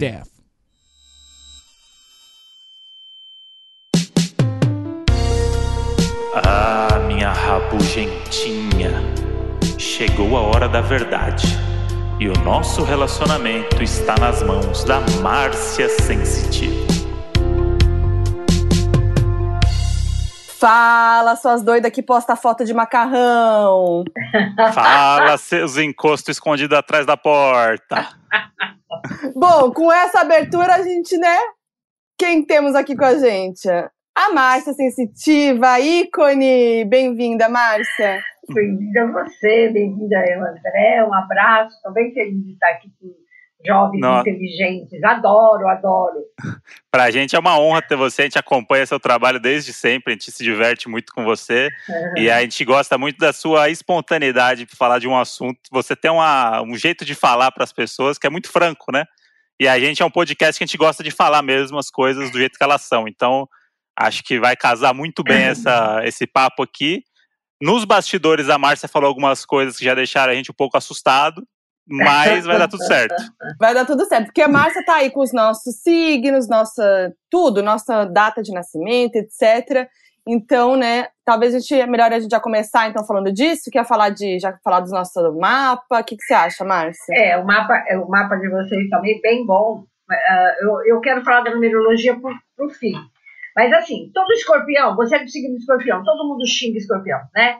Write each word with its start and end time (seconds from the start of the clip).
death. 0.00 0.30
Ah, 6.34 6.98
minha 7.06 7.30
rabugentinha, 7.30 8.90
chegou 9.78 10.38
a 10.38 10.40
hora 10.40 10.68
da 10.70 10.80
verdade. 10.80 11.46
E 12.18 12.28
o 12.28 12.32
nosso 12.42 12.82
relacionamento 12.82 13.82
está 13.82 14.14
nas 14.18 14.42
mãos 14.42 14.84
da 14.84 15.00
Márcia 15.20 15.88
Sensitiva. 15.88 16.88
Fala, 20.58 21.36
suas 21.36 21.62
doidas 21.62 21.90
que 21.90 22.02
posta 22.02 22.36
foto 22.36 22.64
de 22.64 22.72
macarrão. 22.72 24.04
Fala, 24.74 25.36
seus 25.36 25.76
encostos 25.76 26.36
escondidos 26.36 26.76
atrás 26.76 27.04
da 27.04 27.16
porta. 27.18 28.08
Bom, 29.34 29.72
com 29.72 29.92
essa 29.92 30.20
abertura 30.20 30.74
a 30.74 30.82
gente, 30.82 31.16
né? 31.16 31.38
Quem 32.18 32.44
temos 32.44 32.74
aqui 32.74 32.96
com 32.96 33.04
a 33.04 33.14
gente? 33.14 33.68
A 33.68 34.32
Márcia 34.32 34.72
Sensitiva, 34.72 35.78
ícone. 35.80 36.84
Bem-vinda, 36.84 37.48
Márcia. 37.48 38.20
Bem-vinda 38.52 39.02
a 39.02 39.12
você, 39.12 39.68
bem-vinda 39.68 40.16
eu, 40.28 40.40
André. 40.42 41.04
Um 41.06 41.14
abraço. 41.14 41.76
Estou 41.76 41.92
bem 41.92 42.12
feliz 42.12 42.44
de 42.44 42.52
estar 42.52 42.70
aqui 42.70 42.90
com 43.00 43.06
jovens 43.64 44.00
Nossa. 44.00 44.28
inteligentes. 44.28 45.02
Adoro, 45.04 45.68
adoro. 45.68 46.24
Pra 46.90 47.10
gente 47.10 47.36
é 47.36 47.38
uma 47.38 47.58
honra 47.58 47.82
ter 47.82 47.96
você, 47.96 48.22
a 48.22 48.24
gente 48.24 48.38
acompanha 48.38 48.86
seu 48.86 48.98
trabalho 48.98 49.38
desde 49.38 49.72
sempre, 49.72 50.12
a 50.12 50.16
gente 50.16 50.32
se 50.32 50.42
diverte 50.42 50.88
muito 50.88 51.12
com 51.12 51.24
você 51.24 51.68
e 52.16 52.30
a 52.30 52.40
gente 52.40 52.64
gosta 52.64 52.98
muito 52.98 53.18
da 53.18 53.32
sua 53.32 53.68
espontaneidade 53.68 54.66
para 54.66 54.76
falar 54.76 54.98
de 54.98 55.06
um 55.06 55.16
assunto. 55.16 55.60
Você 55.70 55.94
tem 55.94 56.10
uma, 56.10 56.62
um 56.62 56.76
jeito 56.76 57.04
de 57.04 57.14
falar 57.14 57.52
para 57.52 57.62
as 57.62 57.72
pessoas 57.72 58.18
que 58.18 58.26
é 58.26 58.30
muito 58.30 58.50
franco, 58.50 58.90
né? 58.92 59.04
E 59.60 59.68
a 59.68 59.78
gente 59.78 60.02
é 60.02 60.04
um 60.04 60.10
podcast 60.10 60.58
que 60.58 60.64
a 60.64 60.66
gente 60.66 60.78
gosta 60.78 61.02
de 61.02 61.10
falar 61.10 61.42
mesmo 61.42 61.78
as 61.78 61.90
coisas 61.90 62.30
do 62.30 62.38
jeito 62.38 62.56
que 62.56 62.64
elas 62.64 62.82
são. 62.82 63.06
Então, 63.06 63.46
acho 63.94 64.24
que 64.24 64.40
vai 64.40 64.56
casar 64.56 64.94
muito 64.94 65.22
bem 65.22 65.44
essa, 65.44 66.00
esse 66.06 66.26
papo 66.26 66.62
aqui. 66.62 67.04
Nos 67.60 67.84
bastidores, 67.84 68.48
a 68.48 68.56
Márcia 68.56 68.88
falou 68.88 69.08
algumas 69.08 69.44
coisas 69.44 69.76
que 69.76 69.84
já 69.84 69.94
deixaram 69.94 70.32
a 70.32 70.34
gente 70.34 70.50
um 70.50 70.54
pouco 70.54 70.78
assustado, 70.78 71.46
mas 71.90 72.46
vai 72.46 72.58
dar 72.58 72.68
tudo 72.68 72.84
certo. 72.84 73.14
Vai 73.58 73.74
dar 73.74 73.84
tudo 73.84 74.04
certo, 74.06 74.26
porque 74.26 74.42
a 74.42 74.48
Márcia 74.48 74.84
tá 74.84 74.96
aí 74.96 75.10
com 75.10 75.20
os 75.20 75.32
nossos 75.32 75.76
signos, 75.82 76.48
nossa 76.48 77.12
tudo, 77.28 77.62
nossa 77.62 78.04
data 78.04 78.42
de 78.42 78.52
nascimento, 78.52 79.16
etc. 79.16 79.88
Então, 80.26 80.76
né, 80.76 81.08
talvez 81.24 81.54
a 81.54 81.58
gente, 81.58 81.74
é 81.74 81.86
melhor 81.86 82.12
a 82.12 82.20
gente 82.20 82.30
já 82.30 82.40
começar 82.40 82.88
então 82.88 83.04
falando 83.04 83.32
disso, 83.32 83.70
quer 83.70 83.84
falar 83.84 84.10
de 84.10 84.38
já 84.38 84.56
falar 84.62 84.80
do 84.80 84.90
nosso 84.90 85.20
mapa. 85.38 86.00
O 86.00 86.04
que, 86.04 86.16
que 86.16 86.22
você 86.22 86.34
acha, 86.34 86.64
Márcia? 86.64 87.14
É, 87.14 87.36
o 87.36 87.44
mapa, 87.44 87.84
é, 87.88 87.98
o 87.98 88.08
mapa 88.08 88.36
de 88.36 88.48
vocês 88.48 88.88
também 88.88 89.16
é 89.16 89.20
bem 89.20 89.44
bom. 89.44 89.84
Ah, 90.10 90.54
eu, 90.60 90.84
eu 90.86 91.00
quero 91.00 91.24
falar 91.24 91.42
da 91.42 91.50
numerologia 91.50 92.18
por, 92.18 92.32
por 92.56 92.70
fim. 92.70 92.94
Mas 93.56 93.72
assim, 93.72 94.10
todo 94.14 94.30
escorpião, 94.32 94.94
você 94.94 95.16
é 95.16 95.24
do 95.24 95.28
signo 95.28 95.54
de 95.54 95.60
escorpião, 95.60 96.04
todo 96.04 96.28
mundo 96.28 96.46
xinga 96.46 96.78
escorpião, 96.78 97.20
né? 97.34 97.58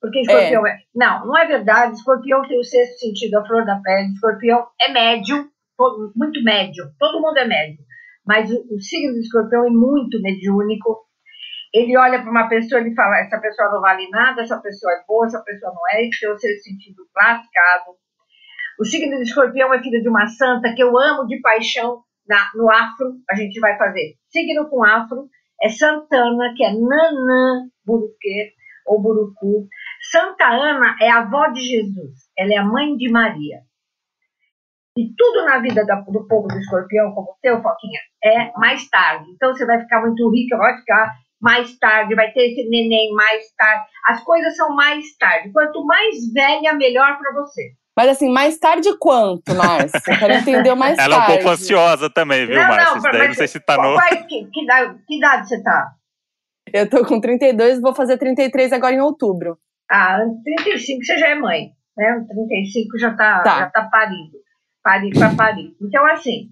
Porque 0.00 0.20
escorpião 0.20 0.66
é. 0.66 0.78
Não, 0.94 1.26
não 1.26 1.36
é 1.38 1.46
verdade. 1.46 1.94
Escorpião 1.94 2.42
tem 2.42 2.58
o 2.58 2.64
sexto 2.64 2.98
sentido, 2.98 3.36
a 3.38 3.46
flor 3.46 3.64
da 3.66 3.76
pele. 3.82 4.12
Escorpião 4.12 4.66
é 4.80 4.90
médio, 4.92 5.50
todo- 5.76 6.12
muito 6.16 6.42
médio. 6.42 6.84
Todo 6.98 7.20
mundo 7.20 7.36
é 7.38 7.46
médio. 7.46 7.78
Mas 8.26 8.50
o, 8.50 8.56
o 8.74 8.80
signo 8.80 9.12
do 9.12 9.18
escorpião 9.20 9.66
é 9.66 9.70
muito 9.70 10.20
mediúnico. 10.22 11.00
Ele 11.72 11.96
olha 11.96 12.20
para 12.20 12.30
uma 12.30 12.48
pessoa 12.48 12.80
e 12.80 12.94
fala: 12.94 13.18
essa 13.20 13.38
pessoa 13.40 13.70
não 13.70 13.80
vale 13.80 14.08
nada, 14.10 14.42
essa 14.42 14.58
pessoa 14.60 14.92
é 14.92 15.02
boa, 15.06 15.26
essa 15.26 15.42
pessoa 15.42 15.72
não 15.72 15.82
é. 15.92 16.02
Ele 16.02 16.10
tem 16.18 16.30
o 16.30 16.38
sexto 16.38 16.62
sentido 16.64 17.02
lascado. 17.16 17.96
O 18.80 18.84
signo 18.84 19.16
do 19.16 19.22
escorpião 19.22 19.72
é 19.74 19.82
filho 19.82 20.00
de 20.02 20.08
uma 20.08 20.26
santa 20.26 20.74
que 20.74 20.82
eu 20.82 20.96
amo 20.98 21.26
de 21.26 21.40
paixão. 21.40 22.02
Na, 22.28 22.48
no 22.54 22.70
afro, 22.70 23.12
a 23.28 23.34
gente 23.34 23.58
vai 23.58 23.76
fazer 23.76 24.14
signo 24.28 24.68
com 24.68 24.84
afro. 24.84 25.28
É 25.62 25.68
Santana, 25.68 26.54
que 26.56 26.64
é 26.64 26.70
Nanã 26.72 27.66
Buruquê 27.84 28.52
ou 28.86 29.02
Burucu. 29.02 29.66
Santa 30.10 30.44
Ana 30.48 30.96
é 31.00 31.10
a 31.10 31.18
avó 31.18 31.48
de 31.48 31.60
Jesus, 31.60 32.10
ela 32.38 32.52
é 32.54 32.56
a 32.56 32.64
mãe 32.64 32.96
de 32.96 33.10
Maria. 33.10 33.58
E 34.96 35.14
tudo 35.16 35.44
na 35.44 35.58
vida 35.60 35.84
da- 35.86 36.00
do 36.00 36.26
povo 36.26 36.48
do 36.48 36.58
escorpião, 36.58 37.12
como 37.12 37.30
o 37.30 37.36
teu, 37.40 37.62
Foquinha, 37.62 38.00
é 38.24 38.50
mais 38.58 38.88
tarde. 38.88 39.30
Então 39.34 39.52
você 39.54 39.64
vai 39.64 39.80
ficar 39.80 40.00
muito 40.00 40.28
rica, 40.30 40.56
vai 40.56 40.76
ficar 40.78 41.12
mais 41.40 41.78
tarde, 41.78 42.14
vai 42.14 42.30
ter 42.32 42.50
esse 42.50 42.68
neném 42.68 43.12
mais 43.14 43.44
tarde. 43.56 43.84
As 44.06 44.22
coisas 44.24 44.56
são 44.56 44.74
mais 44.74 45.16
tarde. 45.16 45.52
Quanto 45.52 45.84
mais 45.86 46.30
velha, 46.32 46.74
melhor 46.74 47.16
para 47.18 47.32
você. 47.32 47.70
Mas 47.96 48.08
assim, 48.10 48.30
mais 48.32 48.58
tarde 48.58 48.96
quanto, 48.98 49.54
Márcia? 49.54 50.18
Quero 50.18 50.32
entender 50.34 50.74
mais 50.74 50.98
Ela 50.98 51.14
é 51.14 51.18
um 51.18 51.20
tarde. 51.20 51.34
pouco 51.36 51.50
ansiosa 51.50 52.10
também, 52.10 52.46
viu, 52.46 52.56
Márcia? 52.56 52.94
Isso 52.98 53.02
daí 53.02 53.18
mas 53.18 53.28
não 53.28 53.34
sei 53.34 53.48
se 53.48 53.60
tá 53.60 53.76
no. 53.76 53.94
qual- 53.94 54.26
que, 54.26 54.46
que 54.52 54.64
idade, 54.64 54.98
que 55.06 55.16
idade 55.18 55.48
você 55.48 55.62
tá? 55.62 55.86
Eu 56.72 56.88
tô 56.90 57.04
com 57.04 57.20
32, 57.20 57.80
vou 57.80 57.94
fazer 57.94 58.16
33 58.18 58.72
agora 58.72 58.94
em 58.94 59.00
outubro. 59.00 59.56
Ah, 59.90 60.18
35 60.44 61.04
você 61.04 61.18
já 61.18 61.28
é 61.30 61.34
mãe, 61.34 61.72
né? 61.96 62.24
35 62.28 62.98
já 62.98 63.14
tá, 63.14 63.42
Tá. 63.42 63.58
já 63.58 63.70
tá 63.70 63.88
parindo. 63.90 64.38
Parindo 64.82 65.18
para 65.18 65.34
parir. 65.34 65.76
Então, 65.82 66.06
assim, 66.06 66.48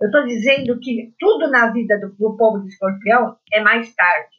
eu 0.00 0.10
tô 0.10 0.24
dizendo 0.24 0.78
que 0.80 1.14
tudo 1.18 1.48
na 1.50 1.70
vida 1.72 1.98
do, 1.98 2.08
do 2.16 2.36
povo 2.36 2.60
de 2.62 2.68
escorpião 2.68 3.36
é 3.52 3.60
mais 3.60 3.94
tarde. 3.94 4.32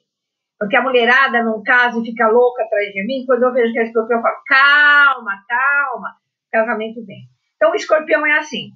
Porque 0.59 0.75
a 0.75 0.81
mulherada 0.83 1.43
não 1.43 1.63
casa 1.63 1.99
e 1.99 2.05
fica 2.05 2.27
louca 2.27 2.63
atrás 2.63 2.91
de 2.93 3.05
mim, 3.05 3.25
quando 3.25 3.43
eu 3.43 3.53
vejo 3.53 3.73
que 3.73 3.79
é 3.79 3.83
escorpião, 3.83 4.17
eu 4.19 4.21
falo, 4.21 4.41
calma, 4.45 5.43
calma, 5.47 6.15
casamento 6.51 7.05
vem. 7.05 7.27
Então, 7.55 7.71
o 7.71 7.75
escorpião 7.75 8.25
é 8.25 8.37
assim, 8.39 8.69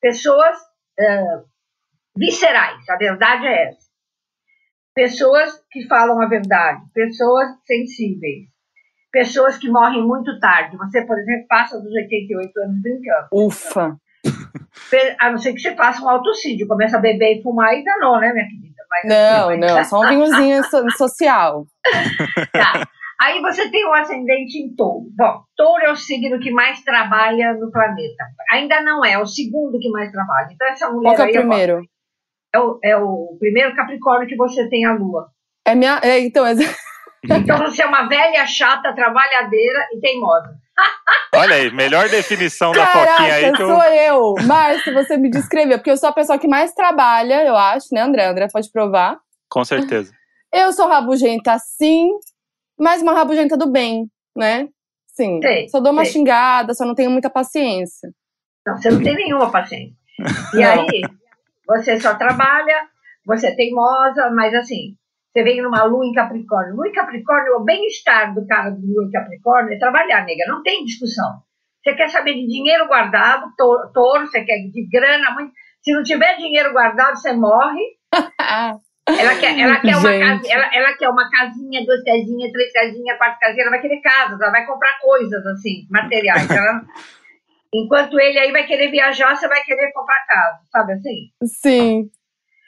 pessoas 0.00 0.56
ah, 0.98 1.42
viscerais, 2.16 2.88
a 2.88 2.96
verdade 2.96 3.46
é 3.46 3.68
essa. 3.68 3.88
Pessoas 4.94 5.64
que 5.70 5.86
falam 5.86 6.20
a 6.20 6.26
verdade, 6.26 6.82
pessoas 6.92 7.48
sensíveis, 7.64 8.48
pessoas 9.10 9.56
que 9.58 9.68
morrem 9.68 10.02
muito 10.06 10.38
tarde. 10.40 10.76
Você, 10.76 11.02
por 11.06 11.18
exemplo, 11.18 11.46
passa 11.48 11.78
dos 11.80 11.92
88 11.92 12.60
anos 12.60 12.82
brincando. 12.82 13.26
Ufa. 13.32 13.96
A 15.18 15.30
não 15.30 15.38
ser 15.38 15.52
que 15.52 15.60
você 15.60 15.74
faça 15.74 16.02
um 16.02 16.08
autocídio, 16.08 16.66
começa 16.66 16.96
a 16.96 17.00
beber 17.00 17.38
e 17.38 17.42
fumar 17.42 17.74
e 17.74 17.84
danou, 17.84 18.18
né, 18.20 18.32
minha 18.32 18.46
querida? 18.46 18.70
Mas, 18.90 19.08
Não, 19.08 19.48
assim, 19.50 19.60
não, 19.60 19.84
só 19.84 20.00
um 20.00 20.08
vinhozinho 20.08 20.64
so- 20.64 20.90
social. 20.96 21.64
Tá. 22.52 22.86
Aí 23.22 23.38
você 23.42 23.70
tem 23.70 23.84
o 23.86 23.92
ascendente 23.92 24.58
em 24.58 24.74
touro. 24.74 25.06
Bom, 25.14 25.42
touro 25.54 25.84
é 25.84 25.92
o 25.92 25.96
signo 25.96 26.40
que 26.40 26.50
mais 26.50 26.82
trabalha 26.82 27.52
no 27.52 27.70
planeta. 27.70 28.24
Ainda 28.50 28.80
não 28.80 29.04
é, 29.04 29.12
é 29.12 29.18
o 29.18 29.26
segundo 29.26 29.78
que 29.78 29.90
mais 29.90 30.10
trabalha. 30.10 30.48
Então, 30.50 30.66
essa 30.68 30.90
mulher 30.90 31.14
Qual 31.14 31.28
que 31.28 31.36
é 31.36 31.40
o 31.40 31.42
eu 31.42 31.48
primeiro? 31.48 31.82
É 32.54 32.58
o, 32.58 32.78
é 32.82 32.96
o 32.96 33.36
primeiro 33.38 33.76
Capricórnio 33.76 34.26
que 34.26 34.36
você 34.36 34.68
tem 34.70 34.86
a 34.86 34.94
lua. 34.94 35.28
É 35.66 35.74
minha. 35.74 36.00
É, 36.02 36.18
então, 36.20 36.46
é- 36.46 36.54
Então 37.24 37.58
você 37.58 37.82
é 37.82 37.86
uma 37.86 38.08
velha, 38.08 38.46
chata, 38.46 38.94
trabalhadeira 38.94 39.88
e 39.92 40.00
teimosa. 40.00 40.56
Olha 41.34 41.56
aí, 41.56 41.70
melhor 41.70 42.08
definição 42.08 42.72
da 42.72 42.86
Foquinha 42.86 43.34
aí 43.34 43.42
Caraca, 43.42 43.56
que 43.56 43.62
eu. 43.62 43.68
sou 43.68 43.82
eu. 43.84 44.34
Márcia, 44.46 44.92
você 44.92 45.16
me 45.16 45.30
descreveu, 45.30 45.78
porque 45.78 45.90
eu 45.90 45.96
sou 45.96 46.08
a 46.08 46.12
pessoa 46.12 46.38
que 46.38 46.48
mais 46.48 46.72
trabalha, 46.72 47.44
eu 47.44 47.56
acho, 47.56 47.88
né, 47.92 48.00
André? 48.00 48.26
André 48.26 48.48
pode 48.50 48.70
provar. 48.72 49.18
Com 49.48 49.64
certeza. 49.64 50.12
Eu 50.52 50.72
sou 50.72 50.88
rabugenta, 50.88 51.56
sim, 51.58 52.08
mas 52.78 53.02
uma 53.02 53.12
rabugenta 53.12 53.56
do 53.56 53.70
bem, 53.70 54.06
né? 54.34 54.68
Sim. 55.08 55.38
Sei, 55.42 55.68
só 55.68 55.80
dou 55.80 55.92
uma 55.92 56.04
sei. 56.04 56.14
xingada, 56.14 56.72
só 56.72 56.84
não 56.84 56.94
tenho 56.94 57.10
muita 57.10 57.28
paciência. 57.28 58.10
Não, 58.66 58.76
você 58.76 58.90
não 58.90 59.02
tem 59.02 59.14
nenhuma 59.14 59.50
paciência. 59.50 59.94
E 60.54 60.56
Não. 60.58 60.82
aí, 60.82 61.02
você 61.66 62.00
só 62.00 62.14
trabalha, 62.14 62.88
você 63.24 63.48
é 63.48 63.54
teimosa, 63.54 64.30
mas 64.34 64.54
assim, 64.54 64.96
você 65.32 65.42
vem 65.44 65.62
numa 65.62 65.84
lua 65.84 66.04
em 66.04 66.12
Capricórnio. 66.12 66.74
Lua 66.74 66.88
em 66.88 66.92
Capricórnio, 66.92 67.56
o 67.56 67.64
bem-estar 67.64 68.34
do 68.34 68.46
cara 68.46 68.70
do 68.70 68.80
lua 68.86 69.04
em 69.04 69.10
Capricórnio 69.10 69.74
é 69.74 69.78
trabalhar, 69.78 70.24
nega, 70.24 70.44
não 70.48 70.62
tem 70.62 70.84
discussão. 70.84 71.40
Você 71.82 71.94
quer 71.94 72.08
saber 72.10 72.34
de 72.34 72.46
dinheiro 72.46 72.86
guardado, 72.88 73.46
to- 73.56 73.90
touro, 73.94 74.26
você 74.26 74.44
quer 74.44 74.58
de 74.58 74.88
grana, 74.90 75.30
muito. 75.32 75.52
Se 75.82 75.94
não 75.94 76.02
tiver 76.02 76.36
dinheiro 76.36 76.72
guardado, 76.72 77.16
você 77.16 77.32
morre. 77.32 77.80
Ela 79.08 79.34
quer, 79.40 79.58
ela 79.58 79.80
quer, 79.80 79.96
uma, 79.96 80.02
casa, 80.20 80.52
ela, 80.52 80.70
ela 80.72 80.96
quer 80.96 81.08
uma 81.08 81.28
casinha, 81.30 81.84
duas 81.84 82.02
casinhas, 82.04 82.52
três 82.52 82.72
casinhas, 82.72 83.18
quatro 83.18 83.40
casinhas, 83.40 83.62
ela 83.66 83.70
vai 83.70 83.80
querer 83.80 84.00
casas, 84.00 84.40
ela 84.40 84.52
vai 84.52 84.64
comprar 84.66 85.00
coisas 85.00 85.44
assim, 85.46 85.86
materiais. 85.90 86.46
Ela- 86.50 86.82
enquanto 87.74 88.20
ele 88.20 88.38
aí 88.38 88.52
vai 88.52 88.64
querer 88.66 88.88
viajar, 88.90 89.34
você 89.34 89.48
vai 89.48 89.62
querer 89.62 89.90
comprar 89.92 90.24
casa, 90.26 90.58
sabe 90.70 90.92
assim? 90.92 91.30
sim. 91.44 92.10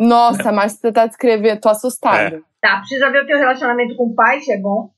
Nossa, 0.07 0.51
Márcia, 0.53 0.79
você 0.81 0.93
tá 0.93 1.07
descrevendo, 1.07 1.61
tô 1.61 1.69
assustada. 1.69 2.43
Tá, 2.61 2.79
precisa 2.79 3.11
ver 3.11 3.23
o 3.23 3.27
teu 3.27 3.39
relacionamento 3.39 3.97
com 3.97 4.07
o 4.07 4.15
pai, 4.15 4.41
se 4.41 4.53
é 4.53 4.59
bom. 4.59 4.91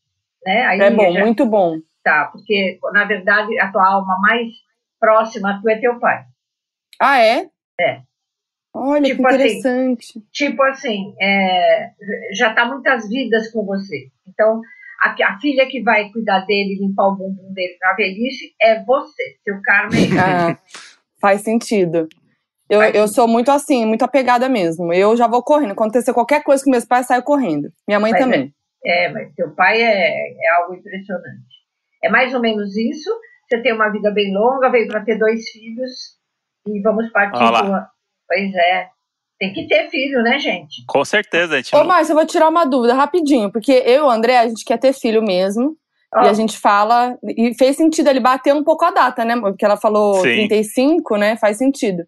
Né? 0.45 0.63
Aí 0.67 0.81
É, 0.81 0.91
bom, 0.91 1.13
já- 1.13 1.21
muito 1.21 1.47
bom. 1.47 1.79
Tá, 2.03 2.29
porque 2.33 2.79
na 2.93 3.05
verdade 3.05 3.59
a 3.61 3.73
tua 3.73 3.87
alma 3.87 4.19
mais 4.21 4.49
próxima 5.01 5.53
a 5.57 5.61
tu 5.61 5.69
é 5.71 5.79
teu 5.79 5.99
pai. 5.99 6.25
Ah, 7.01 7.19
é? 7.19 7.49
É. 7.81 8.01
Olha, 8.75 9.05
Tipo 9.07 9.23
que 9.23 9.29
assim, 9.29 9.37
interessante. 9.59 10.23
Tipo 10.33 10.63
assim, 10.65 11.15
é, 11.21 11.91
já 12.37 12.53
tá 12.53 12.65
muitas 12.67 13.09
vidas 13.09 13.51
com 13.53 13.65
você. 13.65 14.09
Então, 14.29 14.61
a, 15.01 15.11
a 15.11 15.39
filha 15.41 15.67
que 15.67 15.83
vai 15.83 16.11
cuidar 16.11 16.41
dele, 16.41 16.79
limpar 16.81 17.09
o 17.09 17.17
bumbum 17.17 17.53
dele 17.55 17.77
na 17.81 17.95
velhice, 17.95 18.55
é 18.61 18.83
você. 18.85 19.37
Seu 19.45 19.61
karma 19.63 19.95
é. 19.95 20.09
Ah, 20.21 20.59
faz 21.21 21.43
sentido. 21.43 22.09
Eu, 22.69 22.83
eu 22.83 23.09
sou 23.09 23.29
muito 23.29 23.51
assim, 23.51 23.85
muito 23.85 24.05
apegada 24.05 24.49
mesmo. 24.49 24.93
Eu 24.93 25.17
já 25.17 25.27
vou 25.27 25.43
correndo. 25.43 25.75
Quando 25.75 25.91
acontecer 25.91 26.15
qualquer 26.15 26.43
coisa 26.43 26.65
com 26.65 26.71
meus 26.71 26.85
pais, 26.85 27.07
saio 27.07 27.23
correndo. 27.23 27.69
Minha 27.87 28.01
mãe 28.01 28.13
Mas 28.13 28.21
também. 28.21 28.55
É, 28.85 29.09
mas 29.11 29.35
teu 29.35 29.55
pai 29.55 29.83
é, 29.83 30.33
é 30.33 30.49
algo 30.57 30.75
impressionante. 30.75 31.55
É 32.03 32.09
mais 32.09 32.35
ou 32.35 32.41
menos 32.41 32.77
isso. 32.77 33.11
Você 33.49 33.63
tem 33.63 33.73
uma 33.73 33.91
vida 33.91 34.11
bem 34.11 34.33
longa, 34.35 34.71
veio 34.71 34.89
para 34.89 35.05
ter 35.05 35.19
dois 35.19 35.49
filhos 35.51 35.91
e 36.67 36.81
vamos 36.81 37.11
partir 37.13 37.43
uma. 37.43 37.89
Pois 38.27 38.55
é. 38.55 38.89
Tem 39.39 39.53
que 39.53 39.67
ter 39.67 39.91
filho, 39.91 40.23
né, 40.23 40.39
gente? 40.39 40.85
Com 40.87 41.05
certeza, 41.05 41.57
gente 41.57 41.75
Ô, 41.75 41.81
não- 41.81 41.87
Márcia, 41.87 42.13
eu 42.13 42.17
vou 42.17 42.27
tirar 42.27 42.49
uma 42.49 42.65
dúvida 42.65 42.95
rapidinho, 42.95 43.51
porque 43.51 43.73
eu 43.73 44.05
e 44.05 44.07
o 44.07 44.11
André, 44.11 44.39
a 44.39 44.49
gente 44.49 44.65
quer 44.65 44.79
ter 44.79 44.93
filho 44.93 45.23
mesmo. 45.23 45.77
E 46.23 46.29
a 46.29 46.33
gente 46.33 46.57
fala. 46.57 47.19
E 47.25 47.53
fez 47.55 47.77
sentido 47.77 48.09
ele 48.09 48.21
bater 48.21 48.55
um 48.55 48.63
pouco 48.63 48.85
a 48.85 48.93
data, 48.93 49.25
né? 49.25 49.37
Porque 49.41 49.65
ela 49.65 49.77
falou 49.77 50.15
Sim. 50.15 50.47
35, 50.47 51.17
né? 51.17 51.37
Faz 51.37 51.59
sentido. 51.59 52.05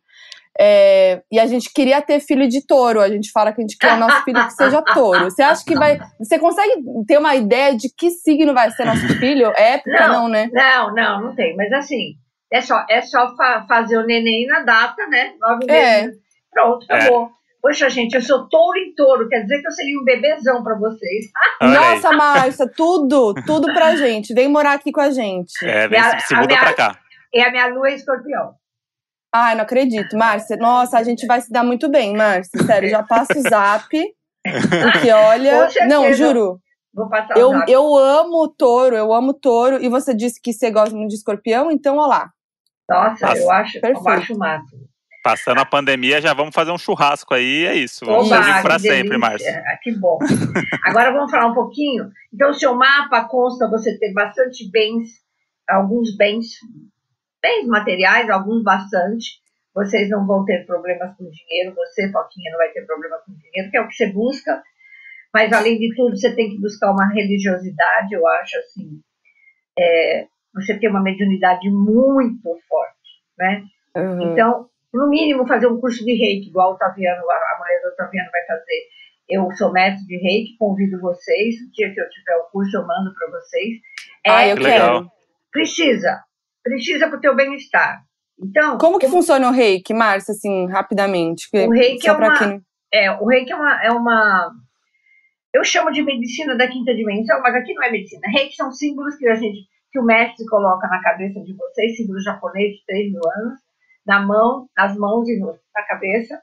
É, 0.58 1.22
e 1.30 1.38
a 1.38 1.46
gente 1.46 1.70
queria 1.72 2.00
ter 2.00 2.20
filho 2.20 2.48
de 2.48 2.64
touro. 2.66 3.00
A 3.00 3.08
gente 3.08 3.30
fala 3.30 3.52
que 3.52 3.60
a 3.60 3.62
gente 3.62 3.76
quer 3.78 3.92
o 3.94 3.96
nosso 3.98 4.22
filho 4.24 4.44
que 4.46 4.52
seja 4.54 4.80
touro. 4.94 5.24
Você 5.24 5.42
acha 5.42 5.64
que 5.64 5.74
vai. 5.74 5.98
Você 6.18 6.38
consegue 6.38 6.82
ter 7.06 7.18
uma 7.18 7.34
ideia 7.34 7.76
de 7.76 7.88
que 7.94 8.10
signo 8.10 8.54
vai 8.54 8.70
ser 8.70 8.84
nosso 8.86 9.06
filho? 9.18 9.52
Época, 9.56 10.08
Não. 10.08 10.22
não, 10.22 10.28
né? 10.28 10.48
Não, 10.52 10.94
não, 10.94 11.20
não 11.22 11.34
tem. 11.34 11.54
Mas 11.56 11.72
assim, 11.72 12.14
é 12.52 12.60
só, 12.60 12.84
é 12.88 13.02
só 13.02 13.34
fa- 13.36 13.66
fazer 13.68 13.98
o 13.98 14.06
neném 14.06 14.46
na 14.46 14.60
data, 14.60 15.06
né? 15.08 15.32
Nove 15.40 15.64
É. 15.68 16.02
meses. 16.02 16.16
Pronto, 16.52 16.86
acabou. 16.90 17.30
Poxa, 17.60 17.90
gente, 17.90 18.14
eu 18.14 18.22
sou 18.22 18.48
touro 18.48 18.78
em 18.78 18.94
touro. 18.94 19.28
Quer 19.28 19.40
dizer 19.42 19.60
que 19.60 19.66
eu 19.66 19.72
seria 19.72 19.98
um 20.00 20.04
bebezão 20.04 20.62
para 20.62 20.78
vocês. 20.78 21.26
Nossa, 21.60 22.12
Márcia, 22.12 22.70
tudo, 22.74 23.34
tudo 23.44 23.66
pra 23.74 23.96
gente. 23.96 24.32
Vem 24.32 24.46
morar 24.48 24.74
aqui 24.74 24.92
com 24.92 25.00
a 25.00 25.10
gente. 25.10 25.52
É, 25.64 25.88
vem, 25.88 26.00
Minha- 26.00 26.20
se 26.20 26.34
muda 26.34 26.46
minha- 26.46 26.60
pra 26.60 26.72
cá. 26.74 26.98
E 27.34 27.40
a 27.42 27.50
minha 27.50 27.66
lua 27.66 27.88
é 27.90 27.94
escorpião. 27.94 28.52
Ai, 29.38 29.54
não 29.54 29.62
acredito, 29.62 30.16
Márcia. 30.16 30.56
Nossa, 30.56 30.98
a 30.98 31.02
gente 31.02 31.26
vai 31.26 31.40
se 31.40 31.50
dar 31.52 31.62
muito 31.64 31.88
bem, 31.90 32.16
Márcia. 32.16 32.62
Sério, 32.64 32.88
já 32.88 33.02
passa 33.02 33.38
o 33.38 33.42
zap. 33.42 33.88
Porque 34.92 35.10
olha. 35.12 35.68
Não, 35.88 36.12
juro. 36.12 36.60
Vou 36.94 37.08
passar 37.10 37.36
Eu, 37.36 37.50
o 37.50 37.52
zap. 37.58 37.70
eu 37.70 37.96
amo 37.96 38.48
touro, 38.48 38.96
eu 38.96 39.12
amo 39.12 39.34
touro. 39.34 39.82
E 39.82 39.88
você 39.88 40.14
disse 40.14 40.40
que 40.40 40.52
você 40.52 40.70
gosta 40.70 40.94
muito 40.96 41.10
de 41.10 41.16
escorpião, 41.16 41.70
então 41.70 41.96
olha 41.98 42.06
lá. 42.06 42.30
Nossa, 42.88 43.26
Nossa, 43.26 43.38
eu 43.38 43.50
acho, 43.50 43.76
eu 43.78 43.80
perfeito. 43.82 44.08
acho 44.08 44.34
o 44.34 44.38
máximo. 44.38 44.80
Passando 45.22 45.58
a 45.60 45.64
pandemia, 45.66 46.20
já 46.20 46.32
vamos 46.32 46.54
fazer 46.54 46.70
um 46.70 46.78
churrasco 46.78 47.34
aí, 47.34 47.66
é 47.66 47.74
isso. 47.74 48.06
Vamos 48.06 48.30
Oba, 48.30 48.36
fazer 48.42 48.62
pra 48.62 48.74
que 48.76 48.80
sempre. 48.82 49.18
Márcia. 49.18 49.60
Ah, 49.66 49.76
Que 49.82 49.90
bom. 49.92 50.18
Agora 50.84 51.10
vamos 51.12 51.30
falar 51.32 51.48
um 51.48 51.54
pouquinho. 51.54 52.08
Então, 52.32 52.50
o 52.50 52.54
seu 52.54 52.74
mapa 52.76 53.24
consta 53.24 53.68
você 53.68 53.98
ter 53.98 54.12
bastante 54.12 54.70
bens, 54.70 55.08
alguns 55.68 56.16
bens, 56.16 56.46
bens 57.46 57.66
materiais, 57.68 58.28
alguns 58.28 58.62
bastante. 58.62 59.40
Vocês 59.74 60.08
não 60.08 60.26
vão 60.26 60.44
ter 60.44 60.64
problemas 60.66 61.14
com 61.16 61.30
dinheiro, 61.30 61.74
você, 61.74 62.10
Foquinha, 62.10 62.50
não 62.50 62.58
vai 62.58 62.70
ter 62.70 62.86
problema 62.86 63.18
com 63.24 63.32
dinheiro, 63.34 63.70
que 63.70 63.76
é 63.76 63.80
o 63.80 63.88
que 63.88 63.94
você 63.94 64.06
busca. 64.10 64.62
Mas, 65.32 65.52
além 65.52 65.78
de 65.78 65.94
tudo, 65.94 66.16
você 66.16 66.34
tem 66.34 66.48
que 66.50 66.60
buscar 66.60 66.90
uma 66.90 67.12
religiosidade, 67.12 68.14
eu 68.14 68.26
acho, 68.26 68.58
assim. 68.58 69.00
é, 69.78 70.26
você 70.54 70.78
tem 70.78 70.88
uma 70.88 71.02
mediunidade 71.02 71.68
muito 71.70 72.58
forte, 72.66 73.10
né? 73.38 73.62
Uhum. 73.94 74.32
Então, 74.32 74.68
no 74.94 75.10
mínimo, 75.10 75.46
fazer 75.46 75.66
um 75.66 75.78
curso 75.78 76.02
de 76.02 76.14
reiki, 76.14 76.48
igual 76.48 76.70
o 76.70 76.74
Otaviano, 76.74 77.20
a 77.30 77.58
mulher 77.58 77.82
do 77.82 77.88
Otaviano 77.88 78.30
vai 78.32 78.46
fazer. 78.46 78.80
Eu 79.28 79.50
sou 79.52 79.72
mestre 79.72 80.06
de 80.06 80.16
reiki, 80.16 80.56
convido 80.56 80.98
vocês. 81.00 81.56
O 81.56 81.72
dia 81.72 81.92
que 81.92 82.00
eu 82.00 82.08
tiver 82.08 82.36
o 82.36 82.44
curso, 82.50 82.74
eu 82.76 82.86
mando 82.86 83.12
para 83.12 83.30
vocês. 83.30 83.76
É, 84.24 84.30
Ah, 84.30 84.48
eu 84.48 84.56
quero. 84.56 85.10
Precisa. 85.52 86.25
Precisa 86.66 87.08
para 87.08 87.18
o 87.18 87.20
teu 87.20 87.34
bem-estar. 87.36 88.02
Então, 88.38 88.76
Como 88.78 88.98
que 88.98 89.08
funciona 89.08 89.48
o 89.48 89.52
reiki, 89.52 89.94
Márcia, 89.94 90.32
assim, 90.32 90.66
rapidamente? 90.68 91.48
O 91.54 91.70
reiki 91.70 92.06
é 92.08 92.12
uma- 92.12 92.38
quem- 92.38 92.60
é, 92.92 93.10
o 93.12 93.24
reiki 93.26 93.52
é 93.52 93.56
uma, 93.56 93.84
é 93.84 93.90
uma. 93.90 94.50
Eu 95.54 95.64
chamo 95.64 95.90
de 95.90 96.02
medicina 96.02 96.54
da 96.56 96.68
quinta 96.68 96.94
dimensão, 96.94 97.40
mas 97.40 97.54
aqui 97.54 97.72
não 97.72 97.82
é 97.84 97.90
medicina. 97.90 98.22
Reiki 98.28 98.54
são 98.56 98.70
símbolos 98.72 99.16
que 99.16 99.26
a 99.26 99.34
gente, 99.36 99.60
que 99.90 99.98
o 99.98 100.02
mestre 100.04 100.44
coloca 100.46 100.86
na 100.88 101.00
cabeça 101.00 101.40
de 101.40 101.54
vocês, 101.56 101.96
símbolos 101.96 102.24
japoneses 102.24 102.76
de 102.80 102.84
3 102.86 103.10
mil 103.10 103.22
anos, 103.38 103.58
na 104.06 104.20
mão, 104.20 104.68
nas 104.76 104.94
mãos 104.96 105.26
e 105.28 105.38
no- 105.38 105.58
na 105.74 105.82
cabeça. 105.86 106.38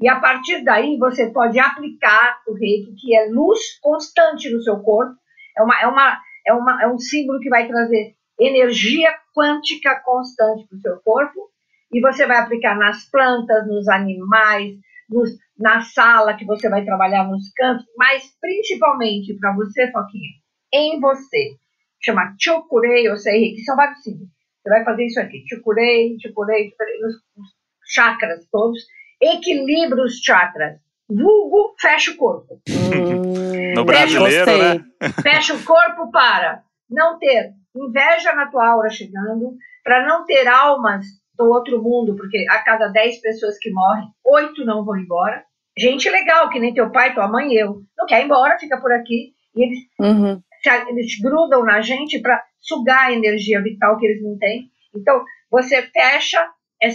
E 0.00 0.08
a 0.08 0.20
partir 0.20 0.62
daí 0.62 0.96
você 0.98 1.30
pode 1.32 1.58
aplicar 1.58 2.38
o 2.46 2.52
reiki, 2.54 2.94
que 3.00 3.16
é 3.16 3.26
luz 3.30 3.58
constante 3.80 4.48
no 4.52 4.60
seu 4.62 4.78
corpo. 4.80 5.14
É, 5.58 5.62
uma, 5.62 5.80
é, 5.80 5.86
uma, 5.88 6.20
é, 6.46 6.52
uma, 6.52 6.82
é 6.84 6.86
um 6.86 6.98
símbolo 6.98 7.40
que 7.40 7.48
vai 7.48 7.66
trazer 7.66 8.14
energia 8.38 9.10
quântica 9.34 10.00
constante 10.04 10.66
para 10.68 10.76
o 10.76 10.80
seu 10.80 10.96
corpo. 11.02 11.50
E 11.92 12.00
você 12.00 12.26
vai 12.26 12.38
aplicar 12.38 12.76
nas 12.76 13.08
plantas, 13.08 13.66
nos 13.66 13.88
animais, 13.88 14.74
nos, 15.08 15.30
na 15.58 15.82
sala 15.82 16.34
que 16.36 16.44
você 16.44 16.68
vai 16.68 16.84
trabalhar 16.84 17.24
nos 17.28 17.52
cantos, 17.52 17.86
mas 17.96 18.24
principalmente 18.40 19.34
para 19.38 19.54
você, 19.54 19.90
Foquinha, 19.92 20.30
em 20.72 21.00
você. 21.00 21.56
Chama 22.04 22.34
Chokurei 22.38 23.08
ou 23.08 23.16
Sei 23.16 23.54
que 23.54 23.62
são 23.62 23.76
vários 23.76 24.02
símbolos. 24.02 24.28
Você 24.62 24.70
vai 24.70 24.84
fazer 24.84 25.06
isso 25.06 25.20
aqui, 25.20 25.44
Chokurei, 25.48 26.16
Chokurei, 26.20 26.70
Chokurei, 26.70 27.00
nos 27.00 27.14
nos 27.36 27.48
chakras 27.86 28.46
todos. 28.50 28.82
Equilibra 29.20 30.02
os 30.02 30.20
chakras. 30.20 30.78
Vulgo, 31.08 31.74
fecha 31.80 32.10
o 32.10 32.16
corpo. 32.16 32.60
Hum, 32.68 33.46
No 33.76 33.84
brasileiro, 33.84 34.46
né? 34.46 34.84
Fecha 35.22 35.54
o 35.54 35.62
corpo 35.62 36.10
para 36.10 36.62
não 36.88 37.18
ter 37.18 37.52
inveja 37.84 38.34
na 38.34 38.46
tua 38.50 38.68
aura 38.68 38.90
chegando, 38.90 39.54
para 39.84 40.06
não 40.06 40.24
ter 40.24 40.46
almas 40.48 41.04
do 41.36 41.44
outro 41.46 41.82
mundo, 41.82 42.16
porque 42.16 42.46
a 42.48 42.62
cada 42.62 42.88
10 42.88 43.20
pessoas 43.20 43.58
que 43.58 43.70
morrem, 43.70 44.08
oito 44.24 44.64
não 44.64 44.84
vão 44.84 44.96
embora. 44.96 45.44
Gente 45.78 46.08
legal, 46.08 46.48
que 46.48 46.58
nem 46.58 46.72
teu 46.72 46.90
pai, 46.90 47.12
tua 47.14 47.28
mãe 47.28 47.48
e 47.48 47.58
eu. 47.60 47.82
Não 47.98 48.06
quer 48.06 48.22
ir 48.22 48.24
embora, 48.24 48.58
fica 48.58 48.80
por 48.80 48.90
aqui. 48.92 49.34
E 49.54 49.62
eles, 49.64 49.78
Uhum. 50.00 50.40
eles 50.88 51.20
grudam 51.20 51.62
na 51.64 51.80
gente 51.82 52.18
para 52.20 52.42
sugar 52.60 53.06
a 53.08 53.12
energia 53.12 53.62
vital 53.62 53.98
que 53.98 54.06
eles 54.06 54.22
não 54.22 54.38
têm. 54.38 54.70
Então, 54.94 55.22
você 55.50 55.82
fecha 55.82 56.48
os 56.82 56.94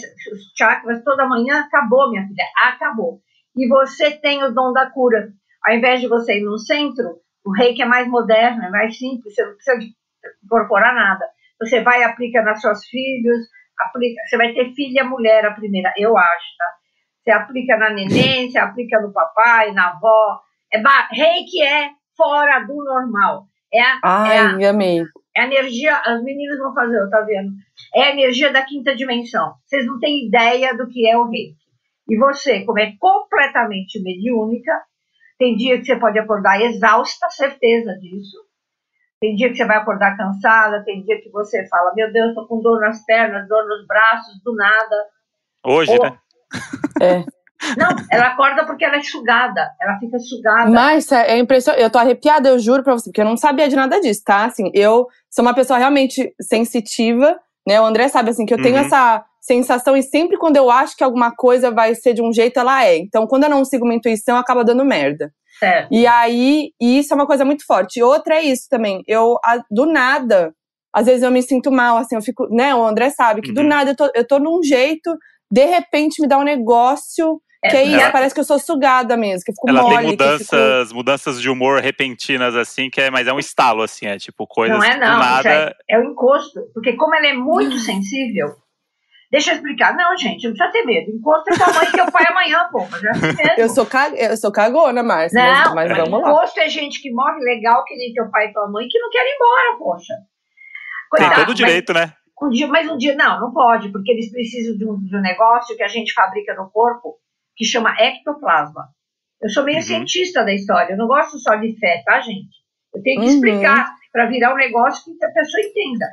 chakras 0.58 1.04
toda 1.04 1.28
manhã, 1.28 1.62
acabou, 1.62 2.10
minha 2.10 2.28
filha, 2.28 2.44
acabou. 2.66 3.20
E 3.56 3.68
você 3.68 4.12
tem 4.12 4.44
o 4.44 4.52
dom 4.54 4.74
da 4.74 4.90
cura. 4.90 5.30
Ao 5.64 5.76
invés 5.76 6.02
de 6.02 6.08
você 6.08 6.40
ir 6.40 6.44
no 6.44 6.58
centro, 6.58 7.20
o 7.46 7.52
reiki 7.52 7.82
é 7.82 7.86
mais 7.86 8.08
moderno, 8.08 8.64
é 8.64 8.70
mais 8.70 8.98
simples, 8.98 9.34
você 9.34 9.44
não 9.46 9.54
precisa 9.54 9.78
de 9.78 9.92
incorporar 10.44 10.94
nada. 10.94 11.26
Você 11.60 11.82
vai 11.82 12.02
e 12.02 12.04
aplica 12.04 12.42
nas 12.42 12.60
suas 12.62 12.86
filhos, 12.86 13.38
aplica, 13.80 14.22
você 14.28 14.38
vai 14.38 14.54
ter 14.54 14.74
filha 14.74 15.04
mulher 15.04 15.46
a 15.46 15.54
primeira, 15.54 15.94
eu 15.98 16.18
acho, 16.18 16.46
tá? 16.58 16.66
Você 17.24 17.32
aplica 17.32 17.78
na 17.78 17.90
neném, 17.92 18.50
você 18.50 18.58
aplica 18.58 19.00
no 19.00 19.14
papai, 19.14 19.72
na 19.74 19.90
avó. 19.90 20.40
É 20.74 20.82
ba- 20.82 21.08
reiki 21.12 21.62
é 21.62 21.90
fora 22.18 22.60
do 22.66 22.76
normal. 22.84 23.46
É 23.74 23.80
a, 23.82 23.86
é 23.86 24.38
a- 24.40 24.56
Ai, 24.56 24.66
amei. 24.66 25.04
é 25.36 25.42
a 25.42 25.46
energia, 25.46 25.96
as 25.98 26.22
meninas 26.24 26.58
vão 26.60 26.74
fazer, 26.74 27.10
tá 27.10 27.22
vendo? 27.22 27.52
É 27.94 28.04
a 28.06 28.12
energia 28.12 28.52
da 28.52 28.64
quinta 28.66 28.96
dimensão. 28.96 29.54
Vocês 29.66 29.86
não 29.86 30.00
têm 30.00 30.28
ideia 30.28 30.76
do 30.76 30.88
que 30.88 31.08
é 31.08 31.16
o 31.18 31.26
reiki. 31.30 31.56
E 32.10 32.18
você, 32.18 32.66
como 32.66 32.80
é 32.80 32.92
completamente 33.00 34.02
mediúnica, 34.02 34.72
tem 35.38 35.56
dia 35.56 35.78
que 35.78 35.86
você 35.86 35.96
pode 35.98 36.18
acordar 36.20 36.60
exausta, 36.62 37.30
certeza 37.30 37.94
disso. 38.00 38.38
Tem 39.22 39.36
dia 39.36 39.50
que 39.50 39.56
você 39.56 39.66
vai 39.66 39.78
acordar 39.78 40.18
cansada, 40.18 40.84
tem 40.84 41.04
dia 41.04 41.22
que 41.22 41.30
você 41.30 41.68
fala, 41.68 41.94
meu 41.96 42.12
Deus, 42.12 42.34
tô 42.34 42.48
com 42.48 42.60
dor 42.60 42.82
nas 42.82 43.06
pernas, 43.06 43.48
dor 43.48 43.68
nos 43.68 43.86
braços, 43.86 44.42
do 44.44 44.56
nada. 44.56 45.06
Hoje, 45.64 45.92
Ou- 45.92 46.04
né? 46.04 46.18
É. 47.00 47.24
Não, 47.78 47.96
ela 48.12 48.30
acorda 48.30 48.66
porque 48.66 48.84
ela 48.84 48.96
é 48.96 49.04
sugada, 49.04 49.70
ela 49.80 50.00
fica 50.00 50.18
sugada. 50.18 50.72
Márcia, 50.72 51.18
é 51.18 51.38
impressionante. 51.38 51.84
Eu 51.84 51.92
tô 51.92 52.00
arrepiada, 52.00 52.50
eu 52.50 52.58
juro 52.58 52.82
pra 52.82 52.94
você, 52.94 53.12
porque 53.12 53.22
eu 53.22 53.26
não 53.26 53.38
sabia 53.38 53.70
de 53.70 53.76
nada 53.76 54.02
disso, 54.02 54.24
tá? 54.26 54.46
Assim, 54.46 54.72
eu 54.74 55.08
sou 55.30 55.46
uma 55.46 55.54
pessoa 55.54 55.78
realmente 55.78 56.34
sensitiva, 56.42 57.40
né? 57.68 57.80
O 57.80 57.86
André 57.86 58.08
sabe, 58.08 58.32
assim, 58.32 58.48
que 58.48 58.54
eu 58.56 58.60
tenho 58.62 58.78
Uhum. 58.78 58.82
essa 58.86 59.24
sensação 59.40 59.96
e 59.96 60.02
sempre 60.02 60.38
quando 60.38 60.58
eu 60.58 60.72
acho 60.72 60.98
que 60.98 61.04
alguma 61.04 61.30
coisa 61.36 61.70
vai 61.70 61.94
ser 61.94 62.16
de 62.16 62.24
um 62.24 62.34
jeito, 62.34 62.60
ela 62.60 62.84
é. 62.84 62.98
Então, 62.98 63.28
quando 63.28 63.44
eu 63.44 63.50
não 63.52 63.64
sigo 63.64 63.86
uma 63.86 63.94
intuição, 63.94 64.38
acaba 64.38 64.64
dando 64.64 64.84
merda. 64.84 65.32
Certo. 65.62 65.94
E 65.94 66.08
aí, 66.08 66.72
e 66.82 66.98
isso 66.98 67.14
é 67.14 67.16
uma 67.16 67.28
coisa 67.28 67.46
muito 67.46 67.64
forte. 67.68 68.00
E 68.00 68.04
outra 68.04 68.38
é 68.38 68.42
isso 68.42 68.68
também. 68.68 69.04
Eu, 69.08 69.38
a- 69.46 69.64
do 69.70 69.86
nada, 69.86 70.52
às 70.92 71.06
vezes 71.06 71.22
eu 71.22 71.30
me 71.30 71.42
sinto 71.44 71.72
mal, 71.72 71.98
assim, 71.98 72.16
eu 72.16 72.22
fico, 72.22 72.48
né? 72.50 72.74
O 72.74 72.84
André 72.84 73.12
sabe 73.12 73.42
que 73.42 73.52
do 73.54 73.62
Uhum. 73.62 73.68
nada 73.68 73.92
eu 73.92 73.96
tô, 73.96 74.10
eu 74.16 74.26
tô 74.28 74.40
num 74.40 74.64
jeito, 74.64 75.16
de 75.52 75.66
repente 75.66 76.20
me 76.20 76.28
dá 76.28 76.40
um 76.40 76.44
negócio, 76.44 77.40
que 77.70 77.78
é 77.78 77.84
isso, 77.84 78.02
ela- 78.02 78.12
parece 78.12 78.34
que 78.34 78.40
eu 78.42 78.44
sou 78.44 78.58
sugada 78.58 79.16
mesmo, 79.16 79.44
que 79.46 79.52
eu 79.52 79.56
fico 79.56 79.70
Ela 79.70 79.82
mole, 79.84 79.96
tem 79.98 80.18
que 80.18 80.24
eu 80.24 80.30
fico- 80.40 80.56
mudanças, 80.56 80.92
mudanças 80.92 81.40
de 81.40 81.48
humor 81.48 81.80
repentinas, 81.80 82.56
assim, 82.56 82.90
que 82.90 83.00
é, 83.00 83.12
mas 83.12 83.28
é 83.28 83.32
um 83.34 83.38
estalo, 83.38 83.84
assim, 83.84 84.08
é 84.08 84.18
tipo 84.18 84.48
coisas 84.48 84.76
Não 84.80 84.84
é 84.84 84.90
que 84.94 84.98
não, 85.00 85.14
do 85.14 85.20
nada. 85.20 85.50
é, 85.50 85.76
é 85.92 86.00
o 86.00 86.04
encosto. 86.06 86.60
Porque 86.74 86.94
como 86.94 87.14
ela 87.14 87.28
é 87.28 87.34
muito 87.34 87.78
sensível, 87.86 88.56
deixa 89.32 89.52
eu 89.52 89.56
explicar. 89.56 89.96
Não, 89.96 90.16
gente, 90.18 90.44
não 90.44 90.54
precisa 90.54 90.72
ter 90.72 90.86
medo. 90.86 91.12
Encosto 91.12 91.52
é 91.52 91.58
tua 91.58 91.74
mãe 91.74 91.88
e 91.88 91.92
teu 91.92 92.12
pai 92.12 92.26
amanhã, 92.28 92.68
pô. 92.72 92.86
Mas 92.92 93.04
é 93.04 93.10
assim 93.10 93.28
mesmo. 93.28 93.54
Eu 93.58 93.70
sou, 93.70 93.86
ca... 93.86 94.10
eu 94.10 94.38
sou 94.38 94.52
cagona, 94.52 95.02
Márcia, 95.02 95.42
mas- 95.42 95.66
Não, 95.66 95.76
mas, 95.76 95.90
mas 95.90 95.98
vamos 95.98 96.22
lá. 96.22 96.30
encosto 96.30 96.60
é 96.60 96.70
gente 96.70 97.02
que 97.02 97.12
morre 97.12 97.40
legal, 97.40 97.84
que 97.86 97.96
nem 97.96 98.14
teu 98.14 98.30
pai 98.30 98.48
e 98.48 98.54
tua 98.54 98.70
mãe, 98.70 98.88
que 98.88 99.00
não 99.00 99.10
quer 99.10 99.26
ir 99.26 99.36
embora, 99.36 99.78
poxa. 99.78 100.14
Tem 100.14 101.26
Coitado, 101.26 101.36
todo 101.36 101.46
o 101.46 101.50
mas 101.50 101.58
direito, 101.58 101.94
né? 101.94 102.14
Um 102.42 102.50
dia, 102.50 102.68
mas 102.68 102.90
um 102.90 102.98
dia, 102.98 103.16
não, 103.16 103.40
não 103.40 103.54
pode, 103.54 103.92
porque 103.92 104.12
eles 104.12 104.32
precisam 104.32 104.76
de 104.76 104.84
um, 104.84 104.98
de 104.98 105.16
um 105.16 105.22
negócio 105.22 105.76
que 105.78 105.84
a 105.84 105.88
gente 105.88 106.12
fabrica 106.14 106.56
no 106.56 106.70
corpo, 106.72 107.18
que 107.56 107.66
chama 107.66 107.96
ectoplasma. 108.00 108.90
Eu 109.42 109.50
sou 109.50 109.64
meio 109.64 109.78
uhum. 109.78 109.84
cientista 109.84 110.44
da 110.44 110.54
história, 110.54 110.94
eu 110.94 110.98
não 110.98 111.08
gosto 111.08 111.38
só 111.40 111.56
de 111.56 111.78
fé, 111.80 112.02
tá, 112.06 112.20
gente? 112.20 112.62
Eu 112.94 113.02
tenho 113.04 113.22
que 113.22 113.28
uhum. 113.28 113.34
explicar 113.34 113.94
para 114.12 114.26
virar 114.26 114.54
um 114.54 114.58
negócio 114.58 115.04
que 115.18 115.26
a 115.26 115.32
pessoa 115.32 115.62
entenda. 115.62 116.06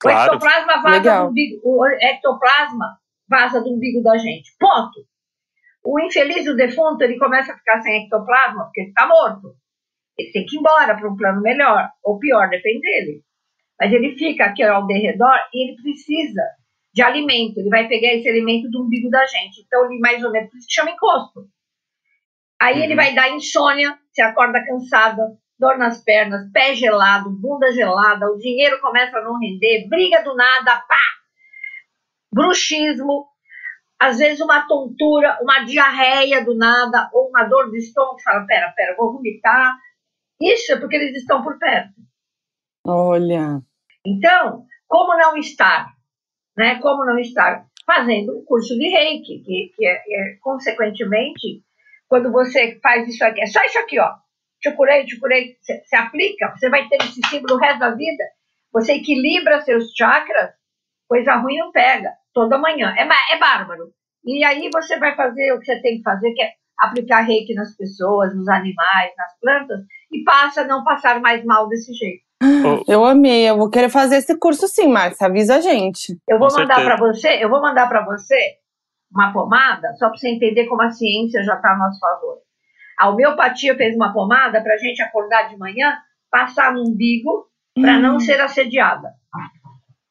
Claro. 0.00 0.32
O 0.32 0.34
ectoplasma 0.34 0.82
vaza 0.82 0.96
Legal. 0.96 1.24
do 1.24 1.30
umbigo, 1.30 1.60
o 1.62 1.86
ectoplasma 1.86 2.98
vaza 3.28 3.60
do 3.60 3.70
umbigo 3.70 4.02
da 4.02 4.16
gente. 4.16 4.50
Ponto. 4.58 5.06
O 5.84 6.00
infeliz, 6.00 6.46
o 6.46 6.56
defunto, 6.56 7.02
ele 7.04 7.18
começa 7.18 7.52
a 7.52 7.56
ficar 7.56 7.80
sem 7.80 8.04
ectoplasma 8.04 8.64
porque 8.64 8.80
ele 8.80 8.88
está 8.88 9.06
morto. 9.06 9.54
Ele 10.18 10.32
tem 10.32 10.44
que 10.44 10.56
ir 10.56 10.58
embora 10.58 10.96
para 10.96 11.10
um 11.10 11.16
plano 11.16 11.40
melhor, 11.40 11.88
ou 12.02 12.18
pior, 12.18 12.48
depende 12.48 12.80
dele. 12.80 13.22
Mas 13.80 13.92
ele 13.92 14.16
fica 14.16 14.46
aqui 14.46 14.62
ao 14.62 14.86
derredor 14.86 15.36
e 15.54 15.68
ele 15.68 15.76
precisa 15.82 16.42
de 16.92 17.02
alimento. 17.02 17.58
Ele 17.58 17.70
vai 17.70 17.88
pegar 17.88 18.12
esse 18.14 18.28
alimento 18.28 18.68
do 18.70 18.82
umbigo 18.84 19.08
da 19.08 19.24
gente. 19.24 19.62
Então, 19.64 19.86
ele 19.86 20.00
mais 20.00 20.22
ou 20.22 20.30
menos, 20.30 20.50
se 20.52 20.70
chama 20.70 20.90
encosto. 20.90 21.46
Aí 22.60 22.76
uhum. 22.76 22.84
ele 22.84 22.94
vai 22.94 23.14
dar 23.14 23.30
insônia, 23.30 23.98
você 24.12 24.20
acorda 24.20 24.64
cansada, 24.66 25.22
dor 25.60 25.78
nas 25.78 26.02
pernas, 26.02 26.50
pé 26.50 26.74
gelado, 26.74 27.30
bunda 27.30 27.70
gelada, 27.70 28.26
o 28.30 28.38
dinheiro 28.38 28.80
começa 28.80 29.18
a 29.18 29.22
não 29.22 29.38
render, 29.38 29.86
briga 29.88 30.22
do 30.24 30.34
nada, 30.34 30.80
pá! 30.88 30.98
Bruxismo, 32.32 33.28
às 33.98 34.18
vezes 34.18 34.40
uma 34.40 34.66
tontura, 34.66 35.38
uma 35.42 35.64
diarreia 35.64 36.42
do 36.42 36.56
nada, 36.56 37.10
ou 37.12 37.28
uma 37.28 37.44
dor 37.44 37.70
de 37.70 37.78
estômago, 37.78 38.20
fala, 38.22 38.46
pera, 38.46 38.72
pera, 38.74 38.96
vou 38.96 39.12
vomitar. 39.12 39.76
Isso 40.40 40.72
é 40.72 40.80
porque 40.80 40.96
eles 40.96 41.16
estão 41.16 41.42
por 41.42 41.58
perto. 41.58 41.92
Olha. 42.86 43.60
Então, 44.06 44.64
como 44.88 45.14
não 45.18 45.36
estar, 45.36 45.92
né? 46.56 46.80
Como 46.80 47.04
não 47.04 47.18
estar 47.18 47.66
fazendo 47.84 48.38
um 48.38 48.44
curso 48.44 48.74
de 48.78 48.88
reiki, 48.88 49.42
que, 49.44 49.72
que 49.76 49.86
é, 49.86 49.96
é, 49.96 50.36
consequentemente 50.40 51.62
quando 52.08 52.32
você 52.32 52.80
faz 52.82 53.06
isso 53.06 53.22
aqui, 53.24 53.42
é 53.42 53.46
só 53.46 53.62
isso 53.64 53.78
aqui, 53.78 54.00
ó. 54.00 54.14
Te 54.60 54.70
curei, 54.72 55.04
te 55.06 55.18
curei, 55.18 55.56
você 55.62 55.96
aplica, 55.96 56.50
você 56.50 56.68
vai 56.68 56.86
ter 56.88 56.96
esse 56.96 57.20
símbolo 57.28 57.54
o 57.54 57.58
resto 57.58 57.78
da 57.78 57.90
vida. 57.90 58.24
Você 58.72 58.94
equilibra 58.94 59.62
seus 59.62 59.92
chakras, 59.96 60.50
coisa 61.08 61.34
ruim 61.36 61.58
não 61.58 61.72
pega, 61.72 62.12
toda 62.34 62.58
manhã. 62.58 62.94
É, 62.96 63.08
é 63.34 63.38
bárbaro. 63.38 63.90
E 64.24 64.44
aí 64.44 64.68
você 64.72 64.98
vai 64.98 65.16
fazer 65.16 65.52
o 65.52 65.58
que 65.58 65.64
você 65.66 65.80
tem 65.80 65.96
que 65.96 66.02
fazer, 66.02 66.32
que 66.32 66.42
é 66.42 66.52
aplicar 66.78 67.22
reiki 67.22 67.54
nas 67.54 67.74
pessoas, 67.76 68.34
nos 68.34 68.48
animais, 68.48 69.12
nas 69.16 69.38
plantas, 69.40 69.80
e 70.12 70.22
passa 70.24 70.62
a 70.62 70.66
não 70.66 70.84
passar 70.84 71.20
mais 71.20 71.44
mal 71.44 71.68
desse 71.68 71.92
jeito. 71.92 72.22
Eu 72.88 73.04
amei, 73.04 73.48
eu 73.48 73.56
vou 73.56 73.68
querer 73.68 73.90
fazer 73.90 74.16
esse 74.16 74.38
curso 74.38 74.66
sim, 74.66 74.88
Márcia, 74.88 75.26
avisa 75.26 75.56
a 75.56 75.60
gente. 75.60 76.16
Eu 76.28 76.38
vou 76.38 76.48
Com 76.48 76.60
mandar 76.60 76.82
para 76.82 76.96
você, 76.96 77.42
eu 77.42 77.50
vou 77.50 77.60
mandar 77.60 77.86
para 77.88 78.04
você 78.04 78.56
uma 79.12 79.32
pomada, 79.32 79.94
só 79.98 80.08
para 80.08 80.16
você 80.16 80.28
entender 80.28 80.66
como 80.66 80.82
a 80.82 80.90
ciência 80.90 81.42
já 81.42 81.56
está 81.56 81.72
a 81.72 81.78
nosso 81.78 81.98
favor. 81.98 82.38
A 83.00 83.08
homeopatia 83.08 83.74
fez 83.76 83.96
uma 83.96 84.12
pomada 84.12 84.62
para 84.62 84.74
a 84.74 84.76
gente 84.76 85.00
acordar 85.00 85.48
de 85.48 85.56
manhã, 85.56 85.96
passar 86.30 86.74
no 86.74 86.82
umbigo 86.82 87.46
para 87.74 87.94
hum. 87.94 88.00
não 88.00 88.20
ser 88.20 88.38
assediada. 88.38 89.08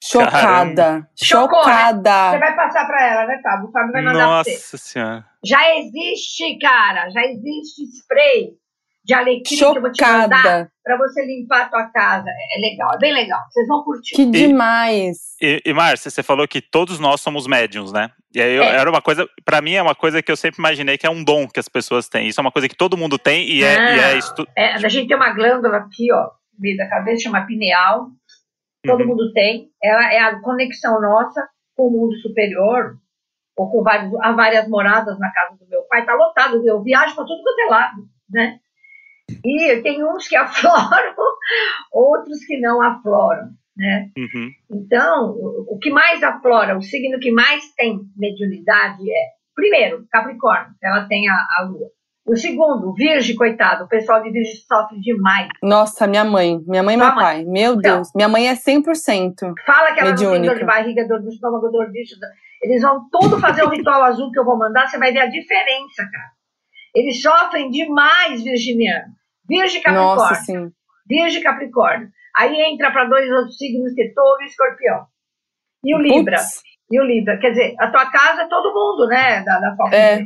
Chocada. 0.04 1.08
Chocou, 1.16 1.60
Chocada. 1.60 2.32
Né? 2.32 2.32
Você 2.32 2.40
vai 2.40 2.56
passar 2.56 2.88
para 2.88 3.06
ela, 3.06 3.28
né, 3.28 3.40
Fábio? 3.44 3.68
O 3.68 3.72
Fábio 3.72 3.92
vai 3.92 4.02
mandar 4.02 4.26
Nossa 4.26 4.50
você. 4.50 4.78
Senhora. 4.78 5.26
Já 5.46 5.78
existe, 5.78 6.58
cara, 6.58 7.10
já 7.10 7.22
existe 7.26 7.84
spray 7.84 8.54
de 9.10 9.14
alecrim 9.16 9.58
Chocada. 9.58 9.74
que 9.74 9.78
eu 9.78 9.82
vou 9.82 9.92
te 9.92 10.04
mandar 10.04 10.72
para 10.84 10.98
você 10.98 11.26
limpar 11.26 11.62
a 11.64 11.70
tua 11.70 11.86
casa. 11.86 12.30
É 12.30 12.62
legal, 12.62 12.92
é 12.94 12.98
bem 13.00 13.12
legal. 13.12 13.40
Vocês 13.50 13.68
vão 13.68 13.84
curtir. 13.84 14.16
Que 14.16 14.26
demais. 14.26 15.36
E, 15.42 15.62
e, 15.66 15.70
e 15.72 15.74
Márcia, 15.74 16.12
você 16.12 16.22
falou 16.22 16.48
que 16.48 16.62
todos 16.62 17.00
nós 17.00 17.20
somos 17.20 17.48
médiums, 17.48 17.92
né? 17.92 18.12
E 18.34 18.40
aí 18.40 18.54
eu, 18.56 18.62
é. 18.62 18.76
era 18.76 18.88
uma 18.88 19.02
coisa, 19.02 19.28
para 19.44 19.62
mim 19.62 19.74
é 19.74 19.82
uma 19.82 19.96
coisa 19.96 20.22
que 20.22 20.32
eu 20.32 20.38
sempre 20.38 20.60
imaginei 20.60 20.96
que 20.96 21.08
é 21.08 21.10
um 21.10 21.24
dom 21.24 21.48
que 21.48 21.60
as 21.60 21.68
pessoas 21.68 22.08
têm. 22.08 22.28
Isso 22.28 22.40
é 22.40 22.44
uma 22.44 22.52
coisa 22.52 22.70
que 22.70 22.76
todo 22.76 22.96
mundo 22.96 23.18
tem 23.18 23.50
e 23.50 23.64
é, 23.64 23.78
ah, 23.78 23.96
e 23.96 24.00
é, 24.00 24.18
estu... 24.20 24.48
é 24.56 24.74
A 24.74 24.90
gente 24.90 25.08
tem 25.08 25.18
uma 25.18 25.34
glândula 25.34 25.78
aqui, 25.78 26.14
ó, 26.14 26.26
no 26.26 26.60
meio 26.60 26.78
da 26.78 26.88
cabeça, 26.88 27.24
chama 27.24 27.48
pineal. 27.48 28.10
Todo 28.86 29.02
uhum. 29.02 29.08
mundo 29.08 29.34
tem. 29.34 29.70
Ela 29.84 30.14
é 30.14 30.20
a 30.20 30.40
conexão 30.40 31.02
nossa 31.02 31.48
com 31.76 31.88
o 31.88 31.92
mundo 31.92 32.16
superior, 32.18 32.96
ou 33.58 33.72
com 33.72 33.82
vários, 33.82 34.14
há 34.22 34.32
várias 34.34 34.68
moradas 34.68 35.18
na 35.18 35.32
casa 35.32 35.58
do 35.58 35.68
meu 35.68 35.82
pai. 35.84 36.06
Tá 36.06 36.14
lotado, 36.14 36.62
eu 36.64 36.84
viajo 36.84 37.16
para 37.16 37.26
tudo 37.26 37.42
quanto 37.42 37.60
é 37.60 37.70
lado, 37.70 38.02
né? 38.30 38.60
E 39.44 39.82
tem 39.82 40.04
uns 40.04 40.28
que 40.28 40.36
afloram, 40.38 41.16
outros 41.92 42.44
que 42.46 42.60
não 42.60 42.82
afloram, 42.82 43.50
né? 43.76 44.10
Uhum. 44.18 44.50
Então, 44.72 45.36
o, 45.68 45.78
que 45.82 45.90
mais 45.90 46.22
aflora, 46.24 46.78
o 46.78 46.82
signo 46.82 47.20
que 47.20 47.32
mais 47.32 47.74
tem 47.76 48.00
mediunidade 48.18 49.10
é, 49.10 49.26
primeiro, 49.56 50.06
Capricórnio, 50.12 50.74
ela 50.82 51.08
tem 51.08 51.28
a, 51.30 51.34
a 51.34 51.64
lua. 51.64 51.90
O 52.30 52.36
segundo, 52.36 52.94
Virgem, 52.94 53.36
coitado, 53.36 53.86
o 53.86 53.88
pessoal 53.88 54.22
de 54.22 54.30
Virgem 54.30 54.54
sofre 54.68 55.00
demais. 55.00 55.48
Nossa, 55.64 56.06
minha 56.06 56.24
mãe, 56.24 56.60
minha 56.68 56.84
mãe 56.84 56.94
e 56.94 56.98
meu 56.98 57.16
pai, 57.16 57.44
meu 57.44 57.74
então, 57.74 57.96
Deus, 57.96 58.12
minha 58.14 58.28
mãe 58.28 58.48
é 58.48 58.54
100%. 58.54 59.54
Fala 59.66 59.94
que 59.94 60.00
ela 60.00 60.12
mediúnica. 60.12 60.26
não 60.26 60.32
tem 60.32 60.42
dor 60.42 60.58
de 60.60 60.66
barriga, 60.66 61.08
dor 61.08 61.22
do 61.22 61.30
estômago, 61.30 61.70
dor 61.70 61.92
disso. 61.92 62.16
Eles 62.62 62.84
vão 62.84 63.10
tudo 63.10 63.40
fazer 63.40 63.64
o 63.64 63.70
ritual 63.70 64.04
azul 64.06 64.32
que 64.32 64.40
eu 64.40 64.46
vou 64.46 64.58
mandar, 64.58 64.88
você 64.88 65.00
vai 65.00 65.12
ver 65.12 65.22
a 65.22 65.26
diferença, 65.26 66.04
cara. 66.12 66.32
Eles 66.94 67.22
sofrem 67.22 67.72
demais, 67.72 68.44
virginiano. 68.44 69.14
Virgem 69.50 69.82
Capricórnio. 69.82 70.16
Nossa, 70.16 70.36
sim. 70.36 70.72
Virgem 71.08 71.42
Capricórnio. 71.42 72.10
Aí 72.38 72.56
entra 72.72 72.92
para 72.92 73.06
dois 73.06 73.30
outros 73.32 73.58
signos 73.58 73.94
que 73.94 74.04
é 74.04 74.14
touro 74.14 74.42
e 74.44 74.46
escorpião. 74.46 75.08
E 75.84 75.96
o 75.96 75.98
Libra. 75.98 76.38
E 76.92 77.02
o 77.02 77.04
Libra. 77.04 77.38
Quer 77.40 77.50
dizer, 77.50 77.76
a 77.80 77.90
tua 77.90 78.10
casa 78.12 78.44
é 78.44 78.48
todo 78.48 78.74
mundo, 78.74 79.08
né? 79.08 79.44
Da, 79.44 79.60
da 79.60 79.76
é. 79.96 80.26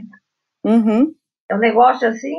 Uhum. 0.64 1.14
é 1.50 1.56
um 1.56 1.60
negócio 1.60 2.08
assim. 2.08 2.36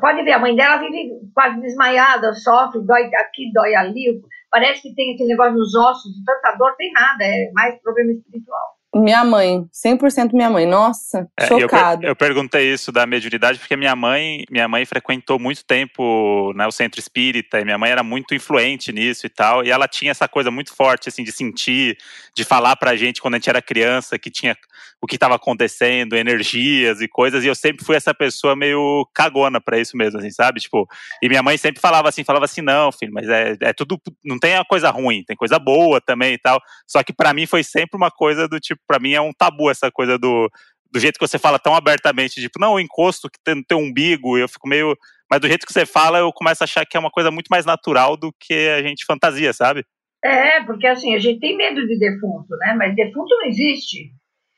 Pode 0.00 0.22
ver, 0.22 0.32
a 0.32 0.38
mãe 0.38 0.54
dela 0.54 0.78
vive 0.78 1.10
quase 1.34 1.60
desmaiada, 1.60 2.32
sofre, 2.34 2.84
dói 2.86 3.10
aqui, 3.16 3.50
dói 3.52 3.74
ali. 3.74 4.20
Parece 4.50 4.82
que 4.82 4.94
tem 4.94 5.14
aquele 5.14 5.30
negócio 5.30 5.54
nos 5.54 5.74
ossos, 5.74 6.12
tanta 6.24 6.56
dor, 6.56 6.76
tem 6.76 6.92
nada, 6.92 7.24
é 7.24 7.50
mais 7.52 7.80
problema 7.82 8.12
espiritual. 8.12 8.76
Minha 8.94 9.24
mãe, 9.24 9.64
100% 9.72 10.32
minha 10.34 10.50
mãe. 10.50 10.66
Nossa, 10.66 11.26
é, 11.38 11.46
chocada. 11.46 12.04
Eu, 12.04 12.10
eu, 12.10 12.16
perguntei 12.16 12.72
isso 12.72 12.92
da 12.92 13.06
mediunidade 13.06 13.58
porque 13.58 13.74
minha 13.74 13.96
mãe, 13.96 14.44
minha 14.50 14.68
mãe 14.68 14.84
frequentou 14.84 15.38
muito 15.38 15.64
tempo 15.64 16.52
né, 16.54 16.66
o 16.66 16.72
centro 16.72 17.00
espírita 17.00 17.58
e 17.58 17.64
minha 17.64 17.78
mãe 17.78 17.90
era 17.90 18.02
muito 18.02 18.34
influente 18.34 18.92
nisso 18.92 19.26
e 19.26 19.30
tal. 19.30 19.64
E 19.64 19.70
ela 19.70 19.88
tinha 19.88 20.10
essa 20.10 20.28
coisa 20.28 20.50
muito 20.50 20.74
forte 20.74 21.08
assim 21.08 21.24
de 21.24 21.32
sentir, 21.32 21.96
de 22.36 22.44
falar 22.44 22.76
pra 22.76 22.94
gente 22.94 23.22
quando 23.22 23.34
a 23.34 23.36
gente 23.38 23.48
era 23.48 23.62
criança 23.62 24.18
que 24.18 24.30
tinha 24.30 24.54
o 25.00 25.06
que 25.06 25.16
estava 25.16 25.34
acontecendo, 25.34 26.14
energias 26.14 27.00
e 27.00 27.08
coisas. 27.08 27.42
E 27.42 27.48
eu 27.48 27.54
sempre 27.56 27.84
fui 27.84 27.96
essa 27.96 28.14
pessoa 28.14 28.54
meio 28.54 29.04
cagona 29.12 29.60
para 29.60 29.80
isso 29.80 29.96
mesmo, 29.96 30.20
assim, 30.20 30.30
sabe? 30.30 30.60
Tipo, 30.60 30.86
e 31.20 31.28
minha 31.28 31.42
mãe 31.42 31.58
sempre 31.58 31.80
falava 31.80 32.08
assim, 32.08 32.22
falava 32.22 32.44
assim, 32.44 32.60
não, 32.60 32.92
filho, 32.92 33.12
mas 33.12 33.28
é, 33.28 33.56
é 33.60 33.72
tudo, 33.72 34.00
não 34.24 34.38
tem 34.38 34.54
a 34.54 34.64
coisa 34.64 34.90
ruim, 34.90 35.24
tem 35.24 35.36
coisa 35.36 35.58
boa 35.58 36.00
também 36.00 36.34
e 36.34 36.38
tal. 36.38 36.60
Só 36.86 37.02
que 37.02 37.12
para 37.12 37.34
mim 37.34 37.46
foi 37.46 37.64
sempre 37.64 37.96
uma 37.96 38.12
coisa 38.12 38.46
do 38.46 38.60
tipo 38.60 38.81
para 38.86 38.98
mim 38.98 39.12
é 39.12 39.20
um 39.20 39.32
tabu 39.32 39.70
essa 39.70 39.90
coisa 39.90 40.18
do, 40.18 40.50
do 40.90 41.00
jeito 41.00 41.18
que 41.18 41.26
você 41.26 41.38
fala 41.38 41.58
tão 41.58 41.74
abertamente, 41.74 42.40
tipo, 42.40 42.60
não, 42.60 42.74
o 42.74 42.80
encosto 42.80 43.30
que 43.30 43.38
tem 43.42 43.54
no 43.56 43.64
teu 43.64 43.78
umbigo, 43.78 44.36
eu 44.36 44.48
fico 44.48 44.68
meio. 44.68 44.96
Mas 45.30 45.40
do 45.40 45.48
jeito 45.48 45.66
que 45.66 45.72
você 45.72 45.86
fala, 45.86 46.18
eu 46.18 46.32
começo 46.32 46.62
a 46.62 46.66
achar 46.66 46.84
que 46.84 46.96
é 46.96 47.00
uma 47.00 47.10
coisa 47.10 47.30
muito 47.30 47.48
mais 47.48 47.64
natural 47.64 48.16
do 48.16 48.32
que 48.38 48.68
a 48.68 48.82
gente 48.82 49.06
fantasia, 49.06 49.52
sabe? 49.52 49.84
É, 50.22 50.62
porque 50.62 50.86
assim, 50.86 51.14
a 51.14 51.18
gente 51.18 51.40
tem 51.40 51.56
medo 51.56 51.86
de 51.86 51.98
defunto, 51.98 52.54
né? 52.58 52.74
Mas 52.78 52.94
defunto 52.94 53.34
não 53.34 53.46
existe. 53.46 54.12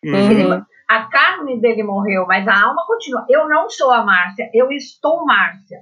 Uhum. 0.04 0.30
Ele, 0.30 0.62
a 0.88 1.04
carne 1.04 1.60
dele 1.60 1.82
morreu, 1.82 2.26
mas 2.26 2.46
a 2.46 2.62
alma 2.62 2.84
continua. 2.86 3.24
Eu 3.30 3.48
não 3.48 3.70
sou 3.70 3.90
a 3.90 4.04
Márcia, 4.04 4.50
eu 4.52 4.70
estou 4.72 5.24
Márcia. 5.24 5.78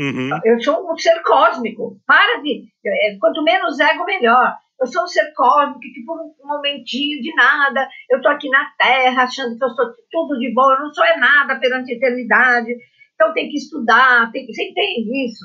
Uhum. 0.00 0.30
Eu 0.44 0.60
sou 0.62 0.90
um 0.90 0.96
ser 0.96 1.22
cósmico. 1.22 2.00
Para 2.06 2.40
de. 2.40 2.68
É, 2.84 3.16
quanto 3.18 3.42
menos 3.44 3.78
ego, 3.78 4.04
melhor 4.04 4.56
eu 4.80 4.86
sou 4.86 5.04
um 5.04 5.06
ser 5.06 5.32
cósmico 5.34 5.80
que 5.80 6.02
por 6.04 6.18
um 6.18 6.34
momentinho 6.42 7.20
de 7.20 7.34
nada, 7.34 7.86
eu 8.08 8.16
estou 8.16 8.32
aqui 8.32 8.48
na 8.48 8.64
Terra 8.78 9.24
achando 9.24 9.56
que 9.56 9.64
eu 9.64 9.68
sou 9.68 9.86
tudo 10.10 10.38
de 10.38 10.52
bom, 10.54 10.72
eu 10.72 10.80
não 10.80 10.94
sou 10.94 11.04
é 11.04 11.18
nada 11.18 11.58
perante 11.60 11.92
a 11.92 11.96
eternidade. 11.96 12.74
Então 13.14 13.34
tem 13.34 13.50
que 13.50 13.58
estudar, 13.58 14.32
tem, 14.32 14.46
você 14.46 14.64
entende 14.64 15.26
isso? 15.26 15.44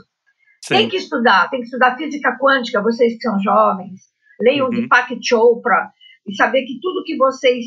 Sim. 0.63 0.75
Tem 0.75 0.89
que 0.89 0.95
estudar, 0.95 1.49
tem 1.49 1.59
que 1.59 1.65
estudar 1.65 1.97
física 1.97 2.37
quântica, 2.39 2.81
vocês 2.81 3.13
que 3.15 3.21
são 3.21 3.37
jovens, 3.39 4.03
leiam 4.39 4.67
uhum. 4.67 4.71
Deepak 4.71 5.19
Chopra 5.21 5.91
e 6.25 6.33
saber 6.33 6.63
que 6.65 6.79
tudo 6.81 7.03
que 7.03 7.17
vocês 7.17 7.65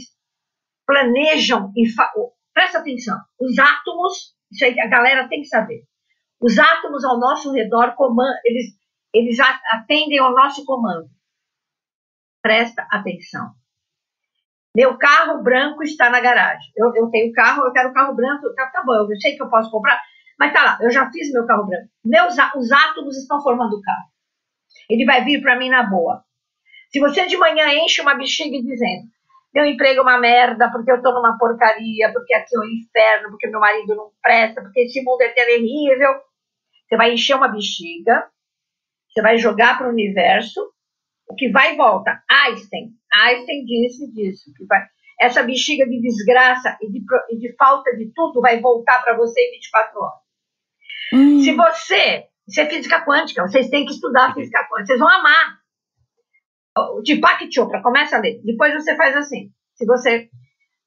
planejam 0.87 1.71
e 1.77 1.85
presta 2.55 2.79
atenção, 2.79 3.19
os 3.39 3.59
átomos, 3.59 4.35
isso 4.51 4.65
aí 4.65 4.81
a 4.81 4.87
galera 4.87 5.29
tem 5.29 5.43
que 5.43 5.49
saber. 5.49 5.83
Os 6.41 6.59
átomos 6.59 7.05
ao 7.05 7.19
nosso 7.19 7.53
redor 7.53 7.95
comand, 7.95 8.33
eles 8.45 8.79
eles 9.13 9.39
atendem 9.41 10.19
ao 10.19 10.33
nosso 10.33 10.65
comando 10.65 11.09
presta 12.43 12.87
atenção. 12.91 13.51
Meu 14.75 14.97
carro 14.97 15.43
branco 15.43 15.83
está 15.83 16.09
na 16.09 16.21
garagem. 16.21 16.71
Eu, 16.77 16.95
eu 16.95 17.11
tenho 17.11 17.33
carro, 17.33 17.65
eu 17.65 17.73
quero 17.73 17.93
carro 17.93 18.15
branco, 18.15 18.55
tá, 18.55 18.67
tá 18.69 18.83
bom, 18.85 18.95
eu 18.95 19.21
sei 19.21 19.35
que 19.35 19.43
eu 19.43 19.51
posso 19.51 19.71
comprar, 19.71 20.01
mas 20.39 20.53
tá 20.53 20.63
lá, 20.63 20.79
eu 20.81 20.91
já 20.91 21.11
fiz 21.11 21.33
meu 21.33 21.47
carro 21.47 21.67
branco. 21.67 21.89
Meus, 22.05 22.37
os 22.57 22.71
átomos 22.71 23.17
estão 23.17 23.43
formando 23.43 23.75
o 23.75 23.83
carro. 23.83 24.09
Ele 24.89 25.05
vai 25.05 25.25
vir 25.25 25.43
para 25.43 25.59
mim 25.59 25.69
na 25.69 25.83
boa. 25.83 26.23
Se 26.91 27.01
você 27.01 27.27
de 27.27 27.37
manhã 27.37 27.73
enche 27.75 28.01
uma 28.01 28.15
bexiga 28.15 28.57
dizendo 28.63 29.09
meu 29.55 29.65
emprego 29.65 30.01
é 30.01 30.03
uma 30.03 30.19
merda, 30.19 30.71
porque 30.71 30.93
eu 30.93 31.03
tô 31.03 31.13
numa 31.13 31.37
porcaria, 31.39 32.13
porque 32.13 32.35
aqui 32.35 32.55
é 32.55 32.59
um 32.59 32.65
inferno, 32.65 33.31
porque 33.31 33.49
meu 33.49 33.59
marido 33.59 33.95
não 33.97 34.11
presta, 34.23 34.61
porque 34.61 34.81
esse 34.81 35.03
mundo 35.03 35.23
é 35.23 35.29
terrível, 35.31 36.21
você 36.89 36.97
vai 36.97 37.13
encher 37.13 37.37
uma 37.37 37.49
bexiga, 37.49 38.27
você 39.09 39.21
vai 39.21 39.39
jogar 39.39 39.77
para 39.77 39.89
o 39.89 39.93
universo, 39.93 40.61
o 41.29 41.35
que 41.35 41.51
vai 41.51 41.75
e 41.75 41.77
volta. 41.77 42.23
Einstein, 42.31 42.95
Einstein 43.13 43.65
disse 43.65 44.11
disso, 44.13 44.53
que 44.57 44.65
vai, 44.65 44.81
essa 45.21 45.43
bexiga 45.43 45.87
de 45.87 46.01
desgraça 46.01 46.79
e 46.81 46.91
de, 46.91 47.01
e 47.31 47.39
de 47.39 47.55
falta 47.57 47.95
de 47.97 48.11
tudo 48.15 48.41
vai 48.41 48.61
voltar 48.61 49.03
para 49.03 49.17
você 49.17 49.41
em 49.41 49.53
24 49.53 50.01
horas. 50.01 50.19
Hum. 51.13 51.41
Se 51.41 51.53
você, 51.53 52.27
isso 52.47 52.61
é 52.61 52.67
física 52.67 53.05
quântica, 53.05 53.43
vocês 53.43 53.69
têm 53.69 53.85
que 53.85 53.93
estudar 53.93 54.35
física 54.35 54.61
quântica, 54.61 54.87
vocês 54.87 54.99
vão 54.99 55.09
amar. 55.09 55.59
O 56.95 57.03
Deepak 57.03 57.53
Chopra, 57.53 57.83
começa 57.83 58.17
a 58.17 58.21
ler. 58.21 58.41
Depois 58.45 58.73
você 58.73 58.97
faz 58.97 59.17
assim. 59.17 59.51
Se 59.75 59.85
você. 59.85 60.29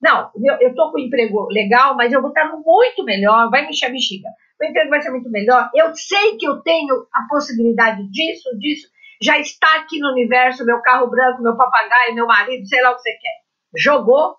Não, 0.01 0.31
eu, 0.41 0.55
eu 0.61 0.73
tô 0.73 0.89
com 0.91 0.97
um 0.97 1.03
emprego 1.03 1.47
legal, 1.51 1.95
mas 1.95 2.13
eu 2.13 2.21
vou 2.21 2.29
estar 2.29 2.49
muito 2.49 3.03
melhor, 3.03 3.49
vai 3.49 3.65
mexer 3.65 3.87
a 3.87 3.89
bexiga. 3.89 4.29
O 4.61 4.65
emprego 4.65 4.89
vai 4.91 5.01
ser 5.01 5.09
muito 5.09 5.29
melhor. 5.31 5.69
Eu 5.73 5.95
sei 5.95 6.37
que 6.37 6.47
eu 6.47 6.61
tenho 6.61 7.07
a 7.11 7.27
possibilidade 7.27 8.07
disso, 8.11 8.47
disso. 8.59 8.87
Já 9.21 9.39
está 9.39 9.67
aqui 9.77 9.99
no 9.99 10.11
universo, 10.11 10.65
meu 10.65 10.81
carro 10.81 11.09
branco, 11.09 11.41
meu 11.41 11.57
papagaio, 11.57 12.13
meu 12.13 12.27
marido, 12.27 12.67
sei 12.67 12.81
lá 12.81 12.91
o 12.91 12.95
que 12.95 13.01
você 13.01 13.11
quer. 13.13 13.41
Jogou, 13.75 14.35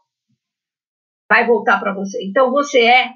vai 1.28 1.46
voltar 1.46 1.80
para 1.80 1.92
você. 1.92 2.22
Então 2.24 2.52
você 2.52 2.80
é 2.82 3.10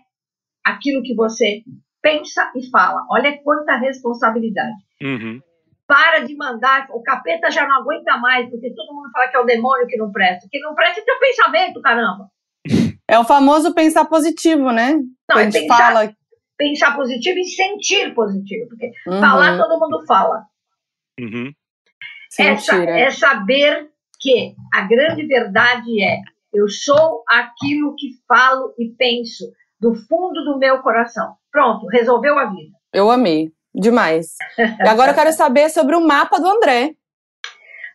aquilo 0.65 1.03
que 1.03 1.15
você 1.15 1.63
pensa 2.03 2.51
e 2.57 2.69
fala. 2.71 3.07
Olha 3.11 3.41
quanta 3.43 3.77
responsabilidade. 3.77 4.75
Uhum. 5.03 5.41
Para 5.87 6.21
de 6.21 6.37
mandar, 6.37 6.89
o 6.91 7.03
capeta 7.03 7.51
já 7.51 7.67
não 7.69 7.77
aguenta 7.77 8.17
mais, 8.17 8.51
porque 8.51 8.75
todo 8.75 8.95
mundo 8.95 9.11
fala 9.13 9.29
que 9.29 9.37
é 9.37 9.41
o 9.41 9.45
demônio 9.45 9.87
que 9.87 9.97
não 9.97 10.11
presta. 10.11 10.49
Que 10.51 10.59
não 10.59 10.75
presta 10.75 11.01
é 11.01 11.05
teu 11.05 11.19
pensamento, 11.21 11.81
caramba. 11.81 12.29
É 13.09 13.17
o 13.21 13.25
famoso 13.25 13.73
pensar 13.73 14.05
positivo, 14.07 14.73
né? 14.73 14.99
Não, 15.31 15.39
é 15.39 15.49
pensar, 15.49 15.77
fala... 15.77 16.16
pensar 16.57 16.95
positivo 16.97 17.39
e 17.39 17.45
sentir 17.45 18.15
positivo. 18.15 18.69
Porque 18.69 18.93
uhum. 19.07 19.21
falar 19.21 19.59
todo 19.59 19.81
mundo 19.81 20.05
fala. 20.07 20.45
Uhum. 21.21 21.53
Essa, 22.39 22.77
é 22.77 23.11
saber 23.11 23.89
que 24.21 24.55
a 24.75 24.83
grande 24.83 25.27
verdade 25.27 26.03
é 26.03 26.21
eu 26.53 26.69
sou 26.69 27.23
aquilo 27.29 27.95
que 27.97 28.11
falo 28.27 28.75
e 28.79 28.89
penso 28.97 29.45
do 29.81 29.95
fundo 29.95 30.45
do 30.45 30.59
meu 30.59 30.81
coração. 30.81 31.37
Pronto, 31.51 31.87
resolveu 31.87 32.39
a 32.39 32.47
vida. 32.47 32.77
Eu 32.93 33.11
amei. 33.11 33.53
Demais. 33.75 34.37
E 34.59 34.89
agora 34.89 35.11
eu 35.11 35.15
quero 35.15 35.33
saber 35.33 35.69
sobre 35.69 35.95
o 35.95 36.07
mapa 36.07 36.39
do 36.39 36.49
André. 36.49 36.95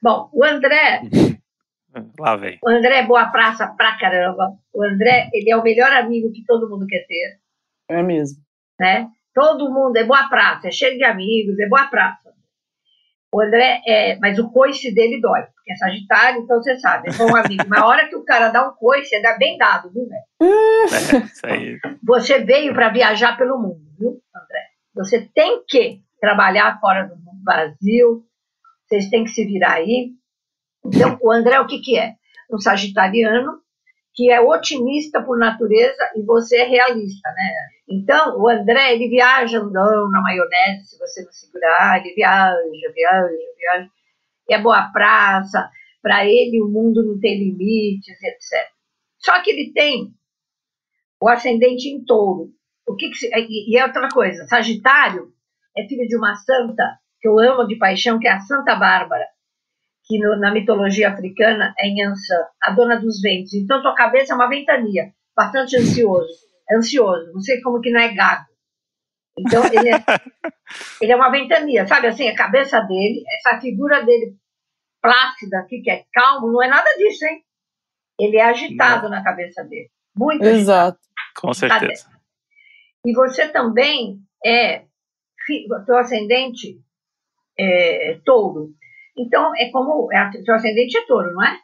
Bom, 0.01 0.29
o 0.31 0.43
André. 0.43 1.01
Lá 2.19 2.35
vem. 2.35 2.59
O 2.63 2.69
André 2.69 2.99
é 2.99 3.05
boa 3.05 3.25
praça 3.31 3.67
pra 3.75 3.97
caramba. 3.97 4.57
O 4.71 4.83
André, 4.83 5.29
ele 5.33 5.49
é 5.49 5.57
o 5.57 5.63
melhor 5.63 5.91
amigo 5.91 6.31
que 6.31 6.45
todo 6.45 6.69
mundo 6.69 6.85
quer 6.85 7.05
ter. 7.07 7.39
É 7.89 8.01
mesmo. 8.03 8.37
Né? 8.79 9.07
Todo 9.33 9.71
mundo 9.71 9.95
é 9.97 10.03
boa 10.03 10.27
praça, 10.27 10.67
é 10.67 10.71
cheio 10.71 10.97
de 10.97 11.03
amigos, 11.03 11.57
é 11.59 11.67
boa 11.67 11.87
praça. 11.87 12.31
O 13.33 13.41
André 13.41 13.81
é, 13.87 14.17
mas 14.19 14.37
o 14.37 14.51
coice 14.51 14.93
dele 14.93 15.21
dói, 15.21 15.43
porque 15.55 15.71
é 15.71 15.75
Sagitário, 15.77 16.41
então 16.41 16.61
você 16.61 16.77
sabe, 16.79 17.09
é 17.09 17.13
bom 17.13 17.33
amigo. 17.33 17.63
Mas 17.65 17.81
a 17.81 17.87
hora 17.87 18.09
que 18.09 18.15
o 18.15 18.25
cara 18.25 18.49
dá 18.49 18.67
um 18.67 18.73
coice, 18.73 19.15
é 19.15 19.37
bem 19.37 19.57
dado, 19.57 19.89
viu? 19.89 20.05
É, 20.11 21.17
isso 21.23 21.45
aí. 21.45 21.79
Você 22.03 22.39
veio 22.39 22.73
para 22.73 22.89
viajar 22.89 23.37
pelo 23.37 23.57
mundo, 23.57 23.81
viu, 23.97 24.21
André? 24.35 24.65
Você 24.93 25.29
tem 25.33 25.63
que 25.65 26.01
trabalhar 26.19 26.77
fora 26.81 27.07
do 27.07 27.15
Brasil, 27.41 28.25
vocês 28.85 29.09
têm 29.09 29.23
que 29.23 29.31
se 29.31 29.45
virar 29.45 29.75
aí. 29.75 30.11
Então, 30.85 31.17
o 31.21 31.31
André, 31.31 31.57
o 31.61 31.67
que, 31.67 31.79
que 31.79 31.97
é? 31.97 32.15
Um 32.51 32.59
sagitariano 32.59 33.61
que 34.13 34.29
é 34.29 34.41
otimista 34.41 35.21
por 35.23 35.39
natureza 35.39 36.11
e 36.17 36.21
você 36.23 36.57
é 36.57 36.63
realista, 36.65 37.29
né? 37.29 37.49
Então, 37.91 38.39
o 38.39 38.49
André, 38.49 38.93
ele 38.93 39.09
viaja 39.09 39.59
andando 39.59 40.09
na 40.09 40.21
maionese, 40.21 40.85
se 40.87 40.97
você 40.97 41.23
não 41.23 41.31
segurar, 41.31 41.99
ele 41.99 42.13
viaja, 42.15 42.57
viaja, 42.93 43.29
viaja. 43.57 43.89
É 44.49 44.61
boa 44.61 44.91
praça, 44.91 45.69
para 46.01 46.25
ele 46.25 46.61
o 46.61 46.67
mundo 46.67 47.05
não 47.05 47.19
tem 47.19 47.37
limites, 47.37 48.21
etc. 48.21 48.69
Só 49.19 49.41
que 49.41 49.51
ele 49.51 49.71
tem 49.71 50.13
o 51.21 51.29
ascendente 51.29 51.87
em 51.87 52.03
touro. 52.03 52.49
O 52.87 52.95
que, 52.95 53.09
que 53.09 53.15
se, 53.15 53.29
e, 53.33 53.77
é 53.77 53.85
outra 53.85 54.09
coisa, 54.09 54.47
Sagitário 54.47 55.31
é 55.77 55.87
filho 55.87 56.07
de 56.07 56.17
uma 56.17 56.35
santa 56.35 56.99
que 57.21 57.27
eu 57.27 57.39
amo 57.39 57.67
de 57.67 57.77
paixão, 57.77 58.19
que 58.19 58.27
é 58.27 58.31
a 58.31 58.39
Santa 58.39 58.75
Bárbara, 58.75 59.25
que 60.05 60.17
no, 60.17 60.35
na 60.37 60.51
mitologia 60.51 61.09
africana 61.09 61.73
é 61.79 61.87
Nhançã, 61.89 62.47
a 62.61 62.71
dona 62.71 62.99
dos 62.99 63.21
ventos. 63.21 63.53
Então 63.53 63.81
tua 63.81 63.93
cabeça 63.93 64.33
é 64.33 64.35
uma 64.35 64.49
ventania, 64.49 65.13
bastante 65.35 65.77
ansioso, 65.77 66.50
ansioso. 66.75 67.31
Não 67.33 67.41
sei 67.41 67.61
como 67.61 67.81
que 67.81 67.91
não 67.91 67.99
é 67.99 68.13
gago. 68.13 68.45
Então 69.37 69.63
ele 69.65 69.89
é, 69.89 70.03
ele 71.01 71.11
é 71.11 71.15
uma 71.15 71.31
ventania, 71.31 71.87
sabe 71.87 72.07
assim, 72.07 72.27
a 72.27 72.35
cabeça 72.35 72.79
dele, 72.81 73.23
essa 73.37 73.59
figura 73.59 74.03
dele 74.03 74.35
plácida 75.01 75.59
aqui, 75.59 75.81
que 75.81 75.89
é 75.89 76.05
calmo, 76.13 76.51
não 76.51 76.63
é 76.63 76.67
nada 76.67 76.89
disso, 76.97 77.25
hein? 77.25 77.43
Ele 78.19 78.37
é 78.37 78.43
agitado 78.43 79.03
não. 79.03 79.11
na 79.11 79.23
cabeça 79.23 79.63
dele. 79.63 79.89
Muito 80.15 80.43
Exato. 80.43 80.99
Agitado. 80.99 81.41
Com 81.41 81.53
certeza. 81.53 82.09
E 83.05 83.13
você 83.13 83.47
também 83.49 84.19
é, 84.45 84.85
teu 85.85 85.97
ascendente 85.97 86.79
é 87.57 88.19
touro. 88.23 88.73
Então, 89.17 89.55
é 89.55 89.69
como, 89.71 90.11
é, 90.13 90.29
teu 90.43 90.55
ascendente 90.55 90.97
é 90.97 91.05
touro, 91.05 91.33
não 91.33 91.43
é? 91.43 91.59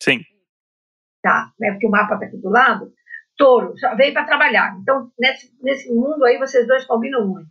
Sim. 0.00 0.20
Tá, 1.22 1.52
é 1.62 1.72
porque 1.72 1.86
o 1.86 1.90
mapa 1.90 2.14
está 2.14 2.26
aqui 2.26 2.36
do 2.36 2.48
lado. 2.48 2.92
Touro, 3.38 3.78
só 3.78 3.94
veio 3.94 4.12
para 4.12 4.26
trabalhar. 4.26 4.76
Então, 4.82 5.10
nesse, 5.18 5.50
nesse 5.62 5.94
mundo 5.94 6.24
aí, 6.24 6.36
vocês 6.38 6.66
dois 6.66 6.84
combinam 6.84 7.26
muito. 7.26 7.48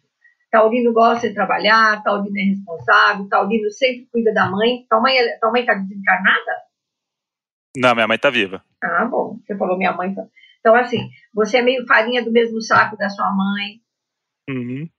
Taurino 0.52 0.94
gosta 0.94 1.30
de 1.30 1.34
trabalhar, 1.34 2.04
Taurino 2.04 2.38
é 2.38 2.44
responsável, 2.44 3.28
Taurino 3.30 3.72
sempre 3.72 4.08
cuida 4.12 4.34
da 4.34 4.50
mãe. 4.50 4.86
Tua 4.90 5.00
mãe, 5.00 5.18
é, 5.18 5.38
tua 5.40 5.52
mãe 5.52 5.66
tá 5.66 5.74
desencarnada? 5.74 6.52
Não, 7.78 7.96
minha 7.96 8.08
mãe 8.08 8.18
tá 8.18 8.30
viva. 8.30 8.62
Ah, 8.84 9.06
bom. 9.06 9.40
Você 9.46 9.58
falou 9.58 9.78
minha 9.78 9.94
mãe. 9.94 10.14
Tá... 10.14 10.24
Então, 10.60 10.76
assim, 10.76 11.10
você 11.34 11.58
é 11.58 11.62
meio 11.62 11.86
farinha 11.86 12.24
do 12.24 12.32
mesmo 12.32 12.62
saco 12.62 12.98
da 12.98 13.10
sua 13.10 13.32
mãe. 13.32 13.80
Uhum. 14.50 14.90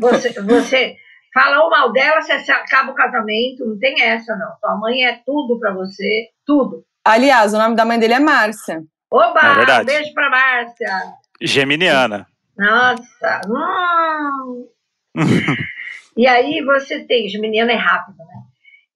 Você, 0.00 0.40
você 0.42 0.96
fala 1.32 1.68
mal 1.68 1.92
dela, 1.92 2.22
você 2.22 2.52
acaba 2.52 2.92
o 2.92 2.94
casamento. 2.94 3.66
Não 3.66 3.78
tem 3.78 4.00
essa, 4.02 4.34
não. 4.36 4.56
Sua 4.60 4.76
mãe 4.78 5.04
é 5.04 5.20
tudo 5.26 5.58
para 5.58 5.74
você, 5.74 6.28
tudo. 6.46 6.84
Aliás, 7.04 7.52
o 7.52 7.58
nome 7.58 7.74
da 7.74 7.84
mãe 7.84 7.98
dele 7.98 8.14
é 8.14 8.20
Márcia. 8.20 8.82
Oba! 9.12 9.40
É 9.40 9.82
um 9.82 9.84
beijo 9.84 10.14
pra 10.14 10.30
Márcia. 10.30 10.88
Geminiana. 11.42 12.26
Nossa! 12.56 13.42
Hum. 13.46 14.66
e 16.16 16.26
aí 16.26 16.62
você 16.64 17.04
tem, 17.04 17.28
Geminiana 17.28 17.72
é 17.72 17.76
rápido, 17.76 18.16
né? 18.16 18.42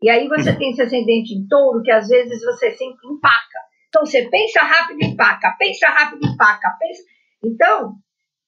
E 0.03 0.09
aí 0.09 0.27
você 0.27 0.57
tem 0.57 0.71
esse 0.71 0.81
ascendente 0.81 1.35
em 1.35 1.47
touro 1.47 1.83
que 1.83 1.91
às 1.91 2.09
vezes 2.09 2.43
você 2.43 2.71
sempre 2.71 3.07
empaca. 3.09 3.59
Então 3.89 4.07
você 4.07 4.27
pensa 4.31 4.61
rápido 4.63 5.03
e 5.03 5.07
empaca, 5.07 5.55
pensa 5.59 5.87
rápido 5.89 6.25
e 6.25 6.29
empaca, 6.33 6.75
pensa. 6.79 7.03
Então, 7.45 7.97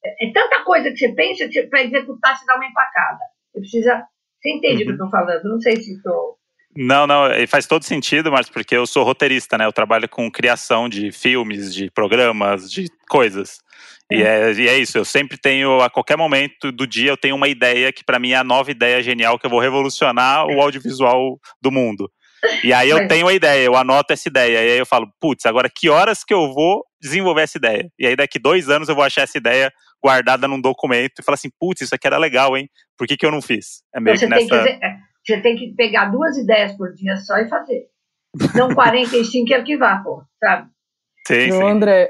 é, 0.03 0.29
é 0.29 0.33
tanta 0.33 0.65
coisa 0.65 0.91
que 0.91 0.97
você 0.97 1.13
pensa 1.13 1.49
que 1.49 1.65
para 1.65 1.83
executar 1.83 2.35
você 2.35 2.47
dá 2.47 2.57
uma 2.57 2.67
empacada. 2.67 3.21
Você 3.53 3.61
precisa. 3.61 4.07
Você 4.41 4.53
entende 4.53 4.83
o 4.83 4.87
que 4.87 4.91
eu 4.91 4.93
estou 4.93 5.11
falando? 5.11 5.45
Não 5.45 5.61
sei 5.61 5.77
se 5.77 5.93
estou. 5.95 6.38
Não, 6.77 7.07
não, 7.07 7.25
faz 7.49 7.67
todo 7.67 7.85
sentido, 7.85 8.31
mas 8.31 8.49
porque 8.49 8.77
eu 8.77 8.87
sou 8.87 9.03
roteirista, 9.03 9.59
né? 9.59 9.65
Eu 9.65 9.73
trabalho 9.73 10.09
com 10.09 10.31
criação 10.31 10.89
de 10.89 11.11
filmes, 11.11 11.75
de 11.75 11.91
programas, 11.91 12.71
de 12.71 12.87
coisas. 13.09 13.59
E 14.11 14.23
é, 14.23 14.53
e 14.53 14.69
é 14.69 14.79
isso, 14.79 14.97
eu 14.97 15.05
sempre 15.05 15.37
tenho, 15.37 15.83
a 15.83 15.91
qualquer 15.91 16.17
momento 16.17 16.73
do 16.73 16.87
dia, 16.87 17.11
eu 17.11 17.17
tenho 17.17 17.37
uma 17.37 17.47
ideia 17.47 17.93
que 17.93 18.03
para 18.03 18.19
mim 18.19 18.31
é 18.31 18.37
a 18.37 18.45
nova 18.45 18.71
ideia 18.71 19.03
genial 19.03 19.39
que 19.39 19.45
eu 19.45 19.51
vou 19.51 19.61
revolucionar 19.61 20.47
o 20.47 20.63
audiovisual 20.63 21.39
do 21.61 21.71
mundo. 21.71 22.11
E 22.65 22.73
aí 22.73 22.89
eu 22.89 23.07
tenho 23.07 23.29
a 23.29 23.35
ideia, 23.35 23.65
eu 23.65 23.77
anoto 23.77 24.13
essa 24.13 24.29
ideia, 24.29 24.65
e 24.65 24.71
aí 24.73 24.79
eu 24.79 24.87
falo, 24.87 25.09
putz, 25.21 25.45
agora 25.45 25.69
que 25.69 25.91
horas 25.91 26.25
que 26.25 26.33
eu 26.33 26.55
vou 26.55 26.85
desenvolver 27.01 27.43
essa 27.43 27.59
ideia? 27.59 27.91
E 27.99 28.07
aí 28.07 28.17
daqui 28.17 28.39
dois 28.39 28.71
anos 28.71 28.89
eu 28.89 28.95
vou 28.95 29.05
achar 29.05 29.23
essa 29.23 29.37
ideia 29.37 29.71
guardada 30.03 30.49
num 30.49 30.61
documento 30.61 31.19
e 31.19 31.23
falar 31.23 31.35
assim, 31.35 31.51
putz, 31.59 31.83
isso 31.83 31.95
aqui 31.95 32.07
era 32.07 32.17
legal, 32.17 32.57
hein? 32.57 32.71
Por 32.97 33.07
que, 33.07 33.17
que 33.17 33.27
eu 33.27 33.31
não 33.31 33.43
fiz? 33.43 33.83
É 33.95 34.01
meio 34.01 34.17
você, 34.17 34.27
que 34.27 34.31
nessa... 34.31 34.63
tem 34.63 34.79
que, 34.79 34.85
é, 34.85 34.97
você 35.25 35.41
tem 35.41 35.57
que 35.57 35.75
pegar 35.75 36.07
duas 36.07 36.37
ideias 36.37 36.73
por 36.77 36.93
dia 36.93 37.17
só 37.17 37.37
e 37.39 37.49
fazer. 37.49 37.89
Não 38.55 38.75
45 38.75 39.49
e 39.49 39.55
arquivar, 39.55 40.03
pô, 40.03 40.23
sabe? 40.39 40.69
Sim, 41.27 41.53
sim. 41.53 41.63
André. 41.63 42.09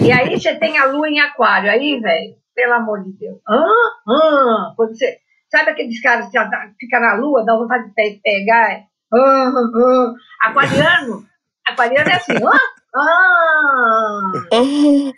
E 0.00 0.12
aí 0.12 0.38
você 0.38 0.54
tem 0.56 0.78
a 0.78 0.86
lua 0.86 1.08
em 1.08 1.20
aquário, 1.20 1.70
aí, 1.70 1.98
velho, 2.00 2.36
pelo 2.54 2.74
amor 2.74 3.02
de 3.02 3.12
Deus. 3.12 3.38
Ah, 3.48 4.12
ah, 4.12 4.72
quando 4.76 4.96
você. 4.96 5.18
Sabe 5.50 5.70
aqueles 5.70 6.00
caras 6.00 6.26
que 6.30 6.38
ficam 6.80 7.00
na 7.00 7.14
lua, 7.14 7.44
dá 7.44 7.56
vontade 7.56 7.88
de 7.88 8.20
pegar? 8.22 8.84
Ah, 9.12 9.52
ah. 9.52 10.14
Aquariano, 10.42 11.24
aquariano 11.66 12.10
é 12.10 12.14
assim, 12.14 12.32
ah, 12.32 12.73
ah. 12.94 14.32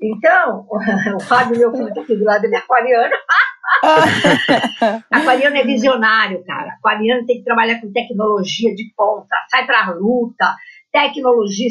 Então, 0.00 0.66
o 1.16 1.20
Fábio, 1.20 1.58
meu 1.58 1.72
filho, 1.72 1.92
tá 1.92 2.00
aqui 2.00 2.16
do 2.16 2.24
lado, 2.24 2.44
ele 2.44 2.54
é 2.54 2.58
aquariano. 2.58 3.14
Aquariano 5.10 5.56
é 5.56 5.64
visionário, 5.64 6.42
cara. 6.44 6.72
Aquariano 6.74 7.26
tem 7.26 7.38
que 7.38 7.44
trabalhar 7.44 7.80
com 7.80 7.92
tecnologia 7.92 8.74
de 8.74 8.92
ponta, 8.96 9.36
sai 9.50 9.66
pra 9.66 9.90
luta, 9.90 10.54
tecnologia, 10.92 11.68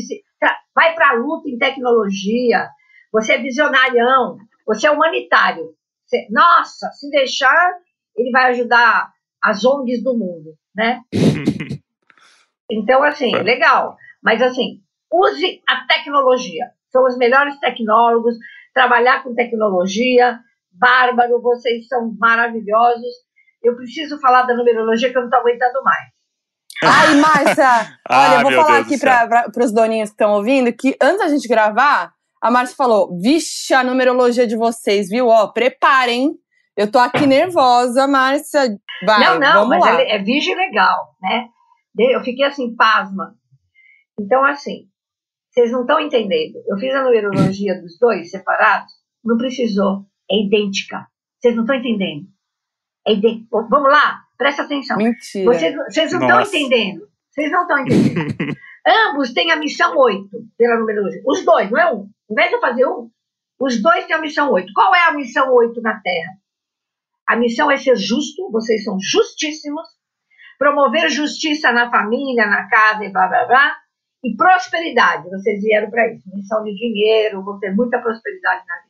vai 0.76 0.94
pra 0.94 1.14
luta 1.14 1.50
em 1.50 1.58
tecnologia. 1.58 2.70
Você 3.12 3.34
é 3.34 3.42
visionarião, 3.42 4.38
você 4.66 4.88
é 4.88 4.92
humanitário. 4.92 5.74
Você, 6.06 6.28
nossa, 6.30 6.90
se 6.92 7.10
deixar, 7.10 7.74
ele 8.16 8.32
vai 8.32 8.52
ajudar 8.52 9.12
as 9.42 9.66
ONGs 9.66 10.04
do 10.04 10.18
mundo, 10.18 10.56
né? 10.76 11.02
Então, 12.70 13.02
assim, 13.04 13.32
legal. 13.38 13.98
Mas, 14.22 14.42
assim, 14.42 14.82
use 15.12 15.62
a 15.68 15.86
tecnologia. 15.88 16.66
São 16.92 17.06
os 17.06 17.18
melhores 17.18 17.60
tecnólogos, 17.60 18.36
trabalhar 18.74 19.24
com 19.24 19.34
tecnologia, 19.34 20.40
bárbaro, 20.72 21.42
vocês 21.42 21.88
são 21.88 22.14
maravilhosos. 22.18 23.28
Eu 23.64 23.76
preciso 23.76 24.20
falar 24.20 24.44
da 24.44 24.56
numerologia 24.56 25.12
que 25.12 25.18
eu 25.18 25.22
não 25.22 25.30
estou 25.30 25.42
aguentando 25.42 25.84
mais. 25.84 26.18
Ai, 26.84 27.16
Márcia, 27.16 27.98
olha, 28.08 28.36
eu 28.36 28.42
vou 28.44 28.52
falar 28.52 28.84
Deus 28.84 28.86
aqui 28.86 29.00
para 29.00 29.66
os 29.66 29.74
doninhos 29.74 30.10
que 30.10 30.14
estão 30.14 30.34
ouvindo 30.34 30.72
que 30.72 30.96
antes 31.02 31.18
da 31.18 31.28
gente 31.28 31.48
gravar, 31.48 32.14
a 32.42 32.52
Márcia 32.52 32.76
falou: 32.76 33.20
Vixe, 33.20 33.74
a 33.74 33.84
numerologia 33.84 34.46
de 34.46 34.56
vocês, 34.56 35.10
viu? 35.10 35.28
Ó, 35.28 35.48
preparem. 35.48 36.34
Eu 36.76 36.92
tô 36.92 37.00
aqui 37.00 37.26
nervosa, 37.26 38.06
Márcia. 38.06 38.78
Vai, 39.04 39.20
não, 39.20 39.40
não, 39.40 39.54
vamos 39.54 39.70
mas 39.70 39.96
lá. 39.96 40.02
é, 40.02 40.18
é 40.18 40.20
virgem 40.20 40.56
legal, 40.56 41.16
né? 41.20 41.48
Eu 41.98 42.24
fiquei 42.24 42.46
assim, 42.46 42.76
pasma. 42.76 43.34
Então, 44.20 44.46
assim, 44.46 44.88
vocês 45.58 45.72
não 45.72 45.82
estão 45.82 46.00
entendendo. 46.00 46.62
Eu 46.68 46.78
fiz 46.78 46.94
a 46.94 47.04
numerologia 47.04 47.82
dos 47.82 47.98
dois 47.98 48.30
separados, 48.30 48.94
não 49.26 49.38
precisou. 49.38 50.06
É 50.30 50.36
idêntica. 50.46 51.08
Vocês 51.40 51.56
não 51.56 51.64
estão 51.64 51.78
entendendo. 51.78 52.28
É 53.08 53.14
idêntica. 53.14 53.48
Vamos 53.50 53.92
lá, 53.92 54.22
presta 54.38 54.64
atenção. 54.64 54.98
Mentira. 54.98 55.46
Vocês, 55.46 55.76
vocês 55.76 56.12
não 56.12 56.22
estão 56.22 56.42
entendendo. 56.42 57.08
Vocês 57.32 57.52
não 57.52 57.62
estão 57.64 57.80
entendendo. 57.82 58.56
Ambos 59.10 59.34
têm 59.34 59.52
a 59.52 59.56
missão 59.56 59.98
8 59.98 60.30
pela 60.58 60.78
numerologia. 60.78 61.22
Os 61.26 61.44
dois, 61.44 61.72
não 61.72 61.80
é 61.80 61.92
um. 61.92 62.08
Em 62.30 62.36
vez 62.36 62.50
de 62.50 62.56
eu 62.56 62.62
fazer 62.62 62.86
um, 62.86 63.10
os 63.60 63.82
dois 63.82 64.06
têm 64.06 64.16
a 64.16 64.22
missão 64.22 64.52
8. 64.52 64.72
Qual 64.76 64.94
é 64.94 65.08
a 65.08 65.14
missão 65.14 65.52
8 65.52 65.82
na 65.82 66.00
Terra? 66.02 66.34
A 67.28 67.36
missão 67.36 67.72
é 67.72 67.78
ser 67.78 67.96
justo, 67.96 68.52
vocês 68.52 68.84
são 68.84 68.98
justíssimos, 69.00 69.88
promover 70.60 71.10
justiça 71.10 71.72
na 71.72 71.90
família, 71.90 72.46
na 72.46 72.70
casa 72.70 73.04
e 73.04 73.12
blá 73.12 73.28
blá 73.28 73.46
blá, 73.46 73.76
e 74.24 74.36
prosperidade. 74.36 75.30
Vocês 75.30 75.62
vieram 75.62 75.90
para 75.90 76.14
isso. 76.14 76.24
Missão 76.34 76.64
de 76.64 76.76
dinheiro, 76.76 77.44
vão 77.44 77.60
ter 77.60 77.74
muita 77.76 78.00
prosperidade 78.00 78.66
na 78.68 78.76
vida. 78.82 78.88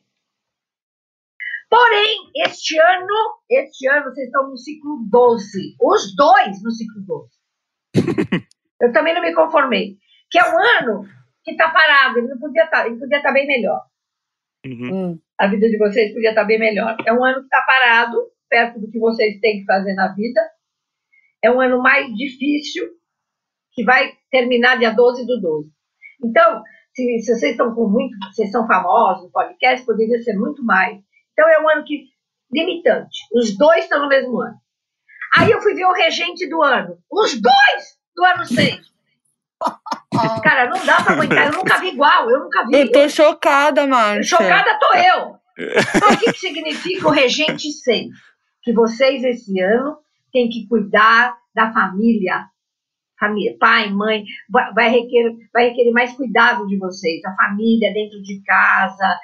Porém, 1.70 2.16
este 2.46 2.78
ano, 2.78 3.38
este 3.50 3.88
ano 3.88 4.04
vocês 4.04 4.26
estão 4.26 4.48
no 4.48 4.56
ciclo 4.56 5.04
12. 5.10 5.76
Os 5.80 6.16
dois 6.16 6.62
no 6.62 6.70
ciclo 6.70 7.02
12. 7.02 7.28
Eu 8.80 8.92
também 8.92 9.14
não 9.14 9.20
me 9.20 9.34
conformei. 9.34 9.98
Que 10.30 10.38
é 10.38 10.44
um 10.44 10.58
ano 10.58 11.08
que 11.44 11.52
está 11.52 11.70
parado, 11.70 12.18
ele 12.18 12.28
não 12.28 12.38
podia 12.38 12.64
estar, 12.64 12.82
tá, 12.82 12.86
ele 12.86 12.98
podia 12.98 13.16
estar 13.16 13.28
tá 13.28 13.34
bem 13.34 13.46
melhor. 13.46 13.82
Uhum. 14.66 15.10
Hum. 15.12 15.18
A 15.38 15.46
vida 15.46 15.68
de 15.68 15.78
vocês 15.78 16.12
podia 16.12 16.30
estar 16.30 16.42
tá 16.42 16.46
bem 16.46 16.58
melhor. 16.58 16.96
É 17.06 17.12
um 17.12 17.24
ano 17.24 17.40
que 17.40 17.44
está 17.44 17.62
parado, 17.62 18.16
perto 18.48 18.80
do 18.80 18.90
que 18.90 18.98
vocês 18.98 19.40
têm 19.40 19.60
que 19.60 19.64
fazer 19.64 19.94
na 19.94 20.12
vida. 20.14 20.40
É 21.42 21.50
um 21.50 21.60
ano 21.60 21.80
mais 21.80 22.06
difícil, 22.14 22.88
que 23.72 23.84
vai 23.84 24.12
terminar 24.30 24.78
dia 24.78 24.90
12 24.90 25.26
do 25.26 25.40
12. 25.40 25.70
Então, 26.24 26.62
se, 26.94 27.20
se 27.20 27.34
vocês 27.34 27.52
estão 27.52 27.74
com 27.74 27.88
muito, 27.88 28.16
vocês 28.32 28.50
são 28.50 28.66
famosos 28.66 29.24
no 29.24 29.30
podcast, 29.30 29.84
poderia 29.86 30.20
ser 30.22 30.34
muito 30.34 30.64
mais. 30.64 30.98
Então, 31.32 31.48
é 31.48 31.60
um 31.60 31.68
ano 31.68 31.84
que 31.84 32.06
limitante. 32.52 33.18
Os 33.32 33.56
dois 33.56 33.84
estão 33.84 34.02
no 34.02 34.08
mesmo 34.08 34.40
ano. 34.40 34.56
Aí 35.36 35.50
eu 35.50 35.60
fui 35.60 35.74
ver 35.74 35.84
o 35.84 35.92
regente 35.92 36.48
do 36.48 36.62
ano. 36.62 36.98
Os 37.10 37.40
dois 37.40 37.98
do 38.16 38.24
ano 38.24 38.44
6. 38.46 38.80
Cara, 40.42 40.68
não 40.68 40.84
dá 40.84 41.02
pra 41.02 41.14
aguentar. 41.14 41.46
Eu 41.46 41.52
nunca 41.52 41.78
vi 41.78 41.88
igual. 41.88 42.30
Eu 42.30 42.40
nunca 42.40 42.66
vi. 42.66 42.80
Eu 42.80 42.90
tô 42.90 43.08
chocada, 43.08 43.86
Márcia. 43.86 44.38
Chocada 44.38 44.78
tô 44.78 44.94
eu. 44.94 45.38
Então, 45.58 46.12
o 46.12 46.16
que, 46.16 46.32
que 46.32 46.38
significa 46.38 47.08
o 47.08 47.10
regente 47.10 47.72
6? 47.72 48.06
Que 48.62 48.72
vocês, 48.72 49.24
esse 49.24 49.60
ano, 49.60 49.98
têm 50.32 50.48
que 50.48 50.68
cuidar 50.68 51.36
da 51.52 51.72
família. 51.72 52.44
Família, 53.18 53.56
pai, 53.58 53.90
mãe, 53.90 54.24
vai 54.50 54.90
requerer, 54.90 55.34
vai 55.52 55.70
requerer 55.70 55.92
mais 55.92 56.12
cuidado 56.12 56.66
de 56.66 56.78
vocês, 56.78 57.24
a 57.24 57.34
família 57.34 57.92
dentro 57.92 58.22
de 58.22 58.40
casa, 58.44 59.18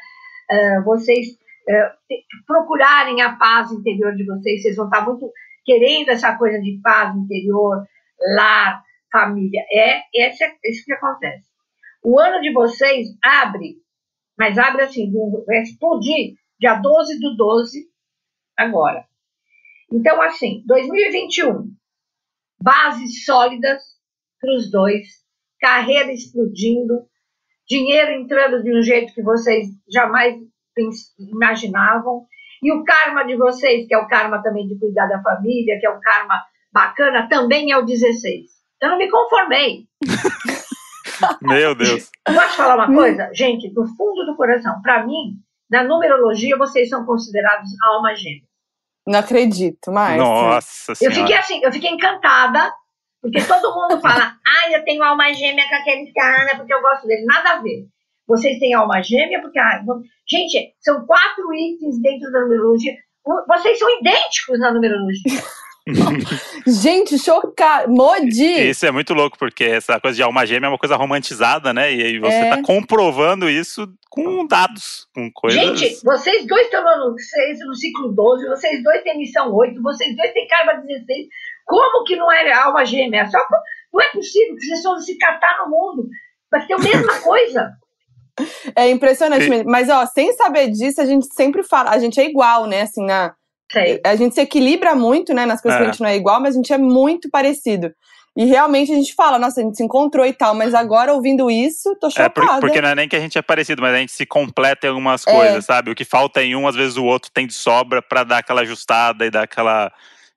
uh, 0.51 0.85
vocês 0.85 1.29
uh, 1.29 2.45
procurarem 2.47 3.23
a 3.23 3.37
paz 3.37 3.71
interior 3.71 4.15
de 4.17 4.25
vocês, 4.25 4.63
vocês 4.63 4.77
vão 4.77 4.87
estar 4.87 5.05
muito 5.05 5.31
querendo 5.65 6.11
essa 6.11 6.37
coisa 6.37 6.61
de 6.61 6.81
paz 6.83 7.17
interior, 7.17 7.87
lar, 8.35 8.83
família. 9.13 9.63
É 9.73 10.03
esse, 10.13 10.45
é 10.45 10.53
isso 10.65 10.85
que 10.85 10.93
acontece. 10.93 11.49
O 12.03 12.19
ano 12.21 12.41
de 12.43 12.53
vocês 12.53 13.09
abre, 13.23 13.77
mas 14.37 14.59
abre 14.59 14.83
assim, 14.83 15.13
vai 15.47 15.63
explodir 15.63 16.35
dia 16.59 16.75
12 16.75 17.21
do 17.21 17.37
12 17.37 17.87
agora. 18.57 19.07
Então, 19.91 20.21
assim, 20.21 20.63
2021, 20.67 21.73
bases 22.65 23.27
sólidas 23.27 23.83
para 24.41 24.57
os 24.57 24.71
dois, 24.71 25.07
carreira 25.61 26.11
explodindo, 26.11 27.03
dinheiro 27.69 28.13
entrando 28.13 28.63
de 28.63 28.77
um 28.77 28.83
jeito 28.83 29.13
que 29.13 29.23
vocês 29.23 29.69
jamais 29.93 30.35
imaginavam, 31.19 32.27
e 32.63 32.73
o 32.73 32.83
karma 32.83 33.25
de 33.25 33.37
vocês, 33.37 33.87
que 33.87 33.95
é 33.95 33.99
o 33.99 34.09
karma 34.09 34.43
também 34.43 34.67
de 34.67 34.79
cuidar 34.79 35.07
da 35.07 35.23
família, 35.23 35.79
que 35.79 35.87
é 35.87 35.91
um 35.91 36.01
karma 36.01 36.43
bacana, 36.73 37.29
também 37.29 37.71
é 37.71 37.77
o 37.77 37.85
16. 37.85 38.51
Eu 38.81 38.89
não 38.89 38.99
me 38.99 39.11
conformei. 39.11 39.87
Meu 41.43 41.75
Deus. 41.75 42.11
Posso 42.25 42.57
falar 42.57 42.77
uma 42.77 42.95
coisa? 42.95 43.31
Gente, 43.35 43.69
do 43.73 43.87
fundo 43.95 44.25
do 44.25 44.37
coração, 44.37 44.81
para 44.81 45.05
mim, 45.07 45.37
na 45.71 45.85
numerologia, 45.85 46.57
vocês 46.57 46.89
são 46.89 47.05
considerados 47.05 47.71
alma 47.85 48.15
gêmea. 48.15 48.49
Não 49.07 49.19
acredito, 49.19 49.93
mas. 49.93 50.19
Nossa 50.19 50.95
senhora. 50.95 51.17
Eu 51.17 51.21
fiquei 51.21 51.37
assim, 51.37 51.61
eu 51.63 51.73
fiquei 51.73 51.91
encantada, 51.91 52.73
porque 53.21 53.43
todo 53.43 53.75
mundo 53.75 54.01
fala, 54.01 54.37
ai, 54.47 54.75
ah, 54.75 54.79
eu 54.79 54.85
tenho 54.85 55.03
alma 55.03 55.33
gêmea 55.33 55.69
com 55.69 55.75
aquele 55.75 56.13
cara, 56.13 56.57
porque 56.57 56.73
eu 56.73 56.81
gosto 56.81 57.07
dele. 57.07 57.25
Nada 57.27 57.51
a 57.51 57.63
ver. 57.63 57.87
Vocês 58.27 58.59
têm 58.59 58.75
alma 58.75 59.03
gêmea, 59.03 59.41
porque. 59.41 59.59
Ah, 59.59 59.83
gente, 60.29 60.75
são 60.81 61.05
quatro 61.07 61.53
itens 61.53 62.01
dentro 62.01 62.31
da 62.33 62.41
numerologia. 62.41 62.95
Vocês 63.49 63.79
são 63.79 63.89
idênticos 64.01 64.59
na 64.59 64.73
numerologia. 64.73 65.43
Gente, 66.67 67.19
chocada. 67.19 67.87
Modi! 67.89 68.71
Isso 68.71 68.87
é 68.87 68.91
muito 68.91 69.13
louco, 69.13 69.39
porque 69.39 69.65
essa 69.65 70.01
coisa 70.01 70.17
de 70.17 70.23
alma 70.23 70.47
gêmea 70.47 70.67
é 70.67 70.71
uma 70.71 70.79
coisa 70.79 70.97
romantizada, 70.97 71.75
né? 71.75 71.93
E 71.93 72.03
aí 72.03 72.19
você 72.19 72.41
está 72.41 72.59
é. 72.59 72.63
comprovando 72.63 73.51
isso 73.51 73.87
com 74.09 74.47
dados, 74.47 75.07
com 75.15 75.31
coisas. 75.31 75.61
Gente, 75.61 76.03
vocês 76.03 76.47
dois 76.47 76.63
estão 76.67 76.83
no, 76.83 77.11
no 77.11 77.75
ciclo 77.75 78.13
12, 78.15 78.47
vocês 78.49 78.83
dois 78.83 79.03
têm 79.03 79.19
missão 79.19 79.53
8, 79.53 79.83
vocês 79.83 80.17
dois 80.17 80.33
têm 80.33 80.49
karma 80.49 80.75
16. 80.81 81.27
Como 81.67 82.05
que 82.05 82.17
não 82.17 82.33
é 82.33 82.51
alma 82.53 82.85
gêmea? 82.85 83.29
Só, 83.29 83.39
não 83.93 84.01
é 84.01 84.11
possível 84.11 84.57
que 84.57 84.65
vocês 84.65 84.83
vão 84.83 84.99
se 84.99 85.19
catar 85.19 85.65
no 85.65 85.71
mundo. 85.71 86.09
Vai 86.51 86.67
ter 86.67 86.75
a 86.75 86.79
mesma 86.79 87.21
coisa. 87.21 87.73
É 88.75 88.89
impressionante 88.89 89.49
mesmo. 89.49 89.71
Mas, 89.71 89.91
ó, 89.91 90.07
sem 90.07 90.33
saber 90.33 90.71
disso, 90.71 91.01
a 91.01 91.05
gente 91.05 91.27
sempre 91.35 91.63
fala, 91.63 91.91
a 91.91 91.99
gente 91.99 92.19
é 92.19 92.25
igual, 92.25 92.67
né? 92.67 92.83
Assim, 92.83 93.05
na 93.05 93.35
Sei. 93.75 94.01
A 94.05 94.17
gente 94.17 94.35
se 94.35 94.41
equilibra 94.41 94.95
muito, 94.95 95.35
né, 95.35 95.45
nas 95.45 95.61
coisas 95.61 95.79
é. 95.79 95.83
que 95.83 95.87
a 95.87 95.89
é. 95.89 95.93
gente 95.93 96.01
não 96.01 96.09
é 96.09 96.17
igual, 96.17 96.41
mas 96.41 96.55
a 96.55 96.57
gente 96.57 96.73
é 96.73 96.79
muito 96.79 97.29
parecido. 97.29 97.93
E 98.37 98.47
realmente 98.47 98.91
a 98.91 98.97
gente 98.97 99.15
fala, 99.15 99.39
nossa, 99.39 99.61
a 99.61 99.63
gente 99.63 99.77
se 99.77 99.83
encontrou 99.83 100.27
e 100.27 100.33
tal, 100.33 100.57
mas 100.57 100.75
agora 100.75 101.13
ouvindo 101.13 101.49
isso, 101.49 101.95
tô 102.01 102.11
chocada. 102.11 102.57
É, 102.57 102.61
porque 102.61 102.81
não 102.81 102.89
é 102.89 102.95
nem 102.95 103.09
que 103.09 103.15
a 103.15 103.21
gente 103.21 103.39
é 103.39 103.43
parecido, 103.43 103.81
mas 103.81 103.95
a 103.95 103.99
gente 103.99 104.11
se 104.11 104.27
completa 104.27 104.87
em 104.87 104.91
algumas 104.91 105.25
é. 105.25 105.33
coisas, 105.33 105.65
sabe? 105.65 105.91
O 105.91 105.95
que 105.95 106.05
falta 106.05 106.43
em 106.43 106.57
um, 106.57 106.67
às 106.67 106.75
vezes 106.75 106.97
o 106.97 107.05
outro 107.05 107.31
tem 107.33 107.47
de 107.47 107.55
sobra 107.55 108.03
para 108.03 108.25
dar 108.25 108.39
aquela 108.39 108.63
ajustada 108.63 109.25
e 109.25 109.31
dar 109.31 109.45
aquela. 109.45 109.93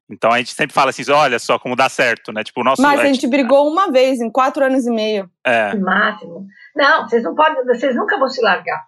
Então 0.08 0.32
a 0.32 0.38
gente 0.38 0.54
sempre 0.54 0.76
fala 0.76 0.91
assim, 0.91 1.10
olha 1.12 1.39
só 1.39 1.58
como 1.58 1.76
dá 1.76 1.89
certo, 1.89 2.32
né? 2.32 2.43
Tipo, 2.43 2.62
o 2.62 2.63
nosso. 2.63 2.84
Mas 2.84 3.00
a 3.00 3.06
gente 3.06 3.26
brigou 3.26 3.67
uma 3.67 3.91
vez 3.91 4.21
em 4.21 4.30
quatro 4.30 4.63
anos 4.63 4.86
e 4.86 4.91
meio. 4.91 5.28
É. 5.43 5.73
Máximo. 5.76 6.45
Não, 6.76 7.10
vocês 7.10 7.23
não 7.23 7.34
podem, 7.34 7.65
vocês 7.65 7.95
nunca 7.95 8.19
vão 8.19 8.30
se 8.30 8.41
largar. 8.41 8.86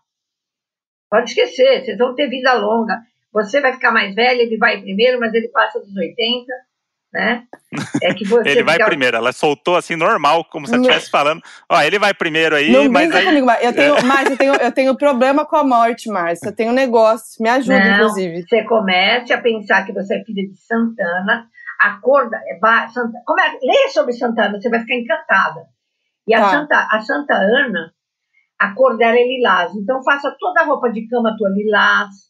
Pode 1.09 1.29
esquecer, 1.29 1.83
vocês 1.83 1.97
vão 1.97 2.13
ter 2.13 2.29
vida 2.29 2.53
longa. 2.53 2.95
Você 3.33 3.61
vai 3.61 3.73
ficar 3.73 3.91
mais 3.91 4.15
velha, 4.15 4.41
ele 4.41 4.57
vai 4.57 4.81
primeiro, 4.81 5.19
mas 5.19 5.33
ele 5.33 5.47
passa 5.49 5.79
dos 5.79 5.95
80, 5.95 6.51
né? 7.13 7.43
É 8.01 8.13
que 8.13 8.25
você 8.25 8.49
ele 8.49 8.63
vai 8.63 8.75
fica... 8.75 8.85
primeiro, 8.85 9.17
ela 9.17 9.31
soltou 9.31 9.75
assim 9.75 9.95
normal, 9.95 10.45
como 10.45 10.65
se 10.65 10.73
ela 10.73 10.81
estivesse 10.81 11.09
falando. 11.09 11.41
Ó, 11.69 11.81
ele 11.81 11.99
vai 11.99 12.13
primeiro 12.13 12.55
aí, 12.55 12.71
não 12.71 12.89
mas 12.89 13.13
aí... 13.13 13.25
comigo, 13.25 13.51
eu 13.51 13.73
tenho, 13.73 13.95
é. 13.95 14.01
mas 14.03 14.29
eu 14.31 14.37
tenho, 14.37 14.53
eu 14.55 14.71
tenho 14.71 14.97
problema 14.97 15.45
com 15.45 15.55
a 15.55 15.63
morte, 15.63 16.09
Márcia. 16.09 16.49
Eu 16.49 16.55
tenho 16.55 16.71
um 16.71 16.75
negócio, 16.75 17.41
me 17.41 17.49
ajuda, 17.49 17.79
não, 17.79 17.95
inclusive. 17.95 18.43
Você 18.47 18.63
comece 18.63 19.33
a 19.33 19.41
pensar 19.41 19.85
que 19.85 19.93
você 19.93 20.15
é 20.15 20.23
filha 20.23 20.47
de 20.47 20.55
Santana, 20.57 21.47
acorda, 21.79 22.37
é, 22.47 22.87
Santa, 22.89 23.19
como 23.25 23.39
é, 23.39 23.57
leia 23.61 23.89
sobre 23.89 24.13
Santana, 24.13 24.59
você 24.59 24.69
vai 24.69 24.79
ficar 24.81 24.95
encantada. 24.95 25.61
E 26.27 26.33
a, 26.33 26.41
tá. 26.41 26.49
Santa, 26.49 26.87
a 26.91 27.01
Santa 27.01 27.33
Ana, 27.35 27.91
a 28.59 28.73
cor 28.73 28.97
dela 28.97 29.17
é 29.17 29.23
lilás. 29.23 29.73
Então 29.75 30.03
faça 30.03 30.35
toda 30.39 30.61
a 30.61 30.65
roupa 30.65 30.91
de 30.91 31.07
cama 31.07 31.35
tua 31.37 31.49
lilás, 31.49 32.28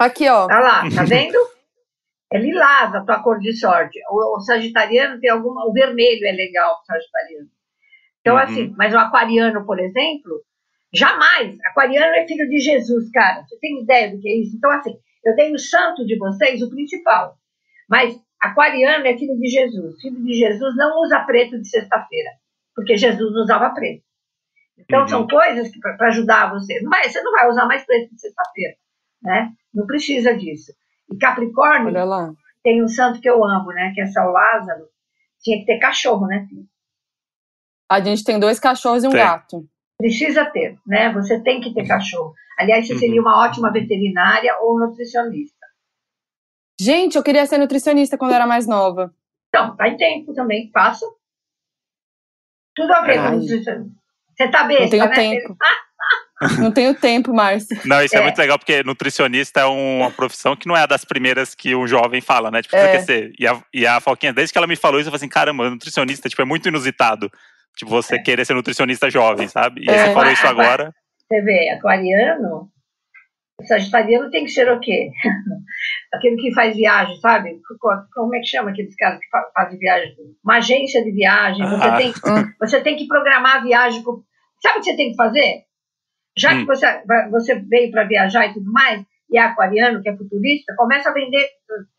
Aqui, 0.00 0.26
ó. 0.30 0.46
Tá 0.46 0.58
lá, 0.58 0.82
tá 0.88 1.04
vendo? 1.04 1.36
É 2.32 2.38
lilás 2.38 2.94
a 2.94 3.04
tua 3.04 3.22
cor 3.22 3.38
de 3.38 3.52
sorte. 3.52 4.00
O, 4.08 4.38
o 4.38 4.40
sagitariano 4.40 5.20
tem 5.20 5.28
alguma. 5.28 5.66
O 5.66 5.74
vermelho 5.74 6.26
é 6.26 6.32
legal 6.32 6.80
para 6.86 6.96
sagitariano. 6.96 7.48
Então, 8.20 8.34
uhum. 8.36 8.40
assim, 8.40 8.74
mas 8.78 8.94
o 8.94 8.98
aquariano, 8.98 9.66
por 9.66 9.78
exemplo, 9.78 10.40
jamais. 10.94 11.58
Aquariano 11.66 12.14
é 12.14 12.26
filho 12.26 12.48
de 12.48 12.60
Jesus, 12.60 13.10
cara. 13.10 13.42
Você 13.42 13.58
tem 13.58 13.82
ideia 13.82 14.10
do 14.10 14.18
que 14.18 14.26
é 14.26 14.40
isso? 14.40 14.56
Então, 14.56 14.70
assim, 14.70 14.96
eu 15.22 15.36
tenho 15.36 15.54
o 15.54 15.58
santo 15.58 16.06
de 16.06 16.16
vocês, 16.16 16.62
o 16.62 16.70
principal. 16.70 17.34
Mas 17.86 18.18
aquariano 18.40 19.06
é 19.06 19.18
filho 19.18 19.38
de 19.38 19.48
Jesus. 19.48 20.00
Filho 20.00 20.24
de 20.24 20.32
Jesus 20.32 20.76
não 20.76 20.98
usa 21.02 21.20
preto 21.26 21.60
de 21.60 21.68
sexta-feira, 21.68 22.30
porque 22.74 22.96
Jesus 22.96 23.34
usava 23.34 23.68
preto. 23.74 24.02
Então, 24.78 25.02
uhum. 25.02 25.08
são 25.08 25.28
coisas 25.28 25.70
que 25.70 25.78
para 25.78 26.08
ajudar 26.08 26.50
você. 26.50 26.80
Não 26.80 26.88
vai, 26.88 27.06
você 27.06 27.20
não 27.20 27.32
vai 27.32 27.50
usar 27.50 27.66
mais 27.66 27.84
preto 27.84 28.14
de 28.14 28.18
sexta-feira, 28.18 28.76
né? 29.22 29.52
Não 29.72 29.86
precisa 29.86 30.36
disso. 30.36 30.72
E 31.10 31.16
Capricórnio 31.16 31.92
tem 32.62 32.82
um 32.82 32.88
santo 32.88 33.20
que 33.20 33.28
eu 33.28 33.44
amo, 33.44 33.72
né? 33.72 33.92
Que 33.94 34.02
é 34.02 34.06
São 34.06 34.30
Lázaro. 34.30 34.86
Tinha 35.40 35.58
que 35.58 35.66
ter 35.66 35.78
cachorro, 35.78 36.26
né, 36.26 36.46
filho? 36.48 36.66
A 37.90 38.00
gente 38.00 38.22
tem 38.22 38.38
dois 38.38 38.60
cachorros 38.60 39.02
e 39.02 39.08
um 39.08 39.10
Sim. 39.10 39.16
gato. 39.16 39.68
Precisa 39.98 40.44
ter, 40.46 40.78
né? 40.86 41.12
Você 41.12 41.40
tem 41.42 41.60
que 41.60 41.74
ter 41.74 41.86
cachorro. 41.86 42.34
Aliás, 42.58 42.86
você 42.86 42.92
uhum. 42.92 42.98
seria 42.98 43.20
uma 43.20 43.44
ótima 43.44 43.72
veterinária 43.72 44.56
ou 44.60 44.78
nutricionista. 44.78 45.66
Gente, 46.80 47.16
eu 47.16 47.22
queria 47.22 47.46
ser 47.46 47.58
nutricionista 47.58 48.16
quando 48.16 48.30
eu 48.30 48.36
era 48.36 48.46
mais 48.46 48.66
nova. 48.66 49.14
Então, 49.48 49.76
tá 49.76 49.88
em 49.88 49.96
tempo 49.96 50.32
também, 50.34 50.70
faça. 50.72 51.06
Tudo 52.74 52.92
a 52.92 53.00
ver 53.02 53.16
com 53.16 53.36
nutricionista. 53.36 54.00
Você 54.36 54.48
tá 54.50 54.64
besta, 54.64 54.82
Não 54.84 54.90
tenho 54.90 55.04
né? 55.08 55.14
tempo. 55.14 55.56
Não 56.58 56.70
tenho 56.72 56.94
tempo, 56.94 57.34
Márcia. 57.34 57.78
Não, 57.84 58.02
isso 58.02 58.16
é. 58.16 58.20
é. 58.20 58.22
muito 58.22 58.38
legal, 58.38 58.58
porque 58.58 58.82
nutricionista 58.82 59.60
é 59.60 59.64
uma 59.66 60.10
profissão 60.10 60.56
que 60.56 60.66
não 60.66 60.76
é 60.76 60.86
das 60.86 61.04
primeiras 61.04 61.54
que 61.54 61.74
o 61.74 61.86
jovem 61.86 62.20
fala, 62.20 62.50
né? 62.50 62.62
Tipo, 62.62 62.76
é. 62.76 63.00
ser. 63.00 63.32
E 63.38 63.46
a, 63.46 63.62
e 63.74 63.86
a 63.86 64.00
Falquinha, 64.00 64.32
desde 64.32 64.52
que 64.52 64.58
ela 64.58 64.66
me 64.66 64.76
falou 64.76 64.98
isso, 64.98 65.08
eu 65.08 65.12
falei 65.12 65.24
assim, 65.24 65.28
caramba, 65.28 65.68
nutricionista, 65.68 66.28
tipo, 66.28 66.40
é 66.40 66.46
muito 66.46 66.68
inusitado. 66.68 67.30
Tipo, 67.76 67.90
você 67.90 68.16
é. 68.16 68.22
querer 68.22 68.44
ser 68.44 68.54
nutricionista 68.54 69.10
jovem, 69.10 69.48
sabe? 69.48 69.82
E 69.84 69.90
é. 69.90 70.06
você 70.06 70.14
falou 70.14 70.32
isso 70.32 70.46
agora. 70.46 70.94
Você 71.28 71.42
vê, 71.42 71.68
aquariano, 71.70 72.70
sagitariano 73.66 74.30
tem 74.30 74.44
que 74.44 74.50
ser 74.50 74.70
o 74.70 74.80
quê? 74.80 75.10
Aquele 76.14 76.36
que 76.36 76.54
faz 76.54 76.74
viagem, 76.74 77.16
sabe? 77.20 77.60
Como 78.12 78.34
é 78.34 78.40
que 78.40 78.46
chama 78.46 78.70
aqueles 78.70 78.94
caras 78.96 79.20
que 79.20 79.26
fazem 79.54 79.78
viagem? 79.78 80.14
Uma 80.42 80.56
agência 80.56 81.04
de 81.04 81.12
viagem. 81.12 81.64
Você, 81.64 81.84
ah. 81.84 81.96
tem, 81.96 82.12
você 82.58 82.80
tem 82.80 82.96
que 82.96 83.06
programar 83.06 83.56
a 83.56 83.62
viagem. 83.62 84.02
Sabe 84.60 84.78
o 84.78 84.80
que 84.80 84.90
você 84.90 84.96
tem 84.96 85.10
que 85.10 85.16
fazer? 85.16 85.69
Já 86.38 86.52
hum. 86.52 86.60
que 86.60 86.66
você, 86.66 87.02
você 87.30 87.54
veio 87.56 87.90
para 87.90 88.04
viajar 88.04 88.46
e 88.46 88.54
tudo 88.54 88.70
mais, 88.72 89.02
e 89.30 89.38
é 89.38 89.42
aquariano, 89.42 90.02
que 90.02 90.08
é 90.08 90.16
futurista, 90.16 90.74
começa 90.76 91.10
a 91.10 91.12
vender 91.12 91.44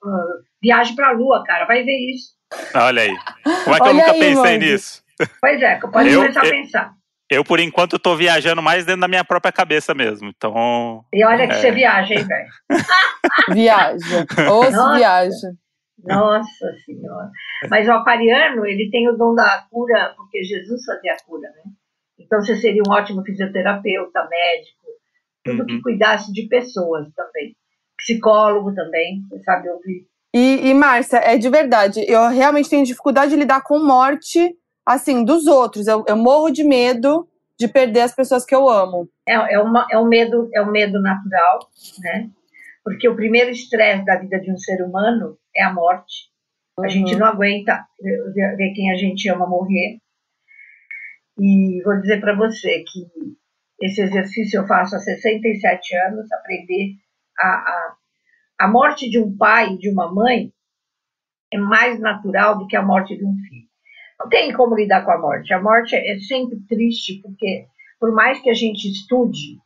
uh, 0.03 0.43
viagem 0.61 0.95
para 0.95 1.09
a 1.09 1.11
Lua, 1.11 1.43
cara. 1.45 1.65
Vai 1.65 1.83
ver 1.83 1.97
isso. 2.11 2.33
Olha 2.75 3.03
aí. 3.03 3.15
Como 3.63 3.75
é 3.75 3.79
que 3.79 3.83
Olha 3.83 3.89
eu 3.89 3.93
nunca 3.93 4.11
aí, 4.11 4.19
pensei 4.19 4.57
nisso? 4.57 5.03
Pois 5.39 5.61
é, 5.61 5.79
pode 5.79 6.09
eu, 6.09 6.21
começar 6.21 6.41
a 6.41 6.49
pensar. 6.49 6.93
Eu, 7.29 7.45
por 7.45 7.61
enquanto, 7.61 7.95
estou 7.95 8.17
viajando 8.17 8.61
mais 8.61 8.85
dentro 8.85 9.01
da 9.01 9.07
minha 9.07 9.23
própria 9.23 9.53
cabeça 9.53 9.93
mesmo. 9.93 10.27
Então. 10.35 11.05
E 11.13 11.23
olha 11.23 11.47
que 11.47 11.53
é... 11.53 11.57
você 11.57 11.71
viaja, 11.71 12.13
hein, 12.13 12.25
velho? 12.25 12.49
viaja. 13.53 14.25
Ou 14.49 14.65
se 14.65 14.97
viaja. 14.97 15.51
Nossa 16.03 16.65
Senhora. 16.85 17.29
Mas 17.69 17.87
o 17.87 17.91
aquariano, 17.91 18.65
ele 18.65 18.89
tem 18.89 19.07
o 19.07 19.15
dom 19.15 19.33
da 19.33 19.65
cura, 19.69 20.13
porque 20.17 20.43
Jesus 20.43 20.83
fazia 20.83 21.13
a 21.13 21.25
cura, 21.25 21.47
né? 21.49 21.71
Então 22.31 22.41
você 22.41 22.55
seria 22.55 22.81
um 22.87 22.93
ótimo 22.93 23.21
fisioterapeuta, 23.25 24.25
médico, 24.29 24.87
tudo 25.43 25.59
uhum. 25.59 25.65
que 25.65 25.81
cuidasse 25.81 26.31
de 26.31 26.47
pessoas 26.47 27.11
também. 27.13 27.57
Psicólogo 27.97 28.73
também, 28.73 29.21
você 29.29 29.43
sabe 29.43 29.69
ouvir. 29.69 30.07
E, 30.33 30.69
e 30.69 30.73
Márcia, 30.73 31.17
é 31.17 31.37
de 31.37 31.49
verdade, 31.49 32.05
eu 32.07 32.29
realmente 32.29 32.69
tenho 32.69 32.85
dificuldade 32.85 33.31
de 33.31 33.37
lidar 33.37 33.61
com 33.63 33.85
morte, 33.85 34.55
assim, 34.85 35.25
dos 35.25 35.45
outros. 35.45 35.87
Eu, 35.87 36.05
eu 36.07 36.15
morro 36.15 36.49
de 36.49 36.63
medo 36.63 37.27
de 37.59 37.67
perder 37.67 37.99
as 37.99 38.15
pessoas 38.15 38.45
que 38.45 38.55
eu 38.55 38.69
amo. 38.69 39.09
É, 39.27 39.33
é, 39.33 39.59
uma, 39.59 39.85
é, 39.91 39.97
um 39.99 40.07
medo, 40.07 40.49
é 40.55 40.61
um 40.61 40.71
medo 40.71 41.01
natural, 41.01 41.59
né? 41.99 42.29
Porque 42.81 43.09
o 43.09 43.15
primeiro 43.15 43.51
estresse 43.51 44.05
da 44.05 44.15
vida 44.15 44.39
de 44.39 44.49
um 44.49 44.57
ser 44.57 44.81
humano 44.81 45.37
é 45.53 45.63
a 45.63 45.73
morte. 45.73 46.29
Uhum. 46.77 46.85
A 46.85 46.87
gente 46.87 47.13
não 47.17 47.27
aguenta 47.27 47.85
ver 47.99 48.71
quem 48.73 48.89
a 48.89 48.95
gente 48.95 49.29
ama 49.29 49.45
morrer. 49.45 49.99
E 51.43 51.81
vou 51.83 51.99
dizer 51.99 52.21
para 52.21 52.35
você 52.35 52.83
que 52.83 53.09
esse 53.81 53.99
exercício 53.99 54.59
eu 54.59 54.67
faço 54.67 54.95
há 54.95 54.99
67 54.99 55.95
anos, 55.95 56.31
aprender 56.31 56.93
a, 57.35 57.47
a, 57.47 57.95
a 58.59 58.67
morte 58.67 59.09
de 59.09 59.19
um 59.19 59.35
pai 59.35 59.73
e 59.73 59.77
de 59.79 59.89
uma 59.89 60.13
mãe 60.13 60.53
é 61.51 61.57
mais 61.57 61.99
natural 61.99 62.59
do 62.59 62.67
que 62.67 62.75
a 62.75 62.83
morte 62.83 63.17
de 63.17 63.25
um 63.25 63.33
filho. 63.49 63.67
Não 64.19 64.29
tem 64.29 64.53
como 64.53 64.75
lidar 64.75 65.03
com 65.03 65.09
a 65.09 65.17
morte. 65.17 65.51
A 65.51 65.59
morte 65.59 65.95
é 65.95 66.19
sempre 66.19 66.59
triste, 66.69 67.19
porque 67.23 67.65
por 67.99 68.13
mais 68.13 68.39
que 68.39 68.51
a 68.51 68.53
gente 68.53 68.87
estude, 68.87 69.57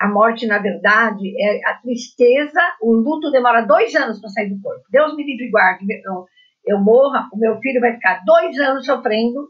a 0.00 0.08
morte, 0.08 0.48
na 0.48 0.58
verdade, 0.58 1.32
é 1.40 1.64
a 1.64 1.74
tristeza, 1.74 2.60
o 2.82 2.92
luto 2.92 3.30
demora 3.30 3.64
dois 3.64 3.94
anos 3.94 4.20
para 4.20 4.30
sair 4.30 4.50
do 4.50 4.60
corpo. 4.60 4.82
Deus 4.90 5.14
me 5.14 5.24
livre 5.24 5.46
e 5.46 5.50
guarde. 5.50 5.86
Eu, 6.04 6.26
eu 6.66 6.80
morra, 6.80 7.28
o 7.32 7.38
meu 7.38 7.56
filho 7.60 7.80
vai 7.80 7.94
ficar 7.94 8.24
dois 8.24 8.58
anos 8.58 8.84
sofrendo 8.84 9.48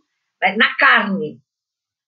na 0.57 0.75
carne. 0.77 1.41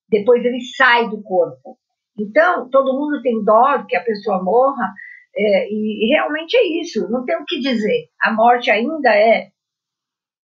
Depois 0.09 0.45
ele 0.45 0.61
sai 0.77 1.09
do 1.09 1.23
corpo. 1.23 1.79
Então, 2.19 2.69
todo 2.69 2.99
mundo 2.99 3.23
tem 3.23 3.43
dó 3.45 3.85
que 3.87 3.97
a 3.97 4.05
pessoa 4.05 4.43
morra, 4.43 4.93
é, 5.35 5.69
e, 5.69 6.05
e, 6.05 6.09
realmente 6.13 6.57
é 6.57 6.81
isso, 6.81 7.09
não 7.09 7.25
tem 7.25 7.37
o 7.37 7.45
que 7.45 7.61
dizer. 7.61 8.09
A 8.23 8.33
morte 8.33 8.71
ainda 8.71 9.15
é 9.15 9.51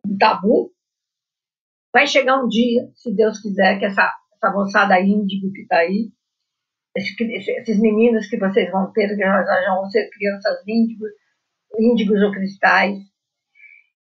um 0.07 0.17
tabu. 0.17 0.71
Vai 1.93 2.07
chegar 2.07 2.43
um 2.43 2.49
dia, 2.49 2.89
se 2.95 3.15
Deus 3.15 3.41
quiser, 3.41 3.79
que 3.79 3.87
essa, 3.87 4.11
essa 4.35 4.53
moçada 4.53 5.01
índigo 5.01 5.53
que 5.53 5.63
está 5.63 5.79
aí, 5.79 6.11
esses, 6.97 7.15
esses 7.21 7.81
meninos 7.81 8.29
que 8.29 8.39
vocês 8.39 8.71
vão 8.71 8.93
ter, 8.93 9.09
que 9.09 9.17
já, 9.17 9.43
já 9.45 9.75
vão 9.75 9.91
ser 9.91 10.09
crianças 10.11 10.63
índigos, 10.67 11.11
índigos 11.79 12.23
ou 12.23 12.33
cristais, 12.33 12.99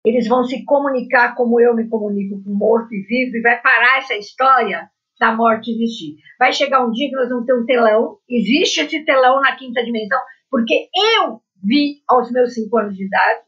eles 0.07 0.27
vão 0.27 0.43
se 0.43 0.63
comunicar 0.63 1.35
como 1.35 1.59
eu 1.59 1.75
me 1.75 1.87
comunico 1.89 2.41
com 2.43 2.53
morto 2.53 2.93
e 2.93 3.01
vivo, 3.03 3.37
e 3.37 3.41
vai 3.41 3.61
parar 3.61 3.97
essa 3.97 4.15
história 4.15 4.89
da 5.19 5.35
morte 5.35 5.71
existir. 5.71 6.15
Vai 6.39 6.53
chegar 6.53 6.85
um 6.85 6.91
dia 6.91 7.09
que 7.09 7.15
nós 7.15 7.29
vamos 7.29 7.45
ter 7.45 7.53
um 7.53 7.65
telão, 7.65 8.17
existe 8.29 8.81
esse 8.81 9.03
telão 9.03 9.41
na 9.41 9.55
quinta 9.55 9.83
dimensão, 9.83 10.19
porque 10.49 10.87
eu 11.19 11.41
vi 11.63 12.01
aos 12.07 12.31
meus 12.31 12.53
cinco 12.53 12.77
anos 12.77 12.95
de 12.95 13.05
idade, 13.05 13.41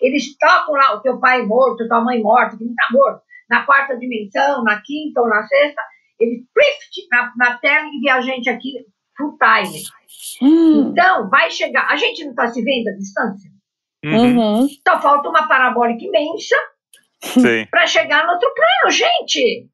eles 0.00 0.36
tocam 0.38 0.74
lá 0.74 0.94
o 0.94 1.00
teu 1.00 1.18
pai 1.18 1.42
morto, 1.42 1.88
tua 1.88 2.04
mãe 2.04 2.22
morta, 2.22 2.56
que 2.56 2.64
não 2.64 2.70
está 2.70 2.88
morto, 2.92 3.22
na 3.48 3.64
quarta 3.64 3.96
dimensão, 3.96 4.62
na 4.62 4.80
quinta 4.82 5.20
ou 5.20 5.28
na 5.28 5.42
sexta, 5.42 5.80
eles 6.20 6.44
na, 7.10 7.32
na 7.36 7.58
Terra 7.58 7.88
e 7.92 8.08
a 8.08 8.20
gente 8.20 8.48
aqui 8.48 8.86
full 9.16 9.36
time. 9.38 9.82
Hum. 10.42 10.90
Então, 10.90 11.28
vai 11.28 11.50
chegar. 11.50 11.88
A 11.90 11.96
gente 11.96 12.24
não 12.24 12.30
está 12.30 12.48
se 12.48 12.62
vendo 12.62 12.88
à 12.88 12.92
distância? 12.92 13.50
Uhum. 14.04 14.68
Só 14.86 15.00
falta 15.00 15.28
uma 15.28 15.48
parabólica 15.48 16.04
imensa 16.04 16.56
para 17.70 17.86
chegar 17.86 18.26
no 18.26 18.32
outro 18.32 18.52
plano, 18.54 18.92
gente. 18.92 19.68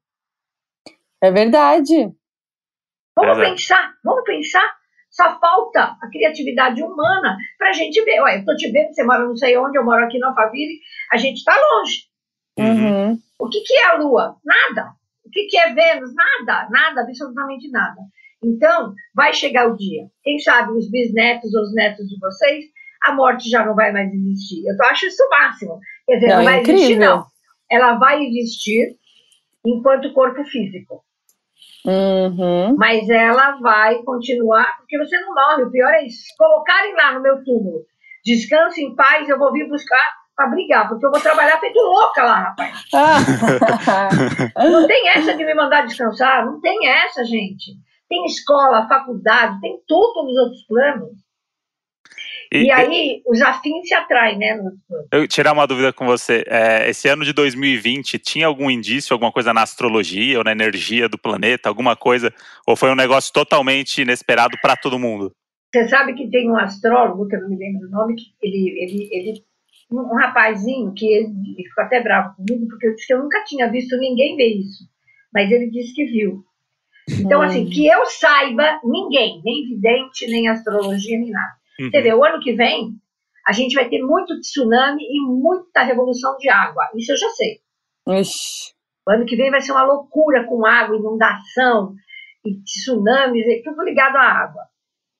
É 1.21 1.31
verdade. 1.31 2.11
Vamos 3.15 3.37
é 3.37 3.49
pensar, 3.49 3.93
vamos 4.03 4.23
pensar. 4.23 4.75
Só 5.09 5.37
falta 5.39 5.97
a 6.01 6.09
criatividade 6.09 6.81
humana 6.81 7.35
para 7.57 7.69
a 7.69 7.73
gente 7.73 8.01
ver. 8.05 8.21
Olha, 8.21 8.35
eu 8.35 8.39
estou 8.39 8.55
te 8.55 8.71
vendo, 8.71 8.93
você 8.93 9.03
mora 9.03 9.25
não 9.25 9.35
sei 9.35 9.57
onde, 9.57 9.77
eu 9.77 9.83
moro 9.83 10.05
aqui 10.05 10.17
no 10.17 10.27
Alphaville, 10.27 10.79
a 11.11 11.17
gente 11.17 11.37
está 11.37 11.53
longe. 11.53 12.03
Uhum. 12.57 13.19
O 13.37 13.49
que, 13.49 13.59
que 13.61 13.73
é 13.73 13.85
a 13.87 13.95
Lua? 13.95 14.37
Nada. 14.45 14.93
O 15.25 15.29
que, 15.29 15.47
que 15.47 15.57
é 15.57 15.73
Vênus? 15.73 16.11
Nada, 16.15 16.69
nada, 16.69 17.01
absolutamente 17.01 17.69
nada. 17.69 17.99
Então, 18.43 18.93
vai 19.13 19.33
chegar 19.33 19.67
o 19.67 19.75
dia. 19.75 20.03
Quem 20.23 20.39
sabe 20.39 20.71
os 20.71 20.89
bisnetos 20.89 21.53
ou 21.53 21.61
os 21.61 21.75
netos 21.75 22.07
de 22.07 22.17
vocês 22.19 22.65
a 23.01 23.13
morte 23.13 23.49
já 23.49 23.65
não 23.65 23.75
vai 23.75 23.91
mais 23.91 24.13
existir. 24.13 24.63
Eu 24.65 24.75
acho 24.85 25.07
isso 25.07 25.23
o 25.23 25.29
máximo. 25.29 25.79
Quer 26.05 26.15
dizer, 26.15 26.27
não, 26.27 26.37
não 26.37 26.43
vai 26.43 26.59
é 26.59 26.61
existir, 26.61 26.95
não. 26.97 27.25
Ela 27.69 27.95
vai 27.95 28.23
existir 28.23 28.95
enquanto 29.65 30.13
corpo 30.13 30.43
físico. 30.45 31.03
Uhum. 31.85 32.75
Mas 32.77 33.09
ela 33.09 33.59
vai 33.59 34.03
continuar, 34.03 34.77
porque 34.77 34.97
você 34.97 35.19
não 35.19 35.33
morre. 35.33 35.63
O 35.63 35.71
pior 35.71 35.91
é 35.93 36.05
isso. 36.05 36.23
Se 36.23 36.37
colocarem 36.37 36.93
lá 36.95 37.13
no 37.13 37.21
meu 37.21 37.43
túmulo, 37.43 37.81
descanse 38.23 38.83
em 38.83 38.95
paz, 38.95 39.27
eu 39.27 39.39
vou 39.39 39.51
vir 39.51 39.67
buscar 39.67 40.21
para 40.35 40.49
brigar, 40.49 40.87
porque 40.87 41.05
eu 41.05 41.11
vou 41.11 41.19
trabalhar 41.19 41.59
feito 41.59 41.79
louca 41.79 42.23
lá, 42.23 42.39
rapaz. 42.39 42.85
não 44.71 44.87
tem 44.87 45.09
essa 45.09 45.35
de 45.35 45.43
me 45.43 45.53
mandar 45.53 45.85
descansar, 45.85 46.45
não 46.45 46.59
tem 46.61 46.87
essa, 46.87 47.23
gente. 47.25 47.71
Tem 48.07 48.25
escola, 48.25 48.87
faculdade, 48.87 49.59
tem 49.61 49.79
tudo 49.87 50.23
nos 50.23 50.37
outros 50.37 50.65
planos. 50.67 51.11
E, 52.53 52.63
e 52.65 52.71
aí 52.71 53.21
os 53.25 53.41
afins 53.41 53.87
se 53.87 53.93
atraem, 53.93 54.37
né? 54.37 54.59
Eu 55.09 55.25
tirar 55.25 55.53
uma 55.53 55.65
dúvida 55.65 55.93
com 55.93 56.05
você. 56.05 56.43
É, 56.47 56.89
esse 56.89 57.07
ano 57.07 57.23
de 57.23 57.31
2020 57.31 58.19
tinha 58.19 58.45
algum 58.45 58.69
indício, 58.69 59.13
alguma 59.13 59.31
coisa 59.31 59.53
na 59.53 59.61
astrologia 59.61 60.37
ou 60.37 60.43
na 60.43 60.51
energia 60.51 61.07
do 61.07 61.17
planeta, 61.17 61.69
alguma 61.69 61.95
coisa? 61.95 62.33
Ou 62.67 62.75
foi 62.75 62.91
um 62.91 62.95
negócio 62.95 63.31
totalmente 63.31 64.01
inesperado 64.01 64.57
para 64.61 64.75
todo 64.75 64.99
mundo? 64.99 65.33
Você 65.73 65.87
sabe 65.87 66.13
que 66.13 66.29
tem 66.29 66.51
um 66.51 66.57
astrólogo, 66.57 67.25
que 67.29 67.37
eu 67.37 67.41
não 67.41 67.49
me 67.49 67.55
lembro 67.55 67.87
o 67.87 67.91
nome, 67.91 68.15
que 68.15 68.33
ele, 68.41 68.69
ele, 68.77 69.09
ele 69.11 69.43
um, 69.89 70.15
rapazinho 70.15 70.93
que 70.93 71.05
ele, 71.05 71.33
ele, 71.57 71.69
ficou 71.69 71.85
até 71.85 72.01
bravo 72.01 72.35
comigo, 72.35 72.67
porque 72.67 72.87
eu 72.87 72.95
disse 72.95 73.07
que 73.07 73.13
eu 73.13 73.23
nunca 73.23 73.41
tinha 73.45 73.71
visto 73.71 73.97
ninguém 73.97 74.35
ver 74.35 74.57
isso. 74.57 74.83
Mas 75.33 75.49
ele 75.49 75.69
disse 75.69 75.93
que 75.93 76.03
viu. 76.03 76.43
Então, 77.09 77.41
assim, 77.41 77.65
que 77.65 77.87
eu 77.87 78.05
saiba, 78.05 78.79
ninguém, 78.83 79.41
nem 79.43 79.67
vidente, 79.69 80.27
nem 80.27 80.49
astrologia, 80.49 81.17
nem 81.17 81.31
nada. 81.31 81.60
Uhum. 81.81 81.89
Você 81.89 82.01
vê, 82.01 82.13
o 82.13 82.23
ano 82.23 82.39
que 82.41 82.53
vem, 82.53 82.91
a 83.47 83.51
gente 83.51 83.73
vai 83.73 83.89
ter 83.89 84.01
muito 84.03 84.39
tsunami 84.39 85.03
e 85.03 85.19
muita 85.21 85.83
revolução 85.83 86.37
de 86.37 86.49
água. 86.49 86.89
Isso 86.95 87.11
eu 87.11 87.17
já 87.17 87.29
sei. 87.29 87.59
Ixi. 88.07 88.73
O 89.07 89.11
ano 89.11 89.25
que 89.25 89.35
vem 89.35 89.49
vai 89.49 89.61
ser 89.61 89.71
uma 89.71 89.83
loucura 89.83 90.45
com 90.45 90.65
água, 90.65 90.95
inundação, 90.95 91.95
e 92.45 92.61
tsunamis, 92.63 93.45
e 93.45 93.63
tudo 93.63 93.83
ligado 93.83 94.15
à 94.15 94.21
água. 94.21 94.63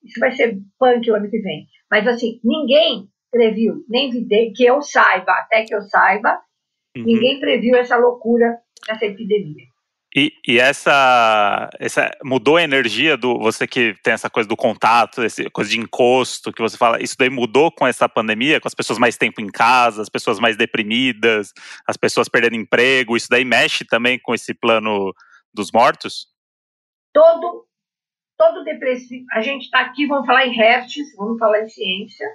Isso 0.04 0.20
vai 0.20 0.32
ser 0.32 0.56
punk 0.78 1.10
o 1.10 1.14
ano 1.14 1.28
que 1.28 1.38
vem. 1.38 1.66
Mas, 1.90 2.06
assim, 2.06 2.40
ninguém 2.44 3.08
previu, 3.30 3.84
nem 3.88 4.10
vidente, 4.10 4.52
que 4.56 4.64
eu 4.64 4.82
saiba, 4.82 5.32
até 5.32 5.64
que 5.64 5.74
eu 5.74 5.80
saiba, 5.82 6.40
uhum. 6.96 7.04
ninguém 7.04 7.40
previu 7.40 7.76
essa 7.76 7.96
loucura 7.96 8.58
dessa 8.86 9.06
epidemia. 9.06 9.71
E, 10.14 10.34
e, 10.46 10.58
essa, 10.58 11.70
essa 11.78 12.10
mudou 12.22 12.56
a 12.56 12.62
energia 12.62 13.16
do 13.16 13.38
você 13.38 13.66
que 13.66 13.94
tem 14.02 14.12
essa 14.12 14.28
coisa 14.28 14.46
do 14.46 14.56
contato, 14.56 15.22
essa 15.22 15.48
coisa 15.48 15.70
de 15.70 15.78
encosto 15.78 16.52
que 16.52 16.60
você 16.60 16.76
fala, 16.76 17.02
isso 17.02 17.16
daí 17.18 17.30
mudou 17.30 17.72
com 17.72 17.86
essa 17.86 18.06
pandemia, 18.06 18.60
com 18.60 18.68
as 18.68 18.74
pessoas 18.74 18.98
mais 18.98 19.16
tempo 19.16 19.40
em 19.40 19.46
casa, 19.46 20.02
as 20.02 20.10
pessoas 20.10 20.38
mais 20.38 20.54
deprimidas, 20.54 21.54
as 21.86 21.96
pessoas 21.96 22.28
perdendo 22.28 22.56
emprego, 22.56 23.16
isso 23.16 23.28
daí 23.30 23.42
mexe 23.42 23.86
também 23.86 24.18
com 24.18 24.34
esse 24.34 24.52
plano 24.52 25.14
dos 25.52 25.72
mortos? 25.72 26.26
Todo 27.12 27.66
todo 28.36 28.64
depressivo, 28.64 29.24
a 29.32 29.40
gente 29.40 29.62
está 29.62 29.80
aqui, 29.80 30.04
vamos 30.06 30.26
falar 30.26 30.44
em 30.46 30.52
hertz, 30.52 30.94
vamos 31.16 31.38
falar 31.38 31.62
em 31.62 31.68
ciência. 31.68 32.26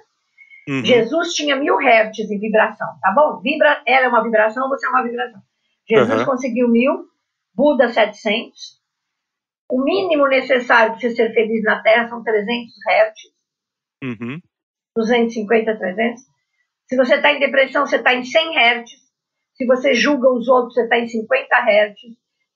Uhum. 0.66 0.82
Jesus 0.82 1.34
tinha 1.34 1.54
mil 1.54 1.76
hertz 1.76 2.30
em 2.30 2.38
vibração, 2.38 2.88
tá 3.02 3.12
bom? 3.12 3.40
Vibra, 3.40 3.82
ela 3.86 4.06
é 4.06 4.08
uma 4.08 4.22
vibração, 4.22 4.68
você 4.70 4.86
é 4.86 4.88
uma 4.88 5.02
vibração. 5.02 5.40
Jesus 5.88 6.20
uhum. 6.20 6.24
conseguiu 6.24 6.68
mil 6.68 7.06
Buda 7.58 7.88
700. 7.88 8.78
O 9.68 9.82
mínimo 9.82 10.28
necessário 10.28 10.92
para 10.92 11.00
você 11.00 11.10
ser 11.10 11.34
feliz 11.34 11.60
na 11.64 11.82
Terra 11.82 12.08
são 12.08 12.22
300 12.22 12.72
Hz. 12.86 13.20
Uhum. 14.04 14.40
250, 14.96 15.76
300. 15.76 16.22
Se 16.86 16.96
você 16.96 17.16
está 17.16 17.32
em 17.32 17.40
depressão, 17.40 17.84
você 17.84 17.96
está 17.96 18.14
em 18.14 18.22
100 18.22 18.56
Hz. 18.56 18.90
Se 19.54 19.66
você 19.66 19.92
julga 19.92 20.30
os 20.30 20.46
outros, 20.46 20.74
você 20.74 20.84
está 20.84 20.98
em 20.98 21.08
50 21.08 21.56
Hz. 21.56 22.00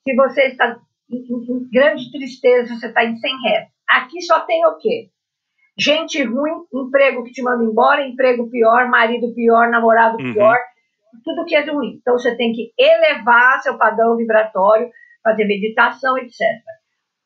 Se 0.05 0.15
você 0.15 0.43
está 0.43 0.79
em, 1.11 1.17
em 1.17 1.69
grande 1.69 2.13
tristeza, 2.13 2.77
você 2.77 2.87
está 2.87 3.05
em 3.05 3.17
100 3.17 3.33
Hz. 3.35 3.69
Aqui 3.89 4.23
só 4.23 4.39
tem 4.47 4.65
o 4.67 4.79
quê? 4.79 5.11
Gente 5.77 6.23
ruim, 6.23 6.65
emprego 6.73 7.25
que 7.25 7.33
te 7.33 7.43
manda 7.43 7.65
embora, 7.65 8.07
emprego 8.07 8.49
pior, 8.49 8.89
marido 8.89 9.35
pior, 9.35 9.69
namorado 9.69 10.17
uhum. 10.19 10.33
Tudo 11.25 11.45
que 11.45 11.55
é 11.55 11.65
ruim. 11.65 11.99
Então 12.01 12.15
você 12.15 12.37
tem 12.37 12.53
que 12.53 12.73
elevar 12.79 13.61
seu 13.61 13.77
padrão 13.77 14.17
vibratório, 14.17 14.91
fazer 15.23 15.45
meditação, 15.45 16.17
etc. 16.19 16.39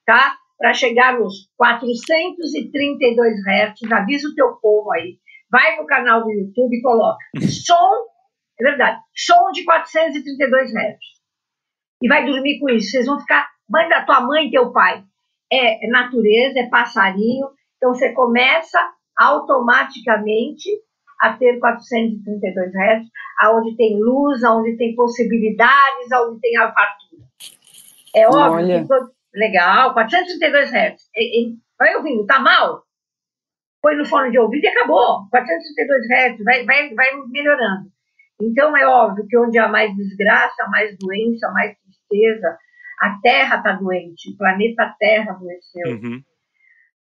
Tá? 0.04 0.36
Para 0.58 0.72
chegar 0.72 1.18
nos 1.18 1.50
432 1.56 3.34
Hz, 3.46 3.92
avisa 3.92 4.28
o 4.28 4.34
teu 4.34 4.56
povo 4.56 4.92
aí. 4.92 5.18
Vai 5.50 5.76
no 5.76 5.86
canal 5.86 6.24
do 6.24 6.30
YouTube 6.30 6.76
e 6.76 6.82
coloca 6.82 7.18
som, 7.40 7.90
é 8.58 8.64
verdade, 8.64 9.00
som 9.14 9.50
de 9.52 9.64
432 9.64 10.70
Hz. 10.70 10.98
E 12.02 12.08
vai 12.08 12.24
dormir 12.24 12.58
com 12.58 12.68
isso. 12.70 12.90
Vocês 12.90 13.06
vão 13.06 13.20
ficar, 13.20 13.48
mãe 13.68 13.88
da 13.88 14.04
tua 14.04 14.20
mãe 14.20 14.46
e 14.46 14.50
teu 14.50 14.72
pai. 14.72 15.04
É 15.52 15.86
natureza, 15.88 16.58
é 16.60 16.68
passarinho. 16.68 17.48
Então 17.76 17.94
você 17.94 18.12
começa 18.12 18.78
automaticamente 19.16 20.68
a 21.20 21.32
ter 21.32 21.58
432 21.58 22.74
Hz, 22.74 23.06
aonde 23.40 23.76
tem 23.76 23.98
luz, 23.98 24.42
aonde 24.44 24.76
tem 24.76 24.94
possibilidades, 24.94 26.12
aonde 26.12 26.40
tem 26.40 26.56
a 26.58 26.72
fartura. 26.72 27.22
É 28.14 28.28
óbvio 28.28 28.86
que 28.86 29.38
legal, 29.38 29.92
432 29.94 30.70
Hz. 30.70 31.02
Vai 31.78 31.94
ouvindo, 31.96 32.26
tá 32.26 32.38
mal? 32.38 32.82
Põe 33.82 33.96
no 33.96 34.06
fone 34.06 34.30
de 34.30 34.38
ouvido 34.38 34.64
e 34.64 34.68
acabou. 34.68 35.28
432 35.30 36.36
Hz, 36.36 36.44
vai, 36.44 36.64
vai, 36.64 36.94
vai 36.94 37.08
melhorando. 37.28 37.90
Então 38.40 38.76
é 38.76 38.86
óbvio 38.86 39.26
que 39.28 39.38
onde 39.38 39.58
há 39.58 39.68
mais 39.68 39.94
desgraça, 39.96 40.68
mais 40.68 40.96
doença, 40.98 41.50
mais 41.52 41.74
tristeza, 41.78 42.58
a 43.00 43.18
Terra 43.22 43.56
está 43.56 43.72
doente, 43.72 44.30
o 44.30 44.36
planeta 44.36 44.94
Terra 44.98 45.32
adoeceu. 45.32 45.88
Uhum. 45.88 46.22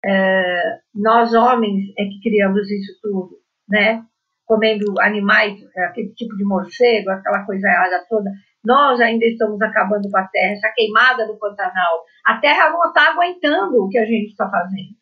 É, 0.05 0.79
nós 0.93 1.33
homens 1.33 1.91
é 1.97 2.03
que 2.05 2.19
criamos 2.21 2.69
isso 2.69 2.99
tudo 3.01 3.42
né? 3.67 4.03
Comendo 4.45 4.99
animais, 4.99 5.59
aquele 5.89 6.13
tipo 6.13 6.35
de 6.35 6.43
morcego, 6.43 7.09
aquela 7.09 7.45
coisa 7.45 7.67
toda. 8.09 8.29
Nós 8.63 8.99
ainda 9.01 9.25
estamos 9.25 9.61
acabando 9.61 10.09
com 10.09 10.17
a 10.17 10.27
terra, 10.27 10.53
essa 10.53 10.71
queimada 10.73 11.27
do 11.27 11.37
Pantanal. 11.37 12.03
A 12.25 12.37
terra 12.37 12.69
não 12.69 12.85
está 12.85 13.11
aguentando 13.11 13.83
o 13.83 13.89
que 13.89 13.97
a 13.97 14.05
gente 14.05 14.31
está 14.31 14.49
fazendo. 14.49 14.95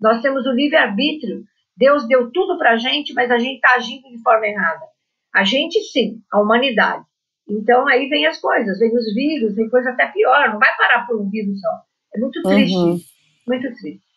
Nós 0.00 0.22
temos 0.22 0.46
o 0.46 0.52
livre-arbítrio. 0.52 1.42
Deus 1.76 2.06
deu 2.06 2.30
tudo 2.30 2.58
para 2.58 2.72
a 2.72 2.76
gente, 2.76 3.12
mas 3.14 3.30
a 3.30 3.38
gente 3.38 3.56
está 3.56 3.74
agindo 3.74 4.08
de 4.08 4.22
forma 4.22 4.46
errada. 4.46 4.86
A 5.34 5.44
gente 5.44 5.80
sim, 5.92 6.20
a 6.32 6.40
humanidade. 6.40 7.04
Então 7.48 7.86
aí 7.88 8.08
vem 8.08 8.26
as 8.26 8.38
coisas, 8.38 8.78
vem 8.78 8.94
os 8.94 9.14
vírus, 9.14 9.54
vem 9.54 9.68
coisa 9.68 9.90
até 9.90 10.06
pior. 10.06 10.50
Não 10.50 10.58
vai 10.58 10.76
parar 10.76 11.06
por 11.06 11.20
um 11.20 11.28
vírus 11.28 11.60
só. 11.60 11.82
É 12.14 12.20
muito 12.20 12.42
triste, 12.42 12.76
uhum. 12.76 12.98
muito 13.46 13.74
triste. 13.74 14.10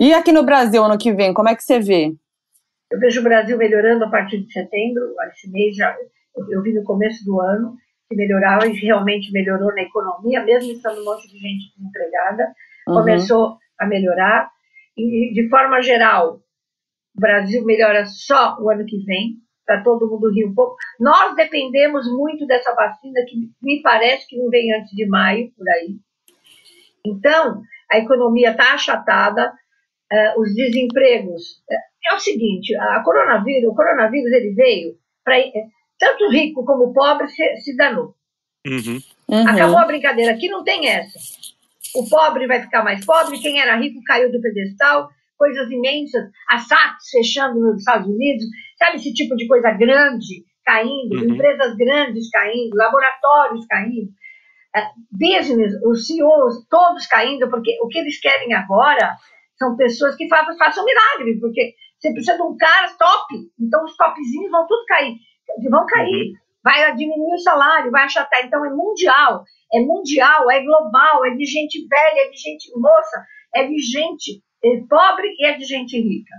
E 0.00 0.14
aqui 0.14 0.32
no 0.32 0.44
Brasil, 0.44 0.82
ano 0.82 0.98
que 0.98 1.12
vem, 1.12 1.34
como 1.34 1.48
é 1.48 1.54
que 1.54 1.62
você 1.62 1.78
vê? 1.78 2.12
Eu 2.90 2.98
vejo 2.98 3.20
o 3.20 3.24
Brasil 3.24 3.56
melhorando 3.56 4.04
a 4.04 4.10
partir 4.10 4.38
de 4.38 4.52
setembro, 4.52 5.14
esse 5.32 5.50
mês 5.50 5.76
já, 5.76 5.96
eu 6.48 6.62
vi 6.62 6.72
no 6.72 6.82
começo 6.82 7.24
do 7.24 7.40
ano 7.40 7.76
que 8.08 8.16
melhorava 8.16 8.66
e 8.66 8.72
realmente 8.72 9.30
melhorou 9.30 9.72
na 9.72 9.82
economia, 9.82 10.44
mesmo 10.44 10.72
estando 10.72 11.00
um 11.00 11.04
monte 11.04 11.28
de 11.28 11.38
gente 11.38 11.72
desempregada, 11.76 12.52
uhum. 12.88 12.94
começou 12.94 13.56
a 13.78 13.86
melhorar. 13.86 14.50
E, 14.96 15.32
de 15.32 15.48
forma 15.48 15.80
geral, 15.80 16.40
o 17.16 17.20
Brasil 17.20 17.64
melhora 17.64 18.04
só 18.06 18.58
o 18.60 18.68
ano 18.68 18.84
que 18.84 18.98
vem, 19.04 19.36
para 19.64 19.84
todo 19.84 20.08
mundo 20.10 20.32
rir 20.32 20.46
um 20.46 20.54
pouco. 20.54 20.74
Nós 20.98 21.36
dependemos 21.36 22.04
muito 22.12 22.44
dessa 22.44 22.74
vacina, 22.74 23.20
que 23.28 23.36
me 23.62 23.80
parece 23.82 24.26
que 24.26 24.36
não 24.36 24.50
vem 24.50 24.74
antes 24.74 24.90
de 24.90 25.06
maio, 25.06 25.52
por 25.56 25.68
aí. 25.68 25.96
Então, 27.06 27.62
a 27.90 27.98
economia 27.98 28.50
está 28.50 28.74
achatada, 28.74 29.52
uh, 30.12 30.40
os 30.40 30.52
desempregos. 30.56 31.62
É, 32.06 32.12
é 32.12 32.16
o 32.16 32.20
seguinte, 32.20 32.74
a 32.76 33.02
coronavírus, 33.02 33.70
o 33.70 33.74
coronavírus 33.74 34.32
ele 34.32 34.54
veio 34.54 34.94
para 35.24 35.38
é, 35.38 35.50
tanto 35.98 36.30
rico 36.30 36.64
como 36.64 36.92
pobre 36.92 37.28
se, 37.28 37.56
se 37.56 37.76
danou. 37.76 38.14
Uhum. 38.66 39.00
Uhum. 39.28 39.48
Acabou 39.48 39.78
a 39.78 39.86
brincadeira. 39.86 40.32
Aqui 40.32 40.48
não 40.48 40.64
tem 40.64 40.88
essa. 40.88 41.18
O 41.94 42.08
pobre 42.08 42.46
vai 42.46 42.62
ficar 42.62 42.82
mais 42.82 43.04
pobre, 43.04 43.40
quem 43.40 43.60
era 43.60 43.76
rico 43.76 44.00
caiu 44.04 44.30
do 44.30 44.40
pedestal, 44.40 45.08
coisas 45.36 45.70
imensas, 45.70 46.30
a 46.48 46.58
SATs 46.58 47.10
fechando 47.10 47.58
nos 47.58 47.78
Estados 47.78 48.06
Unidos, 48.06 48.44
sabe 48.78 48.96
esse 48.96 49.12
tipo 49.12 49.34
de 49.36 49.46
coisa 49.46 49.70
grande 49.72 50.44
caindo, 50.64 51.16
uhum. 51.16 51.34
empresas 51.34 51.74
grandes 51.76 52.28
caindo, 52.30 52.76
laboratórios 52.76 53.66
caindo, 53.66 54.10
uh, 54.76 55.00
business, 55.10 55.74
os 55.84 56.06
CEOs 56.06 56.66
todos 56.68 57.06
caindo, 57.06 57.48
porque 57.50 57.76
o 57.82 57.88
que 57.88 57.98
eles 57.98 58.20
querem 58.20 58.52
agora 58.52 59.16
são 59.58 59.76
pessoas 59.76 60.14
que 60.14 60.28
façam, 60.28 60.56
façam 60.56 60.84
milagre, 60.84 61.40
porque 61.40 61.74
você 62.00 62.12
precisa 62.12 62.36
de 62.36 62.42
um 62.42 62.56
cara 62.56 62.88
top, 62.98 63.34
então 63.58 63.84
os 63.84 63.96
topzinhos 63.96 64.50
vão 64.50 64.66
tudo 64.66 64.84
cair, 64.86 65.16
vão 65.70 65.84
cair, 65.86 66.30
uhum. 66.30 66.34
vai 66.64 66.96
diminuir 66.96 67.34
o 67.34 67.38
salário, 67.38 67.90
vai 67.90 68.04
achatar, 68.04 68.44
então 68.44 68.64
é 68.64 68.70
mundial, 68.70 69.44
é 69.72 69.80
mundial, 69.80 70.50
é 70.50 70.62
global, 70.64 71.24
é 71.26 71.30
de 71.34 71.44
gente 71.44 71.86
velha, 71.86 72.26
é 72.26 72.30
de 72.30 72.36
gente 72.36 72.70
moça, 72.74 73.24
é 73.54 73.66
de 73.66 73.78
gente 73.78 74.42
é 74.62 74.68
pobre 74.88 75.26
e 75.38 75.46
é 75.46 75.56
de 75.56 75.64
gente 75.64 75.98
rica. 75.98 76.34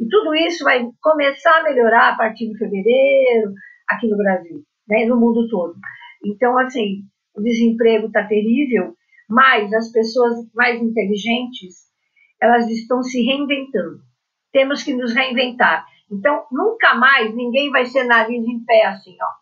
E 0.00 0.08
tudo 0.08 0.34
isso 0.34 0.64
vai 0.64 0.84
começar 1.00 1.58
a 1.58 1.62
melhorar 1.62 2.12
a 2.12 2.16
partir 2.16 2.48
de 2.48 2.58
fevereiro, 2.58 3.52
aqui 3.88 4.08
no 4.08 4.16
Brasil, 4.16 4.62
né, 4.88 5.04
no 5.06 5.18
mundo 5.18 5.48
todo. 5.48 5.74
Então, 6.24 6.58
assim, 6.58 7.02
o 7.36 7.42
desemprego 7.42 8.06
está 8.06 8.26
terrível, 8.26 8.94
mas 9.28 9.72
as 9.72 9.92
pessoas 9.92 10.34
mais 10.54 10.82
inteligentes 10.82 11.90
elas 12.42 12.66
estão 12.68 13.02
se 13.02 13.22
reinventando. 13.22 14.00
Temos 14.52 14.82
que 14.82 14.94
nos 14.94 15.14
reinventar. 15.14 15.86
Então, 16.10 16.44
nunca 16.50 16.94
mais 16.94 17.34
ninguém 17.34 17.70
vai 17.70 17.86
ser 17.86 18.04
nariz 18.04 18.44
em 18.44 18.64
pé 18.64 18.86
assim, 18.86 19.16
ó. 19.20 19.40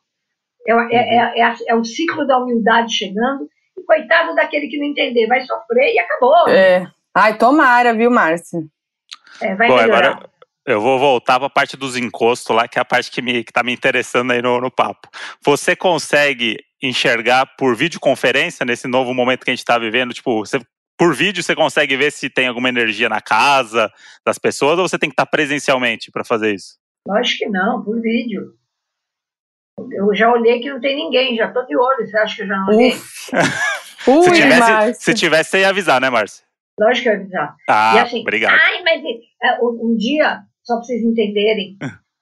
É, 0.68 0.94
é, 0.94 1.16
é, 1.16 1.40
é, 1.40 1.54
é 1.68 1.74
o 1.74 1.84
ciclo 1.84 2.26
da 2.26 2.38
humildade 2.38 2.92
chegando. 2.92 3.48
E 3.76 3.82
coitado 3.84 4.34
daquele 4.34 4.68
que 4.68 4.78
não 4.78 4.86
entender, 4.86 5.26
vai 5.26 5.40
sofrer 5.40 5.94
e 5.94 5.98
acabou. 5.98 6.48
É. 6.48 6.90
Ai, 7.14 7.38
tomara, 7.38 7.94
viu, 7.94 8.10
Márcia? 8.10 8.60
É, 9.40 9.54
vai 9.54 9.68
Bom, 9.68 9.76
melhorar. 9.76 10.08
Agora 10.08 10.30
eu 10.68 10.82
vou 10.82 10.98
voltar 10.98 11.38
para 11.38 11.46
a 11.46 11.50
parte 11.50 11.78
dos 11.78 11.96
encostos 11.96 12.54
lá, 12.54 12.68
que 12.68 12.78
é 12.78 12.82
a 12.82 12.84
parte 12.84 13.10
que 13.10 13.22
me, 13.22 13.40
está 13.40 13.62
me 13.62 13.72
interessando 13.72 14.32
aí 14.32 14.42
no, 14.42 14.60
no 14.60 14.70
papo. 14.70 15.08
Você 15.42 15.74
consegue 15.74 16.58
enxergar 16.82 17.46
por 17.56 17.74
videoconferência 17.74 18.66
nesse 18.66 18.86
novo 18.86 19.14
momento 19.14 19.44
que 19.44 19.50
a 19.50 19.54
gente 19.54 19.60
está 19.60 19.78
vivendo? 19.78 20.12
Tipo, 20.12 20.44
você 20.44 20.60
por 20.98 21.14
vídeo 21.14 21.42
você 21.42 21.54
consegue 21.54 21.96
ver 21.96 22.10
se 22.10 22.28
tem 22.28 22.48
alguma 22.48 22.68
energia 22.68 23.08
na 23.08 23.20
casa 23.20 23.90
das 24.26 24.36
pessoas 24.36 24.78
ou 24.78 24.88
você 24.88 24.98
tem 24.98 25.08
que 25.08 25.14
estar 25.14 25.26
presencialmente 25.26 26.10
para 26.10 26.24
fazer 26.24 26.52
isso? 26.52 26.76
Lógico 27.06 27.38
que 27.38 27.48
não, 27.48 27.82
por 27.84 28.00
vídeo. 28.02 28.52
Eu 29.92 30.12
já 30.12 30.30
olhei 30.30 30.58
que 30.60 30.68
não 30.68 30.80
tem 30.80 30.96
ninguém, 30.96 31.36
já 31.36 31.52
tô 31.52 31.64
de 31.64 31.76
olho. 31.76 32.04
Você 32.04 32.18
acha 32.18 32.36
que 32.36 32.42
eu 32.42 32.46
já 32.48 32.56
não 32.56 32.66
olhei? 32.66 32.90
Ui, 34.08 34.22
se, 34.24 34.32
tivesse, 34.32 35.02
se 35.02 35.14
tivesse, 35.14 35.50
você 35.50 35.60
ia 35.60 35.68
avisar, 35.68 36.00
né, 36.00 36.10
Márcia? 36.10 36.44
Lógico 36.80 37.04
que 37.04 37.08
eu 37.08 37.12
ia 37.12 37.20
avisar. 37.20 37.56
Ah, 37.68 37.92
e 37.94 37.98
assim, 38.00 38.20
obrigado. 38.20 38.52
ai, 38.52 38.82
mas 38.82 39.02
é, 39.42 39.58
um 39.62 39.96
dia, 39.96 40.40
só 40.64 40.76
pra 40.76 40.84
vocês 40.84 41.02
entenderem, 41.02 41.76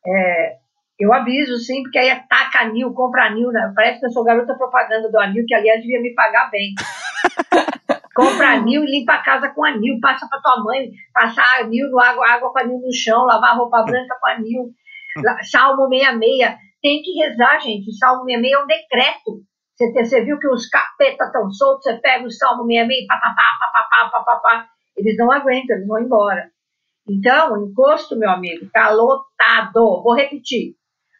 é, 0.06 0.56
eu 1.00 1.12
aviso 1.12 1.56
sim, 1.58 1.82
porque 1.82 1.98
aí 1.98 2.08
taca 2.28 2.60
anil, 2.60 2.92
compra 2.92 3.26
anil, 3.26 3.50
né? 3.50 3.72
Parece 3.74 4.00
que 4.00 4.06
eu 4.06 4.10
sou 4.10 4.24
garota 4.24 4.54
propaganda 4.54 5.10
do 5.10 5.18
anil, 5.18 5.44
que 5.46 5.54
aliás 5.54 5.80
devia 5.80 6.00
me 6.00 6.14
pagar 6.14 6.50
bem. 6.50 6.74
compra 8.16 8.54
anil 8.54 8.82
e 8.82 8.90
limpa 8.90 9.12
a 9.12 9.22
casa 9.22 9.50
com 9.50 9.62
anil, 9.62 10.00
passa 10.00 10.26
pra 10.26 10.40
tua 10.40 10.64
mãe, 10.64 10.90
passar 11.12 11.60
anil 11.60 11.90
no 11.90 12.00
água, 12.00 12.26
água 12.26 12.50
com 12.50 12.58
anil 12.58 12.80
no 12.80 12.92
chão, 12.92 13.26
lavar 13.26 13.56
roupa 13.56 13.82
branca 13.82 14.16
com 14.18 14.26
anil. 14.26 14.70
Salmo 15.50 15.88
66. 15.88 16.56
Tem 16.82 17.02
que 17.02 17.12
rezar, 17.12 17.60
gente. 17.60 17.90
O 17.90 17.92
Salmo 17.92 18.24
66 18.24 18.52
é 18.52 18.64
um 18.64 18.66
decreto. 18.66 19.42
Você, 19.76 19.92
você 19.92 20.24
viu 20.24 20.38
que 20.38 20.48
os 20.48 20.66
capetas 20.68 21.26
estão 21.26 21.50
soltos, 21.50 21.84
você 21.84 21.98
pega 21.98 22.24
o 22.24 22.30
Salmo 22.30 22.64
66, 22.64 23.06
papapá, 23.06 23.42
papapá, 23.60 24.10
papapá. 24.10 24.68
Eles 24.96 25.16
não 25.18 25.30
aguentam, 25.30 25.76
eles 25.76 25.86
vão 25.86 26.00
embora. 26.00 26.50
Então, 27.06 27.52
o 27.52 27.66
encosto, 27.68 28.16
meu 28.16 28.30
amigo, 28.30 28.64
está 28.64 28.90
lotado. 28.90 30.02
Vou 30.02 30.14
repetir. 30.14 30.74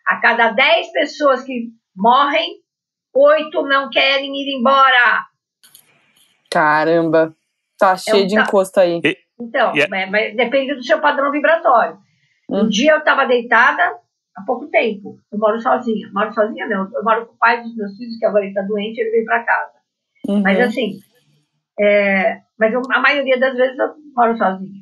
A 0.07 0.17
cada 0.17 0.53
10 0.53 0.93
pessoas 0.93 1.45
que 1.45 1.69
morrem, 1.95 2.57
oito 3.15 3.63
não 3.63 3.91
querem 3.91 4.35
ir 4.35 4.59
embora. 4.59 5.27
Caramba. 6.51 7.35
Tá 7.79 7.97
cheio 7.97 8.25
um 8.25 8.27
de 8.27 8.39
encosto 8.39 8.81
aí. 8.81 9.01
Então, 9.39 9.75
E 9.77 9.81
é- 9.83 9.89
mas- 9.89 10.11
mas 10.11 10.37
depende 10.37 10.75
do 10.75 10.83
seu 10.83 11.01
padrão 11.01 11.31
vibratório. 11.31 11.99
Um 12.49 12.61
Hum. 12.63 12.69
dia 12.69 12.93
eu 12.93 12.99
estava 12.99 13.27
deitada 13.27 13.83
há 14.37 14.43
pouco 14.47 14.67
tempo. 14.69 15.19
Eu 15.31 15.39
moro 15.39 15.61
sozinha. 15.61 16.09
Moro 16.15 16.33
sozinha, 16.33 16.67
não. 16.67 16.89
Eu 16.95 17.05
moro 17.05 17.27
com 17.27 17.35
o 17.35 17.39
pai 17.39 17.63
dos 17.63 17.77
meus 17.77 17.97
filhos, 17.97 18.17
que 18.19 18.25
agora 18.25 18.45
ele 18.45 18.53
está 18.53 18.63
doente, 18.63 18.99
ele 18.99 19.11
veio 19.11 19.25
para 19.27 19.45
casa. 19.45 19.73
Uhum. 20.29 20.43
Mas 20.43 20.59
assim, 20.61 20.99
é, 21.79 22.41
mas 22.59 22.73
eu- 22.73 22.81
a 22.91 23.01
maioria 23.01 23.39
das 23.39 23.55
vezes 23.57 23.79
eu 23.79 23.89
moro 24.15 24.37
sozinha. 24.37 24.81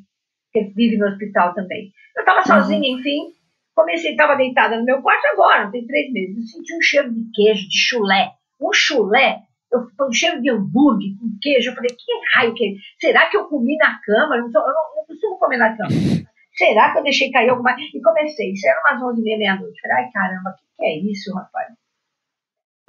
Porque 0.53 0.71
vive 0.73 0.97
no 0.97 1.07
hospital 1.07 1.53
também. 1.53 1.91
Eu 2.15 2.21
estava 2.21 2.41
sozinha, 2.43 2.89
enfim. 2.97 3.33
Comecei, 3.75 4.11
estava 4.11 4.35
deitada 4.35 4.77
no 4.77 4.85
meu 4.85 5.01
quarto 5.01 5.25
agora, 5.33 5.69
tem 5.69 5.85
três 5.85 6.09
meses. 6.13 6.37
Eu 6.37 6.43
senti 6.43 6.77
um 6.77 6.81
cheiro 6.81 7.13
de 7.13 7.29
queijo, 7.33 7.67
de 7.67 7.77
chulé. 7.77 8.31
Um 8.61 8.71
chulé, 8.71 9.39
eu, 9.71 9.87
um 10.07 10.11
cheiro 10.13 10.41
de 10.41 10.49
hambúrguer 10.51 11.17
com 11.19 11.37
queijo. 11.41 11.69
Eu 11.71 11.75
falei, 11.75 11.89
que 11.89 12.11
raio 12.35 12.53
que 12.53 12.65
é? 12.65 12.71
Será 12.99 13.29
que 13.29 13.37
eu 13.37 13.45
comi 13.45 13.75
na 13.77 13.99
cama? 14.01 14.35
Eu 14.37 14.43
não, 14.43 14.51
tô- 14.51 14.59
eu 14.59 14.73
não- 14.73 15.05
costumo 15.07 15.37
comer 15.37 15.57
na 15.57 15.75
cama. 15.75 15.89
Será 16.57 16.91
que 16.93 16.99
eu 16.99 17.03
deixei 17.03 17.29
cair 17.31 17.49
alguma 17.49 17.75
E 17.77 18.01
comecei. 18.01 18.51
Isso 18.53 18.67
era 18.67 18.79
umas 18.81 19.03
11 19.13 19.19
e 19.21 19.23
meia, 19.23 19.37
meia-noite. 19.37 19.81
Falei, 19.81 19.97
ai 20.05 20.11
caramba, 20.11 20.49
o 20.51 20.53
que, 20.55 20.63
que 20.77 20.85
é 20.85 20.97
isso, 20.99 21.33
rapaz? 21.35 21.67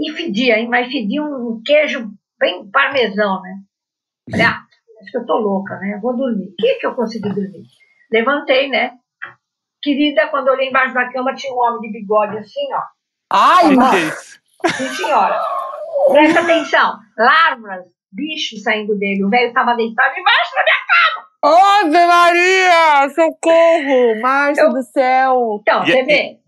E 0.01 0.12
fedia, 0.12 0.59
hein? 0.59 0.68
Mas 0.68 0.91
fedia 0.93 1.22
um 1.22 1.61
queijo 1.64 2.11
bem 2.39 2.68
parmesão, 2.70 3.41
né? 3.43 3.59
Falei, 4.31 4.47
ah, 4.47 4.62
acho 5.01 5.11
que 5.11 5.16
eu 5.18 5.27
tô 5.27 5.37
louca, 5.39 5.77
né? 5.79 5.95
Eu 5.95 6.01
vou 6.01 6.16
dormir. 6.16 6.49
O 6.49 6.55
que 6.57 6.74
que 6.77 6.87
eu 6.87 6.95
consegui 6.95 7.29
dormir? 7.31 7.64
Levantei, 8.12 8.68
né? 8.68 8.93
Querida, 9.83 10.29
quando 10.29 10.49
eu 10.49 10.55
olhei 10.55 10.68
embaixo 10.68 10.95
da 10.95 11.11
cama, 11.12 11.35
tinha 11.35 11.53
um 11.53 11.59
homem 11.59 11.81
de 11.81 11.99
bigode 11.99 12.39
assim, 12.39 12.72
ó. 12.72 12.83
Ai? 13.33 13.74
Sim, 14.77 14.89
senhora. 14.95 15.41
Presta 16.12 16.40
atenção. 16.40 16.94
Larvas, 17.16 17.84
bichos 18.12 18.62
saindo 18.62 18.97
dele. 18.99 19.24
O 19.24 19.30
velho 19.30 19.53
tava 19.53 19.74
deitado 19.74 20.18
embaixo 20.18 20.53
da 20.55 20.62
minha 20.62 20.76
Ave 21.47 22.07
Maria! 22.07 23.09
Socorro! 23.14 24.20
Márcia 24.20 24.62
Eu- 24.62 24.70
do 24.72 24.82
céu! 24.82 25.59
Então, 25.62 25.84
você 25.84 26.03
vê. 26.03 26.38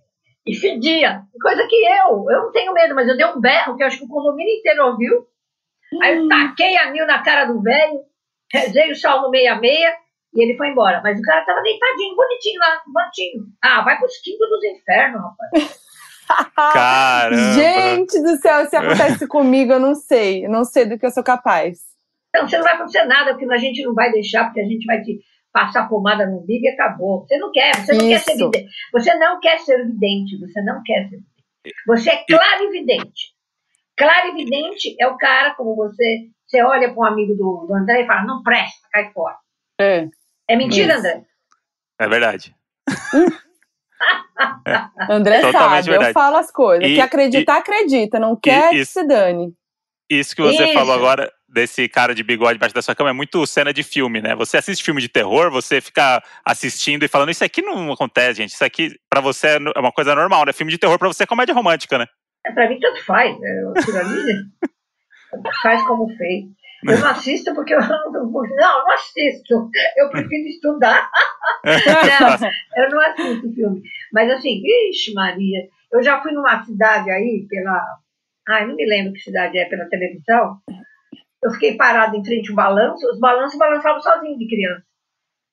E 0.47 0.55
fedia. 0.57 1.23
Coisa 1.41 1.67
que 1.69 1.77
eu, 1.77 2.25
eu 2.31 2.43
não 2.45 2.53
tenho 2.53 2.73
medo, 2.73 2.95
mas 2.95 3.07
eu 3.07 3.17
dei 3.17 3.27
um 3.27 3.41
berro 3.41 3.77
que 3.77 3.83
eu 3.83 3.87
acho 3.87 3.99
que 3.99 4.05
o 4.05 4.09
condomínio 4.09 4.53
inteiro 4.59 4.87
ouviu. 4.87 5.27
Aí 6.03 6.17
eu 6.17 6.29
taquei 6.29 6.77
anil 6.79 7.07
na 7.07 7.23
cara 7.23 7.45
do 7.45 7.61
velho, 7.63 8.01
rezei 8.53 8.91
o 8.91 8.97
salmo 8.97 9.31
meia-meia 9.31 9.95
e 10.35 10.43
ele 10.43 10.57
foi 10.57 10.69
embora. 10.69 11.01
Mas 11.03 11.19
o 11.19 11.23
cara 11.23 11.45
tava 11.45 11.63
deitadinho, 11.63 12.17
bonitinho 12.17 12.59
lá, 12.61 12.83
bonitinho. 12.87 13.45
Ah, 13.63 13.83
vai 13.83 13.99
pros 13.99 14.17
quintos 14.19 14.49
dos 14.49 14.65
infernos, 14.65 15.21
rapaz. 15.23 15.79
Caramba. 16.55 17.53
Gente 17.53 18.23
do 18.23 18.37
céu, 18.37 18.67
se 18.67 18.77
acontece 18.77 19.27
comigo, 19.29 19.73
eu 19.73 19.81
não 19.81 19.95
sei. 19.95 20.45
Eu 20.45 20.51
não 20.51 20.65
sei 20.65 20.87
do 20.87 20.99
que 20.99 21.07
eu 21.07 21.11
sou 21.11 21.23
capaz. 21.23 21.79
Então, 22.31 22.49
você 22.49 22.57
não 22.57 22.65
vai 22.65 22.75
acontecer 22.75 23.05
nada, 23.05 23.33
porque 23.33 23.53
a 23.53 23.59
gente 23.59 23.83
não 23.83 23.95
vai 23.95 24.13
deixar, 24.13 24.45
porque 24.45 24.61
a 24.61 24.67
gente 24.67 24.85
vai 24.85 25.01
te 25.01 25.19
passar 25.53 25.89
pomada 25.89 26.27
no 26.27 26.41
umbigo 26.41 26.65
e 26.65 26.69
acabou. 26.69 27.27
Você 27.27 27.39
não 27.39 27.51
quer, 27.51 27.75
você 27.75 27.93
não 27.93 28.09
quer 28.09 28.21
ser 28.21 28.35
Isso. 28.35 28.51
vidente. 28.51 28.71
Você 28.93 29.15
não 29.15 29.41
quer 29.41 29.59
ser 29.61 29.87
vidente, 29.87 30.39
você 30.39 30.63
não 30.63 30.83
quer 30.85 31.09
ser 31.09 31.17
vidente. 31.17 31.35
Você 31.87 32.11
é 32.11 32.25
clarividente. 32.25 33.39
Clarividente 33.97 34.95
é 35.01 35.07
o 35.09 35.17
cara 35.17 35.55
como 35.55 35.75
você, 35.75 36.29
você 36.47 36.63
olha 36.63 36.93
para 36.93 37.01
um 37.01 37.05
amigo 37.05 37.35
do, 37.35 37.67
do 37.67 37.75
André 37.75 38.03
e 38.03 38.07
fala, 38.07 38.25
não 38.25 38.43
presta, 38.43 38.87
cai 38.93 39.11
fora. 39.13 39.37
É. 39.81 40.07
É 40.47 40.57
mentira, 40.57 40.95
Isso. 40.95 41.01
André? 41.01 41.25
É 42.01 42.09
verdade. 42.09 42.55
André 45.11 45.41
Totalmente 45.41 45.85
sabe, 45.85 45.89
eu 45.89 45.93
verdade. 45.93 46.13
falo 46.13 46.37
as 46.37 46.51
coisas. 46.51 46.89
E- 46.89 46.95
que 46.95 47.01
acredita, 47.01 47.55
acredita. 47.55 48.19
Não 48.19 48.37
quer 48.37 48.71
que 48.71 48.77
isso. 48.77 48.93
se 48.93 49.05
dane. 49.07 49.53
Isso 50.11 50.35
que 50.35 50.41
você 50.41 50.65
Isso. 50.65 50.73
falou 50.73 50.95
agora 50.95 51.31
desse 51.47 51.87
cara 51.87 52.15
de 52.15 52.23
bigode 52.23 52.57
embaixo 52.57 52.75
da 52.75 52.81
sua 52.81 52.95
cama 52.95 53.11
é 53.11 53.13
muito 53.13 53.47
cena 53.47 53.75
de 53.75 53.83
filme, 53.83 54.23
né? 54.23 54.35
Você 54.37 54.57
assiste 54.57 54.83
filme 54.83 55.03
de 55.03 55.09
terror, 55.09 55.51
você 55.51 55.81
fica 55.83 56.23
assistindo 56.45 57.03
e 57.05 57.09
falando, 57.09 57.31
isso 57.31 57.45
aqui 57.45 57.61
não 57.61 57.93
acontece, 57.93 58.39
gente. 58.39 58.51
Isso 58.55 58.65
aqui 58.65 58.95
pra 59.11 59.21
você 59.21 59.49
é 59.49 59.59
é 59.77 59.79
uma 59.81 59.93
coisa 59.93 60.15
normal, 60.15 60.47
né? 60.47 60.53
Filme 60.55 60.73
de 60.73 60.79
terror 60.79 60.99
pra 60.99 61.09
você 61.09 61.25
é 61.25 61.27
comédia 61.27 61.55
romântica, 61.55 61.99
né? 61.99 62.07
É, 62.47 62.53
pra 62.53 62.69
mim, 62.71 62.79
tanto 62.81 63.05
faz. 63.05 63.37
É, 63.43 63.81
aquilo 63.81 63.99
ali, 63.99 64.35
tanto 65.31 65.51
faz 65.63 65.87
como 65.87 66.09
fez. 66.17 66.45
Eu 66.87 66.99
não 67.01 67.09
assisto 67.09 67.55
porque 67.55 67.75
eu 67.75 67.81
não, 67.81 68.13
não, 68.13 68.31
não 68.31 68.91
assisto. 68.93 69.69
Eu 69.97 70.11
prefiro 70.11 70.49
estudar. 70.49 71.11
Não, 71.65 72.85
eu 72.85 72.91
não 72.91 73.01
assisto 73.01 73.53
filme. 73.53 73.83
Mas 74.13 74.31
assim, 74.31 74.61
vixe 74.63 75.13
Maria, 75.13 75.67
eu 75.93 76.03
já 76.03 76.21
fui 76.23 76.33
numa 76.33 76.63
cidade 76.65 77.11
aí 77.11 77.47
pela. 77.49 77.83
Ai, 78.49 78.67
não 78.67 78.77
me 78.77 78.87
lembro 78.87 79.13
que 79.13 79.21
cidade 79.21 79.59
é 79.59 79.65
pela 79.67 79.89
televisão. 79.89 80.59
Eu 81.43 81.51
fiquei 81.53 81.77
parada 81.77 82.17
em 82.17 82.25
frente 82.25 82.51
a 82.51 82.53
um 82.53 82.57
balanço, 82.57 83.07
os 83.11 83.19
balanços 83.21 83.59
balançavam 83.59 84.01
sozinhos 84.01 84.39
de 84.39 84.49
criança. 84.49 84.83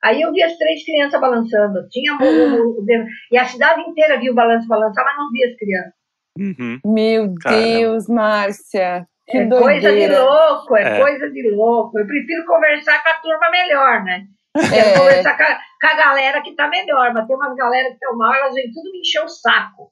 Aí 0.04 0.22
eu 0.22 0.32
vi 0.32 0.44
as 0.44 0.56
três 0.58 0.84
crianças 0.86 1.20
balançando. 1.20 1.88
Tinha 1.90 2.14
o- 2.14 2.24
o- 2.24 2.80
o- 2.82 2.86
e 3.32 3.38
a 3.38 3.46
cidade 3.46 3.82
inteira 3.82 4.20
via 4.20 4.32
o 4.32 4.36
balanço 4.36 4.68
balançar, 4.68 5.04
mas 5.04 5.18
não 5.18 5.32
via 5.32 5.48
as 5.48 5.56
crianças. 5.58 5.94
Uhum. 6.38 6.80
Meu 6.94 7.34
Caramba. 7.42 7.62
Deus, 7.64 8.08
Márcia. 8.08 9.08
Que 9.28 9.38
É 9.40 9.48
coisa 9.48 9.80
de 9.80 9.82
doideira. 9.82 10.24
louco, 10.24 10.76
é, 10.78 10.84
É. 10.84 11.00
coisa 11.02 11.30
de 11.32 11.52
louco. 11.56 11.98
Eu 12.00 12.06
prefiro 12.06 12.46
conversar 12.46 13.02
com 13.04 13.10
a 13.10 13.14
turma 13.16 13.50
melhor, 13.52 14.04
né? 14.04 14.26
Quero 14.70 14.90
É, 14.90 14.98
conversar 15.00 15.36
com 15.36 15.44
a, 15.44 15.60
com 15.82 15.88
a 15.88 15.96
galera 15.96 16.42
que 16.42 16.56
tá 16.56 16.68
melhor, 16.70 17.14
mas 17.14 17.28
tem 17.28 17.36
umas 17.36 17.56
galera 17.56 17.88
que 17.90 17.94
estão 17.96 18.16
mal, 18.18 18.34
elas 18.34 18.54
vêm 18.54 18.72
tudo 18.72 18.92
me 18.92 19.00
encher 19.00 19.24
o 19.24 19.28
saco. 19.28 19.92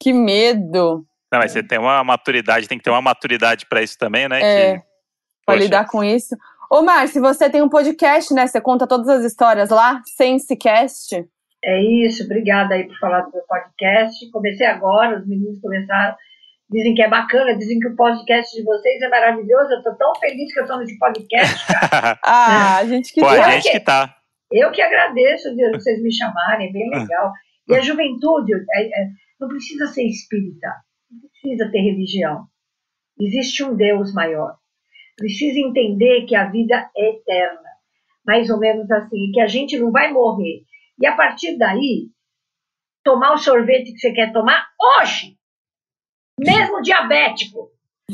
que 0.00 0.12
medo. 0.12 1.04
Não, 1.32 1.40
mas 1.40 1.50
você 1.52 1.62
tem 1.62 1.78
uma 1.78 2.04
maturidade, 2.04 2.68
tem 2.68 2.76
que 2.78 2.84
ter 2.84 2.90
uma 2.90 3.00
maturidade 3.02 3.66
pra 3.66 3.82
isso 3.82 3.98
também, 3.98 4.28
né? 4.28 4.40
É. 4.40 4.74
Que, 4.76 4.82
Pra 5.46 5.54
poxa, 5.54 5.64
lidar 5.64 5.86
com 5.88 6.04
isso. 6.04 6.36
Ô, 6.70 6.82
Márcia, 6.82 7.20
você 7.20 7.48
tem 7.50 7.60
um 7.62 7.68
podcast, 7.68 8.32
né? 8.34 8.46
Você 8.46 8.60
conta 8.60 8.86
todas 8.86 9.08
as 9.08 9.24
histórias 9.24 9.70
lá? 9.70 10.00
Sensecast? 10.16 11.24
É 11.64 11.82
isso, 11.82 12.24
obrigada 12.24 12.74
aí 12.74 12.86
por 12.86 12.96
falar 12.98 13.22
do 13.22 13.32
meu 13.32 13.42
podcast. 13.48 14.30
Comecei 14.30 14.66
agora, 14.66 15.18
os 15.18 15.26
meninos 15.26 15.60
começaram, 15.60 16.14
dizem 16.70 16.94
que 16.94 17.02
é 17.02 17.08
bacana, 17.08 17.56
dizem 17.56 17.78
que 17.78 17.88
o 17.88 17.96
podcast 17.96 18.56
de 18.56 18.64
vocês 18.64 19.00
é 19.02 19.08
maravilhoso. 19.08 19.72
Eu 19.72 19.82
tô 19.82 19.94
tão 19.96 20.14
feliz 20.16 20.52
que 20.52 20.60
eu 20.60 20.66
tô 20.66 20.78
nesse 20.78 20.98
podcast. 20.98 21.64
Ah, 22.22 22.78
a 22.78 22.84
gente 22.86 23.12
que 23.12 23.20
Pô, 23.20 23.26
a 23.26 23.50
gente 23.50 23.70
que 23.70 23.80
tá. 23.80 24.16
Eu 24.50 24.70
que 24.70 24.82
agradeço 24.82 25.54
de 25.54 25.70
vocês 25.70 26.02
me 26.02 26.12
chamarem, 26.12 26.68
é 26.68 26.72
bem 26.72 26.90
legal. 26.90 27.32
E 27.68 27.74
a 27.74 27.80
juventude 27.80 28.52
é- 28.74 29.02
é- 29.02 29.08
não 29.40 29.48
precisa 29.48 29.86
ser 29.86 30.04
espírita, 30.04 30.68
não 31.10 31.28
precisa 31.28 31.70
ter 31.70 31.80
religião. 31.80 32.46
Existe 33.18 33.62
um 33.64 33.74
Deus 33.76 34.12
maior. 34.12 34.56
Precisa 35.16 35.58
entender 35.58 36.26
que 36.26 36.34
a 36.34 36.50
vida 36.50 36.90
é 36.96 37.10
eterna. 37.10 37.60
Mais 38.26 38.50
ou 38.50 38.58
menos 38.58 38.90
assim, 38.90 39.30
que 39.32 39.40
a 39.40 39.46
gente 39.46 39.78
não 39.78 39.92
vai 39.92 40.12
morrer. 40.12 40.62
E 40.98 41.06
a 41.06 41.14
partir 41.14 41.56
daí, 41.56 42.08
tomar 43.04 43.34
o 43.34 43.38
sorvete 43.38 43.92
que 43.92 43.98
você 43.98 44.12
quer 44.12 44.32
tomar 44.32 44.66
hoje. 45.00 45.36
Mesmo 46.38 46.80
diabético. 46.82 47.70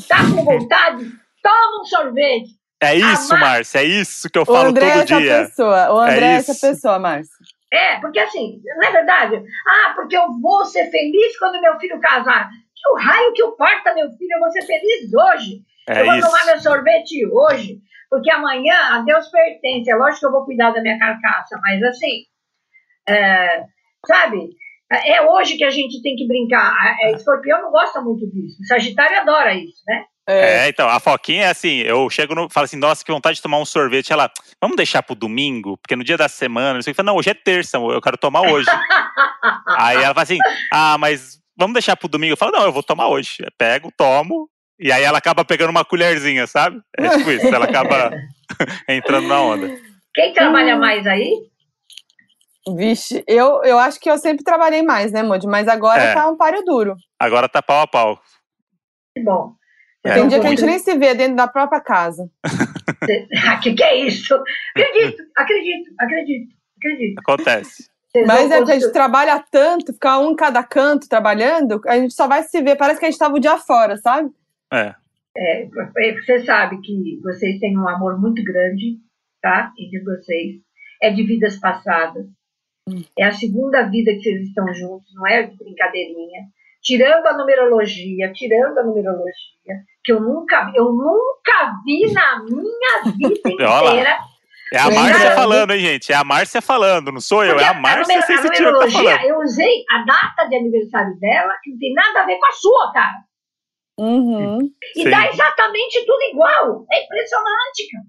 Tá 0.09 0.19
com 0.19 0.45
vontade? 0.45 1.05
Toma 1.43 1.81
um 1.81 1.85
sorvete. 1.85 2.59
É 2.83 2.95
isso, 2.95 3.37
Márcia, 3.39 3.81
é 3.81 3.85
isso 3.85 4.31
que 4.31 4.39
eu 4.39 4.43
O 4.43 4.47
falo 4.47 4.69
André 4.71 4.87
é 4.87 4.93
todo 4.93 5.03
essa 5.03 5.19
dia. 5.19 5.39
pessoa. 5.45 5.93
O 5.93 5.99
André 5.99 6.27
é, 6.27 6.33
essa 6.37 6.53
isso. 6.53 6.61
pessoa, 6.67 6.99
Márcia. 6.99 7.37
É, 7.73 8.01
porque 8.01 8.19
assim, 8.19 8.61
não 8.77 8.89
é 8.89 8.91
verdade? 8.93 9.43
Ah, 9.69 9.93
porque 9.95 10.17
eu 10.17 10.27
vou 10.41 10.65
ser 10.65 10.91
feliz 10.91 11.39
quando 11.39 11.61
meu 11.61 11.79
filho 11.79 12.01
casar. 12.01 12.49
Que 12.75 12.89
o 12.91 12.97
raio 12.97 13.33
que 13.35 13.43
o 13.43 13.53
parta, 13.53 13.95
meu 13.95 14.11
filho, 14.13 14.33
eu 14.35 14.41
vou 14.41 14.51
ser 14.51 14.63
feliz 14.63 15.13
hoje. 15.13 15.63
É 15.89 16.01
eu 16.01 16.07
vou 16.07 16.15
isso. 16.15 16.27
tomar 16.27 16.47
meu 16.47 16.59
sorvete 16.59 17.27
hoje. 17.27 17.79
Porque 18.09 18.31
amanhã 18.31 18.75
a 18.95 19.03
Deus 19.03 19.29
pertence. 19.29 19.91
É 19.91 19.95
lógico 19.95 20.21
que 20.21 20.27
eu 20.27 20.33
vou 20.33 20.45
cuidar 20.47 20.71
da 20.71 20.81
minha 20.81 20.99
carcaça, 20.99 21.59
mas 21.63 21.83
assim, 21.83 22.25
é, 23.09 23.65
sabe? 24.07 24.49
É 24.93 25.23
hoje 25.23 25.57
que 25.57 25.65
a 25.65 25.71
gente 25.71 26.03
tem 26.03 26.17
que 26.17 26.27
brincar. 26.27 26.75
É, 27.01 27.13
escorpião 27.13 27.63
não 27.63 27.71
gosta 27.71 28.01
muito 28.01 28.27
disso. 28.31 28.57
Sagitário 28.67 29.19
adora 29.19 29.55
isso, 29.55 29.83
né? 29.87 30.05
É. 30.29 30.67
é. 30.67 30.69
então, 30.69 30.89
a 30.89 30.99
Foquinha 31.01 31.45
é 31.45 31.51
assim, 31.51 31.79
eu 31.79 32.09
chego 32.11 32.35
no, 32.35 32.49
falo 32.51 32.65
assim, 32.65 32.77
nossa, 32.77 33.05
que 33.05 33.13
vontade 33.13 33.37
de 33.37 33.43
tomar 33.43 33.59
um 33.59 33.65
sorvete. 33.65 34.13
Ela, 34.13 34.31
vamos 34.61 34.77
deixar 34.77 35.03
pro 35.03 35.15
domingo, 35.15 35.77
porque 35.79 35.97
no 35.97 36.05
dia 36.05 36.17
da 36.17 36.29
semana, 36.29 36.75
não 36.75 36.83
sei 36.83 36.93
o 36.93 36.97
que. 36.97 37.03
Não, 37.03 37.17
hoje 37.17 37.31
é 37.31 37.35
terça, 37.35 37.79
eu 37.79 38.01
quero 38.01 38.19
tomar 38.19 38.43
hoje. 38.43 38.69
Aí 39.79 39.97
ela 39.97 40.15
fala 40.15 40.23
assim, 40.23 40.39
ah, 40.73 40.99
mas 40.99 41.39
vamos 41.57 41.75
deixar 41.75 41.97
pro 41.97 42.09
domingo. 42.09 42.33
Eu 42.33 42.37
falo, 42.37 42.53
não, 42.53 42.65
eu 42.65 42.73
vou 42.73 42.83
tomar 42.83 43.09
hoje. 43.09 43.37
Eu 43.41 43.51
pego, 43.57 43.93
tomo, 43.97 44.49
e 44.79 44.91
aí 44.91 45.03
ela 45.03 45.19
acaba 45.19 45.45
pegando 45.45 45.71
uma 45.71 45.85
colherzinha, 45.85 46.47
sabe? 46.47 46.81
É 46.97 47.09
tipo 47.11 47.31
isso, 47.31 47.47
ela 47.47 47.67
acaba 47.67 48.11
entrando 48.89 49.29
na 49.29 49.41
onda. 49.41 49.79
Quem 50.15 50.33
trabalha 50.33 50.77
mais 50.77 51.07
aí? 51.07 51.33
Vixe, 52.69 53.25
eu, 53.27 53.63
eu 53.65 53.79
acho 53.79 53.99
que 53.99 54.11
eu 54.11 54.19
sempre 54.19 54.45
trabalhei 54.45 54.83
mais, 54.83 55.13
né, 55.13 55.23
Modi? 55.23 55.47
Mas 55.47 55.67
agora 55.67 56.03
é. 56.03 56.15
tá 56.15 56.29
um 56.29 56.37
páreo 56.37 56.63
duro. 56.65 56.95
Agora 57.19 57.49
tá 57.49 57.63
pau 57.63 57.81
a 57.81 57.87
pau. 57.87 58.21
Que 59.15 59.23
bom. 59.23 59.55
É. 60.05 60.15
Tem 60.15 60.29
dia 60.29 60.41
que 60.41 60.47
a 60.47 60.51
gente 60.51 60.65
nem 60.65 60.79
se 60.79 60.97
vê 60.97 61.15
dentro 61.15 61.37
da 61.37 61.49
própria 61.49 61.81
casa. 61.81 62.29
Ah, 63.47 63.59
que 63.59 63.73
que 63.75 63.83
é 63.83 64.07
isso? 64.07 64.35
Acredito, 64.77 65.23
acredito, 65.37 65.91
acredito, 65.99 66.55
acredito. 66.77 67.19
Acontece. 67.19 67.91
Mas 68.27 68.51
é 68.51 68.65
que 68.65 68.73
a 68.73 68.79
gente 68.79 68.93
trabalha 68.93 69.43
tanto, 69.51 69.93
ficar 69.93 70.19
um 70.19 70.33
em 70.33 70.37
cada 70.37 70.63
canto 70.63 71.09
trabalhando, 71.09 71.81
a 71.87 71.97
gente 71.97 72.13
só 72.13 72.27
vai 72.27 72.43
se 72.43 72.61
ver, 72.61 72.77
parece 72.77 72.99
que 72.99 73.07
a 73.07 73.11
gente 73.11 73.19
tava 73.19 73.37
o 73.37 73.41
dia 73.41 73.57
fora, 73.57 73.97
sabe? 73.97 74.31
É. 74.73 74.95
é. 75.37 75.69
Você 76.15 76.45
sabe 76.45 76.81
que 76.81 77.21
vocês 77.23 77.59
têm 77.61 77.79
um 77.79 77.89
amor 77.89 78.21
muito 78.21 78.43
grande, 78.43 78.99
tá? 79.41 79.73
Entre 79.79 80.03
vocês. 80.03 80.57
É 81.03 81.11
de 81.11 81.23
vidas 81.23 81.59
passadas. 81.59 82.27
É 83.19 83.25
a 83.25 83.33
segunda 83.33 83.83
vida 83.89 84.13
que 84.13 84.23
vocês 84.23 84.49
estão 84.49 84.73
juntos, 84.75 85.13
não 85.15 85.27
é 85.27 85.45
de 85.45 85.57
brincadeirinha 85.57 86.43
tirando 86.83 87.27
a 87.27 87.37
numerologia, 87.37 88.33
tirando 88.33 88.79
a 88.79 88.83
numerologia, 88.83 89.85
que 90.03 90.13
eu 90.13 90.21
nunca, 90.21 90.73
eu 90.75 90.87
nunca 90.87 91.75
vi 91.85 92.11
na 92.13 92.43
minha 92.43 93.13
vida 93.17 93.41
inteira. 93.49 94.19
É 94.73 94.79
a 94.79 94.89
Márcia 94.89 95.35
falando, 95.35 95.73
hein, 95.73 95.81
gente? 95.81 96.13
É 96.13 96.15
a 96.15 96.25
Márcia 96.25 96.63
falando, 96.63 97.11
não 97.11 97.21
sou 97.21 97.45
eu, 97.45 97.55
Porque 97.55 97.65
é 97.65 97.69
a 97.69 97.75
Márcia 97.75 98.17
a, 98.17 98.21
numer, 98.21 98.39
a 98.39 98.43
numerologia, 98.43 99.19
tá 99.19 99.27
Eu 99.27 99.39
usei 99.41 99.85
a 99.91 100.05
data 100.05 100.49
de 100.49 100.57
aniversário 100.57 101.19
dela, 101.19 101.53
que 101.63 101.71
não 101.71 101.79
tem 101.79 101.93
nada 101.93 102.23
a 102.23 102.27
ver 102.27 102.39
com 102.39 102.47
a 102.47 102.53
sua, 102.53 102.93
cara. 102.93 103.17
Uhum. 103.99 104.59
E 104.97 105.03
Sim. 105.03 105.11
dá 105.11 105.29
exatamente 105.29 106.07
tudo 106.07 106.23
igual. 106.33 106.87
É 106.91 107.05
impressionante, 107.05 107.91
cara. 107.91 108.05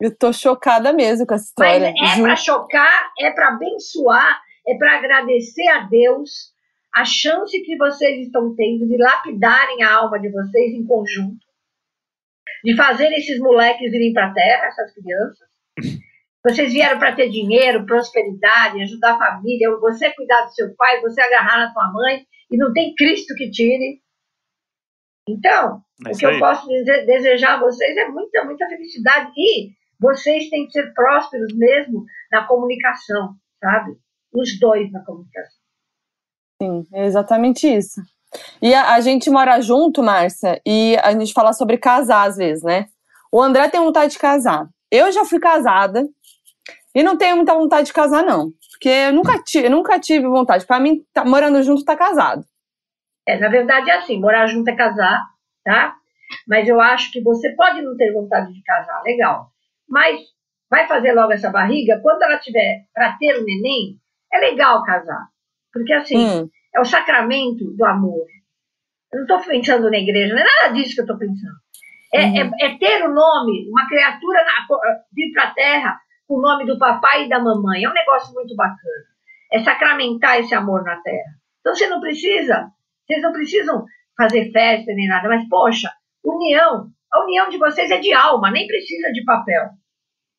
Eu 0.00 0.16
tô 0.16 0.32
chocada 0.32 0.92
mesmo 0.92 1.26
com 1.26 1.34
essa 1.34 1.46
história. 1.46 1.92
Mas 1.98 2.18
é 2.18 2.22
para 2.22 2.36
chocar, 2.36 3.12
é 3.18 3.30
para 3.32 3.48
abençoar, 3.48 4.40
é 4.66 4.76
para 4.76 4.98
agradecer 4.98 5.66
a 5.68 5.80
Deus 5.80 6.52
a 6.94 7.04
chance 7.04 7.60
que 7.62 7.76
vocês 7.76 8.26
estão 8.26 8.54
tendo 8.54 8.86
de 8.86 8.96
lapidarem 8.96 9.82
a 9.82 9.94
alma 9.94 10.18
de 10.18 10.30
vocês 10.30 10.72
em 10.72 10.86
conjunto, 10.86 11.44
de 12.64 12.76
fazer 12.76 13.08
esses 13.12 13.38
moleques 13.40 13.90
virem 13.90 14.12
para 14.12 14.28
a 14.28 14.34
terra, 14.34 14.66
essas 14.66 14.94
crianças. 14.94 15.48
Vocês 16.44 16.72
vieram 16.72 16.98
para 16.98 17.14
ter 17.14 17.28
dinheiro, 17.28 17.84
prosperidade, 17.84 18.82
ajudar 18.82 19.14
a 19.14 19.18
família, 19.18 19.76
você 19.78 20.10
cuidar 20.12 20.44
do 20.44 20.52
seu 20.52 20.74
pai, 20.76 21.00
você 21.00 21.20
agarrar 21.20 21.58
na 21.58 21.72
sua 21.72 21.92
mãe, 21.92 22.24
e 22.50 22.56
não 22.56 22.72
tem 22.72 22.94
Cristo 22.94 23.34
que 23.34 23.50
tire. 23.50 24.00
Então, 25.28 25.82
é 26.06 26.10
o 26.10 26.16
que 26.16 26.24
aí. 26.24 26.34
eu 26.34 26.38
posso 26.38 26.66
dizer, 26.66 27.04
desejar 27.04 27.56
a 27.56 27.60
vocês 27.60 27.96
é 27.96 28.08
muita, 28.08 28.44
muita 28.44 28.66
felicidade. 28.66 29.30
E 29.36 29.77
vocês 30.00 30.48
têm 30.48 30.66
que 30.66 30.72
ser 30.72 30.92
prósperos 30.94 31.54
mesmo 31.56 32.04
na 32.30 32.46
comunicação, 32.46 33.34
sabe? 33.62 33.96
Os 34.32 34.58
dois 34.58 34.90
na 34.92 35.04
comunicação. 35.04 35.58
Sim, 36.62 36.86
é 36.92 37.06
exatamente 37.06 37.66
isso. 37.66 38.00
E 38.60 38.74
a, 38.74 38.94
a, 38.94 39.00
gente 39.00 39.30
mora 39.30 39.60
junto, 39.60 40.02
Márcia, 40.02 40.60
e 40.66 40.96
a 41.02 41.12
gente 41.12 41.32
fala 41.32 41.52
sobre 41.52 41.78
casar 41.78 42.28
às 42.28 42.36
vezes, 42.36 42.62
né? 42.62 42.86
O 43.32 43.40
André 43.40 43.68
tem 43.68 43.80
vontade 43.80 44.12
de 44.12 44.18
casar. 44.18 44.68
Eu 44.90 45.10
já 45.12 45.24
fui 45.24 45.38
casada 45.38 46.06
e 46.94 47.02
não 47.02 47.16
tenho 47.16 47.36
muita 47.36 47.54
vontade 47.54 47.86
de 47.86 47.92
casar, 47.92 48.22
não. 48.22 48.52
Porque 48.72 48.88
eu 48.88 49.12
nunca, 49.12 49.42
tive, 49.42 49.68
nunca 49.68 49.98
tive 49.98 50.26
vontade. 50.26 50.66
Para 50.66 50.80
mim, 50.80 51.04
tá, 51.12 51.24
morando 51.24 51.62
junto 51.62 51.84
tá 51.84 51.96
casado. 51.96 52.44
É, 53.26 53.38
na 53.38 53.48
verdade 53.48 53.90
é 53.90 53.98
assim, 53.98 54.18
morar 54.20 54.46
junto 54.46 54.68
é 54.68 54.76
casar, 54.76 55.20
tá? 55.64 55.94
Mas 56.46 56.68
eu 56.68 56.80
acho 56.80 57.10
que 57.12 57.22
você 57.22 57.50
pode 57.54 57.82
não 57.82 57.96
ter 57.96 58.12
vontade 58.12 58.52
de 58.52 58.62
casar, 58.62 59.02
legal. 59.02 59.50
Mas 59.88 60.20
vai 60.70 60.86
fazer 60.86 61.12
logo 61.12 61.32
essa 61.32 61.50
barriga, 61.50 62.00
quando 62.02 62.22
ela 62.22 62.38
tiver 62.38 62.84
para 62.94 63.16
ter 63.16 63.36
o 63.36 63.42
um 63.42 63.44
neném, 63.44 63.98
é 64.32 64.38
legal 64.38 64.82
casar. 64.82 65.28
Porque, 65.72 65.92
assim, 65.92 66.18
hum. 66.18 66.50
é 66.74 66.80
o 66.80 66.84
sacramento 66.84 67.64
do 67.76 67.84
amor. 67.84 68.26
Eu 69.12 69.20
não 69.20 69.22
estou 69.22 69.40
pensando 69.40 69.90
na 69.90 69.98
igreja, 69.98 70.34
não 70.34 70.40
é 70.40 70.44
nada 70.44 70.74
disso 70.74 70.94
que 70.94 71.00
eu 71.00 71.04
estou 71.04 71.18
pensando. 71.18 71.56
É, 72.12 72.24
uhum. 72.24 72.54
é, 72.58 72.66
é, 72.66 72.78
ter 72.78 73.04
o 73.04 73.12
nome, 73.12 73.68
uma 73.70 73.86
criatura 73.86 74.44
na, 74.44 74.78
vir 75.12 75.32
para 75.32 75.44
a 75.44 75.54
terra 75.54 76.00
com 76.26 76.36
o 76.36 76.40
nome 76.40 76.66
do 76.66 76.78
papai 76.78 77.24
e 77.24 77.28
da 77.28 77.38
mamãe. 77.38 77.84
É 77.84 77.88
um 77.88 77.94
negócio 77.94 78.32
muito 78.34 78.54
bacana. 78.54 79.04
É 79.52 79.62
sacramentar 79.62 80.38
esse 80.38 80.54
amor 80.54 80.84
na 80.84 80.96
terra. 81.02 81.38
Então, 81.60 81.74
você 81.74 81.86
não 81.86 82.00
precisa, 82.00 82.70
vocês 83.06 83.22
não 83.22 83.32
precisam 83.32 83.84
fazer 84.16 84.50
festa 84.52 84.92
nem 84.94 85.08
nada, 85.08 85.28
mas, 85.28 85.48
poxa, 85.48 85.90
união. 86.24 86.90
A 87.12 87.24
união 87.24 87.48
de 87.48 87.58
vocês 87.58 87.90
é 87.90 87.98
de 87.98 88.12
alma, 88.12 88.50
nem 88.50 88.66
precisa 88.66 89.10
de 89.12 89.24
papel. 89.24 89.70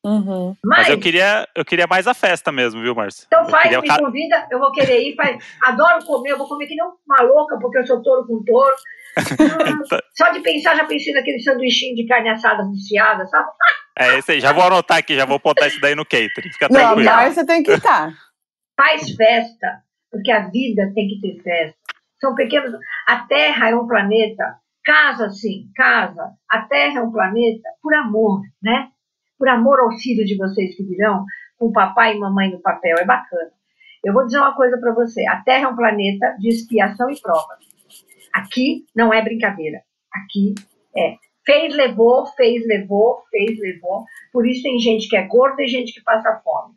Uhum. 0.04 0.56
Mas, 0.64 0.78
Mas, 0.78 0.88
eu 0.88 0.98
queria, 0.98 1.46
eu 1.54 1.64
queria 1.64 1.86
mais 1.86 2.06
a 2.06 2.14
festa 2.14 2.50
mesmo, 2.50 2.80
viu, 2.80 2.94
Márcia? 2.94 3.26
Então 3.26 3.46
faz, 3.48 3.70
me 3.70 3.98
convida, 3.98 4.46
eu 4.50 4.58
vou 4.58 4.72
querer 4.72 5.00
ir. 5.02 5.14
Faz... 5.14 5.36
Adoro 5.62 6.04
comer, 6.06 6.30
eu 6.30 6.38
vou 6.38 6.48
comer 6.48 6.66
que 6.66 6.74
nem 6.74 6.84
uma 7.06 7.22
louca, 7.22 7.58
porque 7.58 7.78
eu 7.78 7.86
sou 7.86 8.02
touro 8.02 8.26
com 8.26 8.42
touro. 8.44 8.74
Então 9.18 10.00
Só 10.16 10.30
de 10.30 10.40
pensar, 10.40 10.76
já 10.76 10.86
pensei 10.86 11.12
naquele 11.12 11.40
sanduichinho 11.40 11.94
de 11.94 12.06
carne 12.06 12.30
assada 12.30 12.64
desfiada, 12.64 13.26
sabe? 13.26 13.50
É 13.98 14.18
esse 14.18 14.32
aí, 14.32 14.40
já 14.40 14.52
vou 14.52 14.64
anotar 14.64 14.98
aqui, 14.98 15.14
já 15.14 15.26
vou 15.26 15.38
botar 15.38 15.66
isso 15.66 15.80
daí 15.80 15.94
no 15.94 16.04
catering. 16.04 16.52
Fica 16.52 16.68
Não, 16.70 16.80
tranquilo. 16.80 17.10
Márcia 17.10 17.46
tem 17.46 17.62
que 17.62 17.72
estar. 17.72 18.12
Faz 18.76 19.10
festa, 19.10 19.82
porque 20.10 20.30
a 20.30 20.48
vida 20.48 20.90
tem 20.94 21.08
que 21.08 21.20
ter 21.20 21.42
festa. 21.42 21.78
São 22.18 22.34
pequenos. 22.34 22.72
A 23.06 23.26
Terra 23.26 23.70
é 23.70 23.74
um 23.74 23.86
planeta, 23.86 24.56
casa 24.84 25.30
sim, 25.30 25.70
casa. 25.74 26.32
A 26.50 26.62
Terra 26.62 27.00
é 27.00 27.02
um 27.02 27.12
planeta 27.12 27.68
por 27.82 27.94
amor, 27.94 28.40
né? 28.62 28.90
por 29.40 29.48
amor 29.48 29.80
aos 29.80 30.02
filhos 30.02 30.28
de 30.28 30.36
vocês 30.36 30.76
que 30.76 30.84
virão, 30.84 31.24
com 31.58 31.72
papai 31.72 32.14
e 32.14 32.18
mamãe 32.18 32.50
no 32.50 32.60
papel. 32.60 32.98
É 32.98 33.06
bacana. 33.06 33.50
Eu 34.04 34.12
vou 34.12 34.26
dizer 34.26 34.38
uma 34.38 34.54
coisa 34.54 34.76
para 34.78 34.92
você: 34.92 35.26
a 35.26 35.40
Terra 35.42 35.64
é 35.64 35.68
um 35.68 35.74
planeta 35.74 36.36
de 36.38 36.50
expiação 36.50 37.10
e 37.10 37.18
prova. 37.18 37.58
Aqui 38.34 38.84
não 38.94 39.12
é 39.12 39.22
brincadeira. 39.22 39.80
Aqui 40.12 40.54
é 40.94 41.16
fez, 41.44 41.74
levou, 41.74 42.26
fez, 42.26 42.64
levou, 42.66 43.22
fez, 43.30 43.58
levou. 43.58 44.04
Por 44.30 44.46
isso 44.46 44.62
tem 44.62 44.78
gente 44.78 45.08
que 45.08 45.16
é 45.16 45.26
gorda 45.26 45.62
e 45.62 45.66
gente 45.66 45.92
que 45.92 46.02
passa 46.02 46.40
fome. 46.44 46.74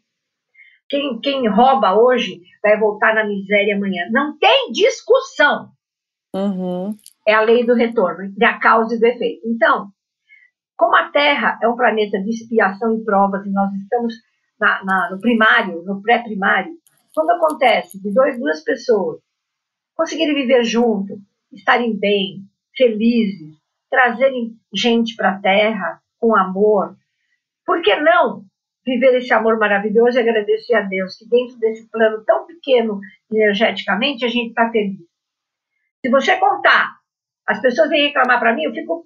Quem, 0.89 1.19
quem 1.19 1.47
rouba 1.49 1.95
hoje 1.95 2.41
vai 2.61 2.79
voltar 2.79 3.13
na 3.13 3.25
miséria 3.25 3.75
amanhã. 3.75 4.07
Não 4.09 4.37
tem 4.37 4.71
discussão. 4.71 5.69
Uhum. 6.33 6.95
É 7.27 7.33
a 7.33 7.41
lei 7.41 7.65
do 7.65 7.73
retorno, 7.73 8.33
da 8.37 8.59
causa 8.59 8.95
e 8.95 8.99
do 8.99 9.05
efeito. 9.05 9.47
Então, 9.47 9.91
como 10.75 10.95
a 10.95 11.09
Terra 11.09 11.57
é 11.61 11.67
um 11.67 11.75
planeta 11.75 12.21
de 12.21 12.29
expiação 12.29 12.97
e 12.97 13.03
provas, 13.03 13.45
e 13.45 13.51
nós 13.51 13.73
estamos 13.73 14.13
na, 14.59 14.83
na, 14.83 15.11
no 15.11 15.19
primário, 15.19 15.83
no 15.83 16.01
pré-primário, 16.01 16.73
quando 17.13 17.31
acontece 17.31 18.01
de 18.01 18.11
dois, 18.13 18.37
duas 18.39 18.63
pessoas 18.63 19.21
conseguirem 19.95 20.33
viver 20.33 20.63
junto, 20.63 21.19
estarem 21.51 21.97
bem, 21.97 22.43
felizes, 22.75 23.55
trazerem 23.89 24.57
gente 24.73 25.15
para 25.15 25.31
a 25.31 25.39
Terra 25.39 26.01
com 26.19 26.35
amor, 26.35 26.95
por 27.65 27.81
que 27.81 27.95
não 27.97 28.43
viver 28.85 29.17
esse 29.17 29.31
amor 29.33 29.57
maravilhoso 29.57 30.17
e 30.17 30.21
agradecer 30.21 30.73
a 30.73 30.81
Deus 30.81 31.15
que 31.15 31.29
dentro 31.29 31.57
desse 31.57 31.87
plano 31.89 32.23
tão 32.25 32.45
pequeno 32.45 32.99
energeticamente 33.31 34.25
a 34.25 34.27
gente 34.27 34.49
está 34.49 34.69
feliz? 34.71 34.99
Se 36.01 36.09
você 36.09 36.37
contar, 36.37 36.97
as 37.47 37.61
pessoas 37.61 37.89
vêm 37.89 38.07
reclamar 38.07 38.39
para 38.39 38.53
mim, 38.53 38.63
eu 38.63 38.73
fico 38.73 39.05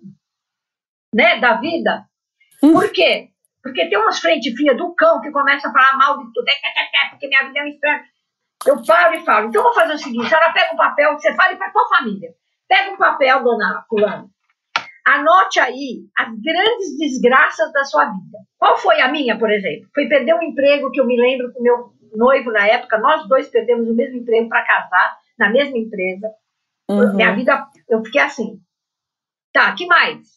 né, 1.14 1.40
da 1.40 1.56
vida. 1.56 2.06
Hum. 2.64 2.74
Por 2.74 2.92
quê? 2.92 3.30
Porque 3.62 3.88
tem 3.90 3.98
umas 3.98 4.20
frente 4.20 4.56
fria 4.56 4.76
do 4.76 4.94
cão 4.96 5.20
que 5.22 5.32
começa 5.32 5.68
a 5.68 5.72
falar 5.72 5.98
mal 5.98 6.18
de 6.20 6.32
tudo, 6.34 6.48
é, 6.48 6.52
é, 6.52 7.06
é, 7.06 7.10
porque 7.10 7.28
minha 7.28 7.46
vida 7.48 7.60
é 7.60 7.64
um 7.64 7.68
inferno. 7.68 8.06
Eu 8.66 8.86
paro 8.86 9.16
e 9.16 9.24
falo, 9.24 9.48
então 9.48 9.64
vou 9.64 9.74
fazer 9.74 9.94
o 9.94 9.98
seguinte, 9.98 10.26
a 10.26 10.30
senhora 10.30 10.54
pega 10.54 10.74
um 10.74 10.78
papel, 10.78 11.14
você 11.14 11.34
fala 11.36 11.56
para 11.56 11.72
tua 11.72 11.88
família. 11.90 12.30
Pega 12.68 12.92
um 12.92 12.98
papel, 12.98 13.44
dona 13.44 13.86
fulano. 13.88 14.30
Anote 15.06 15.60
aí 15.60 16.02
as 16.18 16.28
grandes 16.42 16.98
desgraças 16.98 17.72
da 17.72 17.86
sua 17.86 18.06
vida. 18.06 18.38
Qual 18.58 18.78
foi 18.78 19.00
a 19.00 19.08
minha, 19.08 19.38
por 19.38 19.50
exemplo? 19.50 19.88
Foi 19.94 20.08
perder 20.08 20.34
um 20.34 20.44
emprego 20.44 20.92
que 20.92 21.00
eu 21.00 21.06
me 21.06 21.16
lembro 21.16 21.54
com 21.54 21.62
meu 21.62 21.94
noivo 22.16 22.52
na 22.52 22.68
época, 22.68 22.98
nós 22.98 23.28
dois 23.28 23.48
perdemos 23.48 23.88
o 23.88 23.94
mesmo 23.94 24.18
emprego 24.18 24.50
para 24.50 24.66
casar, 24.66 25.18
na 25.38 25.50
mesma 25.50 25.78
empresa. 25.78 26.30
Uhum. 26.90 27.16
Minha 27.16 27.36
vida, 27.36 27.68
eu 27.90 28.04
fiquei 28.04 28.22
assim. 28.22 28.60
Tá, 29.54 29.74
que 29.74 29.86
mais? 29.88 30.28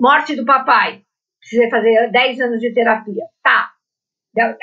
Morte 0.00 0.34
do 0.36 0.44
papai, 0.44 1.02
precisei 1.40 1.68
fazer 1.70 2.10
10 2.10 2.40
anos 2.40 2.60
de 2.60 2.72
terapia. 2.72 3.24
Tá. 3.42 3.70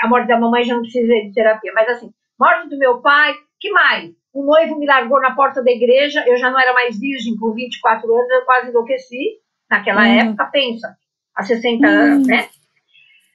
A 0.02 0.08
morte 0.08 0.28
da 0.28 0.40
mamãe 0.40 0.64
já 0.64 0.74
não 0.74 0.82
precisei 0.82 1.28
de 1.28 1.34
terapia, 1.34 1.72
mas 1.76 1.88
assim, 1.90 2.12
morte 2.40 2.70
do 2.70 2.78
meu 2.78 3.02
pai, 3.02 3.34
que 3.60 3.72
mais? 3.72 4.12
O 4.34 4.44
noivo 4.44 4.78
me 4.78 4.86
largou 4.86 5.20
na 5.22 5.36
porta 5.36 5.64
da 5.64 5.72
igreja, 5.72 6.24
eu 6.28 6.38
já 6.38 6.50
não 6.50 6.60
era 6.60 6.74
mais 6.74 7.00
virgem 7.00 7.36
com 7.38 7.54
24 7.54 8.12
anos, 8.14 8.30
eu 8.32 8.46
quase 8.46 8.70
enlouqueci. 8.70 9.40
Naquela 9.70 10.02
Hum. 10.04 10.20
época, 10.20 10.46
pensa, 10.52 10.96
há 11.36 11.44
60 11.44 11.86
Hum. 11.88 11.90
anos, 11.90 12.28
né? 12.28 12.50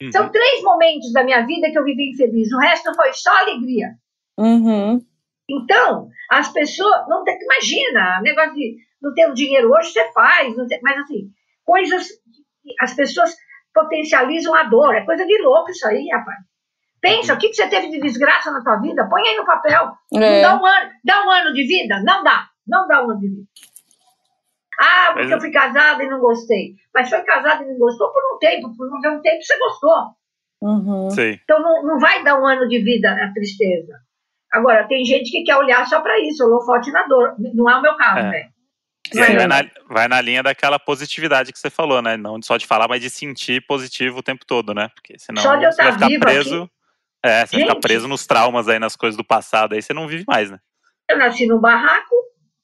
Uhum. 0.02 0.10
São 0.10 0.28
três 0.30 0.62
momentos 0.62 1.12
da 1.12 1.22
minha 1.22 1.46
vida 1.46 1.70
que 1.70 1.78
eu 1.78 1.84
vivi 1.84 2.10
infeliz, 2.10 2.52
o 2.52 2.58
resto 2.58 2.92
foi 2.94 3.12
só 3.12 3.30
alegria. 3.36 3.90
Uhum. 4.36 5.00
Então, 5.48 6.08
as 6.30 6.52
pessoas, 6.52 7.06
não 7.08 7.22
tem, 7.24 7.36
imagina, 7.42 8.20
negócio 8.22 8.54
de 8.54 8.76
não 9.02 9.12
ter 9.14 9.28
o 9.30 9.34
dinheiro 9.34 9.70
hoje 9.70 9.92
você 9.92 10.12
faz, 10.12 10.56
não 10.56 10.66
tem- 10.66 10.80
mas 10.82 10.98
assim, 10.98 11.28
coisas, 11.64 12.08
as 12.80 12.94
pessoas 12.94 13.34
potencializam 13.74 14.54
a 14.54 14.62
dor, 14.64 14.94
é 14.94 15.04
coisa 15.04 15.26
de 15.26 15.42
louco 15.42 15.70
isso 15.70 15.86
aí, 15.86 16.08
rapaz. 16.10 16.38
Pensa, 17.00 17.34
o 17.34 17.38
que, 17.38 17.48
que 17.50 17.54
você 17.56 17.68
teve 17.68 17.90
de 17.90 18.00
desgraça 18.00 18.50
na 18.50 18.62
tua 18.62 18.76
vida? 18.76 19.06
Põe 19.06 19.28
aí 19.28 19.36
no 19.36 19.44
papel. 19.44 19.92
Não 20.10 20.22
É. 20.22 20.40
dá 20.40 20.58
um 20.58 20.64
ano, 20.64 20.90
dá 21.04 21.26
um 21.26 21.30
ano 21.30 21.52
de 21.52 21.66
vida? 21.66 22.02
Não 22.02 22.22
dá, 22.24 22.48
não 22.66 22.86
dá 22.88 23.04
um 23.04 23.10
ano 23.10 23.20
de 23.20 23.28
vida. 23.28 23.42
Ah, 24.80 25.06
porque 25.08 25.24
Mas- 25.24 25.32
eu 25.32 25.40
fui 25.40 25.50
casada 25.50 26.02
e 26.02 26.08
não 26.08 26.18
gostei. 26.18 26.74
Mas 26.94 27.10
foi 27.10 27.20
casada 27.22 27.62
e 27.62 27.66
não 27.66 27.78
gostou 27.78 28.10
por 28.10 28.22
um 28.34 28.38
tempo, 28.38 28.74
por 28.74 28.86
um 28.88 29.20
tempo 29.20 29.42
você 29.42 29.58
gostou. 29.58 30.14
Uhum. 30.62 31.10
Sei. 31.10 31.38
Então 31.44 31.60
não, 31.60 31.82
não 31.84 31.98
vai 31.98 32.24
dar 32.24 32.40
um 32.40 32.46
ano 32.46 32.66
de 32.66 32.78
vida 32.82 33.12
a 33.12 33.32
tristeza. 33.34 33.92
Agora, 34.54 34.86
tem 34.86 35.04
gente 35.04 35.30
que 35.30 35.42
quer 35.42 35.56
olhar 35.56 35.84
só 35.86 36.00
para 36.00 36.18
isso, 36.20 36.44
holofote 36.44 36.90
na 36.92 37.02
dor. 37.08 37.34
Não 37.38 37.68
é 37.68 37.76
o 37.76 37.82
meu 37.82 37.96
caso, 37.96 38.20
É. 38.20 38.30
velho. 38.30 38.54
Aí 39.16 39.26
Sim. 39.32 39.36
vai 39.36 39.46
na, 39.46 39.64
vai 39.88 40.08
na 40.08 40.20
linha 40.20 40.42
daquela 40.42 40.78
positividade 40.78 41.52
que 41.52 41.58
você 41.58 41.68
falou, 41.68 42.00
né? 42.00 42.16
Não 42.16 42.40
só 42.40 42.56
de 42.56 42.66
falar, 42.66 42.88
mas 42.88 43.02
de 43.02 43.10
sentir 43.10 43.64
positivo 43.66 44.18
o 44.18 44.22
tempo 44.22 44.46
todo, 44.46 44.72
né? 44.72 44.88
Porque 44.94 45.18
senão 45.18 45.42
Só 45.42 45.56
de 45.56 45.64
eu 45.64 45.72
você 45.72 45.82
vai 45.82 45.92
estar 45.92 46.06
ficar 46.08 46.20
preso. 46.20 46.70
É, 47.22 47.44
você 47.46 47.56
vai 47.58 47.66
Gente. 47.68 47.80
preso 47.80 48.08
nos 48.08 48.26
traumas 48.26 48.68
aí, 48.68 48.78
nas 48.78 48.96
coisas 48.96 49.16
do 49.16 49.24
passado, 49.24 49.74
aí 49.74 49.82
você 49.82 49.92
não 49.92 50.06
vive 50.06 50.24
mais, 50.26 50.50
né? 50.50 50.58
Eu 51.08 51.18
nasci 51.18 51.46
num 51.46 51.58
barraco 51.60 52.14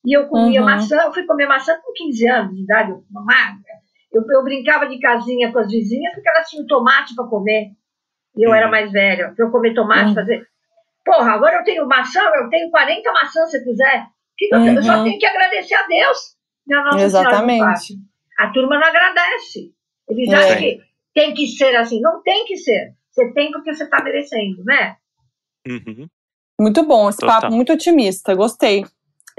e 0.04 0.16
eu 0.16 0.28
comia 0.28 0.60
Uhum. 0.60 0.66
maçã. 0.66 0.96
Eu 1.02 1.12
fui 1.12 1.24
comer 1.24 1.46
maçã 1.46 1.74
com 1.84 1.92
15 1.92 2.26
anos 2.28 2.54
de 2.54 2.62
idade, 2.62 2.90
eu, 2.90 3.04
magra. 3.10 3.60
eu, 4.12 4.22
eu 4.28 4.42
brincava 4.44 4.88
de 4.88 4.98
casinha 4.98 5.52
com 5.52 5.58
as 5.58 5.70
vizinhas 5.70 6.12
porque 6.14 6.28
elas 6.28 6.48
tinham 6.48 6.66
tomate 6.66 7.14
para 7.14 7.26
comer. 7.26 7.68
E 8.36 8.42
eu 8.46 8.50
Uhum. 8.50 8.56
era 8.56 8.68
mais 8.68 8.90
velha, 8.92 9.32
para 9.34 9.44
eu 9.44 9.50
comer 9.50 9.74
tomate, 9.74 10.08
Uhum. 10.10 10.14
fazer. 10.14 10.46
Porra, 11.10 11.32
agora 11.32 11.56
eu 11.56 11.64
tenho 11.64 11.86
maçã, 11.86 12.20
eu 12.36 12.48
tenho 12.48 12.70
40 12.70 13.12
maçãs 13.12 13.50
se 13.50 13.64
quiser. 13.64 14.06
Que 14.38 14.46
que 14.48 14.54
eu, 14.54 14.60
tenho? 14.62 14.76
eu 14.78 14.82
só 14.82 14.96
Uhum. 14.98 15.04
tenho 15.04 15.18
que 15.18 15.26
agradecer 15.26 15.74
a 15.74 15.86
Deus. 15.86 16.18
Minha 16.66 16.84
Nossa 16.84 17.00
Exatamente. 17.04 17.94
A 18.38 18.52
turma 18.52 18.78
não 18.78 18.86
agradece. 18.86 19.72
Eles 20.08 20.30
É. 20.30 20.34
acham 20.36 20.58
que 20.58 20.78
tem 21.14 21.34
que 21.34 21.46
ser 21.46 21.74
assim. 21.76 22.00
Não 22.00 22.22
tem 22.22 22.44
que 22.44 22.56
ser. 22.56 22.92
Você 23.10 23.32
tem 23.32 23.50
porque 23.50 23.74
você 23.74 23.84
está 23.84 24.02
merecendo, 24.02 24.62
né? 24.64 24.96
Uhum. 25.68 26.06
Muito 26.60 26.86
bom, 26.86 27.08
esse 27.08 27.18
Total. 27.18 27.40
papo 27.40 27.54
muito 27.54 27.72
otimista, 27.72 28.34
gostei. 28.34 28.84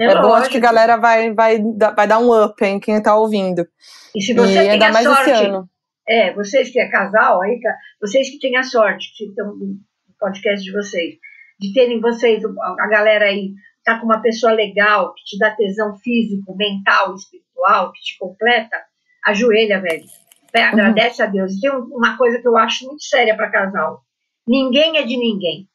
É, 0.00 0.14
bom, 0.20 0.34
acho 0.34 0.50
que 0.50 0.56
a 0.56 0.60
galera 0.60 0.96
vai, 0.96 1.32
vai, 1.32 1.58
dar- 1.76 1.92
vai 1.94 2.06
dar 2.06 2.18
um 2.18 2.44
up 2.44 2.62
em 2.64 2.80
quem 2.80 3.00
tá 3.00 3.14
ouvindo. 3.16 3.66
E 4.14 4.20
se 4.20 4.32
E 4.32 4.34
você 4.34 4.54
tem 4.54 4.70
ainda 4.72 4.88
a 4.88 4.92
mais 4.92 5.06
sorte, 5.06 5.30
esse 5.30 5.44
ano. 5.44 5.68
é, 6.08 6.32
vocês 6.34 6.70
que 6.70 6.80
é 6.80 6.88
casal, 6.90 7.40
aí, 7.42 7.58
vocês 8.00 8.28
que 8.30 8.38
têm 8.40 8.56
a 8.56 8.62
sorte, 8.62 9.12
que 9.16 9.26
estão 9.26 9.54
no 9.54 9.76
podcast 10.18 10.64
de 10.64 10.72
vocês, 10.72 11.14
de 11.62 11.72
terem 11.72 12.00
vocês, 12.00 12.42
a 12.44 12.86
galera 12.88 13.26
aí, 13.26 13.52
tá 13.84 13.98
com 13.98 14.06
uma 14.06 14.20
pessoa 14.20 14.52
legal, 14.52 15.14
que 15.14 15.24
te 15.24 15.38
dá 15.38 15.50
tesão 15.54 15.96
físico, 15.98 16.54
mental, 16.56 17.14
espiritual, 17.14 17.92
que 17.92 18.00
te 18.00 18.18
completa, 18.18 18.76
ajoelha, 19.24 19.80
velho. 19.80 20.04
Pé, 20.52 20.64
Agradece 20.64 21.22
a 21.22 21.26
Deus. 21.26 21.58
Tem 21.60 21.70
um- 21.70 21.88
uma 21.96 22.16
coisa 22.18 22.40
que 22.40 22.46
eu 22.46 22.56
acho 22.58 22.84
muito 22.86 23.02
séria 23.02 23.34
para 23.36 23.50
casal. 23.50 24.02
Ninguém 24.46 24.98
é 24.98 25.02
de 25.02 25.16
ninguém. 25.16 25.66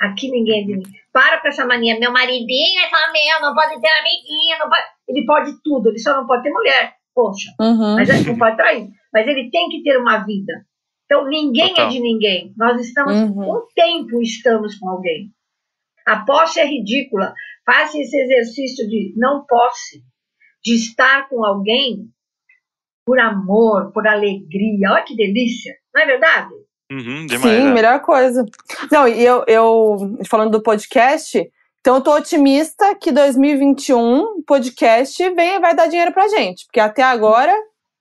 Aqui 0.00 0.30
ninguém 0.30 0.62
é 0.62 0.66
de 0.66 0.72
ninguém. 0.76 0.92
Para 1.12 1.40
com 1.40 1.48
essa 1.48 1.64
mania. 1.64 1.98
Meu 1.98 2.12
maridinho 2.12 2.80
é 2.80 3.12
meu, 3.12 3.40
não 3.40 3.54
pode 3.54 3.80
ter 3.80 3.88
amiguinha, 3.88 4.58
não 4.58 4.68
pode... 4.68 4.82
Ele 5.08 5.24
pode 5.24 5.52
tudo, 5.62 5.88
ele 5.88 5.98
só 5.98 6.16
não 6.16 6.26
pode 6.26 6.42
ter 6.42 6.50
mulher. 6.50 6.94
Poxa. 7.14 7.50
Uhum. 7.60 7.94
Mas 7.94 8.08
ele 8.10 8.28
não 8.28 8.36
pode 8.36 8.56
trair. 8.56 8.88
Mas 9.12 9.26
ele 9.26 9.50
tem 9.50 9.68
que 9.68 9.82
ter 9.82 9.96
uma 9.98 10.18
vida. 10.18 10.52
Então, 11.06 11.26
ninguém 11.28 11.68
Total. 11.70 11.86
é 11.86 11.90
de 11.90 12.00
ninguém. 12.00 12.52
Nós 12.56 12.80
estamos, 12.80 13.14
Uhum. 13.14 13.56
um 13.58 13.66
tempo 13.74 14.20
estamos 14.20 14.76
com 14.78 14.88
alguém. 14.90 15.30
A 16.06 16.24
posse 16.24 16.60
é 16.60 16.66
ridícula. 16.66 17.32
Faça 17.64 17.98
esse 17.98 18.16
exercício 18.16 18.86
de 18.88 19.12
não 19.16 19.44
posse, 19.46 20.02
de 20.64 20.74
estar 20.74 21.28
com 21.28 21.44
alguém 21.44 22.08
por 23.06 23.18
amor, 23.20 23.92
por 23.92 24.06
alegria. 24.06 24.90
Olha 24.92 25.02
que 25.04 25.16
delícia. 25.16 25.74
Não 25.94 26.02
é 26.02 26.06
verdade? 26.06 26.50
Uhum, 26.92 27.26
demais. 27.26 27.40
Sim, 27.42 27.68
é. 27.68 27.72
melhor 27.72 28.00
coisa. 28.00 28.44
Não, 28.90 29.08
e 29.08 29.22
eu, 29.24 29.44
eu, 29.48 29.96
falando 30.28 30.52
do 30.52 30.62
podcast, 30.62 31.38
então 31.80 31.96
eu 31.96 32.00
tô 32.02 32.14
otimista 32.14 32.94
que 32.96 33.10
2021, 33.12 34.20
o 34.38 34.42
podcast 34.44 35.28
vem, 35.30 35.60
vai 35.60 35.74
dar 35.74 35.86
dinheiro 35.88 36.12
pra 36.12 36.28
gente. 36.28 36.64
Porque 36.66 36.78
até 36.80 37.02
agora, 37.02 37.52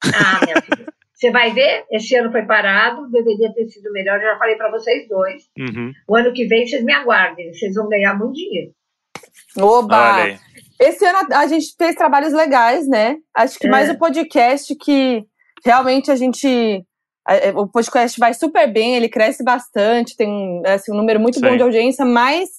Ah, 0.04 0.46
minha 0.46 0.62
filha. 0.62 0.86
Você 1.16 1.32
vai 1.32 1.52
ver, 1.52 1.86
esse 1.92 2.14
ano 2.16 2.32
foi 2.32 2.44
parado, 2.46 3.10
deveria 3.10 3.54
ter 3.54 3.66
sido 3.70 3.92
melhor. 3.94 4.18
Eu 4.18 4.34
já 4.34 4.38
falei 4.38 4.56
para 4.58 4.70
vocês 4.70 5.08
dois. 5.08 5.44
Uhum. 5.58 5.92
O 6.10 6.16
ano 6.16 6.34
que 6.34 6.46
vem 6.46 6.68
vocês 6.68 6.84
me 6.84 6.92
aguardem, 6.94 7.54
vocês 7.54 7.74
vão 7.74 7.88
ganhar 7.88 8.14
muito 8.18 8.34
dinheiro. 8.34 8.72
oba! 9.58 10.38
Esse 10.80 11.06
ano 11.06 11.20
a 11.32 11.40
a 11.40 11.48
gente 11.48 11.74
fez 11.78 11.96
trabalhos 11.96 12.34
legais, 12.34 12.88
né? 12.88 13.16
Acho 13.34 13.58
que 13.58 13.68
É. 13.68 13.70
mais 13.70 13.90
o 13.90 13.98
podcast 13.98 14.76
que 14.76 15.24
realmente 15.66 16.12
a 16.12 16.16
gente. 16.16 16.84
a- 17.26 17.36
é, 17.38 17.52
O 17.52 17.66
podcast 17.68 18.20
vai 18.20 18.34
super 18.34 18.72
bem, 18.72 18.96
ele 18.96 19.08
cresce 19.10 19.44
bastante, 19.44 20.16
tem 20.18 20.62
assim, 20.66 20.92
um 20.92 20.98
número 20.98 21.20
muito 21.20 21.40
bom 21.40 21.52
Sim. 21.52 21.58
de 21.58 21.64
audiência, 21.64 22.04
mas 22.06 22.50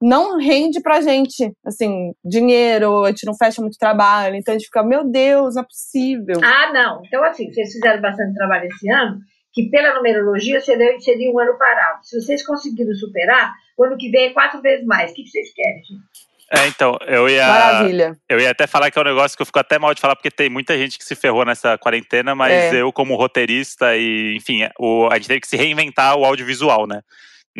não 0.00 0.38
rende 0.38 0.80
pra 0.80 1.00
gente, 1.00 1.52
assim, 1.64 2.12
dinheiro, 2.24 3.04
a 3.04 3.08
gente 3.08 3.26
não 3.26 3.34
fecha 3.36 3.60
muito 3.60 3.76
trabalho, 3.78 4.34
então 4.36 4.54
a 4.54 4.58
gente 4.58 4.66
fica, 4.66 4.82
meu 4.82 5.04
Deus, 5.04 5.54
não 5.54 5.62
é 5.62 5.66
possível. 5.66 6.40
Ah, 6.42 6.72
não. 6.72 7.02
Então, 7.06 7.22
assim, 7.24 7.52
vocês 7.52 7.72
fizeram 7.72 8.00
bastante 8.00 8.34
trabalho 8.34 8.66
esse 8.66 8.90
ano, 8.90 9.18
que 9.52 9.68
pela 9.68 9.94
numerologia 9.94 10.60
seria, 10.60 10.98
seria 11.00 11.30
um 11.30 11.38
ano 11.38 11.58
parado. 11.58 11.98
Se 12.02 12.20
vocês 12.20 12.46
conseguiram 12.46 12.94
superar, 12.94 13.52
o 13.76 13.84
ano 13.84 13.96
que 13.98 14.10
vem 14.10 14.26
é 14.26 14.30
quatro 14.32 14.60
vezes 14.62 14.86
mais. 14.86 15.10
O 15.10 15.14
que 15.14 15.26
vocês 15.26 15.52
querem, 15.52 15.82
gente? 15.82 16.30
É, 16.52 16.66
então, 16.66 16.96
eu 17.06 17.28
ia, 17.28 17.46
Maravilha. 17.46 18.16
eu 18.28 18.40
ia 18.40 18.50
até 18.50 18.66
falar 18.66 18.90
que 18.90 18.98
é 18.98 19.02
um 19.02 19.04
negócio 19.04 19.36
que 19.36 19.42
eu 19.42 19.46
fico 19.46 19.58
até 19.60 19.78
mal 19.78 19.94
de 19.94 20.00
falar, 20.00 20.16
porque 20.16 20.32
tem 20.32 20.48
muita 20.50 20.76
gente 20.76 20.98
que 20.98 21.04
se 21.04 21.14
ferrou 21.14 21.44
nessa 21.44 21.78
quarentena, 21.78 22.34
mas 22.34 22.52
É. 22.52 22.82
eu, 22.82 22.92
como 22.92 23.14
roteirista, 23.14 23.96
e 23.96 24.34
enfim, 24.36 24.62
é, 24.64 24.70
o, 24.76 25.06
a 25.12 25.14
gente 25.16 25.28
teve 25.28 25.40
que 25.40 25.46
se 25.46 25.56
reinventar 25.56 26.16
o 26.16 26.24
audiovisual, 26.24 26.88
né? 26.88 27.02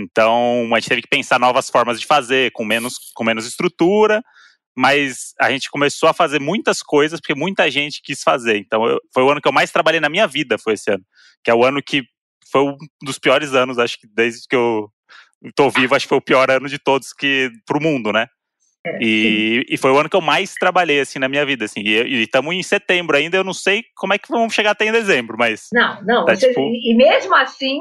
Então, 0.01 0.69
a 0.73 0.79
gente 0.81 0.89
teve 0.89 1.03
que 1.03 1.09
pensar 1.09 1.39
novas 1.39 1.69
formas 1.71 2.01
de 2.01 2.07
fazer, 2.07 2.51
com 2.53 2.65
menos, 2.65 2.95
com 3.15 3.23
menos 3.25 3.47
estrutura, 3.47 4.23
mas 4.77 5.33
a 5.41 5.51
gente 5.51 5.71
começou 5.71 6.09
a 6.09 6.15
fazer 6.15 6.41
muitas 6.41 6.83
coisas, 6.83 7.21
porque 7.21 7.35
muita 7.35 7.71
gente 7.71 8.01
quis 8.03 8.23
fazer. 8.23 8.57
Então, 8.57 8.85
eu- 8.87 8.99
foi 9.13 9.23
o 9.23 9.31
ano 9.31 9.41
que 9.41 9.49
eu 9.49 9.53
mais 9.53 9.71
trabalhei 9.71 10.01
na 10.01 10.09
minha 10.09 10.27
vida, 10.27 10.57
foi 10.59 10.75
esse 10.75 10.91
ano. 10.91 11.05
Que 11.45 11.51
é 11.51 11.55
o 11.55 11.65
ano 11.65 11.83
que 11.83 12.03
foi 12.51 12.63
um 12.63 12.77
dos 13.03 13.19
piores 13.19 13.55
anos, 13.55 13.79
acho 13.79 13.99
que 13.99 14.07
desde 14.13 14.47
que 14.49 14.57
eu 14.57 14.89
tô 15.55 15.71
vivo, 15.71 15.95
acho 15.95 16.05
que 16.05 16.09
foi 16.09 16.19
o 16.19 16.23
pior 16.23 16.51
ano 16.51 16.69
de 16.69 16.79
todos 16.79 17.13
que 17.13 17.51
pro 17.67 17.81
mundo, 17.81 18.13
né? 18.13 18.27
E, 19.01 19.67
e 19.69 19.77
foi 19.77 19.91
o 19.91 19.99
ano 19.99 20.09
que 20.09 20.17
eu 20.17 20.21
mais 20.23 20.55
trabalhei, 20.55 21.01
assim, 21.01 21.19
na 21.19 21.29
minha 21.29 21.45
vida, 21.45 21.67
assim. 21.67 21.81
E 21.81 22.23
estamos 22.23 22.55
em 22.55 22.63
setembro 22.63 23.15
ainda, 23.17 23.37
eu 23.37 23.45
não 23.45 23.53
sei 23.53 23.85
como 23.95 24.15
é 24.15 24.19
que 24.19 24.29
vamos 24.31 24.55
chegar 24.55 24.71
até 24.71 24.87
em 24.87 24.93
dezembro, 24.93 25.37
mas... 25.39 25.67
Não, 25.73 26.03
não. 26.03 26.25
Tá, 26.25 26.35
vocês- 26.35 26.55
tipo- 26.55 26.71
e 26.73 26.95
mesmo 26.97 27.35
assim, 27.35 27.81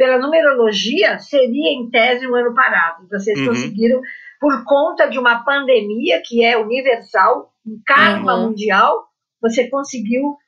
pela 0.00 0.16
numerologia, 0.18 1.18
seria 1.18 1.72
em 1.72 1.90
tese 1.90 2.26
um 2.26 2.34
ano 2.34 2.54
parado. 2.54 3.06
Vocês 3.10 3.38
Uhum. 3.40 3.48
conseguiram, 3.48 4.00
por 4.40 4.64
conta 4.64 5.06
de 5.10 5.18
uma 5.18 5.44
pandemia 5.44 6.22
que 6.24 6.42
é 6.42 6.56
universal, 6.56 7.52
um 7.66 7.78
karma 7.84 8.34
Uhum. 8.36 8.48
mundial, 8.48 9.04
você 9.42 9.68
conseguiu 9.68 10.38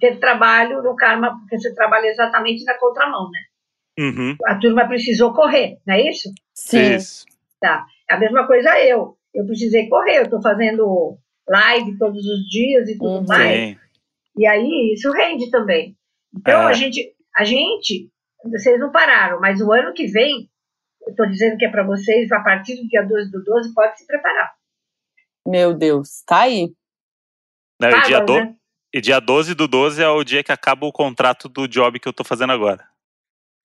ter 0.00 0.20
trabalho 0.20 0.80
no 0.80 0.94
karma, 0.94 1.36
porque 1.40 1.58
você 1.58 1.74
trabalha 1.74 2.06
exatamente 2.06 2.62
na 2.64 2.74
contramão, 2.78 3.28
né? 3.32 3.40
Uhum, 3.98 4.36
A 4.46 4.54
turma 4.60 4.86
precisou 4.86 5.32
correr, 5.34 5.78
não 5.84 5.94
é 5.96 6.08
isso? 6.08 6.30
Sim. 6.54 6.94
isso. 6.94 7.24
É 7.64 8.14
a 8.14 8.18
mesma 8.20 8.46
coisa 8.46 8.78
eu. 8.78 9.16
Eu 9.34 9.44
precisei 9.44 9.88
correr, 9.88 10.18
eu 10.18 10.22
estou 10.24 10.40
fazendo 10.40 11.18
live 11.48 11.98
todos 11.98 12.24
os 12.24 12.48
dias 12.48 12.88
e 12.88 12.96
tudo 12.96 13.18
Uhum. 13.18 13.26
mais. 13.26 13.58
Sim. 13.70 13.76
E 14.38 14.46
aí 14.46 14.92
isso 14.94 15.10
rende 15.10 15.50
também. 15.50 15.96
Então 16.38 16.62
É. 16.62 16.66
a 16.66 16.72
gente, 16.72 17.12
a 17.36 17.42
gente, 17.44 18.08
vocês 18.50 18.78
não 18.80 18.90
pararam, 18.90 19.40
mas 19.40 19.60
o 19.60 19.72
ano 19.72 19.92
que 19.92 20.06
vem, 20.06 20.50
eu 21.02 21.10
estou 21.10 21.26
dizendo 21.26 21.56
que 21.56 21.64
é 21.64 21.70
para 21.70 21.84
vocês, 21.84 22.30
a 22.32 22.40
partir 22.40 22.76
do 22.76 22.88
dia 22.88 23.02
12 23.02 23.30
do 23.30 23.42
12, 23.44 23.74
pode 23.74 23.98
se 23.98 24.06
preparar. 24.06 24.54
Meu 25.46 25.74
Deus, 25.74 26.22
tá 26.26 26.42
aí. 26.42 26.72
Não, 27.80 27.90
e, 27.90 28.02
dia 28.02 28.20
do... 28.20 28.34
né? 28.34 28.56
e 28.94 29.00
dia 29.00 29.20
12 29.20 29.54
do 29.54 29.68
12 29.68 30.02
é 30.02 30.08
o 30.08 30.24
dia 30.24 30.42
que 30.42 30.52
acaba 30.52 30.86
o 30.86 30.92
contrato 30.92 31.48
do 31.48 31.68
job 31.68 32.00
que 32.00 32.08
eu 32.08 32.12
tô 32.12 32.24
fazendo 32.24 32.52
agora. 32.52 32.84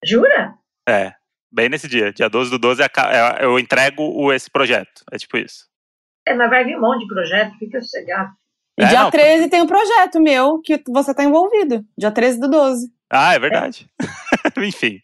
Jura? 0.05 0.55
É, 0.87 1.13
bem 1.51 1.69
nesse 1.69 1.87
dia. 1.87 2.11
Dia 2.11 2.29
12 2.29 2.51
do 2.51 2.59
12 2.59 2.83
aca- 2.83 3.11
é- 3.39 3.45
eu 3.45 3.57
entrego 3.57 4.03
o, 4.03 4.31
esse 4.33 4.49
projeto. 4.49 5.03
É 5.11 5.17
tipo 5.17 5.37
isso. 5.37 5.69
É, 6.27 6.33
mas 6.35 6.49
vai 6.49 6.63
vir 6.63 6.77
um 6.77 6.81
monte 6.81 7.01
de 7.01 7.07
projeto, 7.07 7.57
fica 7.57 7.81
sossegado. 7.81 8.31
E 8.79 8.83
É, 8.83 8.87
dia 8.87 9.03
não, 9.03 9.11
13 9.11 9.49
tem 9.49 9.61
um 9.61 9.67
projeto 9.67 10.19
meu 10.21 10.59
que 10.61 10.81
você 10.87 11.13
tá 11.13 11.23
envolvido. 11.23 11.83
Dia 11.97 12.11
13 12.11 12.39
do 12.39 12.49
12. 12.49 12.91
Ah, 13.11 13.33
é 13.35 13.39
verdade. 13.39 13.89
Enfim. 14.57 14.99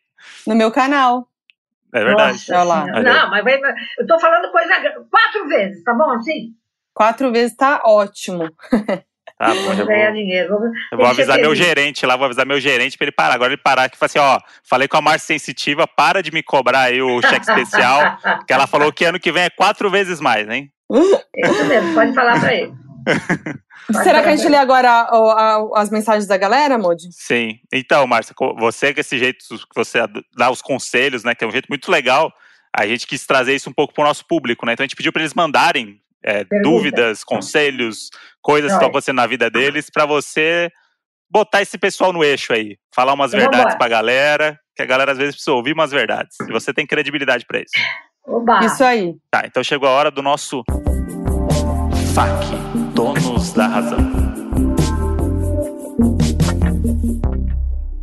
No 0.46 0.56
meu 0.56 0.72
canal. 0.72 1.28
É 1.94 2.04
verdade. 2.04 2.34
Nossa 2.50 2.54
Olha 2.56 2.64
lá. 2.64 2.86
Não, 3.02 3.30
mas 3.30 3.44
vai- 3.44 3.60
eu 4.00 4.08
tô 4.08 4.20
falando 4.20 4.52
coisa 4.52 4.74
quatro 5.12 5.48
vezes, 5.48 5.84
tá 5.84 5.94
bom 5.94 6.10
assim? 6.12 6.54
Quatro 6.94 7.32
vezes 7.32 7.56
tá 7.56 7.82
ótimo. 7.86 8.50
Tá 9.38 9.54
bom, 9.54 9.74
eu 9.74 9.86
ganhar 9.86 10.08
vou, 10.08 10.16
dinheiro. 10.16 10.50
Vamos, 10.50 10.72
eu 10.92 10.98
vou 10.98 11.06
avisar 11.08 11.38
meu 11.38 11.54
gerente 11.54 12.06
lá, 12.06 12.16
vou 12.16 12.26
avisar 12.26 12.46
meu 12.46 12.60
gerente 12.60 12.98
pra 12.98 13.06
ele 13.06 13.12
parar. 13.12 13.36
Agora 13.36 13.54
ele 13.54 13.62
parar 13.62 13.88
que 13.90 13.96
fala 13.98 14.08
assim, 14.08 14.20
ó, 14.20 14.40
falei 14.68 14.88
com 14.88 14.98
a 14.98 15.02
Márcia 15.02 15.28
Sensitiva, 15.38 15.86
para 15.88 16.24
de 16.24 16.32
me 16.32 16.42
cobrar 16.42 16.82
aí 16.84 17.02
o 17.02 17.22
cheque 17.22 17.48
especial, 17.48 18.18
que 18.48 18.54
ela 18.54 18.66
falou 18.66 18.92
que 18.92 19.06
ano 19.06 19.20
que 19.20 19.32
vem 19.32 19.44
é 19.44 19.50
quatro 19.50 19.92
vezes 19.92 20.20
mais, 20.20 20.50
hein? 20.50 20.72
Isso 20.92 21.66
mesmo, 21.66 21.94
pode 21.94 22.14
falar 22.16 22.40
pra 22.40 22.54
ele. 22.54 22.74
Será 24.04 24.22
que 24.22 24.30
a 24.30 24.36
gente 24.36 24.42
pra 24.42 24.52
lê 24.52 24.58
agora 24.58 25.08
o- 25.14 25.30
a- 25.76 25.82
as 25.82 25.90
mensagens 25.90 26.28
da 26.28 26.38
galera, 26.38 26.78
Modi? 26.78 27.08
Sim. 27.12 27.60
Então, 27.74 28.06
Márcia, 28.06 28.36
você 28.58 28.94
com 28.94 29.00
esse 29.00 29.18
jeito 29.18 29.46
que 29.48 29.76
você 29.76 30.00
dá 30.36 30.50
os 30.52 30.62
conselhos, 30.62 31.24
né, 31.24 31.34
que 31.34 31.44
é 31.44 31.48
um 31.48 31.52
jeito 31.52 31.68
muito 31.70 31.90
legal, 31.92 32.32
a 32.76 32.86
gente 32.86 33.08
quis 33.08 33.26
trazer 33.26 33.56
isso 33.56 33.70
um 33.70 33.74
pouco 33.74 33.94
pro 33.94 34.04
nosso 34.04 34.26
público, 34.28 34.66
né? 34.66 34.74
Então 34.74 34.84
a 34.84 34.88
gente 34.88 34.96
pediu 34.96 35.12
para 35.14 35.22
eles 35.22 35.34
mandarem 35.34 36.00
é, 36.26 36.44
dúvidas, 36.64 37.24
conselhos, 37.24 38.10
coisas 38.42 38.70
que 38.70 38.74
Vai. 38.74 38.78
estão 38.80 38.90
acontecendo 38.90 39.16
na 39.18 39.28
vida 39.28 39.50
deles, 39.50 39.90
para 39.90 40.06
você 40.06 40.70
botar 41.30 41.62
esse 41.62 41.78
pessoal 41.78 42.12
no 42.12 42.24
eixo 42.24 42.52
aí, 42.52 42.76
falar 42.94 43.14
umas 43.14 43.32
verdades 43.32 43.60
vambora. 43.60 43.78
pra 43.78 43.88
galera, 43.88 44.60
que 44.76 44.82
a 44.82 44.86
galera 44.86 45.12
às 45.14 45.18
vezes 45.18 45.36
precisa 45.36 45.54
ouvir 45.56 45.74
umas 45.74 45.92
verdades. 45.92 46.36
E 46.42 46.52
você 46.52 46.74
tem 46.74 46.86
credibilidade 46.86 47.46
para 47.46 47.60
isso. 47.60 47.72
Oba! 48.26 48.60
Isso 48.66 48.84
aí. 48.84 49.14
Tá, 49.32 49.44
então 49.46 49.64
chegou 49.64 49.88
a 49.88 49.92
hora 49.92 50.12
do 50.12 50.22
nosso 50.22 50.64
FAQ, 52.14 52.48
Donos 52.98 53.54
da 53.54 53.68
Razão. 53.68 54.00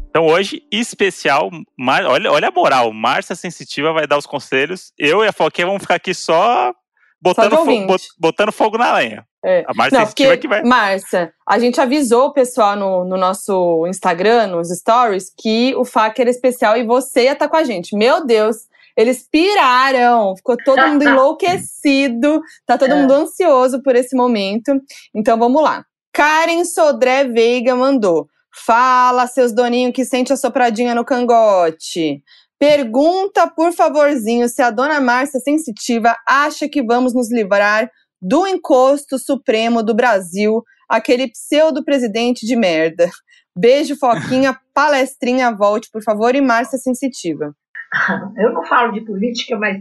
Então 0.09 0.25
hoje, 0.25 0.63
especial, 0.71 1.51
Mar- 1.77 2.05
olha, 2.07 2.31
olha 2.31 2.47
a 2.47 2.53
moral, 2.53 2.93
Márcia 2.93 3.35
Sensitiva 3.35 3.93
vai 3.93 4.07
dar 4.07 4.17
os 4.17 4.25
conselhos, 4.25 4.93
eu 4.97 5.25
e 5.25 5.27
a 5.27 5.33
Foquinha 5.33 5.67
vamos 5.67 5.83
ficar 5.83 5.97
aqui 5.97 6.15
só 6.15 6.73
botando, 7.21 7.51
de 7.51 7.57
fo- 7.57 7.61
ouvinte. 7.63 7.87
bot- 7.89 8.09
botando 8.21 8.53
fogo 8.53 8.79
na 8.79 8.95
lenha. 8.95 9.27
É. 9.45 9.65
A 9.67 9.75
Márcia 9.75 9.99
Sensitiva 9.99 10.37
que 10.37 10.47
vai... 10.47 10.63
Márcia, 10.63 11.33
a 11.45 11.59
gente 11.59 11.81
avisou 11.81 12.27
o 12.27 12.33
pessoal 12.33 12.77
no, 12.77 13.05
no 13.05 13.17
nosso 13.17 13.85
Instagram, 13.89 14.47
nos 14.47 14.69
stories, 14.69 15.29
que 15.37 15.75
o 15.75 15.85
FAQ 15.85 16.21
era 16.21 16.31
especial 16.31 16.77
e 16.77 16.85
você 16.85 17.25
ia 17.25 17.33
estar 17.33 17.49
com 17.49 17.57
a 17.57 17.65
gente. 17.65 17.97
Meu 17.97 18.25
Deus, 18.25 18.69
eles 18.97 19.27
piraram, 19.31 20.37
ficou 20.37 20.57
todo 20.57 20.87
mundo 20.87 21.03
enlouquecido, 21.09 22.41
tá 22.67 22.79
todo 22.79 22.93
É. 22.93 22.95
mundo 22.95 23.13
ansioso 23.13 23.83
por 23.83 23.97
esse 23.97 24.17
momento. 24.17 24.73
Então 25.15 25.39
vamos 25.39 25.63
lá. 25.63 25.85
Karen 26.13 26.65
Sodré 26.65 27.25
Veiga 27.25 27.75
mandou. 27.75 28.29
Fala, 28.65 29.27
seus 29.27 29.53
doninhos 29.53 29.93
que 29.93 30.05
sente 30.05 30.33
a 30.33 30.37
sopradinha 30.37 30.95
no 30.95 31.05
cangote. 31.05 32.23
Pergunta, 32.57 33.51
por 33.51 33.73
favorzinho, 33.73 34.49
se 34.49 34.63
a 34.63 34.71
dona 34.71 35.01
Márcia 35.01 35.41
Sensitiva 35.41 36.17
acha 36.27 36.69
que 36.69 36.83
vamos 36.83 37.13
nos 37.13 37.31
livrar 37.33 37.91
do 38.23 38.47
encosto 38.47 39.19
supremo 39.19 39.83
do 39.83 39.93
Brasil, 39.93 40.63
aquele 40.89 41.29
pseudo-presidente 41.31 42.47
de 42.47 42.57
merda. 42.57 43.11
Beijo, 43.59 43.97
Foquinha, 43.97 44.59
palestrinha, 44.73 45.51
volte, 45.55 45.91
por 45.93 46.03
favor, 46.03 46.35
e 46.35 46.41
Márcia 46.41 46.79
Sensitiva. 46.79 47.55
Eu 48.37 48.53
não 48.53 48.65
falo 48.65 48.93
de 48.93 49.01
política, 49.03 49.57
mas 49.59 49.79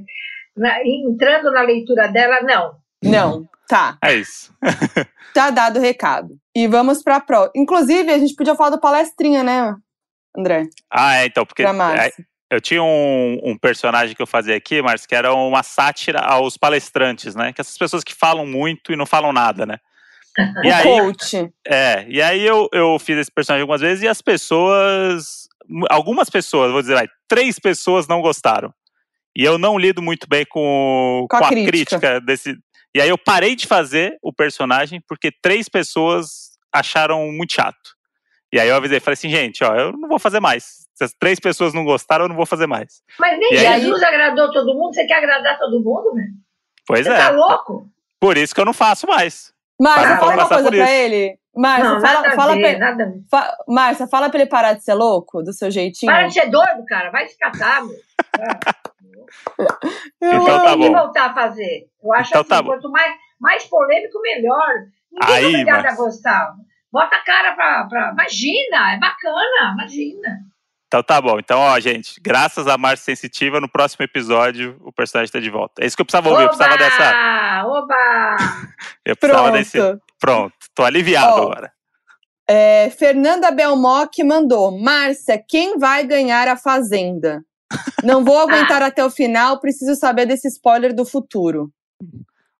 na- 0.56 0.80
entrando 0.86 1.52
na 1.52 1.62
leitura 1.62 2.08
dela, 2.08 2.42
não. 2.42 2.76
Não, 3.04 3.46
tá, 3.68 3.98
É 4.02 4.16
isso. 4.16 4.54
tá 5.34 5.50
dado 5.50 5.78
o 5.78 5.82
recado. 5.82 6.38
E 6.56 6.68
vamos 6.68 7.04
pra 7.04 7.20
pró. 7.20 7.50
Inclusive, 7.56 8.12
a 8.12 8.18
gente 8.18 8.36
podia 8.36 8.56
falar 8.56 8.70
do 8.70 8.80
palestrinha, 8.80 9.44
né, 9.44 9.76
André? 10.38 10.68
Ah, 10.90 11.18
é, 11.18 11.26
então, 11.26 11.46
porque 11.46 11.64
é, 11.64 12.12
eu 12.50 12.62
tinha 12.62 12.82
um, 12.84 13.40
um 13.44 13.58
personagem 13.58 14.16
que 14.16 14.22
eu 14.22 14.28
fazia 14.28 14.56
aqui, 14.56 14.82
Márcia, 14.82 15.08
que 15.08 15.16
era 15.16 15.34
uma 15.34 15.64
sátira 15.64 16.20
aos 16.20 16.56
palestrantes, 16.56 17.36
né? 17.36 17.52
Que 17.52 17.62
essas 17.62 17.78
pessoas 17.78 18.04
que 18.04 18.14
falam 18.16 18.46
muito 18.46 18.94
e 18.94 18.96
não 18.96 19.06
falam 19.06 19.34
nada, 19.34 19.66
né? 19.66 19.78
E 20.64 20.70
o 20.70 20.76
aí, 20.76 20.84
coach. 20.84 21.54
É, 21.68 22.06
e 22.08 22.22
aí 22.22 22.46
eu, 22.46 22.68
eu 22.72 22.98
fiz 23.00 23.18
esse 23.18 23.32
personagem 23.32 23.62
algumas 23.62 23.82
vezes 23.82 24.04
e 24.04 24.08
as 24.08 24.22
pessoas. 24.22 25.43
Algumas 25.90 26.30
pessoas, 26.30 26.72
vou 26.72 26.82
dizer, 26.82 26.96
vai, 26.96 27.08
três 27.28 27.60
pessoas 27.60 28.08
não 28.08 28.22
gostaram. 28.22 28.74
E 29.36 29.44
eu 29.44 29.58
não 29.58 29.78
lido 29.78 30.02
muito 30.02 30.28
bem 30.28 30.46
com, 30.48 31.26
Com 31.30 31.38
a 31.38 31.40
com 31.40 31.46
a 31.46 31.50
crítica. 31.50 31.72
crítica 32.00 32.22
desse. 32.22 32.56
E 32.96 33.02
aí 33.02 33.10
eu 33.10 33.18
parei 33.18 33.56
de 33.56 33.66
fazer 33.66 34.18
o 34.22 34.32
personagem 34.32 35.02
porque 35.08 35.32
três 35.42 35.68
pessoas 35.68 36.52
acharam 36.72 37.32
muito 37.32 37.54
chato. 37.54 37.94
E 38.54 38.60
aí 38.60 38.70
eu 38.70 38.76
avisei, 38.76 39.00
falei 39.00 39.14
assim, 39.14 39.30
gente, 39.30 39.64
ó, 39.64 39.74
eu 39.76 39.92
não 39.94 40.08
vou 40.08 40.20
fazer 40.20 40.40
mais. 40.40 40.88
Se 40.94 41.04
as 41.04 41.12
três 41.14 41.40
pessoas 41.40 41.74
não 41.74 41.84
gostaram, 41.84 42.26
eu 42.26 42.30
não 42.30 42.36
vou 42.36 42.46
fazer 42.46 42.68
mais. 42.68 43.02
Mas 43.20 43.40
nem 43.40 43.54
E 43.56 43.66
aí- 43.66 43.82
Jesus 43.82 44.04
agradou 44.04 44.52
todo 44.52 44.76
mundo. 44.76 44.94
Você 44.94 45.06
quer 45.08 45.16
agradar 45.18 45.58
todo 45.58 45.80
mundo, 45.84 46.14
velho? 46.14 46.28
Pois 46.86 47.06
Você 47.08 47.12
é. 47.12 47.18
tá 47.18 47.32
louco? 47.32 47.90
Por 48.20 48.38
isso 48.38 48.54
que 48.54 48.62
eu 48.62 48.66
não 48.66 48.74
faço 48.74 49.08
mais. 49.08 49.52
Márcia, 49.82 50.04
Para 50.08 50.18
fala 50.20 50.32
não 50.36 50.40
uma 50.44 50.48
coisa 50.50 50.70
pra 50.70 50.92
ele. 50.92 51.40
Márcia, 51.56 51.90
não, 51.90 52.02
fala, 52.02 52.32
fala 52.32 52.54
pra 52.54 52.62
ver, 52.68 52.78
nada 52.80 53.04
a 53.04 53.08
ver. 53.08 53.22
fa- 53.30 53.56
Márcia, 53.68 54.08
fala 54.08 54.30
pra 54.30 54.40
ele 54.42 54.50
parar 54.50 54.74
de 54.74 54.84
ser 54.84 54.94
louco, 54.96 55.44
do 55.44 55.54
seu 55.54 55.70
jeitinho. 55.70 56.12
Para 56.12 56.28
de 56.28 56.34
ser 56.34 56.50
doido, 56.50 56.84
cara. 56.88 57.12
Vai 57.12 57.28
se 57.28 57.38
catar, 57.38 57.84
meu. 57.84 57.96
Eu 60.22 60.34
Então 60.42 60.46
tá 60.60 60.64
tem 60.72 60.80
que 60.82 60.90
bom. 60.90 60.94
voltar 61.00 61.26
a 61.28 61.34
fazer. 61.34 61.88
Eu 62.04 62.14
acho 62.14 62.30
Então 62.30 62.42
assim, 62.42 62.50
tá 62.50 62.64
quanto 62.64 62.90
mais, 62.92 63.14
mais 63.40 63.64
polêmico, 63.66 64.20
melhor. 64.22 64.68
Ninguém 65.12 65.36
Aí, 65.36 65.44
é 65.46 65.48
obrigado 65.50 65.84
Márcia. 65.84 65.92
a 65.92 65.96
gostar. 66.06 66.54
Bota 66.92 67.16
a 67.16 67.24
cara 67.24 67.54
pra, 67.54 67.86
pra. 67.86 68.12
Imagina, 68.12 68.94
é 68.94 69.00
bacana, 69.00 69.74
imagina. 69.74 70.40
Então 70.88 71.02
tá 71.02 71.20
bom. 71.20 71.40
Então, 71.40 71.60
ó, 71.60 71.80
gente, 71.80 72.22
graças 72.22 72.68
a 72.68 72.78
Márcia 72.78 73.06
Sensitiva, 73.16 73.60
no 73.60 73.68
próximo 73.68 74.04
episódio 74.06 74.78
o 74.82 74.92
personagem 74.92 75.32
tá 75.32 75.40
de 75.40 75.50
volta. 75.50 75.84
É 75.84 75.88
isso 75.88 75.96
que 75.96 76.02
eu 76.02 76.06
precisava 76.06 76.30
ouvir. 76.30 76.44
Eu 76.44 76.50
precisava 76.50 76.78
dessa. 76.78 77.64
Oba! 77.66 78.38
Eu 79.06 79.16
precisava 79.18 79.50
Pronto. 79.52 79.58
desse. 79.58 79.78
Pronto, 80.24 80.56
tô 80.74 80.84
aliviado 80.84 81.42
Ó, 81.42 81.52
agora. 81.52 81.74
É, 82.48 82.90
Fernanda 82.92 83.52
Belmoc 83.52 84.24
mandou. 84.24 84.72
Márcia, 84.72 85.38
quem 85.46 85.78
vai 85.78 86.08
ganhar 86.08 86.48
a 86.48 86.56
Fazenda? 86.56 87.44
Não 88.02 88.24
vou 88.24 88.38
aguentar 88.40 88.82
até 88.82 89.04
o 89.04 89.10
final, 89.10 89.60
preciso 89.60 89.96
saber 89.96 90.26
desse 90.26 90.48
spoiler 90.48 90.96
do 90.96 91.06
futuro. 91.06 91.70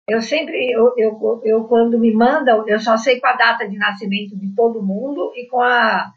Eu 0.06 0.20
sempre, 0.20 0.70
eu, 0.72 0.92
eu, 0.98 1.40
eu 1.42 1.64
quando 1.64 1.98
me 1.98 2.12
mandam, 2.12 2.68
eu 2.68 2.78
só 2.78 2.98
sei 2.98 3.18
com 3.18 3.28
a 3.28 3.32
data 3.32 3.66
de 3.66 3.78
nascimento 3.78 4.36
de 4.36 4.54
todo 4.54 4.82
mundo 4.82 5.32
e 5.34 5.48
com 5.48 5.62
a. 5.62 6.12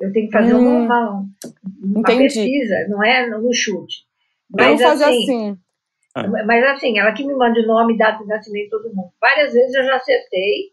Eu 0.00 0.12
tenho 0.12 0.26
que 0.26 0.32
fazer 0.32 0.54
Hum, 0.54 0.86
uma, 0.86 1.26
uma 1.82 2.02
pesquisa, 2.04 2.76
não 2.88 3.02
é 3.02 3.26
no 3.26 3.52
chute. 3.52 4.04
Vamos 4.48 4.80
Mas 4.80 4.82
fazer 4.82 5.04
assim, 5.04 5.58
assim. 6.14 6.30
Mas 6.46 6.64
assim, 6.64 6.96
ela 6.96 7.12
que 7.12 7.26
me 7.26 7.34
manda 7.34 7.58
o 7.58 7.66
nome, 7.66 7.98
data 7.98 8.22
de 8.22 8.28
nascimento 8.28 8.64
de 8.64 8.70
todo 8.70 8.94
mundo. 8.94 9.10
Várias 9.20 9.52
vezes 9.52 9.74
eu 9.74 9.84
já 9.84 9.96
acertei, 9.96 10.71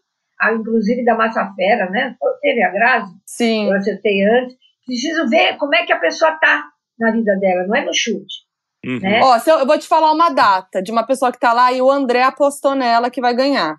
inclusive 0.54 1.04
da 1.04 1.14
Massa 1.14 1.52
Fera, 1.54 1.88
né? 1.90 2.16
Teve 2.40 2.62
a 2.62 2.70
Grazi, 2.70 3.14
Sim. 3.26 3.68
eu 3.68 3.76
acertei 3.76 4.24
antes. 4.24 4.56
Preciso 4.86 5.28
ver 5.28 5.56
como 5.56 5.74
é 5.74 5.84
que 5.84 5.92
a 5.92 5.98
pessoa 5.98 6.32
tá 6.32 6.64
na 6.98 7.10
vida 7.10 7.36
dela, 7.36 7.66
não 7.66 7.76
é 7.76 7.84
no 7.84 7.94
chute. 7.94 8.48
Uhum. 8.84 8.98
né? 8.98 9.20
Ó, 9.22 9.38
se 9.38 9.50
eu, 9.50 9.58
eu 9.58 9.66
vou 9.66 9.78
te 9.78 9.86
falar 9.86 10.10
uma 10.12 10.30
data 10.30 10.82
de 10.82 10.90
uma 10.90 11.06
pessoa 11.06 11.30
que 11.30 11.38
tá 11.38 11.52
lá 11.52 11.70
e 11.72 11.82
o 11.82 11.90
André 11.90 12.22
apostou 12.22 12.74
nela 12.74 13.10
que 13.10 13.20
vai 13.20 13.34
ganhar. 13.34 13.76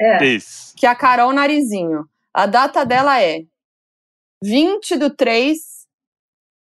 É, 0.00 0.24
Isso. 0.24 0.74
Que 0.76 0.86
é 0.86 0.90
a 0.90 0.94
Carol 0.94 1.32
Narizinho. 1.32 2.04
A 2.32 2.46
data 2.46 2.84
dela 2.84 3.20
é 3.22 3.40
20 4.42 4.96
de 4.96 5.10
3 5.10 5.58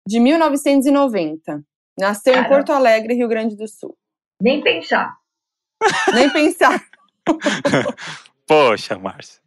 de 0.06 0.20
1990. 0.20 1.62
Nasceu 1.98 2.32
em 2.32 2.36
Caramba. 2.36 2.54
Porto 2.54 2.72
Alegre, 2.72 3.14
Rio 3.14 3.28
Grande 3.28 3.56
do 3.56 3.68
Sul. 3.68 3.96
nem 4.40 4.62
pensar. 4.62 5.14
Nem 6.14 6.30
pensar. 6.30 6.82
Poxa, 8.46 8.98
Márcia. 8.98 9.41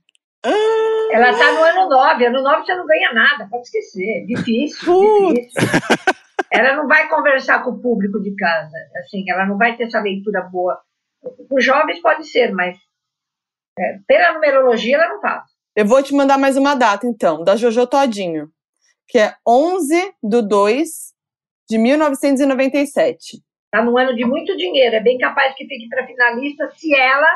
Ela 1.12 1.38
tá 1.38 1.52
no 1.54 1.64
ano 1.64 1.90
9, 1.90 2.26
ano 2.26 2.42
9 2.42 2.66
você 2.66 2.76
não 2.76 2.86
ganha 2.86 3.14
nada, 3.14 3.48
pode 3.50 3.64
esquecer. 3.64 4.26
Difícil, 4.26 4.86
Putz. 4.86 5.54
difícil. 5.54 5.96
Ela 6.52 6.76
não 6.76 6.88
vai 6.88 7.10
conversar 7.10 7.64
com 7.64 7.72
o 7.72 7.82
público 7.82 8.22
de 8.22 8.34
casa, 8.36 8.78
assim, 8.98 9.30
ela 9.30 9.46
não 9.46 9.58
vai 9.58 9.76
ter 9.76 9.84
essa 9.84 10.00
leitura 10.00 10.42
boa. 10.42 10.80
Os 11.52 11.66
jovens 11.66 12.02
pode 12.02 12.28
ser, 12.28 12.52
mas 12.54 12.78
é, 13.78 14.00
pela 14.08 14.34
numerologia 14.34 14.96
ela 14.96 15.10
não 15.10 15.20
faz. 15.20 15.44
Eu 15.76 15.86
vou 15.86 16.02
te 16.02 16.14
mandar 16.14 16.38
mais 16.38 16.56
uma 16.56 16.76
data, 16.76 17.06
então, 17.06 17.44
da 17.44 17.56
Jojo 17.56 17.86
Todinho, 17.88 18.50
que 19.08 19.20
é 19.20 19.36
11 19.46 20.14
de 20.24 20.42
2 20.42 20.90
de 21.70 21.78
1997. 21.78 23.44
Está 23.66 23.84
num 23.84 23.98
ano 23.98 24.16
de 24.16 24.24
muito 24.24 24.56
dinheiro. 24.56 24.96
É 24.96 25.02
bem 25.02 25.18
capaz 25.18 25.54
que 25.56 25.68
fique 25.68 25.90
para 25.90 26.08
finalista 26.08 26.70
se 26.70 26.96
ela 26.96 27.28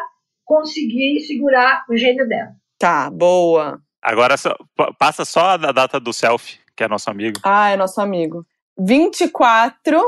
conseguir 0.46 1.20
segurar 1.22 1.84
o 1.90 1.98
gênio 1.98 2.28
dela. 2.28 2.52
Tá, 2.80 3.10
boa. 3.10 3.82
Agora 4.02 4.38
só- 4.38 4.56
passa 4.98 5.26
só 5.26 5.50
a 5.52 5.58
data 5.58 6.00
do 6.00 6.14
selfie, 6.14 6.60
que 6.76 6.84
é 6.84 6.88
nosso 6.88 7.10
amigo. 7.10 7.40
Ah, 7.44 7.70
é 7.70 7.76
nosso 7.76 8.00
amigo. 8.00 8.46
24 8.78 10.02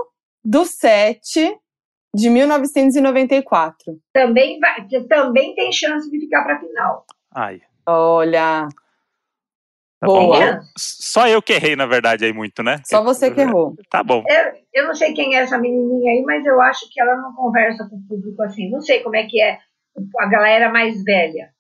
do 0.44 0.64
7 0.66 1.54
de 2.16 2.30
1994. 2.30 4.00
Também, 4.14 4.60
vai, 4.60 4.88
também 5.10 5.54
tem 5.54 5.72
chance 5.74 6.10
de 6.10 6.20
ficar 6.20 6.44
para 6.44 6.60
final. 6.60 7.06
Ai. 7.36 7.62
Olha, 7.86 8.68
Tá 10.00 10.08
Boa. 10.08 10.54
bom. 10.56 10.60
Só 10.76 11.28
eu 11.28 11.44
que 11.44 11.54
errei, 11.54 11.76
na 11.76 11.86
verdade, 11.86 12.26
aí 12.26 12.34
muito, 12.34 12.64
né? 12.64 12.82
só 12.84 13.04
você 13.04 13.30
que 13.30 13.40
errou. 13.42 13.76
Tá 13.88 14.02
bom. 14.04 14.24
É, 14.28 14.60
eu 14.74 14.88
não 14.88 14.96
sei 14.96 15.14
quem 15.14 15.36
é 15.36 15.42
essa 15.42 15.60
menininha 15.60 16.12
aí, 16.14 16.24
mas 16.24 16.44
eu 16.44 16.60
acho 16.60 16.90
que 16.92 17.00
ela 17.00 17.16
não 17.18 17.34
conversa 17.36 17.88
com 17.88 17.98
o 17.98 18.08
público 18.08 18.42
assim. 18.42 18.68
Não 18.72 18.82
sei 18.82 19.02
como 19.04 19.16
é 19.16 19.28
que 19.28 19.40
é 19.40 19.60
a 20.20 20.26
galera 20.26 20.72
mais 20.72 21.04
velha. 21.04 21.52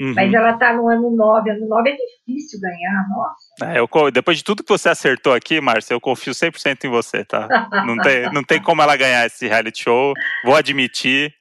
Uhum. 0.00 0.12
Mas 0.14 0.32
ela 0.32 0.52
está 0.52 0.74
no 0.74 0.88
ano 0.88 1.10
9. 1.10 1.50
Ano 1.50 1.68
9 1.68 1.90
é 1.90 1.96
difícil 1.96 2.60
ganhar, 2.60 3.06
nossa. 3.08 3.72
É, 3.72 3.80
eu, 3.80 4.10
depois 4.10 4.38
de 4.38 4.44
tudo 4.44 4.62
que 4.62 4.68
você 4.68 4.90
acertou 4.90 5.32
aqui, 5.32 5.60
Márcia, 5.60 5.94
eu 5.94 6.00
confio 6.00 6.34
100% 6.34 6.84
em 6.84 6.90
você, 6.90 7.24
tá? 7.24 7.48
não, 7.86 7.96
tem, 7.96 8.32
não 8.32 8.44
tem 8.44 8.62
como 8.62 8.82
ela 8.82 8.96
ganhar 8.96 9.26
esse 9.26 9.46
reality 9.46 9.84
show. 9.84 10.12
Vou 10.44 10.54
admitir. 10.54 11.32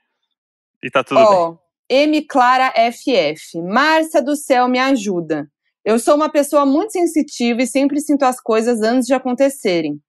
E 0.81 0.89
tá 0.89 1.03
tudo 1.03 1.19
oh, 1.19 1.51
bem. 1.51 1.59
M. 2.03 2.25
Clara 2.25 2.71
FF. 2.91 3.61
Márcia 3.61 4.21
do 4.21 4.35
céu, 4.35 4.67
me 4.67 4.79
ajuda. 4.79 5.47
Eu 5.83 5.99
sou 5.99 6.15
uma 6.15 6.29
pessoa 6.29 6.65
muito 6.65 6.91
sensitiva 6.91 7.61
e 7.61 7.67
sempre 7.67 7.99
sinto 7.99 8.23
as 8.23 8.41
coisas 8.41 8.81
antes 8.81 9.05
de 9.05 9.13
acontecerem. 9.13 9.99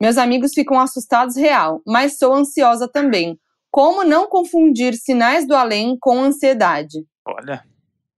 Meus 0.00 0.16
amigos 0.16 0.52
ficam 0.54 0.78
assustados 0.80 1.36
real, 1.36 1.82
mas 1.86 2.16
sou 2.16 2.32
ansiosa 2.32 2.88
também. 2.88 3.38
Como 3.70 4.04
não 4.04 4.26
confundir 4.28 4.94
sinais 4.94 5.46
do 5.46 5.54
além 5.54 5.98
com 6.00 6.22
ansiedade? 6.22 7.04
Olha. 7.26 7.62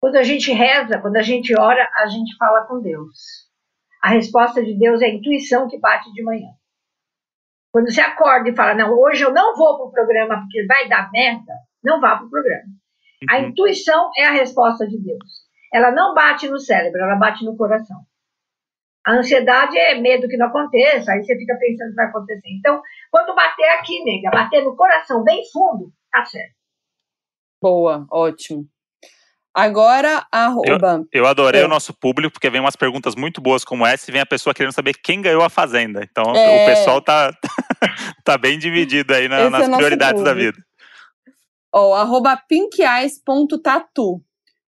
Quando 0.00 0.16
a 0.16 0.22
gente 0.22 0.52
reza, 0.52 0.98
quando 1.00 1.16
a 1.16 1.22
gente 1.22 1.54
ora, 1.58 1.88
a 1.96 2.06
gente 2.06 2.36
fala 2.36 2.66
com 2.66 2.80
Deus. 2.80 3.48
A 4.02 4.08
resposta 4.08 4.64
de 4.64 4.78
Deus 4.78 5.02
é 5.02 5.06
a 5.06 5.14
intuição 5.14 5.68
que 5.68 5.78
bate 5.78 6.10
de 6.12 6.22
manhã. 6.22 6.48
Quando 7.70 7.92
você 7.92 8.00
acorda 8.00 8.48
e 8.48 8.56
fala, 8.56 8.74
não, 8.74 8.92
hoje 8.98 9.22
eu 9.22 9.32
não 9.32 9.54
vou 9.56 9.76
para 9.76 9.86
o 9.86 9.92
programa 9.92 10.40
porque 10.40 10.66
vai 10.66 10.88
dar 10.88 11.10
merda, 11.12 11.52
não 11.84 12.00
vá 12.00 12.16
para 12.16 12.26
o 12.26 12.30
programa. 12.30 12.64
Uhum. 12.64 13.28
A 13.28 13.40
intuição 13.40 14.10
é 14.16 14.26
a 14.26 14.32
resposta 14.32 14.88
de 14.88 14.98
Deus 14.98 15.50
ela 15.72 15.92
não 15.92 16.14
bate 16.14 16.48
no 16.48 16.58
cérebro, 16.58 17.00
ela 17.00 17.16
bate 17.16 17.44
no 17.44 17.56
coração. 17.56 17.96
A 19.06 19.12
ansiedade 19.12 19.78
é 19.78 19.98
medo 19.98 20.28
que 20.28 20.36
não 20.36 20.48
aconteça, 20.48 21.12
aí 21.12 21.22
você 21.22 21.36
fica 21.36 21.56
pensando 21.58 21.90
que 21.90 21.96
vai 21.96 22.06
acontecer. 22.06 22.48
Então, 22.58 22.82
quando 23.10 23.34
bater 23.34 23.68
aqui, 23.78 24.02
nega, 24.04 24.30
bater 24.30 24.62
no 24.62 24.76
coração 24.76 25.22
bem 25.22 25.42
fundo, 25.50 25.92
tá 26.10 26.24
certo. 26.26 26.54
Boa, 27.62 28.06
ótimo. 28.10 28.66
Agora, 29.54 30.24
arroba. 30.30 31.04
Eu, 31.12 31.22
eu 31.22 31.26
adorei 31.26 31.62
é. 31.62 31.64
o 31.64 31.68
nosso 31.68 31.92
público, 31.92 32.32
porque 32.32 32.48
vem 32.48 32.60
umas 32.60 32.76
perguntas 32.76 33.16
muito 33.16 33.40
boas 33.40 33.64
como 33.64 33.84
essa 33.84 34.08
e 34.08 34.12
vem 34.12 34.20
a 34.20 34.26
pessoa 34.26 34.54
querendo 34.54 34.72
saber 34.72 34.94
quem 34.94 35.20
ganhou 35.20 35.42
a 35.42 35.50
Fazenda. 35.50 36.06
Então, 36.08 36.34
é. 36.34 36.62
o 36.62 36.66
pessoal 36.66 37.02
tá, 37.02 37.32
tá 38.24 38.38
bem 38.38 38.58
dividido 38.58 39.12
aí 39.12 39.28
na, 39.28 39.50
nas 39.50 39.68
é 39.68 39.76
prioridades 39.76 40.22
da 40.22 40.32
vida. 40.32 40.56
Ó, 41.72 41.90
oh, 41.90 41.94
arroba 41.94 42.36
pinkeyes.tatu. 42.48 44.22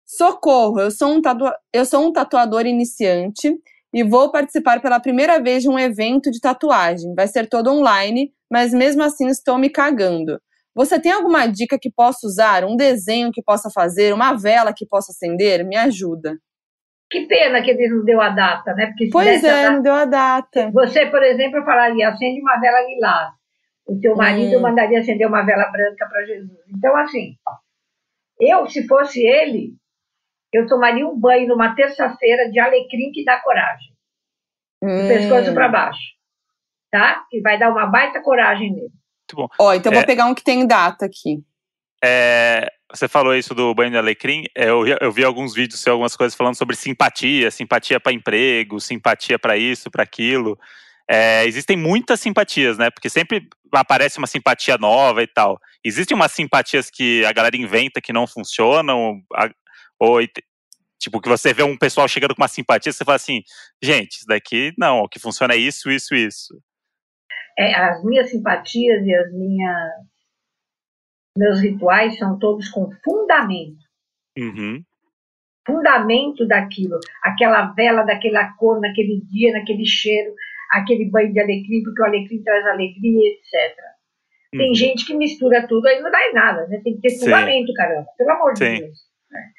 Socorro, 0.05 0.79
eu 0.79 0.91
sou, 0.91 1.09
um 1.11 1.21
tatua... 1.21 1.55
eu 1.71 1.85
sou 1.85 2.05
um 2.05 2.11
tatuador 2.11 2.65
iniciante 2.65 3.55
e 3.93 4.03
vou 4.03 4.31
participar 4.31 4.81
pela 4.81 4.99
primeira 4.99 5.41
vez 5.41 5.63
de 5.63 5.69
um 5.69 5.77
evento 5.77 6.31
de 6.31 6.39
tatuagem. 6.39 7.13
Vai 7.15 7.27
ser 7.27 7.47
todo 7.47 7.71
online, 7.71 8.31
mas 8.49 8.73
mesmo 8.73 9.03
assim 9.03 9.27
estou 9.27 9.57
me 9.57 9.69
cagando. 9.69 10.39
Você 10.75 10.99
tem 10.99 11.11
alguma 11.11 11.45
dica 11.45 11.77
que 11.79 11.91
possa 11.91 12.25
usar? 12.25 12.63
Um 12.63 12.75
desenho 12.75 13.31
que 13.31 13.43
possa 13.43 13.69
fazer? 13.69 14.13
Uma 14.13 14.33
vela 14.33 14.73
que 14.73 14.87
possa 14.87 15.11
acender? 15.11 15.63
Me 15.65 15.75
ajuda. 15.75 16.37
Que 17.09 17.27
pena 17.27 17.61
que 17.61 17.69
ele 17.69 17.89
não 17.89 18.03
deu 18.03 18.19
a 18.19 18.29
data, 18.29 18.73
né? 18.73 18.87
Porque 18.87 19.09
pois 19.11 19.43
é, 19.43 19.63
data... 19.63 19.71
não 19.71 19.81
deu 19.83 19.93
a 19.93 20.05
data. 20.05 20.71
Você, 20.71 21.05
por 21.05 21.21
exemplo, 21.21 21.63
falaria, 21.63 22.09
acende 22.09 22.41
uma 22.41 22.59
vela 22.59 22.81
lilás. 22.87 23.33
O 23.85 23.99
teu 23.99 24.15
marido 24.15 24.57
hum. 24.57 24.61
mandaria 24.61 24.99
acender 24.99 25.27
uma 25.27 25.45
vela 25.45 25.69
branca 25.69 26.07
para 26.07 26.25
Jesus. 26.25 26.57
Então, 26.75 26.95
assim, 26.97 27.35
eu, 28.39 28.67
se 28.67 28.87
fosse 28.87 29.21
ele, 29.21 29.75
eu 30.51 30.65
tomaria 30.65 31.05
um 31.05 31.19
banho 31.19 31.49
numa 31.49 31.75
terça-feira 31.75 32.49
de 32.49 32.59
alecrim 32.59 33.11
que 33.13 33.23
dá 33.23 33.39
coragem. 33.41 33.93
Hum. 34.81 35.03
Do 35.03 35.07
pescoço 35.07 35.53
para 35.53 35.69
baixo. 35.69 36.13
Tá? 36.89 37.25
Que 37.29 37.41
vai 37.41 37.59
dar 37.59 37.69
uma 37.69 37.85
baita 37.85 38.21
coragem 38.23 38.73
nele. 38.73 39.02
Muito 39.23 39.35
bom. 39.35 39.47
Ó, 39.59 39.73
então 39.73 39.91
é, 39.91 39.95
vou 39.95 40.05
pegar 40.05 40.25
um 40.25 40.35
que 40.35 40.43
tem 40.43 40.65
data 40.67 41.05
aqui. 41.05 41.43
É, 42.03 42.69
você 42.93 43.07
falou 43.07 43.33
isso 43.33 43.55
do 43.55 43.73
banho 43.73 43.91
de 43.91 43.97
alecrim. 43.97 44.43
É, 44.55 44.69
eu, 44.69 44.85
eu 44.85 45.11
vi 45.11 45.23
alguns 45.23 45.53
vídeos, 45.53 45.87
algumas 45.87 46.15
coisas 46.15 46.35
falando 46.35 46.55
sobre 46.55 46.75
simpatia, 46.75 47.49
simpatia 47.49 47.99
para 47.99 48.11
emprego, 48.11 48.79
simpatia 48.79 49.39
para 49.39 49.57
isso, 49.57 49.89
para 49.89 50.03
aquilo. 50.03 50.59
É, 51.09 51.45
existem 51.45 51.77
muitas 51.77 52.19
simpatias, 52.19 52.77
né? 52.77 52.89
Porque 52.89 53.09
sempre 53.09 53.47
aparece 53.71 54.17
uma 54.17 54.27
simpatia 54.27 54.77
nova 54.77 55.23
e 55.23 55.27
tal. 55.27 55.59
Existem 55.83 56.15
umas 56.15 56.31
simpatias 56.31 56.89
que 56.89 57.25
a 57.25 57.31
galera 57.31 57.55
inventa 57.55 58.01
que 58.01 58.13
não 58.13 58.27
funcionam. 58.27 59.21
Ou, 59.99 60.19
tipo, 60.99 61.21
que 61.21 61.29
você 61.29 61.53
vê 61.53 61.63
um 61.63 61.77
pessoal 61.77 62.07
chegando 62.07 62.35
com 62.35 62.41
uma 62.41 62.47
simpatia, 62.47 62.91
você 62.91 63.05
fala 63.05 63.15
assim, 63.15 63.41
gente, 63.81 64.17
isso 64.17 64.25
daqui 64.27 64.73
não, 64.77 64.99
o 64.99 65.09
que 65.09 65.19
funciona 65.19 65.53
é 65.53 65.57
isso, 65.57 65.89
isso, 65.89 66.13
isso. 66.13 66.53
É, 67.57 67.73
as 67.75 68.03
minhas 68.03 68.29
simpatias 68.29 69.05
e 69.05 69.13
as 69.13 69.31
minhas 69.33 69.91
meus 71.37 71.61
rituais 71.61 72.17
são 72.17 72.37
todos 72.37 72.69
com 72.69 72.89
fundamento. 73.03 73.83
Uhum. 74.37 74.83
Fundamento 75.65 76.45
daquilo, 76.47 76.99
aquela 77.23 77.67
vela 77.73 78.03
daquela 78.03 78.53
cor, 78.53 78.79
naquele 78.81 79.21
dia, 79.21 79.53
naquele 79.53 79.85
cheiro, 79.85 80.33
aquele 80.71 81.09
banho 81.09 81.31
de 81.31 81.39
alecrim, 81.39 81.83
porque 81.83 82.01
o 82.01 82.05
alecrim 82.05 82.43
traz 82.43 82.65
alegria, 82.65 83.31
etc. 83.31 83.77
Tem 84.51 84.69
uhum. 84.69 84.75
gente 84.75 85.05
que 85.05 85.15
mistura 85.15 85.65
tudo, 85.67 85.87
aí 85.87 86.01
não 86.01 86.11
dá 86.11 86.27
em 86.27 86.33
nada, 86.33 86.67
né? 86.67 86.81
Tem 86.83 86.95
que 86.95 87.01
ter 87.01 87.17
fundamento, 87.17 87.73
caramba, 87.73 88.07
pelo 88.17 88.31
amor 88.31 88.57
Sim. 88.57 88.73
de 88.73 88.79
Deus. 88.81 89.13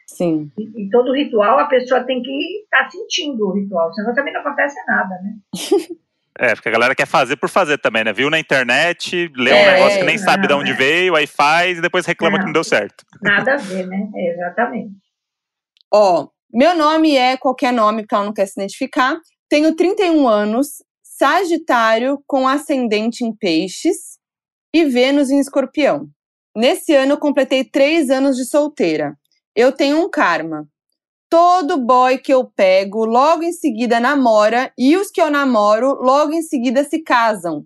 Sim. 0.07 0.53
E, 0.57 0.85
e, 0.85 0.91
todo 0.91 1.13
ritual 1.13 1.59
a 1.59 1.67
pessoa 1.67 2.05
tem 2.05 2.23
que 2.23 2.63
estar 2.63 2.85
tá 2.85 2.91
sentindo 2.91 3.49
o 3.49 3.53
ritual, 3.53 3.93
senão 3.93 4.15
também 4.15 4.33
não 4.33 4.41
acontece 4.41 4.77
nada, 4.87 5.15
né? 5.23 5.37
É, 6.39 6.55
porque 6.55 6.69
a 6.69 6.73
galera 6.73 6.95
quer 6.95 7.07
fazer 7.07 7.37
por 7.37 7.49
fazer 7.49 7.79
também, 7.79 8.03
né? 8.03 8.13
Viu 8.13 8.29
na 8.29 8.39
internet, 8.39 9.31
leu 9.37 9.55
é, 9.55 9.63
um 9.63 9.73
negócio 9.73 9.99
que 9.99 10.05
nem 10.05 10.17
não, 10.17 10.25
sabe 10.25 10.47
de 10.49 10.55
onde 10.55 10.73
é. 10.73 10.75
veio, 10.75 11.15
aí 11.15 11.27
faz 11.27 11.79
e 11.79 11.81
depois 11.81 12.05
reclama 12.05 12.37
não, 12.37 12.41
que 12.41 12.47
não 12.47 12.53
deu 12.53 12.65
certo. 12.65 13.05
Nada 13.23 13.55
a 13.55 13.57
ver, 13.57 13.87
né? 13.87 14.09
É, 14.15 14.35
exatamente. 14.35 14.95
Ó, 15.93 16.29
meu 16.53 16.77
nome 16.77 17.17
é 17.17 17.37
qualquer 17.37 17.73
nome, 17.73 18.03
porque 18.03 18.15
ela 18.15 18.25
não 18.25 18.33
quer 18.33 18.47
se 18.47 18.61
identificar. 18.61 19.17
Tenho 19.49 19.75
31 19.77 20.27
anos, 20.27 20.83
Sagitário 21.03 22.21
com 22.27 22.49
ascendente 22.49 23.25
em 23.25 23.33
Peixes 23.33 24.19
e 24.75 24.85
Vênus 24.85 25.31
em 25.31 25.39
Escorpião. 25.39 26.09
Nesse 26.57 26.93
ano 26.95 27.13
eu 27.13 27.19
completei 27.19 27.63
três 27.65 28.11
anos 28.11 28.37
de 28.37 28.45
solteira 28.45 29.15
eu 29.55 29.71
tenho 29.73 30.05
um 30.05 30.11
karma. 30.11 30.67
Todo 31.31 31.79
boy 31.79 32.19
que 32.19 32.33
eu 32.33 32.45
pego, 32.45 33.05
logo 33.05 33.43
em 33.43 33.53
seguida 33.53 33.99
namora, 33.99 34.73
e 34.79 34.97
os 34.97 35.11
que 35.11 35.21
eu 35.21 35.31
namoro, 35.31 35.95
logo 36.01 36.33
em 36.33 36.43
seguida 36.43 36.85
se 36.85 37.03
casam. 37.03 37.65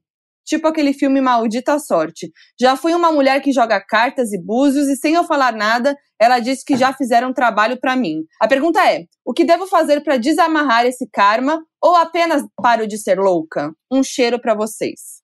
Tipo 0.49 0.67
aquele 0.67 0.95
filme 0.95 1.21
Maldita 1.21 1.79
Sorte. 1.79 2.33
Já 2.59 2.75
fui 2.75 2.95
uma 2.95 3.13
mulher 3.13 3.43
que 3.43 3.53
joga 3.53 3.79
cartas 3.79 4.33
e 4.33 4.43
búzios 4.43 4.89
e 4.89 4.97
sem 4.97 5.13
eu 5.13 5.25
falar 5.25 5.53
nada, 5.53 5.95
ela 6.19 6.39
disse 6.39 6.65
que 6.65 6.75
já 6.75 6.91
fizeram 6.93 7.35
trabalho 7.35 7.79
para 7.79 7.95
mim. 7.95 8.23
A 8.41 8.49
pergunta 8.49 8.81
é: 8.91 9.05
o 9.23 9.35
que 9.35 9.45
devo 9.45 9.67
fazer 9.67 10.01
para 10.03 10.17
desamarrar 10.17 10.87
esse 10.87 11.07
karma 11.13 11.63
ou 11.83 11.95
apenas 11.95 12.43
paro 12.57 12.87
de 12.87 12.97
ser 12.97 13.19
louca? 13.19 13.73
Um 13.93 14.03
cheiro 14.03 14.41
para 14.41 14.55
vocês. 14.55 15.23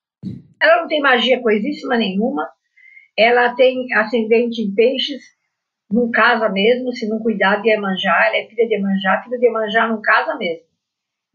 Ela 0.60 0.82
não 0.82 0.88
tem 0.88 1.00
magia 1.00 1.40
coisíssima 1.40 1.96
nenhuma. 1.96 2.46
Ela 3.18 3.54
tem 3.54 3.86
ascendente 3.94 4.60
em 4.60 4.74
peixes 4.74 5.22
não 5.94 6.10
casa 6.10 6.48
mesmo, 6.48 6.92
se 6.92 7.08
não 7.08 7.20
cuidar 7.20 7.62
de 7.62 7.68
Iemanjá, 7.68 8.26
ela 8.26 8.36
é 8.36 8.46
filha 8.46 8.66
de 8.66 8.74
Iemanjá, 8.74 9.22
filha 9.22 9.38
de 9.38 9.46
Iemanjá 9.46 9.86
não 9.86 10.02
casa 10.02 10.34
mesmo. 10.36 10.66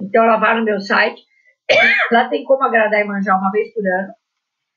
Então 0.02 0.24
ela 0.24 0.38
vai 0.38 0.58
no 0.58 0.66
meu 0.66 0.80
site, 0.82 1.22
lá 2.12 2.28
tem 2.28 2.44
como 2.44 2.64
agradar 2.64 3.00
Iemanjá 3.00 3.38
uma 3.38 3.50
vez 3.52 3.74
por 3.74 3.88
ano, 3.88 4.14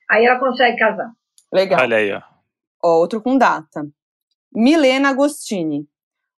aí 0.09 0.25
ela 0.25 0.39
consegue 0.39 0.77
casar. 0.77 1.11
Legal. 1.51 1.81
Olha 1.81 1.97
aí, 1.97 2.13
ó. 2.13 2.21
Outro 2.81 3.21
com 3.21 3.37
data. 3.37 3.85
Milena 4.55 5.09
Agostini. 5.09 5.87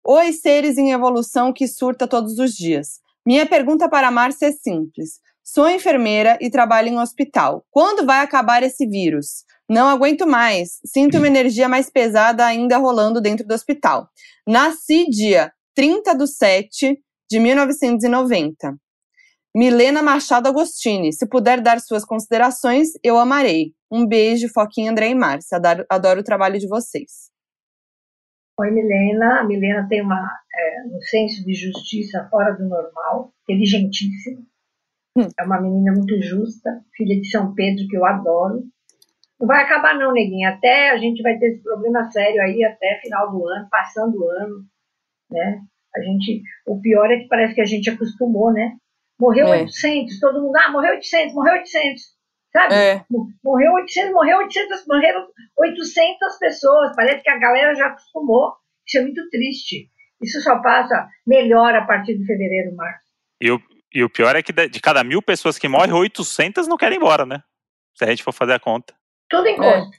Oi, 0.06 0.34
seres 0.34 0.78
em 0.78 0.92
evolução 0.92 1.54
que 1.54 1.68
surta 1.68 2.08
todos 2.08 2.40
os 2.40 2.54
dias. 2.54 3.00
Minha 3.26 3.46
pergunta 3.46 3.90
para 3.90 4.08
a 4.08 4.12
Márcia 4.12 4.48
é 4.48 4.52
simples. 4.52 5.22
Sou 5.44 5.70
enfermeira 5.70 6.38
e 6.42 6.50
trabalho 6.50 6.90
em 6.90 6.98
um 6.98 7.02
hospital. 7.02 7.66
Quando 7.70 8.06
vai 8.06 8.20
acabar 8.20 8.64
esse 8.64 8.86
vírus? 8.86 9.46
Não 9.70 9.88
aguento 9.88 10.28
mais. 10.28 10.80
Sinto 10.86 11.18
uma 11.18 11.28
energia 11.28 11.70
mais 11.70 11.90
pesada 11.90 12.46
ainda 12.46 12.78
rolando 12.78 13.22
dentro 13.22 13.48
do 13.48 13.54
hospital. 13.54 14.10
Nasci 14.48 15.06
dia 15.10 15.52
30 15.76 16.14
de 16.16 16.28
7 16.28 17.00
de 17.30 17.40
1990. 17.40 18.76
Milena 19.56 20.02
Machado 20.02 20.48
Agostini. 20.48 21.14
Se 21.14 21.28
puder 21.28 21.62
dar 21.62 21.80
suas 21.80 22.04
considerações, 22.04 22.90
eu 23.04 23.18
amarei. 23.18 23.74
Um 23.92 24.06
beijo, 24.08 24.50
Foquinha, 24.50 24.92
André 24.92 25.10
e 25.10 25.16
Márcia. 25.16 25.58
Adoro, 25.58 25.86
adoro 25.90 26.20
o 26.22 26.24
trabalho 26.24 26.58
de 26.58 26.68
vocês. 26.68 27.32
Oi, 28.60 28.72
Milena. 28.72 29.42
A 29.42 29.44
Milena 29.44 29.88
tem 29.88 30.02
uma, 30.02 30.28
é, 30.54 30.88
um 30.88 31.00
senso 31.02 31.46
de 31.46 31.54
justiça 31.54 32.28
fora 32.30 32.54
do 32.54 32.68
normal, 32.68 33.32
inteligentíssima. 33.44 34.42
Hum. 35.16 35.28
É 35.40 35.44
uma 35.44 35.62
menina 35.62 35.92
muito 35.92 36.20
justa, 36.22 36.84
filha 36.96 37.20
de 37.20 37.30
São 37.30 37.54
Pedro, 37.54 37.88
que 37.88 37.96
eu 37.96 38.06
adoro. 38.06 38.64
Não 39.44 39.48
vai 39.48 39.62
acabar 39.62 40.00
não, 40.00 40.14
neguinha. 40.14 40.52
Até 40.52 40.92
a 40.92 40.98
gente 40.98 41.22
vai 41.22 41.38
ter 41.38 41.48
esse 41.48 41.62
problema 41.62 42.10
sério 42.12 42.42
aí 42.42 42.64
até 42.64 43.02
final 43.02 43.30
do 43.30 43.46
ano, 43.46 43.68
passando 43.70 44.18
o 44.18 44.30
ano, 44.30 44.64
né? 45.30 45.60
A 45.94 46.00
gente, 46.00 46.42
o 46.66 46.80
pior 46.80 47.12
é 47.12 47.18
que 47.18 47.28
parece 47.28 47.54
que 47.54 47.60
a 47.60 47.66
gente 47.66 47.90
acostumou, 47.90 48.54
né? 48.54 48.78
Morreu 49.20 49.54
é. 49.54 49.64
800, 49.64 50.18
todo 50.22 50.42
mundo, 50.42 50.56
ah, 50.56 50.72
morreu 50.72 50.94
800, 50.94 51.36
morreu 51.36 51.56
800. 51.56 52.02
sabe? 52.54 52.74
É. 52.74 53.06
Morreu 53.44 53.74
800, 53.74 54.14
morreu 54.14 54.38
800, 54.38 54.88
morreram 54.88 55.28
800 55.58 56.40
pessoas. 56.40 56.96
Parece 56.96 57.22
que 57.22 57.30
a 57.30 57.38
galera 57.38 57.76
já 57.76 57.88
acostumou. 57.88 58.54
Isso 58.88 58.98
é 58.98 59.02
muito 59.02 59.30
triste. 59.30 59.90
Isso 60.22 60.40
só 60.40 60.62
passa 60.62 61.06
melhor 61.28 61.76
a 61.76 61.86
partir 61.86 62.18
de 62.18 62.26
fevereiro, 62.26 62.74
março. 62.78 63.04
E 63.42 63.52
o, 63.52 63.62
e 63.94 64.06
o 64.06 64.10
pior 64.10 64.38
é 64.38 64.42
que 64.42 64.54
de, 64.54 64.70
de 64.70 64.80
cada 64.80 65.04
mil 65.04 65.22
pessoas 65.22 65.60
que 65.60 65.68
morrem, 65.68 65.92
800 65.92 66.66
não 66.66 66.78
querem 66.78 66.96
ir 66.98 67.02
embora, 67.02 67.26
né? 67.26 67.44
Se 67.94 68.06
a 68.06 68.08
gente 68.08 68.24
for 68.24 68.32
fazer 68.32 68.54
a 68.54 68.60
conta. 68.60 68.96
Tudo 69.34 69.48
em 69.48 69.58
conta. 69.58 69.98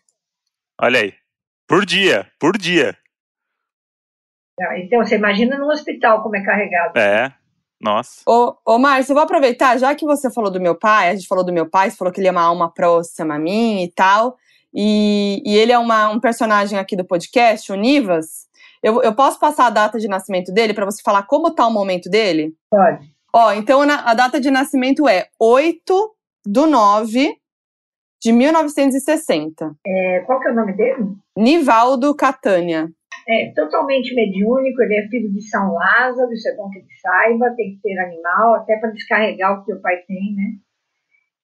Olha 0.80 1.00
aí. 1.00 1.12
Por 1.66 1.84
dia, 1.84 2.30
por 2.38 2.56
dia. 2.56 2.96
Ah, 4.60 4.78
Então, 4.78 5.00
você 5.04 5.16
imagina 5.16 5.58
num 5.58 5.68
hospital 5.68 6.22
como 6.22 6.36
é 6.36 6.44
carregado. 6.44 6.96
É. 6.96 7.34
Nossa. 7.80 8.22
Ô, 8.26 8.54
ô 8.64 8.78
Márcio, 8.78 9.10
eu 9.12 9.14
vou 9.16 9.24
aproveitar, 9.24 9.76
já 9.78 9.94
que 9.94 10.06
você 10.06 10.30
falou 10.32 10.50
do 10.50 10.60
meu 10.60 10.74
pai, 10.78 11.10
a 11.10 11.14
gente 11.14 11.26
falou 11.26 11.44
do 11.44 11.52
meu 11.52 11.68
pai, 11.68 11.90
você 11.90 11.96
falou 11.96 12.12
que 12.12 12.20
ele 12.20 12.28
é 12.28 12.30
uma 12.30 12.42
alma 12.42 12.72
próxima 12.72 13.34
a 13.34 13.38
mim 13.38 13.82
e 13.82 13.90
tal, 13.92 14.36
e, 14.72 15.42
e 15.44 15.56
ele 15.56 15.72
é 15.72 15.78
uma, 15.78 16.08
um 16.08 16.20
personagem 16.20 16.78
aqui 16.78 16.96
do 16.96 17.04
podcast, 17.04 17.70
o 17.72 17.74
Nivas. 17.74 18.46
Eu, 18.82 19.02
eu 19.02 19.14
posso 19.14 19.38
passar 19.40 19.66
a 19.66 19.70
data 19.70 19.98
de 19.98 20.06
nascimento 20.08 20.52
dele 20.52 20.72
para 20.72 20.84
você 20.84 21.02
falar 21.02 21.24
como 21.24 21.52
tá 21.54 21.66
o 21.66 21.72
momento 21.72 22.08
dele? 22.08 22.54
Pode. 22.70 23.12
Ó, 23.34 23.52
então 23.52 23.84
na- 23.84 24.08
a 24.08 24.14
data 24.14 24.40
de 24.40 24.50
nascimento 24.50 25.08
é 25.08 25.28
8 25.40 26.14
do 26.46 26.66
9 26.66 27.36
de 28.24 28.32
1960. 28.32 29.76
É, 29.86 30.20
qual 30.20 30.40
que 30.40 30.48
é 30.48 30.52
o 30.52 30.54
nome 30.54 30.72
dele? 30.72 31.04
Nivaldo 31.36 32.16
Catânia. 32.16 32.88
É 33.28 33.52
totalmente 33.54 34.14
mediúnico, 34.14 34.82
ele 34.82 34.96
é 34.96 35.08
filho 35.08 35.30
de 35.30 35.42
São 35.42 35.74
Lázaro, 35.74 36.32
isso 36.32 36.48
é 36.48 36.56
bom 36.56 36.70
que 36.70 36.78
ele 36.78 36.86
saiba, 37.02 37.54
tem 37.54 37.74
que 37.74 37.82
ter 37.82 37.98
animal, 37.98 38.54
até 38.54 38.78
para 38.78 38.90
descarregar 38.90 39.60
o 39.60 39.64
que 39.64 39.72
o 39.74 39.80
pai 39.80 39.96
tem, 40.06 40.34
né? 40.34 40.52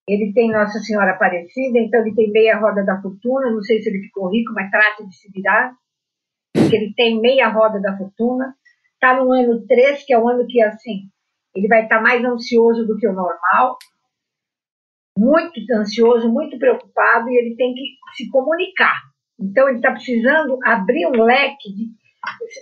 Ele 0.09 0.33
tem 0.33 0.51
Nossa 0.51 0.79
Senhora 0.81 1.13
Aparecida, 1.13 1.79
então 1.79 2.01
ele 2.01 2.15
tem 2.15 2.31
meia 2.33 2.59
roda 2.59 2.83
da 2.83 3.01
fortuna, 3.01 3.51
não 3.51 3.63
sei 3.63 3.81
se 3.83 3.91
ele 3.91 4.03
ficou 4.03 4.31
rico, 4.31 4.53
mas 4.55 4.71
trata 4.71 5.07
de 5.07 5.15
se 5.15 5.31
virar, 5.31 5.73
porque 6.55 6.77
ele 6.77 6.95
tem 6.95 7.21
meia 7.21 7.49
roda 7.49 7.81
da 7.81 7.97
fortuna. 7.97 8.55
Está 8.95 9.23
no 9.23 9.33
ano 9.33 9.67
3, 9.67 10.05
que 10.05 10.13
é 10.13 10.19
o 10.19 10.29
ano 10.29 10.47
que, 10.47 10.63
assim, 10.63 11.09
ele 11.55 11.69
vai 11.69 11.85
estar 11.85 12.01
mais 12.03 12.23
ansioso 12.25 12.87
do 12.87 12.97
que 12.97 13.07
o 13.07 13.13
normal, 13.13 13.79
muito 15.21 15.73
ansioso, 15.75 16.33
muito 16.33 16.59
preocupado, 16.59 17.29
e 17.29 17.37
ele 17.37 17.57
tem 17.57 17.75
que 17.75 17.83
se 18.17 18.31
comunicar. 18.31 18.97
Então, 19.39 19.69
ele 19.69 19.77
está 19.77 19.93
precisando 19.93 20.59
abrir 20.65 21.07
um 21.07 21.23
leque 21.25 21.73
de. 21.75 21.89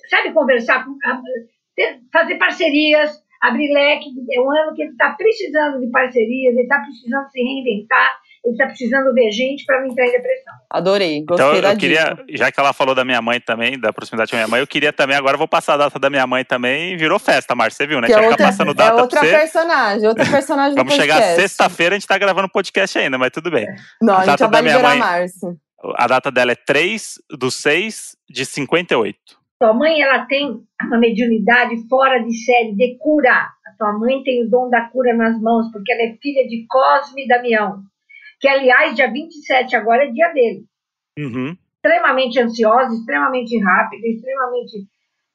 Sabe, 0.09 0.33
conversar 0.33 0.85
Fazer 2.13 2.37
parcerias, 2.37 3.13
abrir 3.41 3.73
leque. 3.73 4.11
É 4.33 4.41
um 4.41 4.51
ano 4.51 4.75
que 4.75 4.83
ele 4.83 4.91
está 4.91 5.15
precisando 5.15 5.81
de 5.81 5.91
parcerias, 5.91 6.55
ele 6.55 6.63
está 6.63 6.81
precisando 6.81 7.29
se 7.31 7.41
reinventar, 7.41 8.18
ele 8.45 8.53
está 8.55 8.67
precisando 8.67 9.13
ver 9.13 9.31
gente 9.31 9.65
para 9.65 9.81
não 9.81 9.89
entrar 9.89 10.07
em 10.07 10.13
depressão. 10.13 10.55
Adorei, 10.71 11.25
gostei 11.25 11.47
Então 11.47 11.61
da 11.61 11.73
eu 11.73 11.77
queria, 11.79 12.05
dica. 12.15 12.25
já 12.31 12.53
que 12.53 12.61
ela 12.61 12.73
falou 12.73 12.95
da 12.95 13.05
minha 13.05 13.21
mãe 13.21 13.41
também, 13.41 13.79
da 13.79 13.93
proximidade 13.93 14.31
com 14.31 14.37
a 14.37 14.41
minha 14.41 14.49
mãe, 14.49 14.61
eu 14.61 14.67
queria 14.67 14.93
também, 14.93 15.17
agora 15.17 15.37
vou 15.37 15.49
passar 15.49 15.75
a 15.75 15.77
data 15.79 15.99
da 15.99 16.09
minha 16.11 16.27
mãe 16.27 16.45
também, 16.45 16.93
e 16.93 16.97
virou 16.97 17.19
festa, 17.19 17.55
Márcia, 17.55 17.79
você 17.79 17.87
viu, 17.87 18.01
né? 18.01 18.07
Que 18.07 18.13
é 18.15 18.17
outra, 18.17 18.33
ficar 18.33 18.45
passando 18.47 18.71
é 18.71 18.75
data 18.75 19.01
outra 19.03 19.21
pra 19.21 19.29
você. 19.29 19.37
personagem, 19.37 20.09
outra 20.09 20.25
personagem 20.31 20.75
Vamos 20.75 20.95
do 20.95 21.01
chegar 21.01 21.23
sexta-feira, 21.23 21.95
a 21.95 21.99
gente 21.99 22.09
tá 22.09 22.17
gravando 22.19 22.49
podcast 22.49 22.99
ainda, 22.99 23.19
mas 23.19 23.31
tudo 23.31 23.51
bem. 23.51 23.67
Não, 24.01 24.15
a 24.15 24.17
a 24.19 24.21
gente 24.21 24.27
data 24.31 24.45
já 24.45 24.51
vai 24.51 24.59
da 24.59 24.63
minha 24.63 24.77
liberar 24.77 24.91
mãe- 24.91 24.99
Márcio. 24.99 25.57
A 25.97 26.07
data 26.09 26.31
dela 26.31 26.51
é 26.53 26.57
3 26.57 27.15
do 27.39 27.51
6 27.51 28.17
de 28.29 28.45
58. 28.45 29.17
Tua 29.61 29.73
mãe, 29.73 30.01
ela 30.03 30.25
tem 30.27 30.61
uma 30.83 30.99
mediunidade 30.99 31.75
fora 31.89 32.19
de 32.19 32.33
série, 32.45 32.75
de 32.77 32.97
cura. 32.99 33.33
A 33.33 33.77
tua 33.79 33.93
mãe 33.99 34.23
tem 34.23 34.45
o 34.45 34.51
dom 34.51 34.69
da 34.71 34.83
cura 34.89 35.13
nas 35.15 35.41
mãos, 35.41 35.71
porque 35.73 35.93
ela 35.93 36.03
é 36.03 36.17
filha 36.23 36.47
de 36.49 36.65
Cosme 36.69 37.25
e 37.25 37.29
Damião, 37.29 37.81
que, 38.41 38.49
aliás, 38.49 38.95
dia 38.95 39.11
27 39.11 39.77
agora 39.77 40.05
é 40.05 40.11
dia 40.11 40.29
dele. 40.33 40.65
Uhum. 41.19 41.57
extremamente 41.75 42.39
ansiosa, 42.41 42.93
extremamente 42.95 43.59
rápida, 43.59 44.07
extremamente 44.07 44.87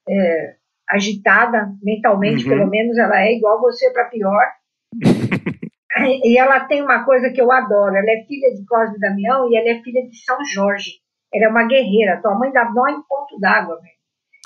é, 0.10 0.56
agitada 0.90 1.72
mentalmente, 1.82 2.44
Uhum. 2.44 2.50
pelo 2.50 2.70
menos 2.70 2.98
ela 2.98 3.22
é 3.22 3.34
igual 3.34 3.60
você 3.62 3.92
para 3.92 4.06
pior. 4.06 4.46
e 6.24 6.38
ela 6.38 6.62
tem 6.62 6.82
uma 6.82 7.04
coisa 7.04 7.30
que 7.32 7.42
eu 7.42 7.52
adoro, 7.52 7.96
ela 7.96 8.12
é 8.12 8.24
filha 8.28 8.54
de 8.54 8.66
Cosme 8.66 9.00
Damião 9.00 9.50
e 9.50 9.58
ela 9.58 9.70
é 9.70 9.82
filha 9.82 10.08
de 10.08 10.16
São 10.24 10.38
Jorge. 10.54 10.92
Ela 11.34 11.46
é 11.46 11.50
uma 11.50 11.68
guerreira, 11.68 12.22
tua 12.22 12.38
mãe 12.38 12.52
dá 12.52 12.70
nó 12.72 12.88
em 12.88 13.02
ponto 13.08 13.40
d'água, 13.40 13.76
velho. 13.82 13.94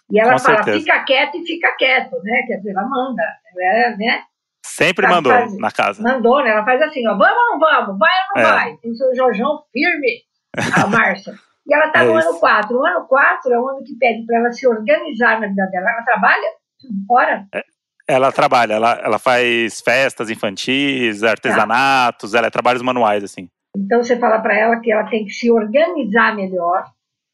E 0.09 0.19
ela 0.19 0.33
Com 0.33 0.39
fala, 0.39 0.63
certeza. 0.63 0.79
fica 0.79 1.03
quieto 1.03 1.35
e 1.35 1.45
fica 1.45 1.71
quieto, 1.75 2.15
né? 2.23 2.43
Quer 2.47 2.57
dizer, 2.57 2.71
ela 2.71 2.87
manda, 2.87 3.23
é, 3.59 3.97
né? 3.97 4.23
Sempre 4.77 5.07
Tá, 5.07 5.11
mandou 5.15 5.31
faz- 5.33 5.57
na 5.57 5.71
casa. 5.71 6.03
Mandou, 6.03 6.43
né? 6.43 6.51
Ela 6.51 6.63
faz 6.63 6.81
assim, 6.83 7.07
ó, 7.07 7.17
vamos 7.17 7.35
ou 7.35 7.51
não 7.51 7.59
vamos? 7.59 7.97
Vai 7.97 8.09
ou 8.35 8.41
não 8.43 8.49
É. 8.49 8.53
vai? 8.53 8.77
Tem 8.77 8.91
o 8.91 8.95
seu 8.95 9.15
Jorjão 9.15 9.59
firme, 9.73 10.21
a 10.55 10.55
Márcia. 10.87 11.33
E 11.67 11.73
ela 11.73 11.87
está 11.87 12.03
É 12.03 12.05
no 12.05 12.17
isso. 12.19 12.29
ano 12.29 12.39
4. 12.39 12.77
O 12.77 12.85
ano 12.85 13.07
4 13.07 13.53
é 13.53 13.59
o 13.59 13.67
ano 13.67 13.83
que 13.83 13.95
pede 13.97 14.25
para 14.25 14.37
ela 14.37 14.51
se 14.51 14.67
organizar 14.67 15.39
na 15.41 15.47
vida 15.47 15.65
dela. 15.65 15.89
Ela 15.89 16.03
trabalha 16.03 16.47
fora. 17.07 17.45
Ela 18.07 18.31
trabalha, 18.31 18.73
ela, 18.75 18.93
ela 19.03 19.19
faz 19.19 19.81
festas 19.81 20.29
infantis, 20.29 21.23
artesanatos, 21.23 22.33
ela 22.33 22.47
é 22.47 22.49
trabalhos 22.49 22.81
manuais, 22.81 23.21
assim. 23.23 23.49
Então 23.75 24.01
você 24.01 24.17
fala 24.17 24.39
para 24.39 24.55
ela 24.57 24.79
que 24.79 24.89
ela 24.91 25.09
tem 25.09 25.25
que 25.25 25.31
se 25.31 25.51
organizar 25.51 26.35
melhor 26.35 26.85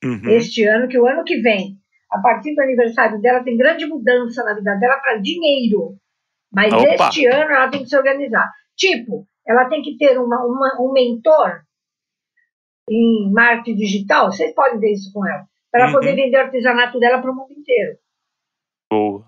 Uhum. 0.03 0.21
este 0.29 0.65
ano, 0.65 0.87
que 0.87 0.99
o 0.99 1.05
ano 1.07 1.23
que 1.23 1.37
vem, 1.41 1.75
a 2.11 2.19
partir 2.19 2.53
do 2.55 2.61
aniversário 2.61 3.21
dela, 3.21 3.43
tem 3.43 3.55
grande 3.55 3.85
mudança 3.85 4.43
na 4.43 4.53
vida 4.55 4.75
dela 4.75 4.97
para 4.97 5.17
dinheiro. 5.17 5.95
Mas 6.53 6.71
Opa. 6.73 7.07
este 7.07 7.25
ano 7.25 7.51
ela 7.51 7.69
tem 7.69 7.83
que 7.83 7.89
se 7.89 7.97
organizar. 7.97 8.49
Tipo, 8.75 9.25
ela 9.47 9.65
tem 9.69 9.81
que 9.81 9.97
ter 9.97 10.17
uma, 10.19 10.37
uma- 10.45 10.77
um 10.81 10.91
mentor 10.93 11.61
em 12.89 13.31
marketing 13.31 13.75
digital. 13.77 14.31
Vocês 14.31 14.53
podem 14.53 14.79
ver 14.79 14.93
isso 14.93 15.11
com 15.13 15.25
ela. 15.27 15.45
Para 15.71 15.87
Uhum. 15.87 15.93
poder 15.93 16.15
vender 16.15 16.37
o 16.37 16.41
artesanato 16.41 16.99
dela 16.99 17.19
para 17.21 17.31
o 17.31 17.35
mundo 17.35 17.51
inteiro. 17.51 17.97
Boa. 18.91 19.25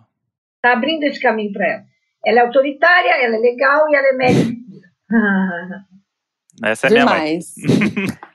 Está 0.57 0.73
abrindo 0.73 1.03
esse 1.03 1.19
caminho 1.19 1.51
para 1.53 1.67
ela. 1.67 1.83
Ela 2.25 2.39
é 2.39 2.43
autoritária, 2.43 3.09
ela 3.23 3.35
é 3.35 3.39
legal 3.39 3.89
e 3.89 3.95
ela 3.95 4.07
é 4.07 4.13
médica. 4.13 4.61
Essa 6.63 6.87
é 6.87 6.89
minha 6.91 7.05
mãe. 7.05 7.39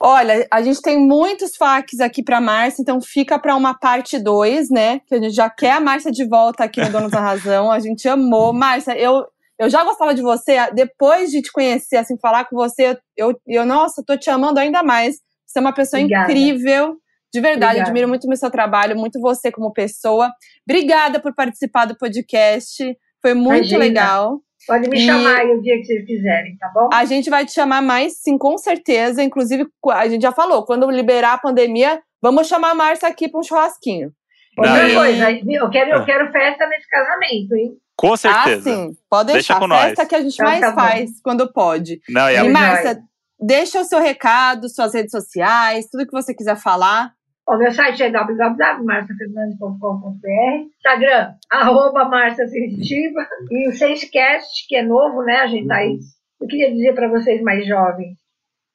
Olha, 0.00 0.46
a 0.50 0.60
gente 0.60 0.82
tem 0.82 0.98
muitos 0.98 1.56
facs 1.56 2.00
aqui 2.00 2.22
pra 2.22 2.40
Márcia, 2.40 2.82
então 2.82 3.00
fica 3.00 3.38
pra 3.38 3.56
uma 3.56 3.72
parte 3.78 4.18
2, 4.18 4.70
né? 4.70 5.00
Que 5.06 5.14
a 5.14 5.20
gente 5.20 5.34
já 5.34 5.48
quer 5.48 5.72
a 5.72 5.80
Márcia 5.80 6.10
de 6.10 6.26
volta 6.28 6.64
aqui 6.64 6.80
no 6.80 6.90
Donos 6.90 7.10
da 7.10 7.20
Razão. 7.20 7.70
A 7.70 7.78
gente 7.78 8.06
amou. 8.08 8.52
Márcia, 8.52 8.98
eu, 8.98 9.24
eu 9.58 9.70
já 9.70 9.84
gostava 9.84 10.14
de 10.14 10.20
você. 10.20 10.70
Depois 10.72 11.30
de 11.30 11.40
te 11.40 11.50
conhecer, 11.52 11.96
assim, 11.96 12.18
falar 12.18 12.44
com 12.46 12.56
você, 12.56 12.98
eu, 13.16 13.34
eu 13.46 13.64
nossa, 13.64 14.02
tô 14.04 14.16
te 14.16 14.28
amando 14.28 14.60
ainda 14.60 14.82
mais. 14.82 15.16
Você 15.46 15.58
é 15.58 15.62
uma 15.62 15.72
pessoa 15.72 16.00
Obrigada. 16.00 16.30
incrível. 16.30 16.96
De 17.32 17.40
verdade, 17.40 17.64
Obrigada. 17.64 17.90
admiro 17.90 18.08
muito 18.08 18.30
o 18.30 18.36
seu 18.36 18.50
trabalho, 18.50 18.96
muito 18.96 19.20
você 19.20 19.50
como 19.50 19.72
pessoa. 19.72 20.30
Obrigada 20.68 21.20
por 21.20 21.34
participar 21.34 21.84
do 21.84 21.96
podcast. 21.96 22.96
Foi 23.20 23.34
muito 23.34 23.56
Imagina. 23.56 23.78
legal. 23.78 24.40
Pode 24.66 24.88
me 24.88 24.96
E- 24.98 25.06
chamar 25.06 25.36
aí 25.40 25.50
o 25.50 25.60
dia 25.62 25.76
que 25.78 25.84
vocês 25.84 26.06
quiserem, 26.06 26.56
tá 26.58 26.70
bom? 26.74 26.88
A 26.92 27.04
gente 27.04 27.28
vai 27.28 27.44
te 27.44 27.52
chamar 27.52 27.82
mais, 27.82 28.18
sim, 28.22 28.38
com 28.38 28.56
certeza. 28.56 29.22
Inclusive, 29.22 29.66
a 29.92 30.08
gente 30.08 30.22
já 30.22 30.32
falou, 30.32 30.64
quando 30.64 30.90
liberar 30.90 31.34
a 31.34 31.38
pandemia, 31.38 32.00
vamos 32.22 32.46
chamar 32.48 32.70
a 32.70 32.74
Márcia 32.74 33.08
aqui 33.08 33.28
para 33.28 33.40
um 33.40 33.42
churrasquinho. 33.42 34.10
Outra 34.56 34.94
coisa, 34.94 35.30
eu 35.32 35.70
quero, 35.70 35.90
eu 35.90 35.98
Ah. 35.98 36.04
quero 36.04 36.32
festa 36.32 36.66
nesse 36.68 36.88
casamento, 36.88 37.54
hein? 37.56 37.72
Com 37.96 38.16
certeza. 38.16 38.70
Ah, 38.70 38.74
sim. 38.74 38.90
Pode 39.10 39.32
Deixa 39.32 39.54
deixar. 39.54 39.58
com 39.58 39.72
a 39.72 39.78
festa 39.78 40.02
nós. 40.02 40.08
que 40.08 40.14
a 40.14 40.22
gente 40.22 40.34
Então 40.34 40.46
mais 40.46 40.60
tá 40.60 40.70
bom. 40.70 40.76
faz 40.76 41.10
quando 41.22 41.52
pode. 41.52 42.00
Não, 42.08 42.30
e 42.30 42.36
a- 42.36 42.44
E. 42.44 42.48
Márcia, 42.48 42.98
deixa 43.38 43.80
o 43.80 43.84
seu 43.84 44.00
recado, 44.00 44.68
suas 44.68 44.94
redes 44.94 45.10
sociais, 45.10 45.86
tudo 45.90 46.06
que 46.06 46.12
você 46.12 46.32
quiser 46.34 46.56
falar. 46.56 47.12
O 47.46 47.58
meu 47.58 47.70
site 47.72 48.02
é 48.02 48.10
www.marciafernandes.com.br, 48.10 50.66
Instagram, 50.76 51.34
arroba 51.50 52.06
Márcia 52.06 52.48
Sensitiva, 52.48 53.20
e 53.50 53.68
o 53.68 53.72
Sensecast, 53.72 54.66
que 54.66 54.76
é 54.76 54.82
novo, 54.82 55.22
né? 55.22 55.40
A 55.40 55.46
gente 55.46 55.68
tá 55.68 55.76
aí. 55.76 55.98
Eu 56.40 56.46
queria 56.46 56.72
dizer 56.72 56.94
para 56.94 57.08
vocês 57.08 57.42
mais 57.42 57.66
jovens, 57.66 58.16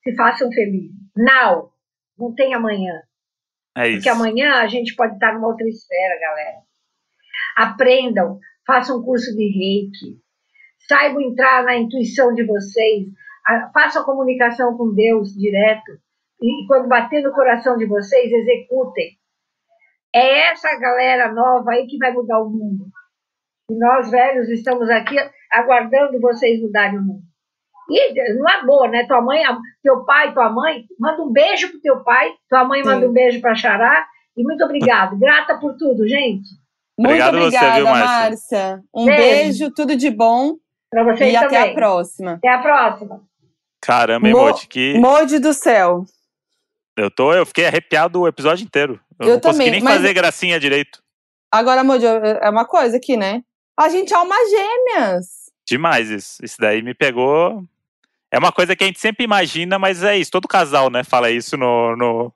se 0.04 0.16
façam 0.16 0.52
felizes. 0.52 0.92
Now, 1.18 1.72
não 2.18 2.34
tem 2.36 2.54
amanhã. 2.54 3.02
é 3.76 3.88
isso. 3.88 3.98
Porque 3.98 4.10
amanhã 4.10 4.62
a 4.62 4.68
gente 4.68 4.96
pode 4.96 5.14
estar 5.14 5.34
numa 5.34 5.48
outra 5.48 5.68
esfera, 5.68 6.20
galera. 6.20 6.58
Aprendam, 7.58 8.38
façam 8.68 9.00
um 9.00 9.04
curso 9.04 9.36
de 9.36 9.46
reiki, 9.46 10.22
saibam 10.88 11.22
entrar 11.22 11.64
na 11.64 11.76
intuição 11.76 12.36
de 12.36 12.46
vocês, 12.46 13.08
façam 13.74 14.06
comunicação 14.06 14.78
com 14.78 14.94
Deus 14.94 15.34
direto, 15.34 16.00
e 16.42 16.66
quando 16.68 16.88
bater 16.88 17.22
no 17.24 17.34
coração 17.34 17.78
de 17.78 17.86
vocês, 17.86 18.32
executem. 18.32 19.18
É 20.14 20.52
essa 20.52 20.76
galera 20.80 21.32
nova 21.32 21.72
aí 21.72 21.86
que 21.88 21.98
vai 21.98 22.12
mudar 22.12 22.40
o 22.42 22.50
mundo. 22.50 22.86
E 23.70 23.76
nós, 23.78 24.10
velhos, 24.10 24.50
estamos 24.50 24.90
aqui 24.90 25.16
aguardando 25.52 26.20
vocês 26.20 26.60
mudarem 26.62 26.98
o 26.98 27.04
mundo. 27.04 27.22
E 27.92 28.34
não 28.36 28.50
é 28.50 28.66
boa, 28.66 28.88
né? 28.88 29.06
Tua 29.08 29.22
mãe, 29.22 29.42
teu 29.84 30.04
pai, 30.06 30.34
tua 30.34 30.50
mãe, 30.50 30.86
manda 31.00 31.22
um 31.24 31.32
beijo 31.32 31.70
pro 31.72 31.82
teu 31.82 32.04
pai, 32.04 32.30
tua 32.50 32.64
mãe 32.64 32.84
manda 32.84 33.02
Sim. 33.02 33.08
um 33.08 33.14
beijo 33.14 33.42
pra 33.42 33.56
Xará. 33.56 34.06
E 34.38 34.44
muito 34.44 34.64
obrigado. 34.64 35.18
Grata 35.18 35.58
por 35.60 35.76
tudo, 35.76 36.08
gente. 36.08 36.48
Obrigado 36.98 37.38
Muito 37.38 37.52
você, 37.52 37.58
obrigada, 37.58 37.76
viu, 37.78 37.86
Márcia? 37.86 38.08
Márcia. 38.08 38.84
Um 38.94 39.06
Beijo. 39.06 39.22
beijo, 39.24 39.72
tudo 39.74 39.96
de 39.96 40.10
bom. 40.12 40.56
Pra 40.92 41.04
vocês 41.04 41.34
e 41.34 41.36
até 41.36 41.48
também. 41.48 41.72
a 41.72 41.74
próxima. 41.74 42.32
Até 42.34 42.50
a 42.50 42.58
próxima. 42.62 43.22
Caramba, 43.82 44.28
hein, 44.28 44.34
Mo- 44.34 44.42
Modi, 44.42 44.68
que 44.68 44.98
Mode 45.00 45.40
do 45.40 45.54
céu. 45.54 46.04
Eu 47.00 47.12
tô, 47.12 47.34
eu 47.34 47.46
fiquei 47.46 47.66
arrepiado 47.66 48.22
o 48.22 48.28
episódio 48.28 48.64
inteiro. 48.64 49.00
Eu, 49.20 49.28
Eu 49.28 49.34
não 49.34 49.40
consegui 49.42 49.58
também, 49.58 49.72
nem 49.72 49.82
mas- 49.82 49.96
fazer 49.96 50.14
gracinha 50.14 50.60
direito. 50.60 51.00
Agora, 51.52 51.84
Modi, 51.84 52.06
é 52.06 52.50
uma 52.50 52.66
coisa 52.66 52.98
aqui, 52.98 53.18
né? 53.18 53.42
A 53.78 53.90
gente 53.90 54.14
é 54.14 54.16
almas 54.16 54.38
gêmeas. 54.50 55.26
Demais 55.68 56.10
isso. 56.10 56.38
Isso 56.44 56.56
daí 56.60 56.82
me 56.82 56.94
pegou. 56.94 57.64
É 58.32 58.38
uma 58.38 58.52
coisa 58.52 58.76
que 58.76 58.84
a 58.84 58.88
gente 58.88 59.00
sempre 59.00 59.24
imagina, 59.24 59.80
mas 59.80 60.04
é 60.04 60.16
isso. 60.18 60.30
Todo 60.32 60.48
casal, 60.48 60.90
né, 60.92 61.04
fala 61.04 61.32
isso 61.32 61.58
no. 61.58 61.96
no 61.96 62.34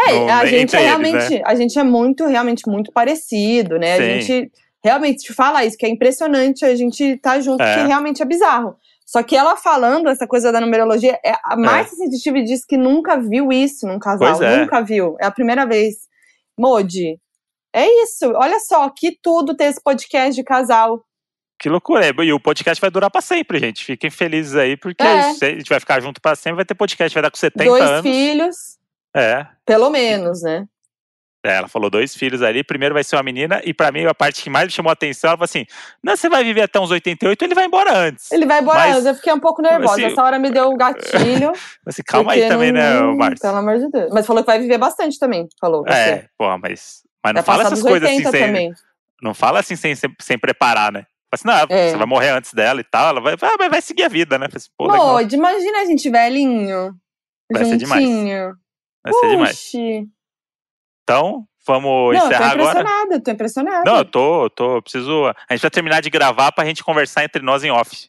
É, 0.00 0.12
no- 0.12 0.30
a 0.30 0.46
gente 0.46 0.74
é 0.74 0.78
eles, 0.80 0.86
realmente, 0.88 1.30
né? 1.34 1.42
a 1.44 1.54
gente 1.54 1.78
é 1.78 1.82
muito, 1.82 2.26
realmente 2.26 2.62
muito 2.66 2.90
parecido, 2.92 3.78
né? 3.78 3.94
A 3.94 3.96
Sim. 3.96 4.20
gente 4.20 4.52
realmente 4.82 5.24
te 5.24 5.32
fala 5.32 5.64
isso, 5.64 5.76
que 5.78 5.84
é 5.86 5.88
impressionante 5.88 6.64
a 6.64 6.74
gente 6.74 7.16
tá 7.18 7.38
junto, 7.40 7.62
É. 7.62 7.74
que 7.74 7.86
realmente 7.86 8.22
é 8.22 8.24
bizarro. 8.24 8.76
Só 9.06 9.22
que 9.22 9.36
ela 9.36 9.56
falando 9.56 10.08
essa 10.08 10.26
coisa 10.26 10.50
da 10.50 10.60
numerologia, 10.60 11.18
é, 11.24 11.34
a 11.44 11.56
Márcia 11.56 11.96
Sensitive 11.96 12.42
diz 12.42 12.64
que 12.64 12.76
nunca 12.76 13.16
viu 13.20 13.52
isso 13.52 13.86
num 13.86 13.98
casal, 13.98 14.42
é. 14.42 14.58
nunca 14.58 14.80
viu. 14.82 15.16
É 15.20 15.26
a 15.26 15.30
primeira 15.30 15.66
vez. 15.66 15.96
Modi, 16.58 17.18
é 17.74 17.86
isso. 18.04 18.32
Olha 18.34 18.58
só, 18.60 18.88
que 18.88 19.18
tudo 19.22 19.54
ter 19.56 19.64
esse 19.64 19.82
podcast 19.82 20.34
de 20.34 20.42
casal. 20.44 21.04
Que 21.58 21.68
loucura. 21.68 22.06
E 22.24 22.32
o 22.32 22.40
podcast 22.40 22.80
vai 22.80 22.90
durar 22.90 23.10
pra 23.10 23.20
sempre, 23.20 23.58
gente. 23.58 23.84
Fiquem 23.84 24.10
felizes 24.10 24.56
aí, 24.56 24.76
porque 24.76 25.02
É. 25.02 25.20
a 25.30 25.32
gente 25.32 25.68
vai 25.68 25.80
ficar 25.80 26.00
junto 26.00 26.20
pra 26.20 26.34
sempre. 26.34 26.56
Vai 26.56 26.64
ter 26.64 26.74
podcast, 26.74 27.12
vai 27.14 27.22
dar 27.22 27.30
com 27.30 27.36
70 27.36 27.64
Dois 27.70 27.82
anos. 27.82 28.02
filhos, 28.02 28.56
É. 29.14 29.46
pelo 29.64 29.90
menos, 29.90 30.42
né? 30.42 30.66
É, 31.44 31.56
ela 31.56 31.68
falou 31.68 31.90
dois 31.90 32.16
filhos 32.16 32.40
ali. 32.42 32.64
Primeiro 32.64 32.94
vai 32.94 33.04
ser 33.04 33.16
uma 33.16 33.22
menina, 33.22 33.60
e 33.64 33.74
pra 33.74 33.92
mim 33.92 34.06
a 34.06 34.14
parte 34.14 34.42
que 34.42 34.48
mais 34.48 34.64
me 34.66 34.72
chamou 34.72 34.88
a 34.88 34.94
atenção, 34.94 35.28
ela 35.28 35.36
falou 35.36 35.44
assim: 35.44 35.66
Não, 36.02 36.16
você 36.16 36.28
vai 36.28 36.42
viver 36.42 36.62
até 36.62 36.80
uns 36.80 36.90
88, 36.90 37.44
ele 37.44 37.54
vai 37.54 37.66
embora 37.66 37.92
antes. 37.96 38.32
Ele 38.32 38.46
vai 38.46 38.60
embora, 38.60 38.78
Mas- 38.78 38.94
antes, 38.94 39.06
eu 39.06 39.14
fiquei 39.14 39.32
um 39.32 39.38
pouco 39.40 39.60
nervosa. 39.60 39.92
assim, 39.92 40.04
Essa 40.04 40.22
hora 40.24 40.38
me 40.38 40.50
deu 40.50 40.70
o 40.70 40.76
gatilho. 40.76 41.52
Assim, 41.86 42.02
calma 42.02 42.32
aí 42.32 42.48
também, 42.48 42.72
né, 42.72 42.94
não- 42.98 43.14
Márcio? 43.16 43.40
Pelo 43.42 43.56
amor 43.58 43.78
de 43.78 43.90
Deus. 43.90 44.10
Mas 44.10 44.26
falou 44.26 44.42
que 44.42 44.46
vai 44.50 44.58
viver 44.58 44.78
bastante 44.78 45.18
também, 45.18 45.46
falou. 45.60 45.82
Você. 45.84 45.92
É, 45.92 46.28
porra, 46.38 46.56
mas. 46.56 47.02
Mas 47.22 47.34
não 47.34 47.42
Vai 47.42 47.56
fala 47.56 47.62
essas 47.68 47.82
coisas 47.82 48.02
assim 48.08 48.16
80 48.16 48.30
sem. 48.30 48.46
também. 48.46 48.72
Não 49.22 49.34
fala 49.34 49.60
assim 49.60 49.76
sem, 49.76 49.94
sem, 49.94 50.10
sem 50.20 50.38
preparar, 50.38 50.90
né? 50.92 51.04
Assim, 51.32 51.46
não, 51.48 51.66
É. 51.68 51.90
você 51.90 51.96
vai 51.96 52.06
morrer 52.06 52.30
antes 52.30 52.54
dela 52.54 52.80
e 52.80 52.84
tal. 52.84 53.08
Ela 53.08 53.20
vai, 53.20 53.36
vai, 53.36 53.56
vai- 53.58 53.68
vai 53.68 53.82
seguir 53.82 54.04
a 54.04 54.08
vida, 54.08 54.38
né? 54.38 54.46
Assim, 54.54 54.68
Pô, 54.78 54.86
Modi, 54.88 55.34
imagina 55.36 55.80
a 55.80 55.84
gente 55.84 56.08
velhinho. 56.08 56.94
Vai 57.52 57.64
ser 57.66 57.76
demais. 57.76 58.02
juntinho. 58.02 58.54
vai 59.04 59.12
ser 59.12 59.28
demais. 59.28 59.70
Então, 61.04 61.44
vamos 61.66 61.84
Não, 61.90 62.12
eu 62.14 62.20
tô 62.20 62.26
encerrar 62.26 62.50
agora. 62.52 62.70
impressionada, 62.70 63.14
eu 63.14 63.22
tô 63.22 63.30
impressionada. 63.30 63.90
Não, 63.90 63.98
eu 63.98 64.04
tô, 64.04 64.44
eu 64.44 64.50
tô, 64.50 64.76
eu 64.76 64.82
preciso. 64.82 65.26
A 65.26 65.52
gente 65.54 65.62
vai 65.62 65.70
terminar 65.70 66.00
de 66.00 66.10
gravar 66.10 66.50
pra 66.52 66.64
gente 66.64 66.82
conversar 66.82 67.24
entre 67.24 67.42
nós 67.42 67.62
em 67.62 67.70
off. 67.70 68.08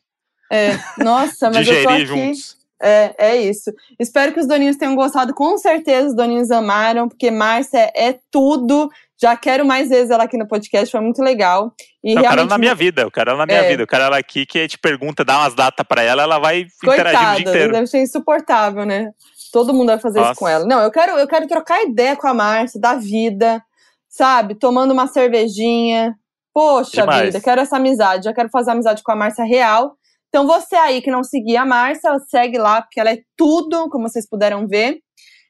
É, 0.52 0.78
nossa, 0.98 1.50
mas 1.52 1.68
eu 1.68 1.84
tô 1.84 1.90
aqui. 1.90 2.06
juntos. 2.06 2.56
É, 2.82 3.16
é 3.18 3.36
isso. 3.38 3.72
Espero 4.00 4.34
que 4.34 4.40
os 4.40 4.48
doninhos 4.48 4.76
tenham 4.76 4.96
gostado. 4.96 5.34
Com 5.34 5.58
certeza 5.58 6.10
os 6.10 6.16
doninhos 6.16 6.52
amaram, 6.52 7.08
porque 7.08 7.32
Márcia 7.32 7.92
é 7.96 8.18
tudo. 8.32 8.90
Já 9.20 9.36
quero 9.38 9.66
mais 9.66 9.88
vezes 9.88 10.12
ela 10.12 10.26
aqui 10.26 10.38
no 10.38 10.46
podcast, 10.46 10.92
foi 10.92 11.00
muito 11.00 11.22
legal. 11.24 11.74
E 12.04 12.14
eu 12.14 12.22
quero 12.22 12.42
ela 12.42 12.46
na 12.50 12.58
minha 12.58 12.76
vida, 12.76 13.02
eu 13.04 13.10
quero 13.10 13.30
ela 13.30 13.40
na 13.40 13.46
minha 13.46 13.60
É. 13.60 13.68
vida. 13.70 13.84
Eu 13.84 13.88
quero 13.88 14.04
ela 14.04 14.18
aqui 14.18 14.46
que 14.46 14.60
gente 14.60 14.78
pergunta, 14.78 15.24
dá 15.24 15.40
umas 15.40 15.56
datas 15.56 15.86
pra 15.88 16.02
ela, 16.04 16.22
ela 16.24 16.38
vai 16.38 16.60
interagir 16.84 16.84
o 16.84 17.04
Coitada, 17.04 17.36
dia 17.36 17.50
inteiro. 17.50 17.72
deve 17.72 17.88
ser 17.88 18.02
insuportável, 18.02 18.86
né? 18.86 19.12
Todo 19.56 19.74
mundo 19.74 19.88
vai 19.88 19.98
fazer 20.00 20.20
isso 20.20 20.28
Nossa. 20.28 20.40
com 20.40 20.48
ela. 20.50 20.66
Não, 20.66 20.82
eu 20.82 20.92
quero, 20.92 21.14
eu 21.18 21.26
quero 21.30 21.48
trocar 21.48 21.82
ideia 21.82 22.14
com 22.14 22.28
a 22.28 22.34
Márcia 22.34 22.78
da 22.78 22.96
vida, 22.96 23.64
sabe? 24.10 24.54
Tomando 24.54 24.92
uma 24.92 25.08
cervejinha. 25.08 26.14
Poxa 26.54 27.02
Demais. 27.02 27.22
vida, 27.28 27.40
quero 27.40 27.62
essa 27.62 27.78
amizade. 27.78 28.26
Já 28.26 28.34
quero 28.34 28.50
fazer 28.50 28.72
amizade 28.72 29.02
com 29.02 29.14
a 29.14 29.16
Márcia 29.16 29.46
real. 29.46 29.96
Então 30.28 30.46
você 30.46 30.76
aí 30.76 31.02
que 31.02 31.10
não 31.10 31.24
seguia 31.24 31.62
a 31.62 31.66
Márcia, 31.66 32.12
segue 32.30 32.58
lá, 32.58 32.82
porque 32.82 33.00
ela 33.00 33.12
é 33.12 33.20
tudo, 33.38 33.88
como 33.90 34.10
vocês 34.10 34.28
puderam 34.28 34.68
ver. 34.68 34.98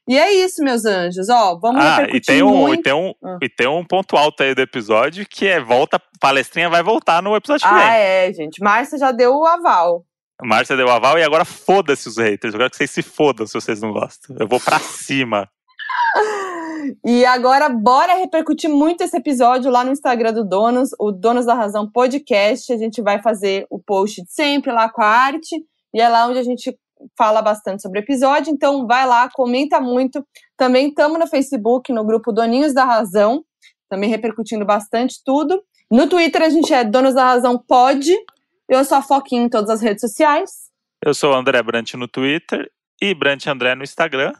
E 0.08 0.16
é 0.16 0.32
isso, 0.34 0.62
meus 0.62 0.84
anjos. 0.84 1.28
Ó, 1.28 1.58
vamos 1.58 1.84
Ah, 1.84 2.06
e 2.12 2.20
tem, 2.20 2.40
um, 2.44 2.56
muito. 2.58 2.78
e, 2.78 2.82
tem 2.84 2.92
um, 2.92 3.12
Ah. 3.24 3.38
e 3.42 3.48
tem 3.48 3.66
um 3.66 3.84
ponto 3.84 4.16
alto 4.16 4.40
aí 4.44 4.54
do 4.54 4.60
episódio 4.62 5.26
que 5.28 5.48
é 5.48 5.58
volta, 5.60 6.00
palestrinha 6.20 6.70
vai 6.70 6.80
voltar 6.80 7.20
no 7.20 7.34
episódio 7.34 7.66
que 7.66 7.74
Ah, 7.74 7.78
vem. 7.78 7.88
é, 7.90 8.32
gente. 8.32 8.62
Márcia 8.62 8.98
já 8.98 9.10
deu 9.10 9.34
o 9.36 9.44
aval. 9.44 10.04
Márcia 10.42 10.76
deu 10.76 10.90
aval 10.90 11.18
e 11.18 11.22
agora 11.22 11.44
foda-se 11.44 12.08
os 12.08 12.18
haters. 12.18 12.52
Eu 12.52 12.58
quero 12.58 12.70
que 12.70 12.76
vocês 12.76 12.90
se 12.90 13.02
fodam 13.02 13.46
se 13.46 13.54
vocês 13.54 13.80
não 13.80 13.92
gostam. 13.92 14.36
Eu 14.38 14.46
vou 14.46 14.60
pra 14.60 14.78
cima. 14.78 15.48
E 17.04 17.24
agora, 17.24 17.68
bora 17.68 18.14
repercutir 18.14 18.70
muito 18.70 19.02
esse 19.02 19.16
episódio 19.16 19.70
lá 19.70 19.82
no 19.82 19.90
Instagram 19.90 20.32
do 20.32 20.44
Donos, 20.44 20.90
o 21.00 21.10
Donos 21.10 21.46
da 21.46 21.54
Razão 21.54 21.90
Podcast. 21.90 22.72
A 22.72 22.76
gente 22.76 23.02
vai 23.02 23.20
fazer 23.20 23.66
o 23.70 23.78
post 23.78 24.22
de 24.22 24.32
sempre 24.32 24.70
lá 24.70 24.88
com 24.88 25.02
a 25.02 25.06
arte. 25.06 25.56
E 25.92 26.00
é 26.00 26.08
lá 26.08 26.28
onde 26.28 26.38
a 26.38 26.42
gente 26.42 26.78
fala 27.16 27.42
bastante 27.42 27.82
sobre 27.82 27.98
o 27.98 28.02
episódio. 28.02 28.52
Então, 28.52 28.86
vai 28.86 29.06
lá, 29.06 29.28
comenta 29.32 29.80
muito. 29.80 30.24
Também 30.56 30.88
estamos 30.88 31.18
no 31.18 31.26
Facebook, 31.26 31.92
no 31.92 32.04
grupo 32.04 32.32
Doninhos 32.32 32.72
da 32.72 32.84
Razão. 32.84 33.44
Também 33.88 34.10
repercutindo 34.10 34.64
bastante 34.64 35.16
tudo. 35.24 35.62
No 35.90 36.08
Twitter, 36.08 36.42
a 36.42 36.48
gente 36.48 36.72
é 36.72 36.84
Donos 36.84 37.14
da 37.14 37.24
Razão 37.24 37.58
Pod. 37.58 38.12
Eu 38.68 38.84
sou 38.84 38.98
a 38.98 39.02
Foquinha 39.02 39.42
em 39.42 39.48
todas 39.48 39.70
as 39.70 39.80
redes 39.80 40.00
sociais. 40.00 40.70
Eu 41.04 41.14
sou 41.14 41.32
o 41.32 41.36
André 41.36 41.62
Brant 41.62 41.94
no 41.94 42.08
Twitter 42.08 42.70
e 43.00 43.14
Brant 43.14 43.46
André 43.46 43.74
no 43.74 43.84
Instagram. 43.84 44.32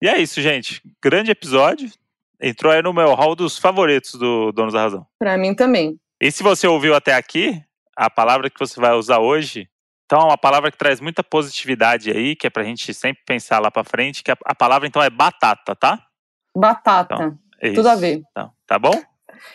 E 0.00 0.08
é 0.08 0.18
isso, 0.18 0.40
gente. 0.40 0.80
Grande 1.02 1.30
episódio. 1.30 1.90
Entrou 2.40 2.72
aí 2.72 2.82
no 2.82 2.92
meu 2.92 3.14
hall 3.14 3.34
dos 3.34 3.58
favoritos 3.58 4.14
do 4.14 4.52
Donos 4.52 4.74
da 4.74 4.82
Razão. 4.82 5.06
Pra 5.18 5.36
mim 5.36 5.54
também. 5.54 5.98
E 6.20 6.30
se 6.30 6.42
você 6.42 6.66
ouviu 6.66 6.94
até 6.94 7.14
aqui, 7.14 7.60
a 7.96 8.08
palavra 8.08 8.48
que 8.48 8.58
você 8.58 8.80
vai 8.80 8.92
usar 8.92 9.18
hoje, 9.18 9.68
então 10.04 10.20
é 10.20 10.24
uma 10.24 10.38
palavra 10.38 10.70
que 10.70 10.78
traz 10.78 11.00
muita 11.00 11.24
positividade 11.24 12.10
aí, 12.10 12.36
que 12.36 12.46
é 12.46 12.50
pra 12.50 12.64
gente 12.64 12.92
sempre 12.94 13.22
pensar 13.24 13.58
lá 13.58 13.70
pra 13.70 13.82
frente, 13.82 14.22
que 14.22 14.30
a, 14.30 14.36
a 14.44 14.54
palavra 14.54 14.86
então 14.86 15.02
é 15.02 15.10
batata, 15.10 15.74
tá? 15.74 16.04
Batata. 16.56 17.14
Então, 17.14 17.38
É 17.60 17.72
Tudo 17.72 17.88
a 17.88 17.94
ver. 17.96 18.22
Então, 18.30 18.52
tá 18.66 18.78
bom? 18.78 19.02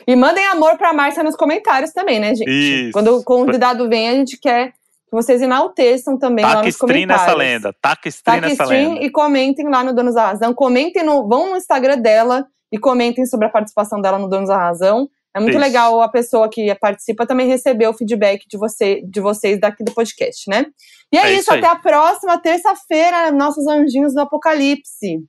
E 0.07 0.15
mandem 0.15 0.45
amor 0.47 0.77
pra 0.77 0.93
Márcia 0.93 1.23
nos 1.23 1.35
comentários 1.35 1.91
também, 1.91 2.19
né, 2.19 2.35
gente? 2.35 2.49
Isso. 2.49 2.91
Quando 2.93 3.17
o 3.17 3.23
convidado 3.23 3.87
vem, 3.89 4.09
a 4.09 4.13
gente 4.13 4.37
quer 4.39 4.69
que 4.71 5.11
vocês 5.13 5.41
enalteçam 5.41 6.17
também 6.17 6.43
lá 6.43 6.51
Taca 6.55 6.65
nos 6.65 6.75
stream 6.75 6.89
comentários. 6.89 7.25
nessa 7.25 7.37
lenda. 7.37 7.75
Taca 7.81 8.09
stream 8.09 8.35
Taca 8.35 8.47
nessa 8.49 8.63
stream 8.63 8.93
lenda. 8.93 9.05
e 9.05 9.09
comentem 9.09 9.69
lá 9.69 9.83
no 9.83 9.93
Donos 9.93 10.15
da 10.15 10.27
Razão. 10.27 10.53
Comentem 10.53 11.03
no. 11.03 11.27
Vão 11.27 11.51
no 11.51 11.57
Instagram 11.57 11.97
dela 11.99 12.45
e 12.71 12.77
comentem 12.77 13.25
sobre 13.25 13.47
a 13.47 13.49
participação 13.49 14.01
dela 14.01 14.19
no 14.19 14.27
Donos 14.29 14.49
da 14.49 14.57
Razão. 14.57 15.07
É 15.35 15.39
muito 15.39 15.53
Isso. 15.53 15.61
legal 15.63 16.01
a 16.01 16.09
pessoa 16.09 16.49
que 16.49 16.73
participa 16.75 17.25
também 17.25 17.47
receber 17.47 17.87
o 17.87 17.93
feedback 17.93 18.45
de, 18.49 18.57
você, 18.57 19.01
de 19.07 19.21
vocês 19.21 19.59
daqui 19.59 19.83
do 19.83 19.93
podcast, 19.93 20.49
né? 20.49 20.65
E 21.13 21.17
é, 21.17 21.27
É 21.27 21.31
isso, 21.33 21.41
isso 21.41 21.53
até 21.53 21.67
a 21.67 21.75
próxima 21.75 22.37
terça-feira, 22.39 23.31
nossos 23.31 23.67
anjinhos 23.67 24.13
do 24.15 24.21
Apocalipse. 24.21 25.19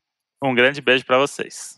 Um 0.42 0.54
grande 0.54 0.80
beijo 0.80 1.04
pra 1.04 1.18
vocês. 1.18 1.77